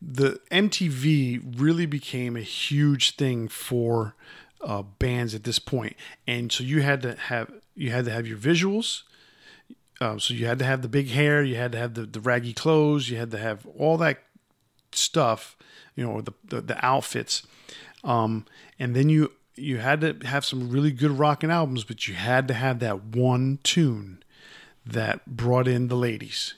the 0.00 0.40
MTV 0.50 1.60
really 1.60 1.86
became 1.86 2.36
a 2.36 2.42
huge 2.42 3.16
thing 3.16 3.48
for 3.48 4.14
uh, 4.62 4.82
bands 4.82 5.34
at 5.34 5.44
this 5.44 5.58
point, 5.58 5.96
and 6.26 6.50
so 6.50 6.64
you 6.64 6.82
had 6.82 7.02
to 7.02 7.14
have 7.14 7.52
you 7.74 7.90
had 7.90 8.04
to 8.06 8.10
have 8.10 8.26
your 8.26 8.38
visuals. 8.38 9.02
Uh, 9.98 10.18
so 10.18 10.34
you 10.34 10.44
had 10.44 10.58
to 10.58 10.64
have 10.64 10.82
the 10.82 10.88
big 10.88 11.08
hair, 11.08 11.42
you 11.42 11.54
had 11.54 11.72
to 11.72 11.78
have 11.78 11.94
the, 11.94 12.02
the 12.02 12.20
raggy 12.20 12.52
clothes, 12.52 13.08
you 13.08 13.16
had 13.16 13.30
to 13.30 13.38
have 13.38 13.66
all 13.78 13.96
that 13.96 14.22
stuff, 14.92 15.56
you 15.94 16.06
know, 16.06 16.20
the 16.20 16.32
the, 16.44 16.60
the 16.60 16.84
outfits, 16.84 17.46
um, 18.04 18.44
and 18.78 18.94
then 18.94 19.08
you 19.08 19.32
you 19.56 19.78
had 19.78 20.00
to 20.02 20.26
have 20.26 20.44
some 20.44 20.70
really 20.70 20.92
good 20.92 21.12
rocking 21.12 21.50
albums, 21.50 21.84
but 21.84 22.06
you 22.06 22.14
had 22.14 22.46
to 22.48 22.54
have 22.54 22.78
that 22.80 23.04
one 23.04 23.58
tune 23.62 24.22
that 24.84 25.26
brought 25.26 25.66
in 25.66 25.88
the 25.88 25.96
ladies, 25.96 26.54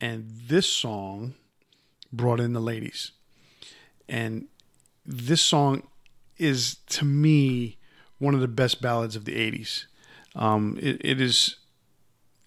and 0.00 0.28
this 0.48 0.70
song 0.70 1.34
brought 2.12 2.40
in 2.40 2.52
the 2.52 2.60
ladies. 2.60 3.12
And 4.08 4.46
this 5.04 5.42
song 5.42 5.86
is, 6.38 6.76
to 6.86 7.04
me, 7.04 7.78
one 8.18 8.34
of 8.34 8.40
the 8.40 8.48
best 8.48 8.80
ballads 8.80 9.16
of 9.16 9.24
the 9.24 9.34
80s. 9.34 9.84
Um, 10.34 10.78
it, 10.80 11.00
it 11.04 11.20
is 11.20 11.56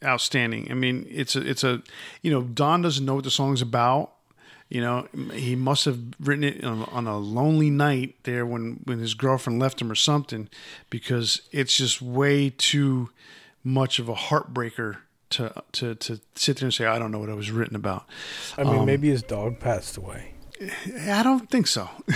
outstanding. 0.03 0.69
I 0.71 0.73
mean, 0.73 1.05
it's 1.09 1.35
a, 1.35 1.47
it's 1.47 1.63
a, 1.63 1.81
you 2.21 2.31
know, 2.31 2.41
Don 2.41 2.81
doesn't 2.81 3.05
know 3.05 3.15
what 3.15 3.23
the 3.23 3.31
song's 3.31 3.61
about. 3.61 4.13
You 4.69 4.81
know, 4.81 5.07
he 5.33 5.55
must 5.55 5.85
have 5.85 5.99
written 6.19 6.43
it 6.43 6.63
on, 6.63 6.83
on, 6.83 7.07
a 7.07 7.17
lonely 7.17 7.71
night 7.71 8.15
there 8.21 8.45
when, 8.45 8.81
when 8.83 8.99
his 8.99 9.15
girlfriend 9.15 9.59
left 9.59 9.81
him 9.81 9.91
or 9.91 9.95
something, 9.95 10.47
because 10.91 11.41
it's 11.51 11.75
just 11.75 12.03
way 12.03 12.51
too 12.51 13.09
much 13.63 13.97
of 13.97 14.09
a 14.09 14.13
heartbreaker 14.13 14.97
to 15.31 15.63
to 15.71 15.95
to 15.95 16.19
sit 16.35 16.57
there 16.57 16.67
and 16.67 16.73
say 16.73 16.85
I 16.85 16.99
don't 16.99 17.11
know 17.11 17.19
what 17.19 17.29
I 17.29 17.33
was 17.33 17.51
written 17.51 17.75
about. 17.75 18.05
I 18.57 18.63
mean, 18.63 18.79
um, 18.79 18.85
maybe 18.85 19.09
his 19.09 19.23
dog 19.23 19.59
passed 19.59 19.97
away. 19.97 20.33
I 21.07 21.23
don't 21.23 21.49
think 21.49 21.67
so. 21.67 21.89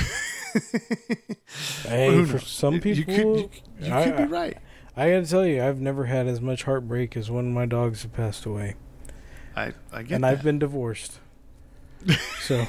hey, 1.83 2.25
for 2.25 2.39
some 2.39 2.79
people, 2.81 2.97
you 2.99 3.05
could, 3.05 3.17
you, 3.17 3.49
you 3.79 3.93
I, 3.93 4.03
could 4.03 4.17
be 4.17 4.23
right. 4.25 4.57
I, 4.95 5.05
I 5.05 5.11
got 5.11 5.23
to 5.23 5.29
tell 5.29 5.45
you, 5.45 5.63
I've 5.63 5.79
never 5.79 6.05
had 6.05 6.27
as 6.27 6.41
much 6.41 6.63
heartbreak 6.63 7.15
as 7.15 7.31
when 7.31 7.53
my 7.53 7.65
dogs 7.65 8.03
have 8.03 8.13
passed 8.13 8.45
away. 8.45 8.75
I 9.55 9.73
I 9.91 10.03
get 10.03 10.15
and 10.15 10.23
that. 10.23 10.31
I've 10.31 10.43
been 10.43 10.59
divorced. 10.59 11.19
so 12.41 12.67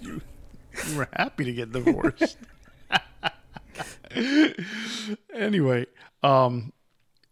you, 0.00 0.20
you 0.86 0.96
were 0.96 1.08
happy 1.12 1.44
to 1.44 1.52
get 1.52 1.72
divorced. 1.72 2.36
anyway, 5.34 5.86
um, 6.22 6.72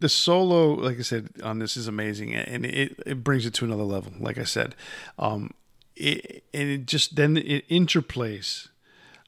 the 0.00 0.08
solo, 0.08 0.72
like 0.74 0.98
I 0.98 1.02
said, 1.02 1.30
on 1.42 1.58
this 1.58 1.76
is 1.76 1.86
amazing, 1.86 2.34
and 2.34 2.66
it, 2.66 3.00
it 3.06 3.24
brings 3.24 3.46
it 3.46 3.54
to 3.54 3.64
another 3.64 3.84
level. 3.84 4.12
Like 4.18 4.38
I 4.38 4.44
said, 4.44 4.74
um, 5.18 5.52
it, 5.96 6.44
and 6.52 6.68
it 6.68 6.86
just 6.86 7.16
then 7.16 7.36
it 7.36 7.68
interplays 7.68 8.68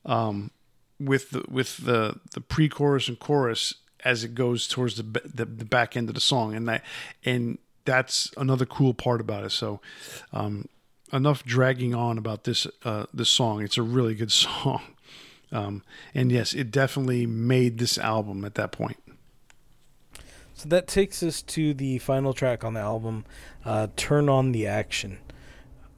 um, 0.04 0.50
with 0.98 1.30
the 1.30 1.44
with 1.48 1.78
the 1.78 2.18
the 2.32 2.40
pre-chorus 2.40 3.08
and 3.08 3.18
chorus 3.18 3.74
as 4.04 4.22
it 4.22 4.34
goes 4.34 4.68
towards 4.68 4.96
the, 4.96 5.02
the, 5.02 5.46
the 5.46 5.64
back 5.64 5.96
end 5.96 6.08
of 6.08 6.14
the 6.14 6.20
song, 6.20 6.54
and 6.54 6.68
that 6.68 6.82
and 7.24 7.58
that's 7.84 8.30
another 8.36 8.66
cool 8.66 8.94
part 8.94 9.20
about 9.20 9.44
it. 9.44 9.50
So, 9.50 9.80
um, 10.32 10.68
enough 11.12 11.44
dragging 11.44 11.94
on 11.94 12.18
about 12.18 12.44
this 12.44 12.66
uh, 12.84 13.06
this 13.12 13.28
song. 13.28 13.62
It's 13.62 13.78
a 13.78 13.82
really 13.82 14.14
good 14.14 14.32
song, 14.44 14.82
um, 15.52 15.82
and 16.14 16.30
yes, 16.32 16.54
it 16.54 16.70
definitely 16.70 17.26
made 17.26 17.78
this 17.78 17.98
album 17.98 18.44
at 18.44 18.54
that 18.54 18.72
point. 18.72 18.98
So 20.54 20.68
that 20.68 20.86
takes 20.86 21.22
us 21.22 21.42
to 21.42 21.74
the 21.74 21.98
final 21.98 22.32
track 22.32 22.64
on 22.64 22.74
the 22.74 22.80
album, 22.80 23.24
uh, 23.64 23.88
Turn 23.96 24.28
On 24.28 24.52
the 24.52 24.66
Action. 24.66 25.18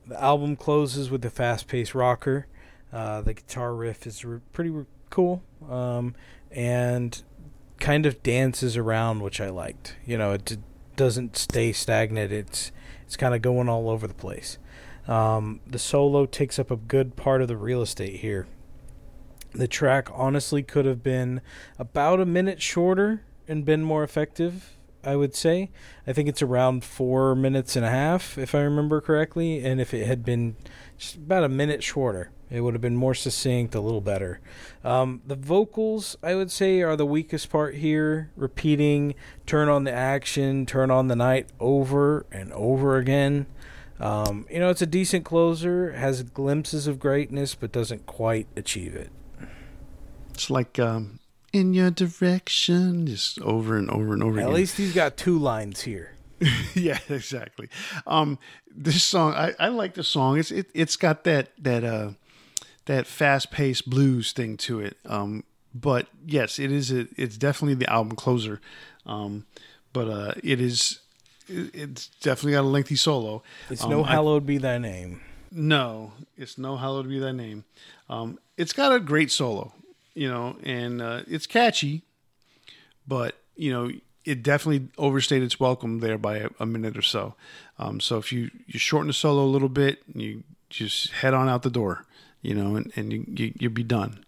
The 0.07 0.21
album 0.21 0.57
closes 0.57 1.11
with 1.11 1.25
a 1.25 1.31
fast 1.31 1.69
paced 1.69 1.95
rocker. 1.95 2.47
Uh, 2.93 3.21
the 3.21 3.35
guitar 3.35 3.75
riff 3.75 4.07
is 4.07 4.25
re- 4.25 4.41
pretty 4.53 4.71
re- 4.71 4.87
cool 5.11 5.43
um, 5.69 6.15
and 6.51 7.23
kind 7.79 8.07
of 8.07 8.23
dances 8.23 8.77
around, 8.77 9.21
which 9.21 9.41
I 9.41 9.51
liked. 9.51 9.97
You 10.07 10.17
know, 10.17 10.33
it 10.33 10.45
d- 10.45 10.59
doesn't 10.97 11.37
stay 11.37 11.73
stagnant, 11.73 12.33
it's, 12.33 12.73
it's 13.05 13.17
kind 13.17 13.35
of 13.35 13.43
going 13.43 13.69
all 13.69 13.91
over 13.91 14.07
the 14.07 14.15
place. 14.15 14.59
Um, 15.09 15.61
the 15.67 15.79
solo 15.79 16.27
takes 16.27 16.59
up 16.59 16.71
a 16.71 16.77
good 16.77 17.17
part 17.17 17.43
of 17.43 17.49
the 17.49 17.57
real 17.57 17.83
estate 17.83 18.21
here. 18.21 18.47
The 19.53 19.69
track 19.69 20.09
honestly 20.13 20.63
could 20.63 20.85
have 20.85 21.03
been 21.03 21.41
about 21.79 22.21
a 22.21 22.27
minute 22.27 22.61
shorter 22.61 23.23
and 23.49 23.65
been 23.65 23.83
more 23.83 24.03
effective. 24.03 24.77
I 25.07 25.15
would 25.15 25.37
say. 25.37 25.71
I 26.05 26.13
think 26.13 26.29
it's 26.29 26.43
around 26.43 26.83
four 26.83 27.37
minutes 27.37 27.77
and 27.77 27.87
a 27.87 27.91
half, 27.91 28.37
if 28.37 28.57
I 28.57 28.61
remember 28.61 29.01
correctly. 29.01 29.65
And 29.65 29.81
if 29.81 29.95
it 29.95 30.05
had 30.05 30.25
been 30.25 30.57
just 30.99 31.15
about 31.15 31.45
a 31.45 31.49
minute 31.49 31.85
shorter, 31.85 32.33
it 32.51 32.61
would 32.61 32.75
have 32.75 32.81
been 32.81 32.97
more 32.97 33.15
succinct, 33.15 33.77
a 33.77 33.81
little 33.81 34.01
better. 34.01 34.41
Um, 34.83 35.23
the 35.25 35.37
vocals, 35.37 36.17
I 36.25 36.35
would 36.35 36.51
say, 36.51 36.83
are 36.83 36.97
the 36.97 37.07
weakest 37.07 37.51
part 37.51 37.77
here. 37.77 38.33
Repeating 38.35 39.15
"turn 39.47 39.69
on 39.69 39.85
the 39.85 39.93
action, 39.93 40.67
turn 40.67 40.91
on 40.91 41.07
the 41.07 41.17
night" 41.17 41.51
over 41.61 42.27
and 42.33 42.53
over 42.53 42.97
again. 42.97 43.47
Um, 43.99 44.47
you 44.51 44.59
know, 44.59 44.69
it's 44.69 44.83
a 44.83 44.87
decent 44.87 45.25
closer, 45.25 45.93
has 45.93 46.23
glimpses 46.23 46.87
of 46.87 46.99
greatness, 46.99 47.55
but 47.55 47.73
doesn't 47.73 48.07
quite 48.07 48.47
achieve 48.57 48.95
it. 48.95 49.11
It's 50.35 50.51
like 50.51 50.79
um, 50.79 51.19
in 51.53 51.73
your 51.73 51.91
direction, 51.91 53.07
just 53.07 53.41
over 53.41 53.77
and 53.77 53.91
over 53.91 54.13
and 54.13 54.23
over 54.23 54.33
again. 54.33 54.43
At 54.43 54.49
again. 54.49 54.55
least 54.55 54.77
he's 54.77 54.95
got 54.95 55.17
two 55.17 55.39
lines 55.39 55.83
here. 55.83 56.13
yeah, 56.75 56.99
exactly. 57.09 57.69
Um, 58.07 58.39
this 58.71 59.03
song, 59.03 59.33
I, 59.33 59.55
I 59.59 59.69
like 59.69 59.95
the 59.95 60.05
song. 60.05 60.39
It's 60.39 60.51
it, 60.51 60.67
it's 60.75 60.97
got 60.97 61.25
that 61.25 61.49
that 61.59 61.83
uh 61.83 62.11
that 62.85 63.07
fast 63.07 63.51
paced 63.51 63.89
blues 63.89 64.33
thing 64.33 64.57
to 64.59 64.81
it. 64.81 64.99
Um, 65.07 65.45
but 65.75 66.09
yes, 66.27 66.59
it 66.59 66.71
is. 66.71 66.93
A, 66.93 67.07
it's 67.17 67.37
definitely 67.37 67.75
the 67.75 67.91
album 67.91 68.17
closer. 68.17 68.61
Um, 69.07 69.47
but 69.93 70.09
uh, 70.09 70.35
it 70.43 70.61
is. 70.61 71.01
It's 71.49 72.09
definitely 72.21 72.53
got 72.53 72.63
a 72.63 72.69
lengthy 72.69 72.97
solo. 72.97 73.43
It's 73.71 73.85
um, 73.85 73.91
no 73.91 74.03
hallowed 74.03 74.45
I, 74.45 74.47
be 74.47 74.59
thy 74.59 74.79
name. 74.79 75.21
No, 75.51 76.13
it's 76.37 76.59
no 76.59 76.77
hallowed 76.77 77.09
be 77.09 77.19
thy 77.19 77.33
name. 77.33 77.65
Um, 78.09 78.39
it's 78.57 78.73
got 78.73 78.93
a 78.93 79.01
great 79.01 79.31
solo 79.31 79.73
you 80.17 80.29
know, 80.29 80.57
and 80.65 81.01
uh, 81.01 81.21
it's 81.29 81.47
catchy, 81.47 82.03
but 83.07 83.37
you 83.55 83.71
know, 83.71 83.91
it 84.25 84.43
definitely 84.43 84.89
overstayed 84.99 85.43
its 85.43 85.61
welcome 85.61 86.01
there 86.01 86.19
by 86.19 86.39
a, 86.39 86.49
a 86.59 86.67
minute 86.67 86.97
or 86.97 87.03
so. 87.03 87.35
Um, 87.79 88.01
so 88.01 88.17
if 88.17 88.33
you 88.33 88.51
you 88.67 88.81
shorten 88.81 89.09
the 89.09 89.13
solo 89.13 89.45
a 89.45 89.47
little 89.47 89.69
bit, 89.69 90.03
you 90.13 90.43
just 90.71 91.13
head 91.13 91.35
on 91.35 91.49
out 91.49 91.63
the 91.63 91.71
door, 91.71 92.07
you 92.41 92.55
know, 92.55 92.75
and, 92.75 92.91
and 92.97 93.13
you, 93.13 93.25
you 93.29 93.53
you'll 93.59 93.73
be 93.73 93.85
done. 93.85 94.25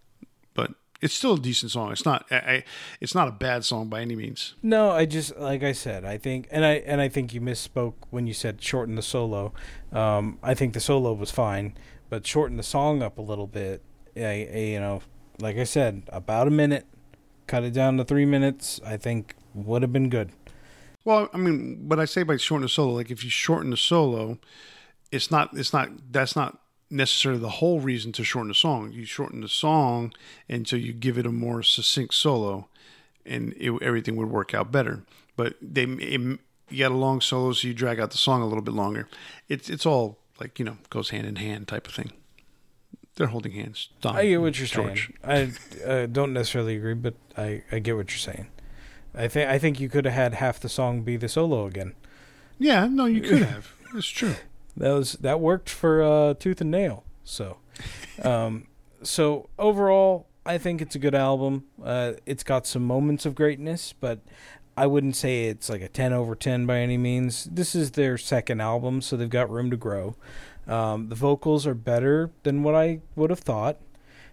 But 0.53 0.73
it's 1.01 1.13
still 1.13 1.33
a 1.35 1.39
decent 1.39 1.71
song. 1.71 1.91
It's 1.91 2.05
not 2.05 2.25
I, 2.31 2.63
it's 2.99 3.15
not 3.15 3.27
a 3.27 3.31
bad 3.31 3.63
song 3.63 3.87
by 3.87 4.01
any 4.01 4.15
means. 4.15 4.55
No, 4.61 4.91
I 4.91 5.05
just 5.05 5.37
like 5.37 5.63
I 5.63 5.71
said, 5.71 6.05
I 6.05 6.17
think 6.17 6.47
and 6.51 6.65
I 6.65 6.73
and 6.85 7.01
I 7.01 7.07
think 7.09 7.33
you 7.33 7.41
misspoke 7.41 7.95
when 8.09 8.27
you 8.27 8.33
said 8.33 8.61
shorten 8.61 8.95
the 8.95 9.01
solo. 9.01 9.53
Um, 9.91 10.39
I 10.43 10.53
think 10.53 10.73
the 10.73 10.79
solo 10.79 11.13
was 11.13 11.31
fine, 11.31 11.75
but 12.09 12.25
shorten 12.27 12.57
the 12.57 12.63
song 12.63 13.01
up 13.01 13.17
a 13.17 13.21
little 13.21 13.47
bit. 13.47 13.81
I, 14.15 14.49
I, 14.53 14.57
you 14.57 14.79
know, 14.79 15.01
like 15.39 15.57
I 15.57 15.63
said, 15.63 16.03
about 16.09 16.47
a 16.47 16.51
minute. 16.51 16.85
Cut 17.47 17.63
it 17.63 17.73
down 17.73 17.97
to 17.97 18.03
three 18.03 18.25
minutes. 18.25 18.79
I 18.85 18.97
think 18.97 19.35
would 19.55 19.81
have 19.81 19.91
been 19.91 20.09
good. 20.09 20.31
Well, 21.03 21.29
I 21.33 21.37
mean, 21.37 21.85
what 21.87 21.99
I 21.99 22.05
say 22.05 22.21
by 22.21 22.37
shorten 22.37 22.63
the 22.63 22.69
solo, 22.69 22.93
like 22.93 23.09
if 23.09 23.23
you 23.23 23.29
shorten 23.29 23.71
the 23.71 23.77
solo, 23.77 24.37
it's 25.11 25.31
not. 25.31 25.57
It's 25.57 25.73
not. 25.73 25.89
That's 26.11 26.35
not 26.35 26.59
necessarily 26.89 27.39
the 27.39 27.49
whole 27.49 27.79
reason 27.79 28.11
to 28.13 28.23
shorten 28.23 28.49
the 28.49 28.55
song. 28.55 28.91
You 28.91 29.05
shorten 29.05 29.41
the 29.41 29.49
song, 29.49 30.13
and 30.47 30.67
so 30.67 30.75
you 30.75 30.93
give 30.93 31.17
it 31.17 31.25
a 31.25 31.31
more 31.31 31.63
succinct 31.63 32.13
solo, 32.13 32.67
and 33.25 33.53
it, 33.57 33.71
everything 33.81 34.15
would 34.15 34.29
work 34.29 34.53
out 34.53 34.71
better. 34.71 35.03
But 35.35 35.55
they, 35.61 35.83
it, 35.83 36.39
you 36.69 36.79
got 36.79 36.91
a 36.91 36.95
long 36.95 37.21
solo, 37.21 37.53
so 37.53 37.67
you 37.67 37.73
drag 37.73 37.99
out 37.99 38.11
the 38.11 38.17
song 38.17 38.41
a 38.41 38.47
little 38.47 38.63
bit 38.63 38.73
longer. 38.73 39.07
It's 39.47 39.69
it's 39.69 39.85
all 39.85 40.17
like 40.39 40.59
you 40.59 40.65
know 40.65 40.77
goes 40.89 41.09
hand 41.09 41.27
in 41.27 41.37
hand 41.37 41.67
type 41.67 41.87
of 41.87 41.93
thing 41.93 42.11
they're 43.19 43.27
holding 43.27 43.51
hands. 43.51 43.89
Don 44.01 44.15
I 44.15 44.25
get 44.25 44.41
what 44.41 44.57
you're 44.57 44.67
George. 44.67 45.11
saying. 45.25 45.53
I 45.85 45.85
uh, 45.85 46.05
don't 46.05 46.31
necessarily 46.31 46.77
agree, 46.77 46.93
but 46.93 47.15
I, 47.37 47.63
I 47.69 47.79
get 47.79 47.97
what 47.97 48.09
you're 48.11 48.17
saying. 48.17 48.47
I 49.13 49.27
think 49.27 49.49
I 49.49 49.59
think 49.59 49.79
you 49.79 49.89
could 49.89 50.05
have 50.05 50.13
had 50.13 50.35
half 50.35 50.59
the 50.59 50.69
song 50.69 51.01
be 51.01 51.17
the 51.17 51.27
solo 51.27 51.65
again. 51.65 51.93
Yeah, 52.57 52.87
no, 52.87 53.05
you 53.05 53.21
could 53.21 53.43
have. 53.43 53.73
It's 53.93 54.07
true. 54.07 54.35
That 54.79 54.93
was 54.93 55.13
that 55.13 55.39
worked 55.41 55.69
for 55.69 56.01
uh, 56.01 56.33
Tooth 56.33 56.61
and 56.61 56.71
Nail. 56.71 57.03
So, 57.23 57.57
um, 58.23 58.67
so 59.03 59.49
overall, 59.59 60.25
I 60.45 60.57
think 60.57 60.81
it's 60.81 60.95
a 60.95 60.99
good 60.99 61.13
album. 61.13 61.65
Uh, 61.83 62.13
it's 62.25 62.43
got 62.43 62.65
some 62.65 62.83
moments 62.83 63.25
of 63.25 63.35
greatness, 63.35 63.93
but 63.93 64.19
I 64.77 64.87
wouldn't 64.87 65.17
say 65.17 65.45
it's 65.45 65.69
like 65.69 65.81
a 65.81 65.89
ten 65.89 66.13
over 66.13 66.33
ten 66.33 66.65
by 66.65 66.79
any 66.79 66.97
means. 66.97 67.49
This 67.51 67.75
is 67.75 67.91
their 67.91 68.17
second 68.17 68.61
album, 68.61 69.01
so 69.01 69.17
they've 69.17 69.29
got 69.29 69.51
room 69.51 69.69
to 69.69 69.77
grow. 69.77 70.15
Um, 70.65 71.09
the 71.09 71.15
vocals 71.15 71.67
are 71.67 71.75
better 71.75 72.31
than 72.43 72.63
what 72.63 72.73
I 72.73 73.01
would 73.15 73.31
have 73.31 73.39
thought, 73.39 73.77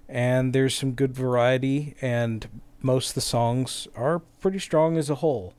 and 0.09 0.53
there's 0.53 0.75
some 0.77 0.93
good 0.93 1.13
variety, 1.13 1.97
and 2.01 2.47
most 2.83 3.09
of 3.09 3.15
the 3.17 3.21
songs 3.21 3.89
are 3.97 4.21
pretty 4.41 4.61
strong 4.61 4.97
as 4.97 5.11
a 5.11 5.17
whole. 5.17 5.55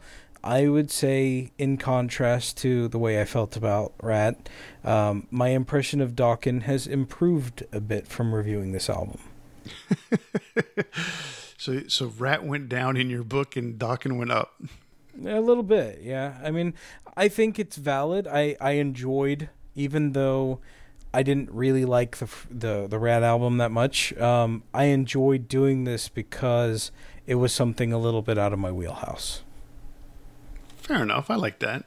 I 0.48 0.70
would 0.70 0.90
say, 0.90 1.52
in 1.58 1.76
contrast 1.76 2.56
to 2.60 2.88
the 2.88 2.98
way 2.98 3.20
I 3.20 3.26
felt 3.26 3.58
about 3.58 3.92
Ratt, 4.02 4.48
um, 4.82 5.28
my 5.30 5.50
impression 5.50 6.00
of 6.00 6.16
Dokken 6.16 6.62
has 6.62 6.88
improved 6.88 7.66
a 7.74 7.82
bit 7.82 8.08
from 8.08 8.34
reviewing 8.34 8.72
this 8.72 8.90
album. 8.90 9.20
so, 11.58 11.82
so 11.90 12.14
Ratt 12.18 12.46
went 12.46 12.70
down 12.70 12.96
in 12.96 13.10
your 13.10 13.26
book 13.26 13.58
and 13.58 13.78
Dokken 13.78 14.18
went 14.18 14.32
up. 14.32 14.54
A 15.26 15.42
little 15.42 15.64
bit, 15.64 16.00
yeah. 16.02 16.38
I 16.42 16.52
mean, 16.52 16.74
I 17.18 17.28
think 17.28 17.60
it's 17.60 17.76
valid. 17.76 18.26
I 18.26 18.56
I 18.62 18.72
enjoyed, 18.74 19.50
even 19.76 20.14
though 20.14 20.60
I 21.14 21.24
didn't 21.24 21.52
really 21.52 21.84
like 21.84 22.18
the 22.18 22.30
the 22.50 22.88
the 22.88 23.00
Ratt 23.00 23.24
album 23.24 23.58
that 23.58 23.72
much. 23.72 24.16
Um, 24.18 24.64
I 24.74 24.86
enjoyed 24.86 25.50
doing 25.50 25.84
this 25.84 26.08
because 26.08 26.92
it 27.26 27.36
was 27.36 27.52
something 27.52 27.92
a 27.92 27.98
little 27.98 28.22
bit 28.22 28.38
out 28.38 28.54
of 28.54 28.60
my 28.60 28.72
wheelhouse. 28.72 29.42
Fair 30.88 31.04
enough. 31.04 31.30
I 31.30 31.36
like 31.36 31.60
that. 31.60 31.86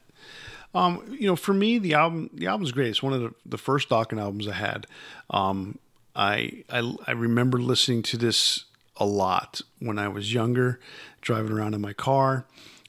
Um, 0.75 1.03
you 1.19 1.27
know, 1.27 1.37
for 1.37 1.53
me, 1.53 1.79
the 1.79 1.95
album 1.95 2.31
the 2.33 2.47
album's 2.47 2.71
great. 2.71 2.89
It's 2.89 3.03
one 3.03 3.13
of 3.13 3.21
the, 3.21 3.35
the 3.45 3.59
first 3.59 3.89
Dokken 3.89 4.21
albums 4.21 4.47
I 4.47 4.53
had. 4.53 4.87
Um, 5.31 5.79
I, 6.15 6.65
I 6.69 6.95
I 7.07 7.13
remember 7.13 7.59
listening 7.59 8.03
to 8.05 8.17
this 8.17 8.65
a 8.97 9.07
lot 9.07 9.63
when 9.79 9.99
I 9.99 10.09
was 10.09 10.33
younger, 10.33 10.79
driving 11.23 11.53
around 11.53 11.75
in 11.75 11.81
my 11.81 11.93
car. 11.93 12.45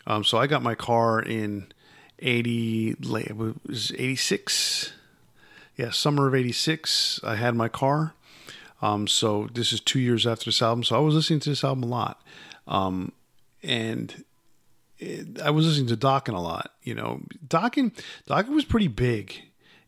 Um, 0.06 0.24
so 0.24 0.38
I 0.38 0.48
got 0.48 0.62
my 0.62 0.76
car 0.76 1.22
in 1.22 1.72
eighty 2.20 2.90
it 3.00 3.38
was 3.38 3.92
eighty 3.94 4.16
six. 4.16 4.94
Yeah, 5.78 5.92
summer 5.92 6.28
of 6.28 6.36
eighty 6.36 6.52
six. 6.52 7.20
I 7.24 7.36
had 7.36 7.56
my 7.56 7.70
car. 7.70 8.14
Um, 8.82 9.08
so 9.08 9.48
this 9.54 9.72
is 9.72 9.80
two 9.80 10.00
years 10.00 10.28
after 10.28 10.46
this 10.46 10.62
album. 10.62 10.84
So 10.84 10.96
I 10.98 11.00
was 11.00 11.16
listening 11.16 11.40
to 11.42 11.50
this 11.50 11.64
album 11.64 11.84
a 11.84 11.88
lot. 11.88 12.22
Um, 12.68 13.12
and 13.64 14.24
I 15.44 15.50
was 15.50 15.66
listening 15.66 15.88
to 15.88 15.98
Dokken 15.98 16.34
a 16.36 16.40
lot. 16.40 16.74
You 16.84 16.96
know, 16.96 17.22
Dokken 17.48 17.94
Dokken 18.28 18.50
was 18.50 18.66
pretty 18.66 18.88
big 18.88 19.42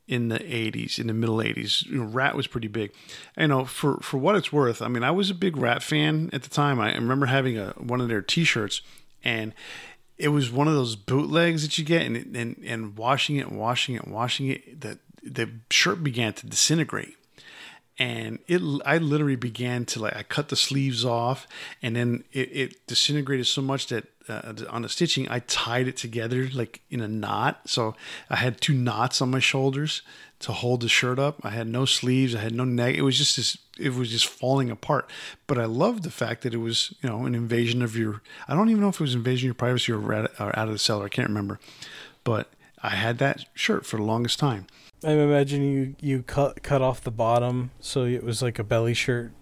in 0.07 0.29
the 0.29 0.39
80s, 0.39 0.99
in 0.99 1.07
the 1.07 1.13
middle 1.13 1.37
80s. 1.37 1.85
You 1.85 1.99
know, 1.99 2.03
Ratt 2.05 2.35
was 2.35 2.47
pretty 2.47 2.67
big. 2.67 2.91
You 3.37 3.47
know, 3.47 3.65
for 3.65 3.97
for 3.97 4.17
what 4.17 4.35
it's 4.35 4.51
worth, 4.51 4.81
I 4.81 4.87
mean, 4.87 5.03
I 5.03 5.11
was 5.11 5.29
a 5.29 5.35
big 5.35 5.57
Ratt 5.57 5.83
fan 5.83 6.29
at 6.33 6.43
the 6.43 6.49
time. 6.49 6.79
I 6.79 6.93
remember 6.93 7.27
having 7.27 7.57
a 7.57 7.71
one 7.77 8.01
of 8.01 8.09
their 8.09 8.21
T-shirts, 8.21 8.81
and 9.23 9.53
it 10.17 10.29
was 10.29 10.51
one 10.51 10.67
of 10.67 10.73
those 10.73 10.95
bootlegs 10.95 11.61
that 11.61 11.77
you 11.77 11.85
get, 11.85 12.03
and 12.03 12.35
and 12.35 12.57
and 12.65 12.97
washing 12.97 13.35
it, 13.37 13.47
and 13.47 13.59
washing 13.59 13.95
it, 13.95 14.03
and 14.03 14.13
washing 14.13 14.47
it. 14.47 14.81
The 14.81 14.99
the 15.23 15.49
shirt 15.69 16.03
began 16.03 16.33
to 16.33 16.47
disintegrate 16.47 17.15
and 17.99 18.39
it 18.47 18.61
i 18.85 18.97
literally 18.97 19.35
began 19.35 19.85
to 19.85 19.99
like 19.99 20.15
i 20.15 20.23
cut 20.23 20.49
the 20.49 20.55
sleeves 20.55 21.05
off 21.05 21.47
and 21.81 21.95
then 21.95 22.23
it, 22.31 22.49
it 22.51 22.87
disintegrated 22.87 23.45
so 23.45 23.61
much 23.61 23.87
that 23.87 24.05
uh, 24.27 24.53
on 24.69 24.81
the 24.81 24.89
stitching 24.89 25.27
i 25.29 25.39
tied 25.39 25.87
it 25.87 25.97
together 25.97 26.49
like 26.53 26.81
in 26.89 27.01
a 27.01 27.07
knot. 27.07 27.61
So 27.65 27.95
i 28.29 28.35
had 28.35 28.61
two 28.61 28.73
knots 28.73 29.21
on 29.21 29.31
my 29.31 29.39
shoulders 29.39 30.01
to 30.39 30.51
hold 30.51 30.81
the 30.81 30.89
shirt 30.89 31.19
up. 31.19 31.39
I 31.43 31.51
had 31.51 31.67
no 31.67 31.85
sleeves 31.85 32.35
i 32.35 32.39
had 32.39 32.53
no 32.53 32.65
neck. 32.65 32.95
It 32.95 33.01
was 33.01 33.17
just 33.17 33.37
this 33.37 33.57
it 33.77 33.93
was 33.93 34.11
just 34.11 34.27
falling 34.27 34.69
apart. 34.69 35.09
But 35.47 35.57
i 35.57 35.65
loved 35.65 36.03
the 36.03 36.11
fact 36.11 36.43
that 36.43 36.53
it 36.53 36.57
was 36.57 36.93
you 37.01 37.09
know 37.09 37.25
an 37.25 37.35
invasion 37.35 37.81
of 37.81 37.95
your 37.95 38.21
i 38.47 38.55
don't 38.55 38.69
even 38.69 38.81
know 38.81 38.89
if 38.89 38.95
it 38.95 39.01
was 39.01 39.15
invasion 39.15 39.45
of 39.45 39.49
your 39.49 39.53
privacy 39.55 39.91
or 39.91 40.13
out 40.13 40.67
of 40.67 40.71
the 40.71 40.79
cellar 40.79 41.05
i 41.05 41.09
can't 41.09 41.27
remember. 41.27 41.59
But 42.23 42.51
i 42.81 42.89
had 42.89 43.17
that 43.19 43.45
shirt 43.53 43.85
for 43.85 43.97
the 43.97 44.03
longest 44.03 44.39
time. 44.39 44.67
I 45.03 45.11
imagine 45.11 45.61
you 45.63 45.95
you 45.99 46.23
cut 46.23 46.63
cut 46.63 46.81
off 46.81 47.01
the 47.01 47.11
bottom 47.11 47.71
so 47.79 48.05
it 48.05 48.23
was 48.23 48.41
like 48.41 48.57
a 48.59 48.63
belly 48.63 48.93
shirt. 48.93 49.33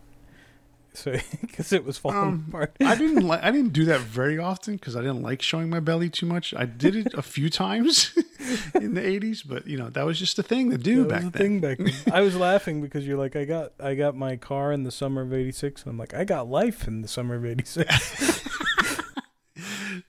So 0.94 1.16
because 1.42 1.72
it 1.72 1.86
was 1.86 1.98
falling 1.98 2.18
um, 2.18 2.46
apart. 2.50 2.76
I 2.82 2.96
didn't 2.96 3.26
like 3.26 3.44
I 3.44 3.52
didn't 3.52 3.74
do 3.74 3.86
that 3.86 4.02
very 4.02 4.38
often 4.38 4.76
because 4.76 4.96
I 4.96 5.02
didn't 5.02 5.22
like 5.22 5.42
showing 5.42 5.70
my 5.70 5.80
belly 5.80 6.10
too 6.10 6.26
much. 6.26 6.54
I 6.54 6.66
did 6.66 6.96
it 6.96 7.14
a 7.14 7.22
few 7.22 7.50
times 7.50 8.14
in 8.76 8.94
the 8.94 9.06
eighties, 9.06 9.42
but 9.42 9.68
you 9.68 9.78
know 9.78 9.90
that 9.90 10.06
was 10.06 10.20
just 10.20 10.38
a 10.38 10.44
thing 10.44 10.70
to 10.72 10.78
do 10.78 11.06
back 11.06 11.22
then. 11.22 11.32
Thing 11.32 11.60
back 11.62 11.78
then. 11.78 11.94
I 12.12 12.22
was 12.22 12.36
laughing 12.38 12.82
because 12.82 13.08
you're 13.08 13.18
like, 13.18 13.36
I 13.36 13.46
got 13.46 13.74
I 13.80 13.96
got 13.96 14.16
my 14.16 14.36
car 14.36 14.74
in 14.74 14.84
the 14.84 14.92
summer 14.92 15.22
of 15.22 15.34
'86. 15.34 15.86
I'm 15.86 15.98
like, 15.98 16.14
I 16.14 16.26
got 16.26 16.50
life 16.50 16.88
in 16.88 17.02
the 17.02 17.08
summer 17.08 17.36
of 17.36 17.46
'86. 17.46 17.86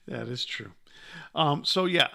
that 0.07 0.27
is 0.27 0.43
true. 0.43 0.71
Um, 1.33 1.63
so 1.63 1.85
yeah, 1.85 2.09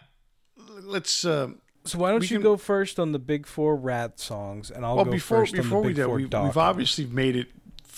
let's. 0.83 1.25
Uh, 1.25 1.53
so 1.85 1.99
why 1.99 2.11
don't 2.11 2.23
you 2.31 2.37
can, 2.37 2.43
go 2.43 2.59
first 2.59 3.01
on 3.01 3.13
the 3.13 3.19
big 3.19 3.47
four 3.47 3.75
Ratt 3.75 4.21
songs, 4.21 4.71
and 4.71 4.85
I'll 4.85 4.97
well, 4.97 5.07
go 5.07 5.13
before, 5.13 5.39
first 5.39 5.55
before 5.55 5.79
on 5.79 5.85
the 5.85 5.95
big 5.95 6.07
we 6.07 6.25
do, 6.27 6.39
we, 6.39 6.45
We've 6.45 6.57
obviously 6.59 7.07
made 7.07 7.35
it 7.35 7.49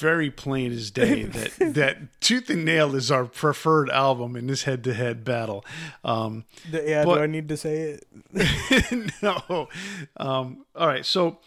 very 0.00 0.30
plain 0.30 0.72
as 0.72 0.90
day 0.90 1.22
that 1.24 1.74
that 1.74 2.20
Tooth 2.20 2.50
and 2.50 2.64
Nail 2.64 2.94
is 2.94 3.10
our 3.10 3.24
preferred 3.24 3.90
album 3.90 4.34
in 4.34 4.46
this 4.46 4.64
head-to-head 4.64 5.24
battle. 5.24 5.64
Um, 6.02 6.44
yeah, 6.70 7.04
but, 7.04 7.16
do 7.16 7.22
I 7.22 7.26
need 7.26 7.48
to 7.48 7.56
say 7.56 7.98
it? 8.32 9.12
no. 9.22 9.68
Um, 10.16 10.64
all 10.74 10.86
right, 10.86 11.06
so 11.06 11.38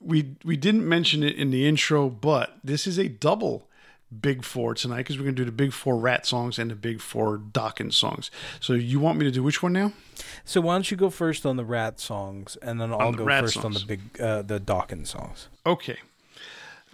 we 0.00 0.36
we 0.44 0.56
didn't 0.56 0.88
mention 0.88 1.22
it 1.22 1.36
in 1.36 1.50
the 1.50 1.66
intro, 1.66 2.10
but 2.10 2.58
this 2.62 2.86
is 2.86 2.98
a 2.98 3.08
double 3.08 3.68
big 4.20 4.44
four 4.44 4.74
tonight 4.74 4.98
because 4.98 5.16
we're 5.16 5.24
going 5.24 5.34
to 5.34 5.40
do 5.40 5.46
the 5.46 5.52
big 5.52 5.72
four 5.72 5.96
Ratt 5.96 6.26
songs 6.26 6.58
and 6.58 6.70
the 6.70 6.74
big 6.74 7.00
four 7.00 7.38
Dokken 7.38 7.92
songs. 7.92 8.30
So 8.60 8.74
you 8.74 9.00
want 9.00 9.18
me 9.18 9.24
to 9.24 9.30
do 9.30 9.42
which 9.42 9.62
one 9.62 9.72
now? 9.72 9.92
So 10.44 10.60
why 10.60 10.74
don't 10.74 10.90
you 10.90 10.96
go 10.96 11.08
first 11.08 11.46
on 11.46 11.56
the 11.56 11.64
Ratt 11.64 12.00
songs, 12.00 12.56
and 12.56 12.80
then 12.80 12.92
I'll 12.92 13.12
go 13.12 13.24
first 13.24 13.54
songs. 13.54 13.64
on 13.64 13.72
the 13.72 13.84
big 13.86 14.20
uh, 14.20 14.42
the 14.42 14.60
Dokken 14.60 15.06
songs. 15.06 15.48
Okay. 15.64 15.98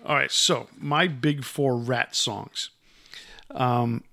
All 0.04 0.14
right. 0.14 0.30
So 0.30 0.68
my 0.76 1.06
big 1.06 1.44
four 1.44 1.76
Ratt 1.76 2.14
songs. 2.14 2.70
Um, 3.50 4.04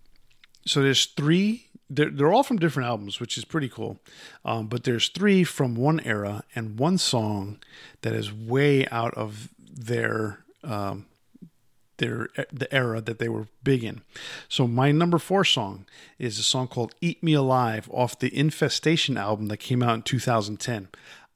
so 0.65 0.81
there's 0.81 1.05
three. 1.05 1.67
They're, 1.89 2.09
they're 2.09 2.33
all 2.33 2.43
from 2.43 2.57
different 2.57 2.87
albums, 2.87 3.19
which 3.19 3.37
is 3.37 3.45
pretty 3.45 3.69
cool. 3.69 3.99
Um, 4.43 4.67
but 4.67 4.83
there's 4.83 5.09
three 5.09 5.43
from 5.43 5.75
one 5.75 5.99
era 5.99 6.43
and 6.55 6.79
one 6.79 6.97
song 6.97 7.59
that 8.01 8.13
is 8.13 8.33
way 8.33 8.87
out 8.87 9.13
of 9.13 9.49
their 9.59 10.39
um, 10.63 11.05
their 11.97 12.29
the 12.51 12.73
era 12.73 13.01
that 13.01 13.19
they 13.19 13.29
were 13.29 13.47
big 13.63 13.83
in. 13.83 14.01
So 14.49 14.67
my 14.67 14.91
number 14.91 15.17
four 15.17 15.45
song 15.45 15.85
is 16.19 16.39
a 16.39 16.43
song 16.43 16.67
called 16.67 16.95
"Eat 17.01 17.23
Me 17.23 17.33
Alive" 17.33 17.89
off 17.91 18.19
the 18.19 18.35
Infestation 18.37 19.17
album 19.17 19.47
that 19.47 19.57
came 19.57 19.83
out 19.83 19.95
in 19.95 20.01
2010. 20.01 20.89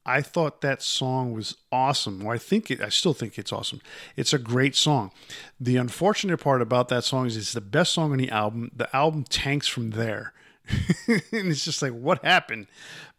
I 0.06 0.22
thought 0.22 0.62
that 0.62 0.82
song 0.82 1.34
was 1.34 1.56
awesome. 1.72 2.24
Well, 2.24 2.34
I 2.34 2.38
think 2.38 2.72
it, 2.72 2.82
I 2.82 2.90
still 2.90 3.14
think 3.14 3.38
it's 3.38 3.54
awesome. 3.54 3.82
It's 4.16 4.34
a 4.34 4.40
great 4.40 4.76
song. 4.76 5.12
The 5.60 5.78
unfortunate 5.78 6.38
part 6.38 6.62
about 6.62 6.90
that 6.90 7.04
song 7.04 7.28
is 7.28 7.38
it's 7.38 7.54
the 7.54 7.62
best 7.62 7.94
song 7.94 8.12
on 8.12 8.18
the 8.18 8.30
album. 8.30 8.72
The 8.76 8.94
album 8.96 9.24
tanks 9.26 9.68
from 9.68 9.92
there, 9.92 10.34
and 11.08 11.22
it's 11.32 11.64
just 11.64 11.82
like 11.82 11.94
what 11.94 12.24
happened. 12.24 12.68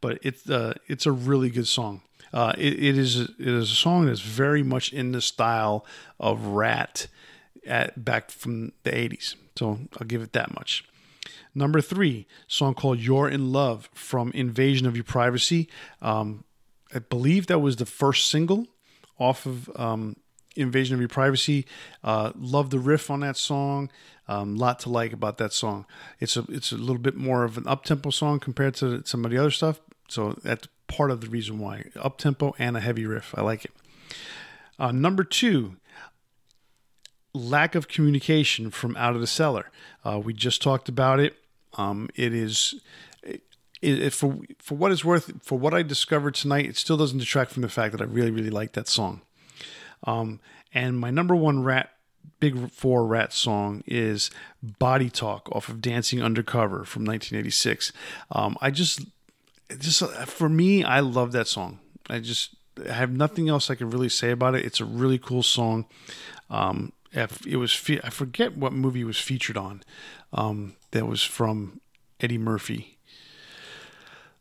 But 0.00 0.18
it's 0.22 0.48
uh, 0.48 0.74
it's 0.88 1.06
a 1.06 1.12
really 1.12 1.50
good 1.50 1.68
song. 1.68 2.02
Uh, 2.32 2.52
it, 2.56 2.72
it 2.74 2.98
is 2.98 3.20
it 3.20 3.34
is 3.38 3.70
a 3.70 3.74
song 3.74 4.06
that's 4.06 4.20
very 4.20 4.62
much 4.62 4.92
in 4.92 5.12
the 5.12 5.20
style 5.20 5.84
of 6.18 6.46
Ratt 6.46 7.08
at 7.66 8.04
back 8.04 8.30
from 8.30 8.72
the 8.84 8.90
80s. 8.90 9.34
So 9.56 9.78
I'll 10.00 10.06
give 10.06 10.22
it 10.22 10.32
that 10.32 10.54
much. 10.54 10.84
Number 11.54 11.80
three, 11.80 12.26
song 12.46 12.74
called 12.74 13.00
You're 13.00 13.28
in 13.28 13.52
Love 13.52 13.90
from 13.92 14.30
Invasion 14.32 14.86
of 14.86 14.96
Your 14.96 15.04
Privacy. 15.04 15.68
Um, 16.00 16.44
I 16.94 16.98
believe 16.98 17.46
that 17.46 17.60
was 17.60 17.76
the 17.76 17.86
first 17.86 18.28
single 18.28 18.66
off 19.18 19.46
of 19.46 19.70
um, 19.76 20.16
Invasion 20.56 20.94
of 20.94 21.00
Your 21.00 21.08
Privacy. 21.08 21.66
Uh, 22.02 22.32
love 22.36 22.70
the 22.70 22.78
riff 22.78 23.10
on 23.10 23.20
that 23.20 23.36
song. 23.36 23.90
Um, 24.28 24.56
lot 24.56 24.78
to 24.80 24.90
like 24.90 25.12
about 25.12 25.38
that 25.38 25.52
song. 25.52 25.86
It's 26.20 26.36
a 26.36 26.44
it's 26.48 26.72
a 26.72 26.76
little 26.76 26.98
bit 26.98 27.16
more 27.16 27.44
of 27.44 27.58
an 27.58 27.66
up 27.66 27.84
tempo 27.84 28.10
song 28.10 28.38
compared 28.38 28.74
to 28.76 29.04
some 29.04 29.24
of 29.24 29.30
the 29.30 29.38
other 29.38 29.50
stuff. 29.50 29.80
So 30.08 30.38
that's 30.42 30.68
part 30.86 31.10
of 31.10 31.20
the 31.20 31.28
reason 31.28 31.58
why 31.58 31.86
up 31.96 32.18
tempo 32.18 32.54
and 32.58 32.76
a 32.76 32.80
heavy 32.80 33.06
riff. 33.06 33.34
I 33.36 33.42
like 33.42 33.64
it. 33.64 33.72
Uh, 34.78 34.92
number 34.92 35.24
two, 35.24 35.76
lack 37.34 37.74
of 37.74 37.88
communication 37.88 38.70
from 38.70 38.96
out 38.96 39.14
of 39.14 39.20
the 39.20 39.26
cellar. 39.26 39.70
Uh, 40.04 40.20
we 40.22 40.32
just 40.32 40.62
talked 40.62 40.88
about 40.88 41.20
it. 41.20 41.36
Um, 41.74 42.08
it 42.14 42.32
is. 42.32 42.74
It, 43.82 44.02
it, 44.02 44.12
for 44.12 44.38
for 44.58 44.76
what 44.76 44.92
it's 44.92 45.04
worth, 45.04 45.42
for 45.42 45.58
what 45.58 45.72
I 45.72 45.82
discovered 45.82 46.34
tonight, 46.34 46.66
it 46.66 46.76
still 46.76 46.96
doesn't 46.96 47.18
detract 47.18 47.52
from 47.52 47.62
the 47.62 47.68
fact 47.68 47.92
that 47.92 48.02
I 48.02 48.04
really 48.04 48.30
really 48.30 48.50
like 48.50 48.72
that 48.72 48.88
song. 48.88 49.22
Um, 50.04 50.40
and 50.72 50.98
my 50.98 51.10
number 51.10 51.34
one 51.34 51.62
Ratt 51.62 51.90
big 52.40 52.70
four 52.70 53.06
Ratt 53.06 53.32
song 53.32 53.82
is 53.86 54.30
"Body 54.62 55.10
Talk" 55.10 55.48
off 55.52 55.68
of 55.68 55.80
"Dancing 55.80 56.22
Undercover" 56.22 56.84
from 56.84 57.04
1986. 57.04 57.92
Um, 58.32 58.56
I 58.60 58.70
just 58.70 59.00
just 59.78 60.02
for 60.26 60.48
me, 60.48 60.82
I 60.82 61.00
love 61.00 61.32
that 61.32 61.46
song. 61.46 61.78
I 62.08 62.18
just 62.18 62.54
I 62.88 62.92
have 62.92 63.12
nothing 63.12 63.48
else 63.48 63.70
I 63.70 63.74
can 63.74 63.90
really 63.90 64.08
say 64.08 64.30
about 64.30 64.54
it. 64.54 64.64
It's 64.64 64.80
a 64.80 64.84
really 64.84 65.18
cool 65.18 65.42
song. 65.42 65.86
Um, 66.48 66.92
it 67.12 67.56
was 67.56 67.72
fe- 67.72 68.00
I 68.02 68.10
forget 68.10 68.56
what 68.56 68.72
movie 68.72 69.02
it 69.02 69.04
was 69.04 69.18
featured 69.18 69.56
on. 69.56 69.82
Um, 70.32 70.76
that 70.92 71.06
was 71.06 71.22
from 71.22 71.80
Eddie 72.20 72.38
Murphy. 72.38 72.98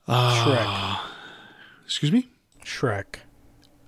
Shrek. 0.09 0.99
Excuse 1.85 2.11
me. 2.11 2.29
Shrek. 2.63 3.19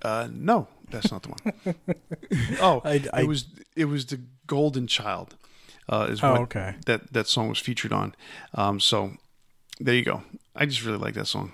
Uh, 0.02 0.28
no, 0.32 0.68
that's 0.90 1.10
not 1.12 1.22
the 1.22 1.28
one. 1.30 1.74
oh, 2.60 2.80
I- 2.84 3.04
I- 3.12 3.22
it 3.22 3.28
was 3.28 3.46
it 3.76 3.84
was 3.86 4.06
the 4.06 4.20
Golden 4.46 4.86
Child. 4.86 5.36
Uh, 5.88 6.06
is 6.10 6.22
Oh, 6.22 6.32
what 6.32 6.40
okay. 6.42 6.76
that 6.86 7.12
that 7.12 7.26
song 7.26 7.48
was 7.48 7.58
featured 7.58 7.92
on. 7.92 8.14
Um, 8.54 8.78
so 8.80 9.12
there 9.80 9.94
you 9.94 10.04
go. 10.04 10.22
I 10.54 10.64
just 10.66 10.84
really 10.84 10.98
like 10.98 11.14
that 11.14 11.26
song. 11.26 11.52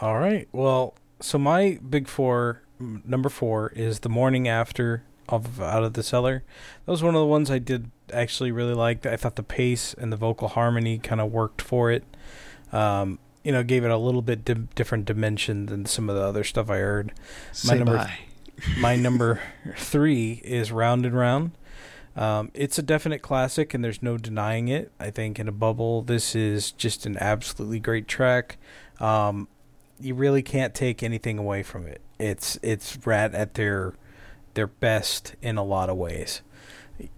All 0.00 0.18
right. 0.18 0.48
Well, 0.52 0.94
so 1.20 1.38
my 1.38 1.78
big 1.88 2.08
four, 2.08 2.62
number 2.80 3.28
four, 3.28 3.68
is 3.76 4.00
the 4.00 4.08
morning 4.08 4.48
after 4.48 5.04
of 5.28 5.60
Out 5.60 5.84
of 5.84 5.92
the 5.94 6.02
Cellar. 6.02 6.42
That 6.84 6.90
was 6.90 7.02
one 7.02 7.14
of 7.14 7.20
the 7.20 7.26
ones 7.26 7.48
I 7.50 7.58
did 7.60 7.90
actually 8.12 8.50
really 8.50 8.74
like. 8.74 9.06
I 9.06 9.16
thought 9.16 9.36
the 9.36 9.42
pace 9.44 9.94
and 9.94 10.12
the 10.12 10.16
vocal 10.16 10.48
harmony 10.48 10.98
kind 10.98 11.20
of 11.20 11.30
worked 11.30 11.62
for 11.62 11.90
it. 11.92 12.02
Um, 12.74 13.18
you 13.42 13.52
know, 13.52 13.62
gave 13.62 13.84
it 13.84 13.90
a 13.90 13.96
little 13.96 14.22
bit 14.22 14.44
di- 14.44 14.54
different 14.74 15.04
dimension 15.04 15.66
than 15.66 15.84
some 15.86 16.08
of 16.08 16.16
the 16.16 16.22
other 16.22 16.44
stuff 16.44 16.70
I 16.70 16.78
heard. 16.78 17.12
Say 17.52 17.76
number- 17.78 17.96
bye. 17.98 18.18
My 18.78 18.94
number 18.96 19.40
three 19.76 20.40
is 20.44 20.70
Round 20.72 21.04
and 21.04 21.16
Round. 21.16 21.50
Um, 22.16 22.50
it's 22.54 22.78
a 22.78 22.82
definite 22.82 23.20
classic, 23.20 23.74
and 23.74 23.84
there's 23.84 24.00
no 24.02 24.16
denying 24.16 24.68
it. 24.68 24.92
I 25.00 25.10
think 25.10 25.38
in 25.40 25.48
a 25.48 25.52
bubble, 25.52 26.02
this 26.02 26.36
is 26.36 26.70
just 26.70 27.04
an 27.06 27.16
absolutely 27.18 27.80
great 27.80 28.06
track. 28.06 28.56
Um, 29.00 29.48
you 30.00 30.14
really 30.14 30.42
can't 30.42 30.72
take 30.74 31.02
anything 31.02 31.38
away 31.38 31.62
from 31.64 31.86
it. 31.86 32.00
It's 32.18 32.58
it's 32.62 32.96
Ratt 33.04 33.34
at 33.34 33.54
their 33.54 33.94
their 34.54 34.68
best 34.68 35.34
in 35.42 35.56
a 35.58 35.64
lot 35.64 35.90
of 35.90 35.96
ways. 35.96 36.40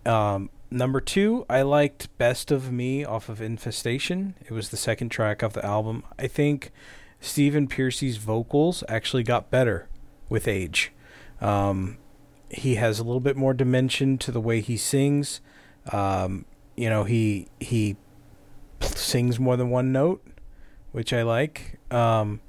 Um, 0.06 0.48
number 0.70 1.00
two, 1.00 1.44
I 1.48 1.62
liked 1.62 2.16
"Best 2.18 2.50
of 2.50 2.72
Me" 2.72 3.04
off 3.04 3.28
of 3.28 3.40
Infestation. 3.40 4.34
It 4.44 4.52
was 4.52 4.70
the 4.70 4.76
second 4.76 5.10
track 5.10 5.42
of 5.42 5.52
the 5.52 5.64
album. 5.64 6.04
I 6.18 6.26
think 6.26 6.70
Stephen 7.20 7.66
Pearcy's 7.66 8.16
vocals 8.16 8.84
actually 8.88 9.22
got 9.22 9.50
better 9.50 9.88
with 10.28 10.48
age. 10.48 10.92
Um, 11.40 11.98
he 12.50 12.76
has 12.76 12.98
a 12.98 13.04
little 13.04 13.20
bit 13.20 13.36
more 13.36 13.54
dimension 13.54 14.18
to 14.18 14.30
the 14.30 14.40
way 14.40 14.60
he 14.60 14.76
sings. 14.76 15.40
Um, 15.92 16.44
you 16.76 16.88
know, 16.88 17.04
he 17.04 17.48
he 17.60 17.96
sings 18.80 19.38
more 19.38 19.56
than 19.56 19.70
one 19.70 19.92
note, 19.92 20.26
which 20.92 21.12
I 21.12 21.22
like. 21.22 21.78
Um, 21.90 22.40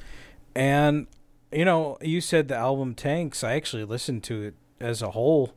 and 0.56 1.08
you 1.52 1.66
know, 1.66 1.98
you 2.02 2.22
said 2.22 2.48
the 2.48 2.56
album 2.56 2.94
tanks. 2.96 3.44
I 3.44 3.54
actually 3.54 3.84
listened 3.84 4.24
to 4.26 4.44
it 4.44 4.56
as 4.80 5.02
a 5.02 5.12
whole 5.12 5.54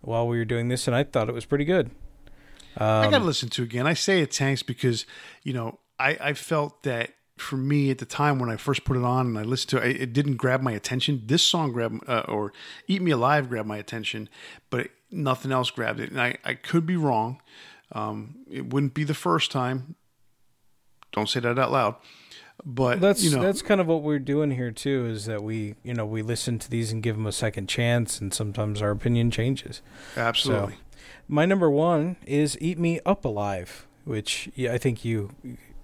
while 0.00 0.26
we 0.26 0.38
were 0.38 0.44
doing 0.44 0.68
this, 0.68 0.86
and 0.86 0.96
I 0.96 1.04
thought 1.04 1.28
it 1.28 1.34
was 1.34 1.44
pretty 1.44 1.64
good. 1.64 1.90
Um, 2.76 2.86
I 2.86 3.10
got 3.10 3.18
to 3.18 3.24
listen 3.24 3.48
to 3.50 3.62
it 3.62 3.66
again. 3.66 3.86
I 3.86 3.94
say 3.94 4.20
it 4.20 4.30
tanks 4.30 4.62
because 4.62 5.06
you 5.42 5.52
know 5.52 5.78
I 5.98 6.16
I 6.20 6.32
felt 6.34 6.82
that 6.84 7.10
for 7.36 7.56
me 7.56 7.90
at 7.90 7.98
the 7.98 8.06
time 8.06 8.38
when 8.38 8.50
I 8.50 8.56
first 8.56 8.84
put 8.84 8.96
it 8.96 9.04
on 9.04 9.26
and 9.26 9.38
I 9.38 9.42
listened 9.42 9.70
to 9.70 9.88
it, 9.88 10.00
it 10.00 10.12
didn't 10.12 10.36
grab 10.36 10.60
my 10.62 10.72
attention. 10.72 11.22
This 11.26 11.42
song 11.42 11.72
grabbed 11.72 12.08
uh, 12.08 12.24
or 12.28 12.52
"Eat 12.86 13.02
Me 13.02 13.10
Alive" 13.10 13.48
grabbed 13.48 13.68
my 13.68 13.78
attention, 13.78 14.28
but 14.70 14.88
nothing 15.10 15.52
else 15.52 15.70
grabbed 15.70 16.00
it. 16.00 16.10
And 16.10 16.20
I 16.20 16.36
I 16.44 16.54
could 16.54 16.86
be 16.86 16.96
wrong. 16.96 17.40
Um, 17.92 18.36
it 18.50 18.72
wouldn't 18.72 18.94
be 18.94 19.04
the 19.04 19.14
first 19.14 19.50
time. 19.50 19.96
Don't 21.12 21.28
say 21.28 21.40
that 21.40 21.58
out 21.58 21.70
loud. 21.72 21.96
But 22.64 23.00
that's 23.00 23.22
you 23.24 23.34
know, 23.34 23.42
that's 23.42 23.60
kind 23.60 23.80
of 23.80 23.86
what 23.86 24.02
we're 24.02 24.18
doing 24.18 24.52
here 24.52 24.70
too. 24.70 25.06
Is 25.06 25.26
that 25.26 25.42
we 25.42 25.74
you 25.82 25.94
know 25.94 26.06
we 26.06 26.22
listen 26.22 26.58
to 26.60 26.70
these 26.70 26.92
and 26.92 27.02
give 27.02 27.16
them 27.16 27.26
a 27.26 27.32
second 27.32 27.68
chance, 27.68 28.20
and 28.20 28.32
sometimes 28.32 28.80
our 28.80 28.90
opinion 28.90 29.30
changes. 29.30 29.82
absolutely. 30.16 30.76
My 31.28 31.46
number 31.46 31.70
one 31.70 32.16
is 32.26 32.56
"Eat 32.60 32.78
Me 32.78 33.00
Up 33.06 33.24
Alive," 33.24 33.86
which 34.04 34.50
yeah, 34.54 34.72
I 34.72 34.78
think 34.78 35.04
you 35.04 35.30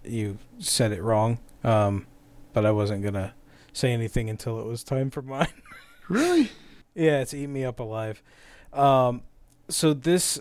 you 0.05 0.39
said 0.59 0.93
it 0.93 1.03
wrong, 1.03 1.39
um, 1.65 2.07
but 2.53 2.65
I 2.67 2.71
wasn't 2.71 3.03
gonna 3.03 3.35
say 3.73 3.93
anything 3.93 4.29
until 4.29 4.61
it 4.61 4.67
was 4.67 4.83
time 4.83 5.11
for 5.11 5.23
mine. 5.23 5.49
Really? 6.11 6.51
yeah, 6.95 7.21
it's 7.21 7.35
"Eat 7.35 7.49
Me 7.49 7.67
Up 7.67 7.79
Alive." 7.81 8.23
Um, 8.73 9.21
so 9.69 9.93
this, 9.93 10.41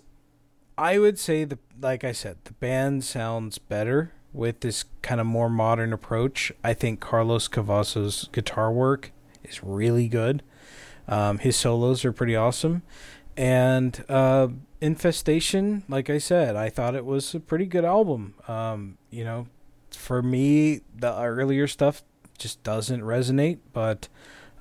I 0.78 0.98
would 0.98 1.20
say 1.20 1.44
the 1.44 1.60
like 1.82 2.06
I 2.06 2.14
said, 2.14 2.38
the 2.46 2.54
band 2.54 3.04
sounds 3.04 3.58
better 3.58 4.14
with 4.34 4.62
this 4.62 4.86
kind 5.02 5.20
of 5.20 5.28
more 5.28 5.50
modern 5.50 5.92
approach. 5.92 6.52
I 6.64 6.74
think 6.74 7.00
Carlos 7.00 7.48
Cavazos' 7.48 8.32
guitar 8.32 8.72
work 8.72 9.12
is 9.44 9.64
really 9.64 10.08
good. 10.08 10.44
Um, 11.08 11.40
his 11.40 11.56
solos 11.56 12.04
are 12.06 12.12
pretty 12.12 12.36
awesome. 12.36 12.84
And 13.36 14.04
uh, 14.10 14.50
Infestation, 14.80 15.84
like 15.90 16.10
I 16.10 16.18
said, 16.20 16.56
I 16.56 16.70
thought 16.70 16.96
it 16.96 17.06
was 17.06 17.34
a 17.34 17.40
pretty 17.40 17.66
good 17.66 17.86
album. 17.86 18.36
Um, 18.48 18.98
you 19.10 19.24
know, 19.24 19.48
for 19.92 20.22
me, 20.22 20.82
the 20.96 21.16
earlier 21.16 21.68
stuff 21.68 22.04
just 22.38 22.62
doesn't 22.64 23.02
resonate. 23.02 23.60
But 23.74 24.08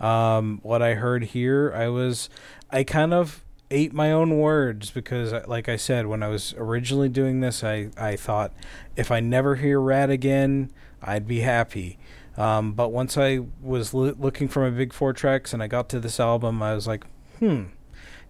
um, 0.00 0.60
what 0.62 0.82
I 0.82 0.94
heard 0.94 1.24
here, 1.24 1.72
I 1.74 1.88
was, 1.88 2.30
I 2.70 2.84
kind 2.84 3.12
of 3.12 3.44
ate 3.70 3.92
my 3.92 4.12
own 4.12 4.38
words 4.38 4.90
because, 4.90 5.32
uh, 5.32 5.44
like 5.46 5.68
I 5.68 5.76
said, 5.76 6.06
when 6.06 6.22
I 6.22 6.28
was 6.28 6.54
originally 6.56 7.08
doing 7.08 7.40
this, 7.40 7.62
I, 7.62 7.90
I 7.96 8.16
thought 8.16 8.52
if 8.96 9.10
I 9.10 9.20
never 9.20 9.56
hear 9.56 9.80
Ratt 9.80 10.10
again, 10.10 10.70
I'd 11.02 11.26
be 11.26 11.40
happy. 11.40 11.98
Um, 12.36 12.72
but 12.72 12.92
once 12.92 13.16
I 13.16 13.40
was 13.62 13.94
l- 13.94 14.14
looking 14.18 14.48
for 14.48 14.62
my 14.62 14.70
big 14.70 14.92
four 14.92 15.12
tracks 15.12 15.52
and 15.52 15.62
I 15.62 15.66
got 15.66 15.88
to 15.90 16.00
this 16.00 16.20
album, 16.20 16.62
I 16.62 16.74
was 16.74 16.86
like, 16.86 17.04
hmm, 17.38 17.64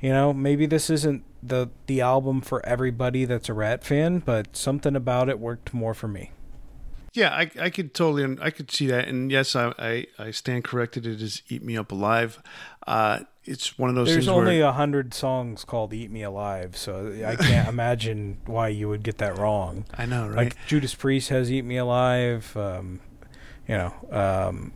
you 0.01 0.11
know, 0.11 0.33
maybe 0.33 0.67
this 0.67 0.91
isn't 0.91 1.25
the 1.43 1.71
the 1.87 2.01
album 2.01 2.41
for 2.41 2.65
everybody 2.67 3.25
that's 3.25 3.49
a 3.49 3.55
Ratt 3.55 3.85
fan, 3.85 4.19
but 4.21 4.57
something 4.57 4.97
about 4.97 5.29
it 5.29 5.39
worked 5.39 5.73
more 5.73 5.95
for 5.95 6.09
me. 6.09 6.33
Yeah, 7.17 7.31
I, 7.31 7.51
I 7.59 7.71
could 7.71 7.95
totally, 7.95 8.37
I 8.43 8.51
could 8.51 8.71
see 8.71 8.89
that, 8.89 9.09
and 9.09 9.31
yes, 9.31 9.57
I, 9.57 9.73
I, 9.79 10.07
I 10.19 10.31
stand 10.33 10.65
corrected. 10.65 11.07
It 11.07 11.23
is 11.23 11.41
"Eat 11.49 11.63
Me 11.63 11.77
Up 11.79 11.91
Alive." 11.91 12.43
Uh, 12.87 13.21
it's 13.45 13.79
one 13.79 13.89
of 13.89 13.97
those 13.97 14.09
There's 14.09 14.29
only 14.29 14.61
a 14.61 14.73
hundred 14.73 15.15
songs 15.15 15.65
called 15.65 15.95
"Eat 15.95 16.11
Me 16.11 16.23
Alive," 16.23 16.77
so 16.77 17.15
I 17.27 17.37
can't 17.37 17.69
imagine 17.71 18.39
why 18.45 18.69
you 18.69 18.91
would 18.91 19.03
get 19.03 19.17
that 19.19 19.39
wrong. 19.39 19.87
I 19.97 20.05
know, 20.05 20.27
right? 20.27 20.37
Like 20.37 20.57
Judas 20.67 20.95
Priest 20.95 21.31
has 21.31 21.51
"Eat 21.51 21.65
Me 21.65 21.79
Alive," 21.79 22.55
um, 22.55 23.01
you 23.67 23.77
know. 23.77 23.95
Um, 24.11 24.73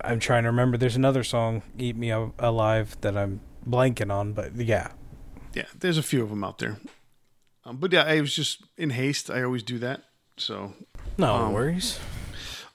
I'm 0.00 0.20
trying 0.20 0.44
to 0.44 0.50
remember. 0.50 0.76
There's 0.76 0.96
another 0.96 1.24
song 1.24 1.62
"Eat 1.76 1.96
Me 1.96 2.10
Alive" 2.10 2.96
that 3.00 3.16
I'm 3.16 3.40
blanking 3.68 4.12
on, 4.12 4.32
but 4.32 4.54
yeah, 4.56 4.92
yeah, 5.54 5.66
there's 5.78 5.98
a 5.98 6.02
few 6.02 6.22
of 6.22 6.30
them 6.30 6.44
out 6.44 6.58
there. 6.58 6.78
Um, 7.64 7.76
but 7.78 7.92
yeah, 7.92 8.02
I 8.04 8.20
was 8.20 8.34
just 8.34 8.62
in 8.76 8.90
haste. 8.90 9.30
I 9.30 9.42
always 9.42 9.62
do 9.62 9.78
that. 9.78 10.02
So, 10.36 10.74
no 11.16 11.34
Um, 11.34 11.52
worries. 11.52 11.98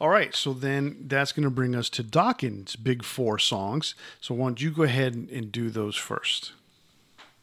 all 0.02 0.10
right. 0.10 0.34
So 0.34 0.54
then 0.54 1.04
that's 1.08 1.32
going 1.32 1.44
to 1.44 1.50
bring 1.52 1.76
us 1.76 1.90
to 1.92 2.04
Dokken's 2.04 2.76
big 2.76 3.04
four 3.04 3.38
songs. 3.38 3.94
So 4.22 4.34
why 4.34 4.48
don't 4.48 4.62
you 4.62 4.72
go 4.72 4.84
ahead 4.84 5.14
and, 5.14 5.52
do 5.52 5.70
those 5.70 5.96
first? 5.96 6.54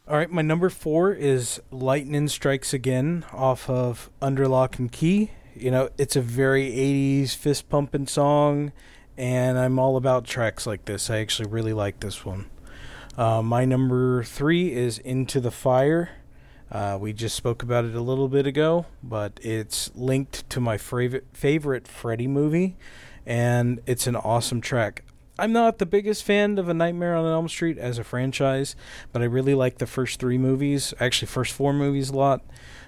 All 0.07 0.15
right, 0.17 0.31
my 0.31 0.41
number 0.41 0.69
four 0.69 1.11
is 1.13 1.61
"Lightning 1.69 2.27
Strikes 2.29 2.73
Again" 2.73 3.25
off 3.33 3.69
of 3.69 4.09
Under 4.21 4.47
Lock 4.47 4.79
and 4.79 4.91
Key. 4.91 5.31
You 5.55 5.69
know, 5.71 5.89
it's 5.97 6.15
a 6.15 6.21
very 6.21 6.71
'80s 6.71 7.35
fist 7.35 7.67
pumping 7.69 8.07
song, 8.07 8.71
and 9.17 9.57
I'm 9.57 9.77
all 9.79 9.97
about 9.97 10.23
tracks 10.25 10.65
like 10.65 10.85
this. 10.85 11.09
I 11.09 11.19
actually 11.19 11.49
really 11.49 11.73
like 11.73 11.99
this 11.99 12.23
one. 12.25 12.45
Uh, 13.17 13.41
my 13.41 13.65
number 13.65 14.23
three 14.23 14.71
is 14.71 14.99
"Into 14.99 15.39
the 15.39 15.51
Fire." 15.51 16.09
Uh, 16.71 16.97
we 16.99 17.13
just 17.13 17.35
spoke 17.35 17.63
about 17.63 17.85
it 17.85 17.95
a 17.95 18.01
little 18.01 18.27
bit 18.27 18.45
ago, 18.45 18.85
but 19.01 19.39
it's 19.41 19.89
linked 19.95 20.47
to 20.49 20.59
my 20.59 20.77
favorite 20.77 21.25
favorite 21.33 21.87
Freddy 21.87 22.27
movie, 22.27 22.75
and 23.25 23.79
it's 23.85 24.05
an 24.05 24.15
awesome 24.15 24.61
track. 24.61 25.03
I'm 25.39 25.51
not 25.51 25.77
the 25.77 25.85
biggest 25.85 26.23
fan 26.23 26.57
of 26.57 26.67
A 26.67 26.73
Nightmare 26.73 27.15
on 27.15 27.25
Elm 27.25 27.47
Street 27.47 27.77
as 27.77 27.97
a 27.97 28.03
franchise, 28.03 28.75
but 29.11 29.21
I 29.21 29.25
really 29.25 29.53
like 29.53 29.77
the 29.77 29.85
first 29.87 30.19
three 30.19 30.37
movies, 30.37 30.93
actually 30.99 31.27
first 31.27 31.53
four 31.53 31.73
movies 31.73 32.09
a 32.09 32.17
lot. 32.17 32.43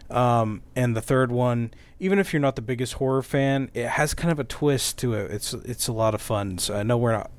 Um, 0.09 0.63
and 0.75 0.95
the 0.95 1.01
third 1.01 1.31
one, 1.31 1.71
even 1.99 2.17
if 2.17 2.33
you're 2.33 2.39
not 2.39 2.55
the 2.55 2.63
biggest 2.63 2.93
horror 2.93 3.21
fan, 3.21 3.69
it 3.75 3.87
has 3.89 4.15
kind 4.15 4.31
of 4.31 4.39
a 4.39 4.43
twist 4.43 4.97
to 4.99 5.13
it. 5.13 5.31
It's 5.31 5.53
it's 5.53 5.87
a 5.87 5.93
lot 5.93 6.15
of 6.15 6.21
fun. 6.21 6.57
So 6.57 6.75
I 6.75 6.83
know 6.83 6.97
we're 6.97 7.13
not 7.13 7.29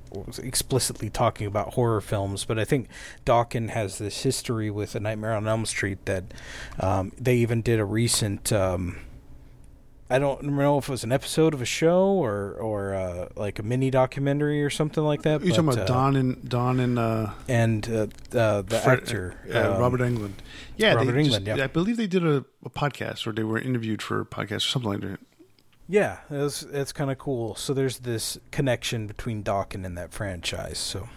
explicitly 0.42 1.10
talking 1.10 1.46
about 1.46 1.74
horror 1.74 2.00
films, 2.00 2.44
but 2.44 2.58
I 2.58 2.64
think 2.64 2.88
Dokken's 3.24 3.70
has 3.72 3.98
this 3.98 4.22
history 4.22 4.70
with 4.70 4.94
A 4.94 5.00
Nightmare 5.00 5.34
on 5.34 5.46
Elm 5.46 5.66
Street 5.66 6.04
that 6.06 6.24
um, 6.78 7.12
they 7.18 7.36
even 7.36 7.62
did 7.62 7.78
a 7.80 7.84
recent. 7.84 8.52
Um, 8.52 8.98
I 10.12 10.18
don't 10.18 10.42
know 10.42 10.78
if 10.78 10.88
it 10.88 10.90
was 10.90 11.04
an 11.04 11.12
episode 11.12 11.54
of 11.54 11.62
a 11.62 11.64
show 11.64 12.02
or 12.02 12.54
or 12.54 12.94
uh, 12.94 13.28
like 13.36 13.60
a 13.60 13.62
mini 13.62 13.92
documentary 13.92 14.62
or 14.64 14.68
something 14.68 15.04
like 15.04 15.22
that. 15.22 15.40
You're 15.44 15.54
talking 15.54 15.72
about 15.72 15.88
uh, 15.88 15.92
Don 15.92 16.16
and 16.16 16.48
Don 16.48 16.80
and 16.80 16.98
uh, 16.98 17.30
and 17.46 17.88
uh, 17.88 18.06
uh, 18.36 18.62
the 18.62 18.80
Fred- 18.82 19.02
actor 19.02 19.34
uh, 19.54 19.74
um, 19.74 19.80
Robert 19.80 20.00
Englund. 20.00 20.32
Yeah, 20.76 20.94
Robert 20.94 21.12
they 21.12 21.22
Englund, 21.22 21.44
just, 21.44 21.58
yeah. 21.58 21.64
I 21.64 21.68
believe 21.68 21.96
they 21.96 22.08
did 22.08 22.26
a, 22.26 22.44
a 22.64 22.70
podcast 22.70 23.24
or 23.26 23.32
they 23.32 23.44
were 23.44 23.58
interviewed 23.58 24.02
for 24.02 24.20
a 24.20 24.26
podcast 24.26 24.56
or 24.56 24.70
something 24.70 24.90
like 24.90 25.00
that. 25.02 25.20
Yeah, 25.90 26.18
that's 26.30 26.60
that's 26.60 26.92
kind 26.92 27.10
of 27.10 27.18
cool. 27.18 27.56
So 27.56 27.74
there's 27.74 27.98
this 27.98 28.38
connection 28.52 29.08
between 29.08 29.42
Dokken 29.42 29.84
and 29.84 29.98
that 29.98 30.12
franchise. 30.12 30.78
So 30.78 31.08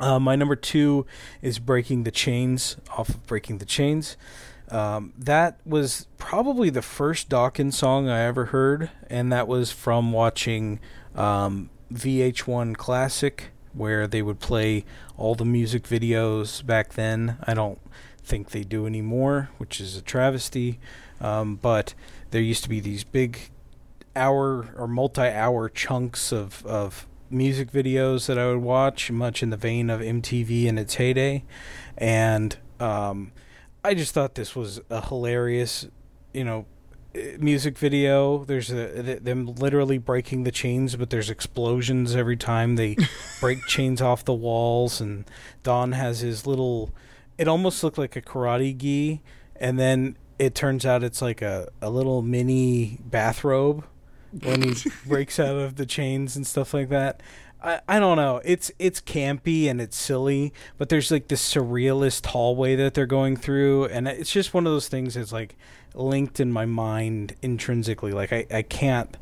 uh, 0.00 0.18
my 0.18 0.34
number 0.34 0.56
two 0.56 1.06
is 1.42 1.60
Breaking 1.60 2.02
the 2.02 2.10
Chains 2.10 2.76
off 2.96 3.10
of 3.10 3.24
Breaking 3.28 3.58
the 3.58 3.64
Chains. 3.64 4.16
Um, 4.68 5.12
that 5.16 5.60
was 5.64 6.08
probably 6.18 6.70
the 6.70 6.82
first 6.82 7.28
Dokken 7.28 7.72
song 7.72 8.08
I 8.08 8.22
ever 8.22 8.46
heard, 8.46 8.90
and 9.08 9.32
that 9.32 9.46
was 9.46 9.70
from 9.70 10.12
watching 10.12 10.80
um, 11.14 11.70
VH1 11.92 12.76
Classic, 12.76 13.52
where 13.74 14.08
they 14.08 14.22
would 14.22 14.40
play 14.40 14.84
all 15.16 15.36
the 15.36 15.44
music 15.44 15.84
videos 15.84 16.66
back 16.66 16.94
then. 16.94 17.38
I 17.44 17.54
don't 17.54 17.78
think 18.24 18.50
they 18.50 18.64
do 18.64 18.86
anymore, 18.86 19.50
which 19.58 19.80
is 19.80 19.96
a 19.96 20.02
travesty. 20.02 20.80
Um, 21.20 21.56
but 21.56 21.94
there 22.32 22.42
used 22.42 22.64
to 22.64 22.68
be 22.68 22.80
these 22.80 23.04
big 23.04 23.50
hour 24.16 24.68
or 24.76 24.88
multi-hour 24.88 25.68
chunks 25.68 26.32
of 26.32 26.64
of 26.66 27.06
music 27.30 27.70
videos 27.70 28.26
that 28.26 28.38
I 28.38 28.46
would 28.46 28.62
watch, 28.62 29.10
much 29.10 29.42
in 29.42 29.50
the 29.50 29.56
vein 29.56 29.90
of 29.90 30.00
MTV 30.00 30.64
in 30.64 30.78
its 30.78 30.94
heyday, 30.94 31.44
and 31.96 32.56
um, 32.80 33.32
I 33.84 33.94
just 33.94 34.14
thought 34.14 34.34
this 34.34 34.56
was 34.56 34.80
a 34.90 35.06
hilarious, 35.06 35.86
you 36.32 36.44
know, 36.44 36.66
eh, 37.14 37.36
music 37.38 37.78
video. 37.78 38.44
There's 38.44 38.70
a 38.70 39.18
them 39.20 39.46
literally 39.46 39.98
breaking 39.98 40.44
the 40.44 40.50
chains, 40.50 40.96
but 40.96 41.10
there's 41.10 41.30
explosions 41.30 42.14
every 42.14 42.36
time 42.36 42.76
they 42.76 42.96
break 43.40 43.64
chains 43.66 44.00
off 44.00 44.24
the 44.24 44.34
walls, 44.34 45.00
and 45.00 45.24
Don 45.62 45.92
has 45.92 46.20
his 46.20 46.46
little. 46.46 46.94
It 47.36 47.46
almost 47.46 47.84
looked 47.84 47.98
like 47.98 48.16
a 48.16 48.22
karate 48.22 48.76
gi, 48.76 49.22
and 49.56 49.78
then 49.78 50.16
it 50.38 50.54
turns 50.54 50.86
out 50.86 51.02
it's 51.02 51.22
like 51.22 51.42
a, 51.42 51.68
a 51.82 51.90
little 51.90 52.22
mini 52.22 52.98
bathrobe 53.04 53.84
when 54.42 54.62
he 54.62 54.90
breaks 55.06 55.38
out 55.38 55.56
of 55.56 55.76
the 55.76 55.86
chains 55.86 56.36
and 56.36 56.46
stuff 56.46 56.74
like 56.74 56.88
that. 56.90 57.22
I, 57.62 57.80
I 57.88 57.98
don't 57.98 58.16
know. 58.16 58.40
It's 58.44 58.70
it's 58.78 59.00
campy 59.00 59.68
and 59.68 59.80
it's 59.80 59.96
silly, 59.96 60.52
but 60.76 60.88
there's 60.88 61.10
like 61.10 61.28
this 61.28 61.54
surrealist 61.54 62.26
hallway 62.26 62.76
that 62.76 62.94
they're 62.94 63.06
going 63.06 63.36
through, 63.36 63.86
and 63.86 64.06
it's 64.06 64.30
just 64.32 64.54
one 64.54 64.66
of 64.66 64.72
those 64.72 64.88
things 64.88 65.14
that's 65.14 65.32
like 65.32 65.56
linked 65.94 66.40
in 66.40 66.52
my 66.52 66.66
mind 66.66 67.34
intrinsically. 67.42 68.12
Like 68.12 68.32
I, 68.32 68.46
I 68.50 68.62
can't 68.62 69.16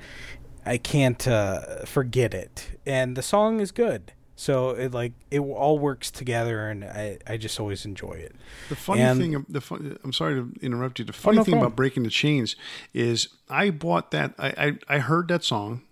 I 0.66 0.76
can't 0.76 1.26
uh, 1.26 1.84
forget 1.84 2.34
it, 2.34 2.78
and 2.84 3.16
the 3.16 3.22
song 3.22 3.60
is 3.60 3.72
good. 3.72 4.12
So 4.38 4.70
it 4.70 4.92
like 4.92 5.12
it 5.30 5.40
all 5.40 5.78
works 5.78 6.10
together, 6.10 6.68
and 6.68 6.84
I, 6.84 7.18
I 7.26 7.36
just 7.38 7.58
always 7.58 7.86
enjoy 7.86 8.12
it. 8.12 8.36
The 8.68 8.76
funny 8.76 9.00
And- 9.00 9.18
thing, 9.18 9.46
the 9.48 9.60
fun, 9.62 9.98
I'm 10.04 10.12
sorry 10.12 10.34
to 10.34 10.52
interrupt 10.60 10.98
you. 10.98 11.06
The 11.06 11.12
funny 11.14 11.38
no 11.38 11.44
thing 11.44 11.52
problem. 11.52 11.66
about 11.68 11.76
breaking 11.76 12.02
the 12.02 12.10
chains 12.10 12.54
is 12.92 13.28
I 13.48 13.70
bought 13.70 14.10
that. 14.10 14.34
I, 14.38 14.48
I 14.88 14.96
I 14.96 14.98
heard 14.98 15.28
that 15.28 15.42
song, 15.42 15.82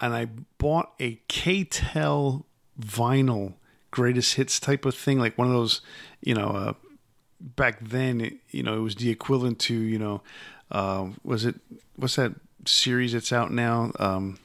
and 0.00 0.12
I 0.14 0.26
bought 0.58 0.92
a 1.00 1.18
K-tel 1.28 2.44
vinyl 2.78 3.54
greatest 3.90 4.34
hits 4.34 4.60
type 4.60 4.84
of 4.84 4.94
thing, 4.94 5.18
like 5.18 5.38
one 5.38 5.46
of 5.46 5.54
those, 5.54 5.80
you 6.20 6.34
know, 6.34 6.48
uh, 6.48 6.72
back 7.40 7.78
then, 7.80 8.20
it, 8.20 8.34
you 8.50 8.62
know, 8.62 8.76
it 8.76 8.80
was 8.80 8.96
the 8.96 9.08
equivalent 9.10 9.58
to, 9.60 9.74
you 9.74 9.98
know, 9.98 10.20
uh, 10.70 11.06
was 11.24 11.46
it 11.46 11.54
what's 11.96 12.16
that 12.16 12.34
series 12.66 13.14
that's 13.14 13.32
out 13.32 13.50
now? 13.50 13.90
Um, 13.98 14.38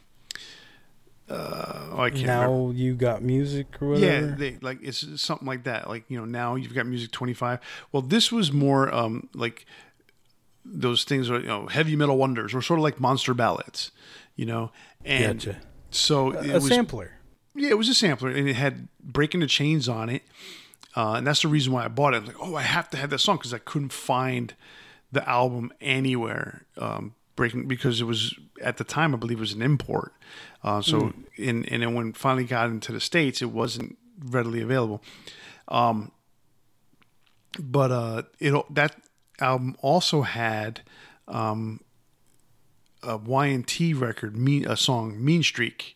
uh, 1.34 1.89
oh, 1.93 1.99
I 2.01 2.10
can't 2.10 2.26
now 2.26 2.51
remember. 2.51 2.80
you 2.80 2.95
got 2.95 3.22
music 3.23 3.81
or 3.81 3.95
Yeah, 3.95 4.35
they 4.38 4.57
like 4.61 4.80
it's 4.81 5.22
something 5.22 5.47
like 5.47 5.64
that. 5.64 5.88
Like 5.89 6.03
you 6.10 6.18
know, 6.18 6.26
now 6.26 6.55
you've 6.55 6.73
got 6.73 6.85
music 6.85 7.11
twenty 7.11 7.34
five. 7.34 7.60
Well, 7.91 8.01
this 8.01 8.31
was 8.31 8.51
more 8.51 8.93
um 8.93 9.30
like 9.34 9.65
those 10.65 11.03
things 11.03 11.30
are 11.30 11.39
you 11.39 11.47
know 11.47 11.68
heavy 11.68 11.95
metal 11.95 12.18
wonders 12.18 12.53
or 12.53 12.61
sort 12.61 12.80
of 12.80 12.84
like 12.84 12.99
monster 12.99 13.34
ballads, 13.34 13.91
you 14.35 14.45
know. 14.45 14.72
And 15.03 15.39
Gotcha. 15.39 15.60
so 15.91 16.34
A, 16.34 16.39
it 16.43 16.49
a 16.49 16.53
was 16.53 16.68
sampler. 16.68 17.11
yeah, 17.55 17.69
it 17.69 17.77
was 17.77 17.89
a 17.89 17.93
sampler 17.95 18.30
and 18.30 18.47
it 18.47 18.55
had 18.55 18.88
breaking 19.03 19.39
the 19.41 19.47
chains 19.47 19.89
on 19.89 20.10
it. 20.10 20.23
Uh, 20.95 21.14
and 21.14 21.26
that's 21.26 21.41
the 21.41 21.47
reason 21.47 21.73
why 21.73 21.84
I 21.84 21.88
bought 21.88 22.14
it. 22.14 22.18
I 22.18 22.19
was 22.19 22.27
like, 22.27 22.38
oh, 22.39 22.55
I 22.55 22.61
have 22.61 22.88
to 22.91 22.97
have 22.97 23.10
that 23.10 23.18
song 23.19 23.38
because 23.38 23.53
I 23.53 23.57
couldn't 23.57 23.91
find 23.91 24.53
the 25.11 25.27
album 25.27 25.73
anywhere. 25.81 26.65
Um, 26.77 27.15
breaking 27.35 27.68
because 27.68 27.99
it 27.99 28.03
was 28.03 28.35
at 28.61 28.77
the 28.77 28.84
time 28.84 29.14
I 29.14 29.18
believe 29.18 29.39
it 29.39 29.41
was 29.41 29.53
an 29.53 29.64
import. 29.64 30.14
Uh, 30.64 30.81
so 30.84 30.99
in 31.07 31.23
and 31.38 31.65
then 31.65 31.93
when 31.93 32.14
finally 32.14 32.45
got 32.45 32.69
into 32.69 32.91
the 32.91 32.99
states, 32.99 33.41
it 33.41 33.51
wasn't 33.51 33.97
readily 34.19 34.61
available. 34.61 35.01
Um, 35.68 36.11
but 37.60 37.91
uh, 37.91 38.23
it 38.39 38.53
that 38.73 38.95
album 39.39 39.76
also 39.81 40.22
had 40.22 40.81
um, 41.27 41.80
a 43.01 43.18
Y&T 43.18 43.93
record, 43.93 44.35
mean, 44.35 44.68
a 44.68 44.77
song 44.77 45.23
"Mean 45.23 45.43
Streak," 45.43 45.95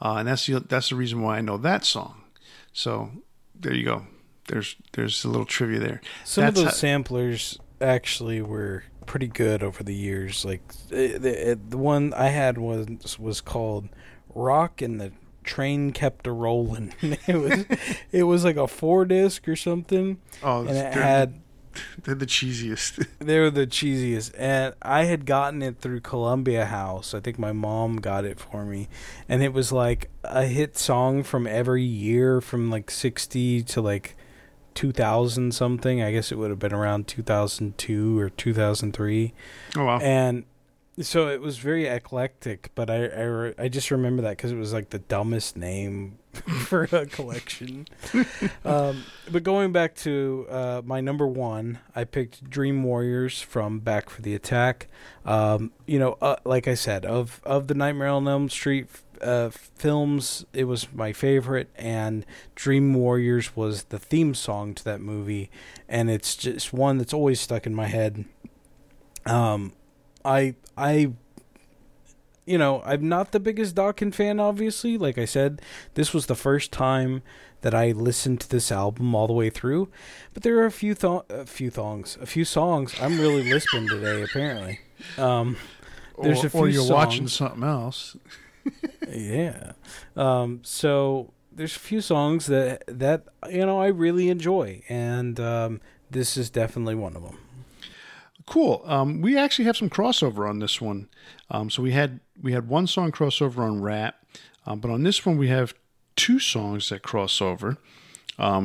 uh, 0.00 0.16
and 0.18 0.28
that's 0.28 0.46
the 0.46 0.60
that's 0.60 0.90
the 0.90 0.96
reason 0.96 1.22
why 1.22 1.38
I 1.38 1.40
know 1.40 1.56
that 1.58 1.84
song. 1.84 2.22
So 2.72 3.10
there 3.54 3.74
you 3.74 3.84
go. 3.84 4.06
There's 4.48 4.76
there's 4.92 5.24
a 5.24 5.28
little 5.28 5.46
trivia 5.46 5.78
there. 5.78 6.00
Some 6.24 6.44
of 6.44 6.54
those 6.54 6.64
how- 6.64 6.70
samplers 6.70 7.58
actually 7.80 8.40
were 8.40 8.84
pretty 9.06 9.28
good 9.28 9.62
over 9.62 9.82
the 9.82 9.94
years. 9.94 10.44
Like 10.44 10.62
the 10.88 11.48
eh, 11.50 11.54
the 11.68 11.78
one 11.78 12.12
I 12.14 12.28
had 12.28 12.58
was 12.58 13.18
was 13.18 13.40
called 13.40 13.88
"Rock 14.34 14.82
and 14.82 15.00
the 15.00 15.12
Train 15.44 15.92
Kept 15.92 16.26
a 16.26 16.32
rolling. 16.32 16.94
it 17.02 17.36
was 17.36 17.64
it 18.10 18.22
was 18.24 18.44
like 18.44 18.56
a 18.56 18.66
four 18.66 19.04
disc 19.04 19.46
or 19.46 19.56
something, 19.56 20.18
oh, 20.42 20.60
and 20.60 20.70
it 20.70 20.94
had 20.94 21.40
they're 22.02 22.14
the 22.14 22.26
cheesiest. 22.26 23.06
they 23.18 23.38
were 23.38 23.50
the 23.50 23.66
cheesiest. 23.66 24.32
And 24.38 24.74
I 24.82 25.04
had 25.04 25.26
gotten 25.26 25.62
it 25.62 25.78
through 25.78 26.00
Columbia 26.00 26.66
House. 26.66 27.14
I 27.14 27.20
think 27.20 27.38
my 27.38 27.52
mom 27.52 27.96
got 27.96 28.24
it 28.24 28.40
for 28.40 28.64
me, 28.64 28.88
and 29.28 29.42
it 29.42 29.52
was 29.52 29.70
like 29.70 30.10
a 30.24 30.44
hit 30.44 30.76
song 30.76 31.22
from 31.22 31.46
every 31.46 31.84
year 31.84 32.40
from 32.40 32.70
like 32.70 32.90
sixty 32.90 33.62
to 33.62 33.80
like. 33.80 34.16
2000 34.74 35.54
something 35.54 36.02
i 36.02 36.10
guess 36.10 36.32
it 36.32 36.34
would 36.34 36.50
have 36.50 36.58
been 36.58 36.74
around 36.74 37.06
2002 37.06 38.18
or 38.18 38.28
2003 38.28 39.32
oh 39.76 39.84
wow. 39.84 40.00
and 40.00 40.44
so 41.00 41.28
it 41.28 41.40
was 41.40 41.58
very 41.58 41.86
eclectic 41.86 42.70
but 42.74 42.88
i 42.88 43.06
i, 43.06 43.22
re- 43.22 43.54
I 43.58 43.68
just 43.68 43.90
remember 43.90 44.22
that 44.22 44.36
because 44.36 44.52
it 44.52 44.56
was 44.56 44.72
like 44.72 44.90
the 44.90 45.00
dumbest 45.00 45.56
name 45.56 46.18
for 46.66 46.88
a 46.90 47.06
collection. 47.06 47.86
Um, 48.64 49.04
but 49.30 49.42
going 49.42 49.72
back 49.72 49.94
to 49.96 50.46
uh, 50.50 50.82
my 50.84 51.00
number 51.00 51.26
one 51.26 51.78
i 51.94 52.04
picked 52.04 52.48
dream 52.48 52.82
warriors 52.82 53.40
from 53.40 53.78
back 53.80 54.08
for 54.08 54.22
the 54.22 54.34
attack. 54.34 54.88
Um, 55.24 55.70
you 55.86 55.98
know 55.98 56.16
uh, 56.22 56.36
like 56.44 56.66
i 56.66 56.74
said 56.74 57.04
of 57.04 57.40
of 57.44 57.68
the 57.68 57.74
nightmare 57.74 58.08
on 58.08 58.26
elm 58.26 58.48
street 58.48 58.88
uh, 59.20 59.50
films 59.50 60.44
it 60.52 60.64
was 60.64 60.92
my 60.92 61.12
favorite 61.12 61.70
and 61.76 62.24
dream 62.54 62.94
warriors 62.94 63.54
was 63.54 63.84
the 63.84 63.98
theme 63.98 64.34
song 64.34 64.74
to 64.74 64.84
that 64.84 65.00
movie 65.00 65.50
and 65.88 66.10
it's 66.10 66.34
just 66.36 66.72
one 66.72 66.98
that's 66.98 67.14
always 67.14 67.40
stuck 67.40 67.66
in 67.66 67.74
my 67.74 67.86
head. 67.86 68.24
Um 69.26 69.72
i 70.24 70.54
i 70.76 71.12
you 72.46 72.58
know 72.58 72.82
i'm 72.84 73.08
not 73.08 73.32
the 73.32 73.40
biggest 73.40 73.74
Dokken 73.74 74.14
fan 74.14 74.38
obviously 74.38 74.98
like 74.98 75.18
i 75.18 75.24
said 75.24 75.62
this 75.94 76.12
was 76.12 76.26
the 76.26 76.34
first 76.34 76.72
time 76.72 77.22
that 77.62 77.74
i 77.74 77.92
listened 77.92 78.40
to 78.40 78.48
this 78.48 78.70
album 78.70 79.14
all 79.14 79.26
the 79.26 79.32
way 79.32 79.50
through 79.50 79.88
but 80.32 80.42
there 80.42 80.58
are 80.58 80.66
a 80.66 80.70
few 80.70 80.94
th- 80.94 81.22
a 81.30 81.46
few 81.46 81.70
thongs 81.70 82.18
a 82.20 82.26
few 82.26 82.44
songs 82.44 82.94
i'm 83.00 83.18
really 83.18 83.50
lisping 83.50 83.88
today 83.88 84.22
apparently 84.22 84.80
um 85.16 85.56
there's 86.22 86.44
or, 86.44 86.46
a 86.46 86.50
few 86.50 86.60
or 86.60 86.68
you're 86.68 86.88
watching 86.88 87.28
something 87.28 87.62
else. 87.62 88.16
yeah. 89.08 89.72
Um, 90.16 90.60
so 90.62 91.32
there's 91.52 91.76
a 91.76 91.80
few 91.80 92.00
songs 92.00 92.46
that 92.46 92.84
that 92.86 93.24
you 93.50 93.66
know 93.66 93.80
I 93.80 93.88
really 93.88 94.28
enjoy, 94.28 94.82
and 94.88 95.38
um, 95.40 95.80
this 96.10 96.36
is 96.36 96.50
definitely 96.50 96.94
one 96.94 97.16
of 97.16 97.22
them. 97.22 97.38
Cool. 98.46 98.82
Um, 98.84 99.20
we 99.22 99.38
actually 99.38 99.64
have 99.64 99.76
some 99.76 99.88
crossover 99.88 100.48
on 100.48 100.58
this 100.58 100.80
one. 100.80 101.08
Um, 101.50 101.70
so 101.70 101.82
we 101.82 101.92
had 101.92 102.20
we 102.40 102.52
had 102.52 102.68
one 102.68 102.86
song 102.86 103.10
crossover 103.10 103.58
on 103.58 103.80
Ratt, 103.80 104.16
um, 104.66 104.80
but 104.80 104.90
on 104.90 105.02
this 105.02 105.24
one 105.24 105.38
we 105.38 105.48
have 105.48 105.74
two 106.16 106.38
songs 106.38 106.90
that 106.90 107.02
crossover. 107.02 107.78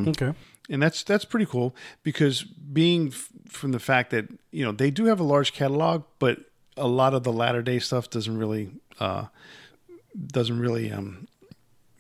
Okay. 0.10 0.34
and 0.70 0.82
that's 0.82 1.04
that's 1.04 1.26
pretty 1.26 1.46
cool 1.46 1.76
because 2.04 2.44
being 2.44 3.08
f- 3.10 3.30
from 3.48 3.72
the 3.72 3.80
fact 3.80 4.10
that 4.12 4.28
you 4.52 4.66
know 4.66 4.72
they 4.72 4.92
do 4.92 5.06
have 5.06 5.20
a 5.20 5.24
large 5.24 5.54
catalog, 5.54 6.04
but 6.20 6.40
a 6.76 6.88
lot 6.88 7.14
of 7.14 7.24
the 7.24 7.32
latter 7.32 7.62
day 7.62 7.80
stuff 7.80 8.10
doesn't 8.10 8.38
really 8.38 8.72
uh, 9.00 9.26
doesn't 10.28 10.60
really 10.60 10.92
um, 10.92 11.28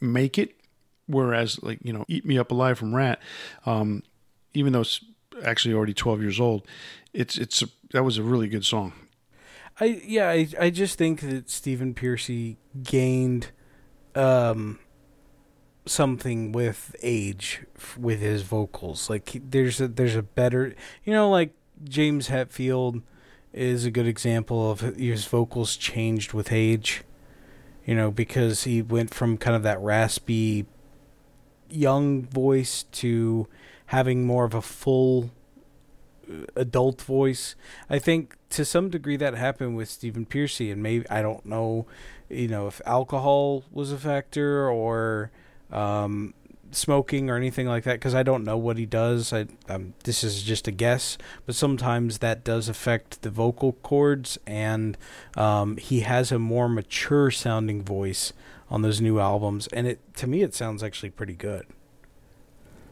make 0.01 0.38
it. 0.38 0.56
Whereas, 1.07 1.61
like 1.64 1.80
you 1.84 1.93
know, 1.93 2.06
"Eat 2.07 2.26
Me 2.26 2.38
Up 2.38 2.51
Alive" 2.51 2.77
from 2.77 2.95
Ratt, 2.95 3.19
um, 3.65 4.03
even 4.53 4.73
though 4.73 4.81
it's 4.81 5.03
actually 5.43 5.73
already 5.73 5.93
twelve 5.93 6.22
years 6.22 6.39
old, 6.39 6.68
it's 7.14 7.38
it's 7.38 7.61
a, 7.61 7.68
that 7.91 8.03
was 8.03 8.18
a 8.18 8.23
really 8.23 8.48
good 8.48 8.65
song. 8.65 8.94
I 9.80 10.02
yeah 10.06 10.30
I 10.30 10.48
I 10.60 10.69
just 10.69 10.98
think 10.98 11.22
that 11.22 11.49
Stephen 11.49 11.94
Pearcy 11.94 12.57
gained 12.84 13.52
um 14.15 14.80
something 15.86 16.52
with 16.52 16.95
age 17.02 17.61
with 17.98 18.19
his 18.19 18.44
vocals. 18.44 19.10
Like 19.10 19.30
he- 19.30 19.40
there's 19.40 19.81
a 19.81 19.88
there's 19.88 20.15
a 20.15 20.22
better 20.23 20.76
you 21.03 21.14
know 21.14 21.30
like 21.30 21.53
James 21.84 22.30
Hetfield 22.30 23.02
is 23.53 23.86
a 23.86 23.91
good 23.91 24.06
example 24.07 24.69
of 24.72 24.81
his 24.81 25.26
vocals 25.26 25.76
changed 25.76 26.34
with 26.34 26.52
age. 26.52 27.03
You 27.86 27.95
know, 27.95 28.11
because 28.11 28.65
he 28.65 28.84
went 28.84 29.15
from 29.15 29.38
kind 29.38 29.56
of 29.56 29.64
that 29.64 29.80
raspy 29.81 30.68
young 31.72 32.23
voice 32.23 32.84
to 32.84 33.48
having 33.88 34.27
more 34.27 34.45
of 34.45 34.53
a 34.53 34.61
full 34.61 35.31
adult 36.56 37.01
voice. 37.01 37.56
I 37.89 37.99
think 37.99 38.35
to 38.51 38.65
some 38.65 38.89
degree 38.89 39.18
that 39.18 39.35
happened 39.35 39.77
with 39.77 39.89
Stephen 39.89 40.26
Pearcy, 40.26 40.72
and 40.72 40.81
maybe 40.81 41.10
I 41.10 41.22
don't 41.22 41.45
know, 41.45 41.85
you 42.30 42.47
know, 42.47 42.68
if 42.68 42.81
alcohol 42.85 43.64
was 43.72 43.91
a 43.91 43.97
factor 43.97 44.69
or 44.69 45.31
um, 45.72 46.34
smoking 46.72 47.30
or 47.30 47.35
anything 47.35 47.68
like 47.68 47.84
that 47.84 47.93
because 47.93 48.15
I 48.15 48.23
don't 48.23 48.43
know 48.43 48.57
what 48.57 48.77
he 48.77 48.85
does. 48.85 49.34
I 49.34 49.47
um, 49.68 49.93
this 50.03 50.23
is 50.23 50.43
just 50.43 50.68
a 50.68 50.72
guess, 50.72 51.18
but 51.45 51.56
sometimes 51.56 52.19
that 52.19 52.43
does 52.43 52.69
affect 52.69 53.22
the 53.22 53.30
vocal 53.30 53.73
cords, 53.73 54.38
and 54.45 54.97
um, 55.35 55.77
he 55.77 56.01
has 56.01 56.31
a 56.31 56.39
more 56.39 56.69
mature 56.69 57.31
sounding 57.31 57.84
voice 57.84 58.34
on 58.69 58.81
those 58.81 59.01
new 59.01 59.19
albums, 59.19 59.68
and 59.68 59.88
it 59.88 59.99
to 60.15 60.27
me 60.27 60.41
it 60.41 60.53
sounds 60.53 60.84
actually 60.84 61.10
pretty 61.10 61.34
good. 61.34 61.65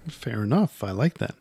Fair 0.08 0.44
enough. 0.44 0.84
I 0.84 0.92
like 0.92 1.16
that. 1.16 1.36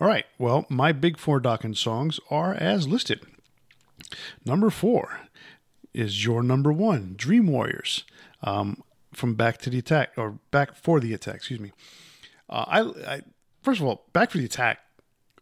All 0.00 0.08
right. 0.08 0.26
Well, 0.38 0.66
my 0.68 0.92
big 0.92 1.18
four 1.18 1.40
Dokken 1.40 1.76
songs 1.76 2.20
are 2.30 2.54
as 2.54 2.86
listed. 2.86 3.20
Number 4.44 4.70
four 4.70 5.20
is 5.94 6.24
your 6.24 6.42
number 6.42 6.72
one, 6.72 7.14
Dream 7.16 7.46
Warriors. 7.46 8.04
Um, 8.42 8.82
from 9.16 9.34
Back 9.34 9.58
to 9.58 9.70
the 9.70 9.78
Attack 9.78 10.12
or 10.16 10.38
Back 10.50 10.74
for 10.74 11.00
the 11.00 11.14
Attack. 11.14 11.36
Excuse 11.36 11.58
me. 11.58 11.72
Uh, 12.48 12.64
I, 12.68 12.80
I, 13.14 13.20
first 13.62 13.80
of 13.80 13.86
all, 13.86 14.04
Back 14.12 14.30
for 14.30 14.38
the 14.38 14.44
Attack. 14.44 14.78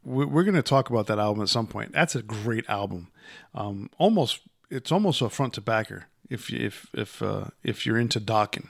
We're, 0.05 0.27
we're 0.27 0.45
going 0.45 0.55
to 0.55 0.63
talk 0.63 0.91
about 0.91 1.09
that 1.09 1.19
album 1.19 1.43
at 1.43 1.49
some 1.49 1.67
point. 1.67 1.93
That's 1.93 2.15
a 2.15 2.23
great 2.23 2.69
album. 2.69 3.09
Um, 3.55 3.91
almost, 3.99 4.41
it's 4.71 4.93
almost 4.93 5.21
a 5.21 5.29
front 5.29 5.55
to 5.55 5.61
backer. 5.61 6.07
If 6.31 6.51
if 6.51 6.87
if 6.95 7.21
uh, 7.21 7.47
if 7.63 7.85
you're 7.85 7.99
into 7.99 8.19
Dokken, 8.21 8.69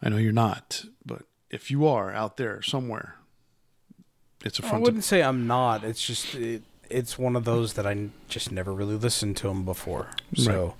I 0.00 0.08
know 0.08 0.18
you're 0.18 0.32
not, 0.32 0.84
but 1.04 1.22
if 1.50 1.68
you 1.70 1.86
are 1.86 2.12
out 2.12 2.36
there 2.36 2.62
somewhere, 2.62 3.16
it's 4.46 4.58
a 4.58 4.62
front. 4.62 4.76
I 4.76 4.78
wouldn't 4.78 5.04
say 5.04 5.22
I'm 5.22 5.46
not. 5.46 5.84
It's 5.84 6.04
just 6.06 6.34
it, 6.34 6.62
it's 6.88 7.18
one 7.18 7.36
of 7.36 7.44
those 7.44 7.74
that 7.74 7.86
I 7.86 8.08
just 8.28 8.52
never 8.52 8.72
really 8.72 8.96
listened 8.96 9.36
to 9.38 9.48
them 9.48 9.64
before. 9.64 10.08
So 10.34 10.74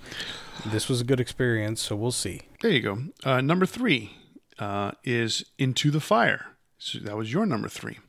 right. 0.65 0.71
this 0.71 0.87
was 0.87 1.01
a 1.01 1.03
good 1.03 1.19
experience. 1.19 1.81
So 1.81 1.95
we'll 1.95 2.11
see. 2.11 2.41
There 2.61 2.71
you 2.71 2.81
go. 2.81 2.97
Uh, 3.23 3.41
number 3.41 3.65
three 3.65 4.13
uh, 4.59 4.91
is 5.03 5.45
Into 5.57 5.91
the 5.91 5.99
Fire. 5.99 6.47
So 6.77 6.99
that 6.99 7.17
was 7.17 7.31
your 7.33 7.45
number 7.45 7.67
three. 7.67 7.99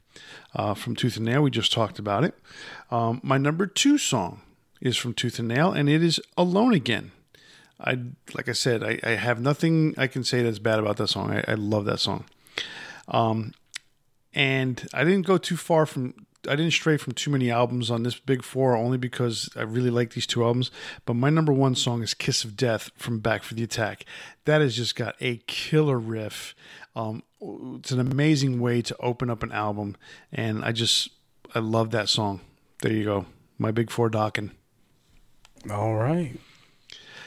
Uh, 0.54 0.74
from 0.74 0.96
Tooth 0.96 1.16
and 1.16 1.26
Nail, 1.26 1.42
we 1.42 1.50
just 1.50 1.72
talked 1.72 1.98
about 1.98 2.24
it. 2.24 2.34
Um, 2.90 3.20
my 3.22 3.38
number 3.38 3.66
two 3.66 3.98
song 3.98 4.42
is 4.80 4.96
from 4.96 5.14
Tooth 5.14 5.38
and 5.38 5.48
Nail, 5.48 5.72
and 5.72 5.88
it 5.88 6.02
is 6.02 6.20
Alone 6.36 6.74
Again. 6.74 7.12
I 7.80 7.98
like 8.34 8.48
I 8.48 8.52
said, 8.52 8.82
I, 8.82 8.98
I 9.04 9.10
have 9.10 9.40
nothing 9.40 9.94
I 9.96 10.08
can 10.08 10.24
say 10.24 10.42
that's 10.42 10.58
bad 10.58 10.80
about 10.80 10.96
that 10.96 11.08
song. 11.08 11.30
I, 11.30 11.44
I 11.46 11.54
love 11.54 11.84
that 11.84 12.00
song. 12.00 12.24
Um, 13.06 13.52
and 14.34 14.86
I 14.92 15.04
didn't 15.04 15.26
go 15.26 15.38
too 15.38 15.56
far 15.56 15.86
from 15.86 16.14
I 16.48 16.54
didn't 16.56 16.72
stray 16.72 16.96
from 16.96 17.14
too 17.14 17.30
many 17.30 17.50
albums 17.50 17.90
on 17.90 18.04
this 18.04 18.18
big 18.18 18.42
four 18.42 18.76
only 18.76 18.96
because 18.96 19.50
I 19.56 19.62
really 19.62 19.90
like 19.90 20.12
these 20.12 20.26
two 20.26 20.44
albums. 20.44 20.70
But 21.04 21.14
my 21.14 21.30
number 21.30 21.52
one 21.52 21.74
song 21.74 22.02
is 22.02 22.14
"Kiss 22.14 22.44
of 22.44 22.56
Death" 22.56 22.90
from 22.96 23.18
Back 23.18 23.42
for 23.42 23.54
the 23.54 23.64
Attack. 23.64 24.04
That 24.44 24.60
has 24.60 24.76
just 24.76 24.94
got 24.94 25.16
a 25.20 25.38
killer 25.46 25.98
riff. 25.98 26.54
Um, 26.94 27.22
it's 27.40 27.90
an 27.90 28.00
amazing 28.00 28.60
way 28.60 28.82
to 28.82 28.96
open 29.00 29.30
up 29.30 29.42
an 29.42 29.52
album, 29.52 29.96
and 30.32 30.64
I 30.64 30.72
just 30.72 31.10
I 31.54 31.58
love 31.58 31.90
that 31.90 32.08
song. 32.08 32.40
There 32.82 32.92
you 32.92 33.04
go, 33.04 33.26
my 33.58 33.70
big 33.70 33.90
four 33.90 34.08
Dokken. 34.08 34.50
All 35.70 35.94
right. 35.94 36.38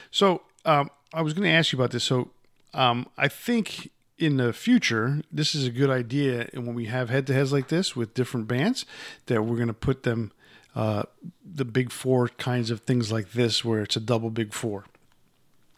So 0.10 0.42
um, 0.66 0.90
I 1.14 1.22
was 1.22 1.34
going 1.34 1.44
to 1.44 1.56
ask 1.56 1.72
you 1.72 1.78
about 1.78 1.92
this. 1.92 2.04
So 2.04 2.32
um, 2.74 3.08
I 3.18 3.28
think 3.28 3.92
in 4.22 4.38
the 4.38 4.54
future, 4.54 5.22
this 5.32 5.56
is 5.56 5.66
a 5.66 5.72
good 5.72 5.90
idea. 5.90 6.48
And 6.54 6.68
when 6.68 6.76
we 6.76 6.86
have 6.86 7.10
head 7.10 7.26
to 7.28 7.34
heads 7.34 7.52
like 7.52 7.70
this 7.70 7.96
with 7.96 8.14
different 8.14 8.48
bands, 8.48 8.86
that 9.26 9.44
we're 9.44 9.56
going 9.56 9.68
to 9.68 9.74
put 9.74 10.04
them 10.04 10.32
uh, 10.76 11.04
the 11.44 11.66
big 11.66 11.92
four 11.92 12.28
kinds 12.28 12.70
of 12.70 12.82
things 12.82 13.12
like 13.12 13.32
this, 13.32 13.66
where 13.66 13.82
it's 13.82 13.96
a 13.96 14.00
double 14.00 14.30
big 14.30 14.54
four. 14.54 14.86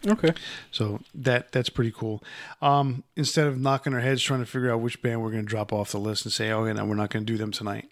Okay. 0.06 0.34
So 0.72 1.00
that 1.16 1.52
that's 1.54 1.70
pretty 1.70 1.92
cool. 1.92 2.22
Um, 2.62 3.04
instead 3.16 3.48
of 3.48 3.58
knocking 3.60 3.94
our 3.94 4.02
heads 4.02 4.22
trying 4.22 4.42
to 4.42 4.46
figure 4.46 4.72
out 4.72 4.82
which 4.82 5.02
band 5.02 5.22
we're 5.22 5.32
going 5.32 5.44
to 5.44 5.50
drop 5.50 5.72
off 5.72 5.92
the 5.92 6.00
list 6.00 6.26
and 6.26 6.34
say, 6.34 6.52
"Oh, 6.52 6.66
yeah, 6.66 6.74
no, 6.74 6.86
we're 6.86 6.96
not 6.96 7.10
going 7.10 7.26
to 7.26 7.32
do 7.32 7.38
them 7.38 7.52
tonight." 7.52 7.90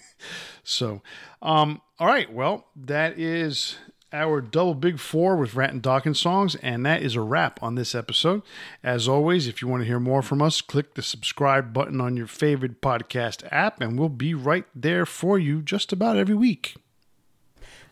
so, 0.62 1.02
um, 1.40 1.80
all 1.98 2.06
right. 2.06 2.30
Well, 2.30 2.66
that 2.76 3.18
is 3.18 3.78
our 4.12 4.40
double 4.40 4.74
big 4.74 4.98
four 4.98 5.36
with 5.36 5.54
Ratt 5.54 5.72
and 5.72 5.82
Dokken 5.82 6.16
songs, 6.16 6.54
and 6.56 6.84
that 6.86 7.02
is 7.02 7.14
a 7.14 7.20
wrap 7.20 7.62
on 7.62 7.74
this 7.74 7.94
episode. 7.94 8.42
As 8.82 9.06
always, 9.06 9.46
if 9.46 9.60
you 9.60 9.68
want 9.68 9.82
to 9.82 9.86
hear 9.86 10.00
more 10.00 10.22
from 10.22 10.40
us, 10.40 10.60
click 10.60 10.94
the 10.94 11.02
subscribe 11.02 11.72
button 11.72 12.00
on 12.00 12.16
your 12.16 12.26
favorite 12.26 12.80
podcast 12.80 13.46
app, 13.50 13.80
and 13.80 13.98
we'll 13.98 14.08
be 14.08 14.34
right 14.34 14.66
there 14.74 15.04
for 15.04 15.38
you 15.38 15.60
just 15.60 15.92
about 15.92 16.16
every 16.16 16.34
week. 16.34 16.76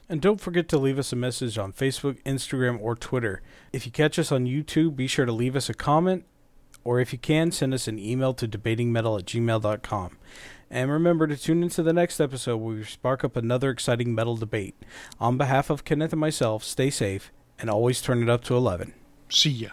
And 0.08 0.20
don't 0.20 0.40
forget 0.40 0.68
to 0.68 0.78
leave 0.78 0.98
us 0.98 1.12
a 1.12 1.16
message 1.16 1.58
on 1.58 1.72
Facebook, 1.72 2.22
Instagram, 2.22 2.80
or 2.80 2.94
Twitter. 2.94 3.42
If 3.72 3.86
you 3.86 3.92
catch 3.92 4.18
us 4.18 4.30
on 4.30 4.46
YouTube, 4.46 4.96
be 4.96 5.08
sure 5.08 5.26
to 5.26 5.32
leave 5.32 5.56
us 5.56 5.68
a 5.68 5.74
comment, 5.74 6.24
or 6.84 7.00
if 7.00 7.12
you 7.12 7.18
can, 7.18 7.50
send 7.50 7.74
us 7.74 7.88
an 7.88 7.98
email 7.98 8.32
to 8.34 8.46
debatingmetal 8.46 9.18
at 9.18 9.26
gmail.com. 9.26 10.18
And 10.70 10.90
remember 10.90 11.26
to 11.26 11.36
tune 11.36 11.62
into 11.62 11.82
the 11.82 11.92
next 11.92 12.20
episode 12.20 12.56
where 12.56 12.76
we 12.76 12.84
spark 12.84 13.24
up 13.24 13.36
another 13.36 13.70
exciting 13.70 14.14
metal 14.14 14.36
debate. 14.36 14.74
On 15.20 15.38
behalf 15.38 15.70
of 15.70 15.84
Kenneth 15.84 16.12
and 16.12 16.20
myself, 16.20 16.64
stay 16.64 16.90
safe 16.90 17.32
and 17.58 17.70
always 17.70 18.02
turn 18.02 18.22
it 18.22 18.28
up 18.28 18.42
to 18.44 18.56
11. 18.56 18.92
See 19.28 19.50
ya. 19.50 19.70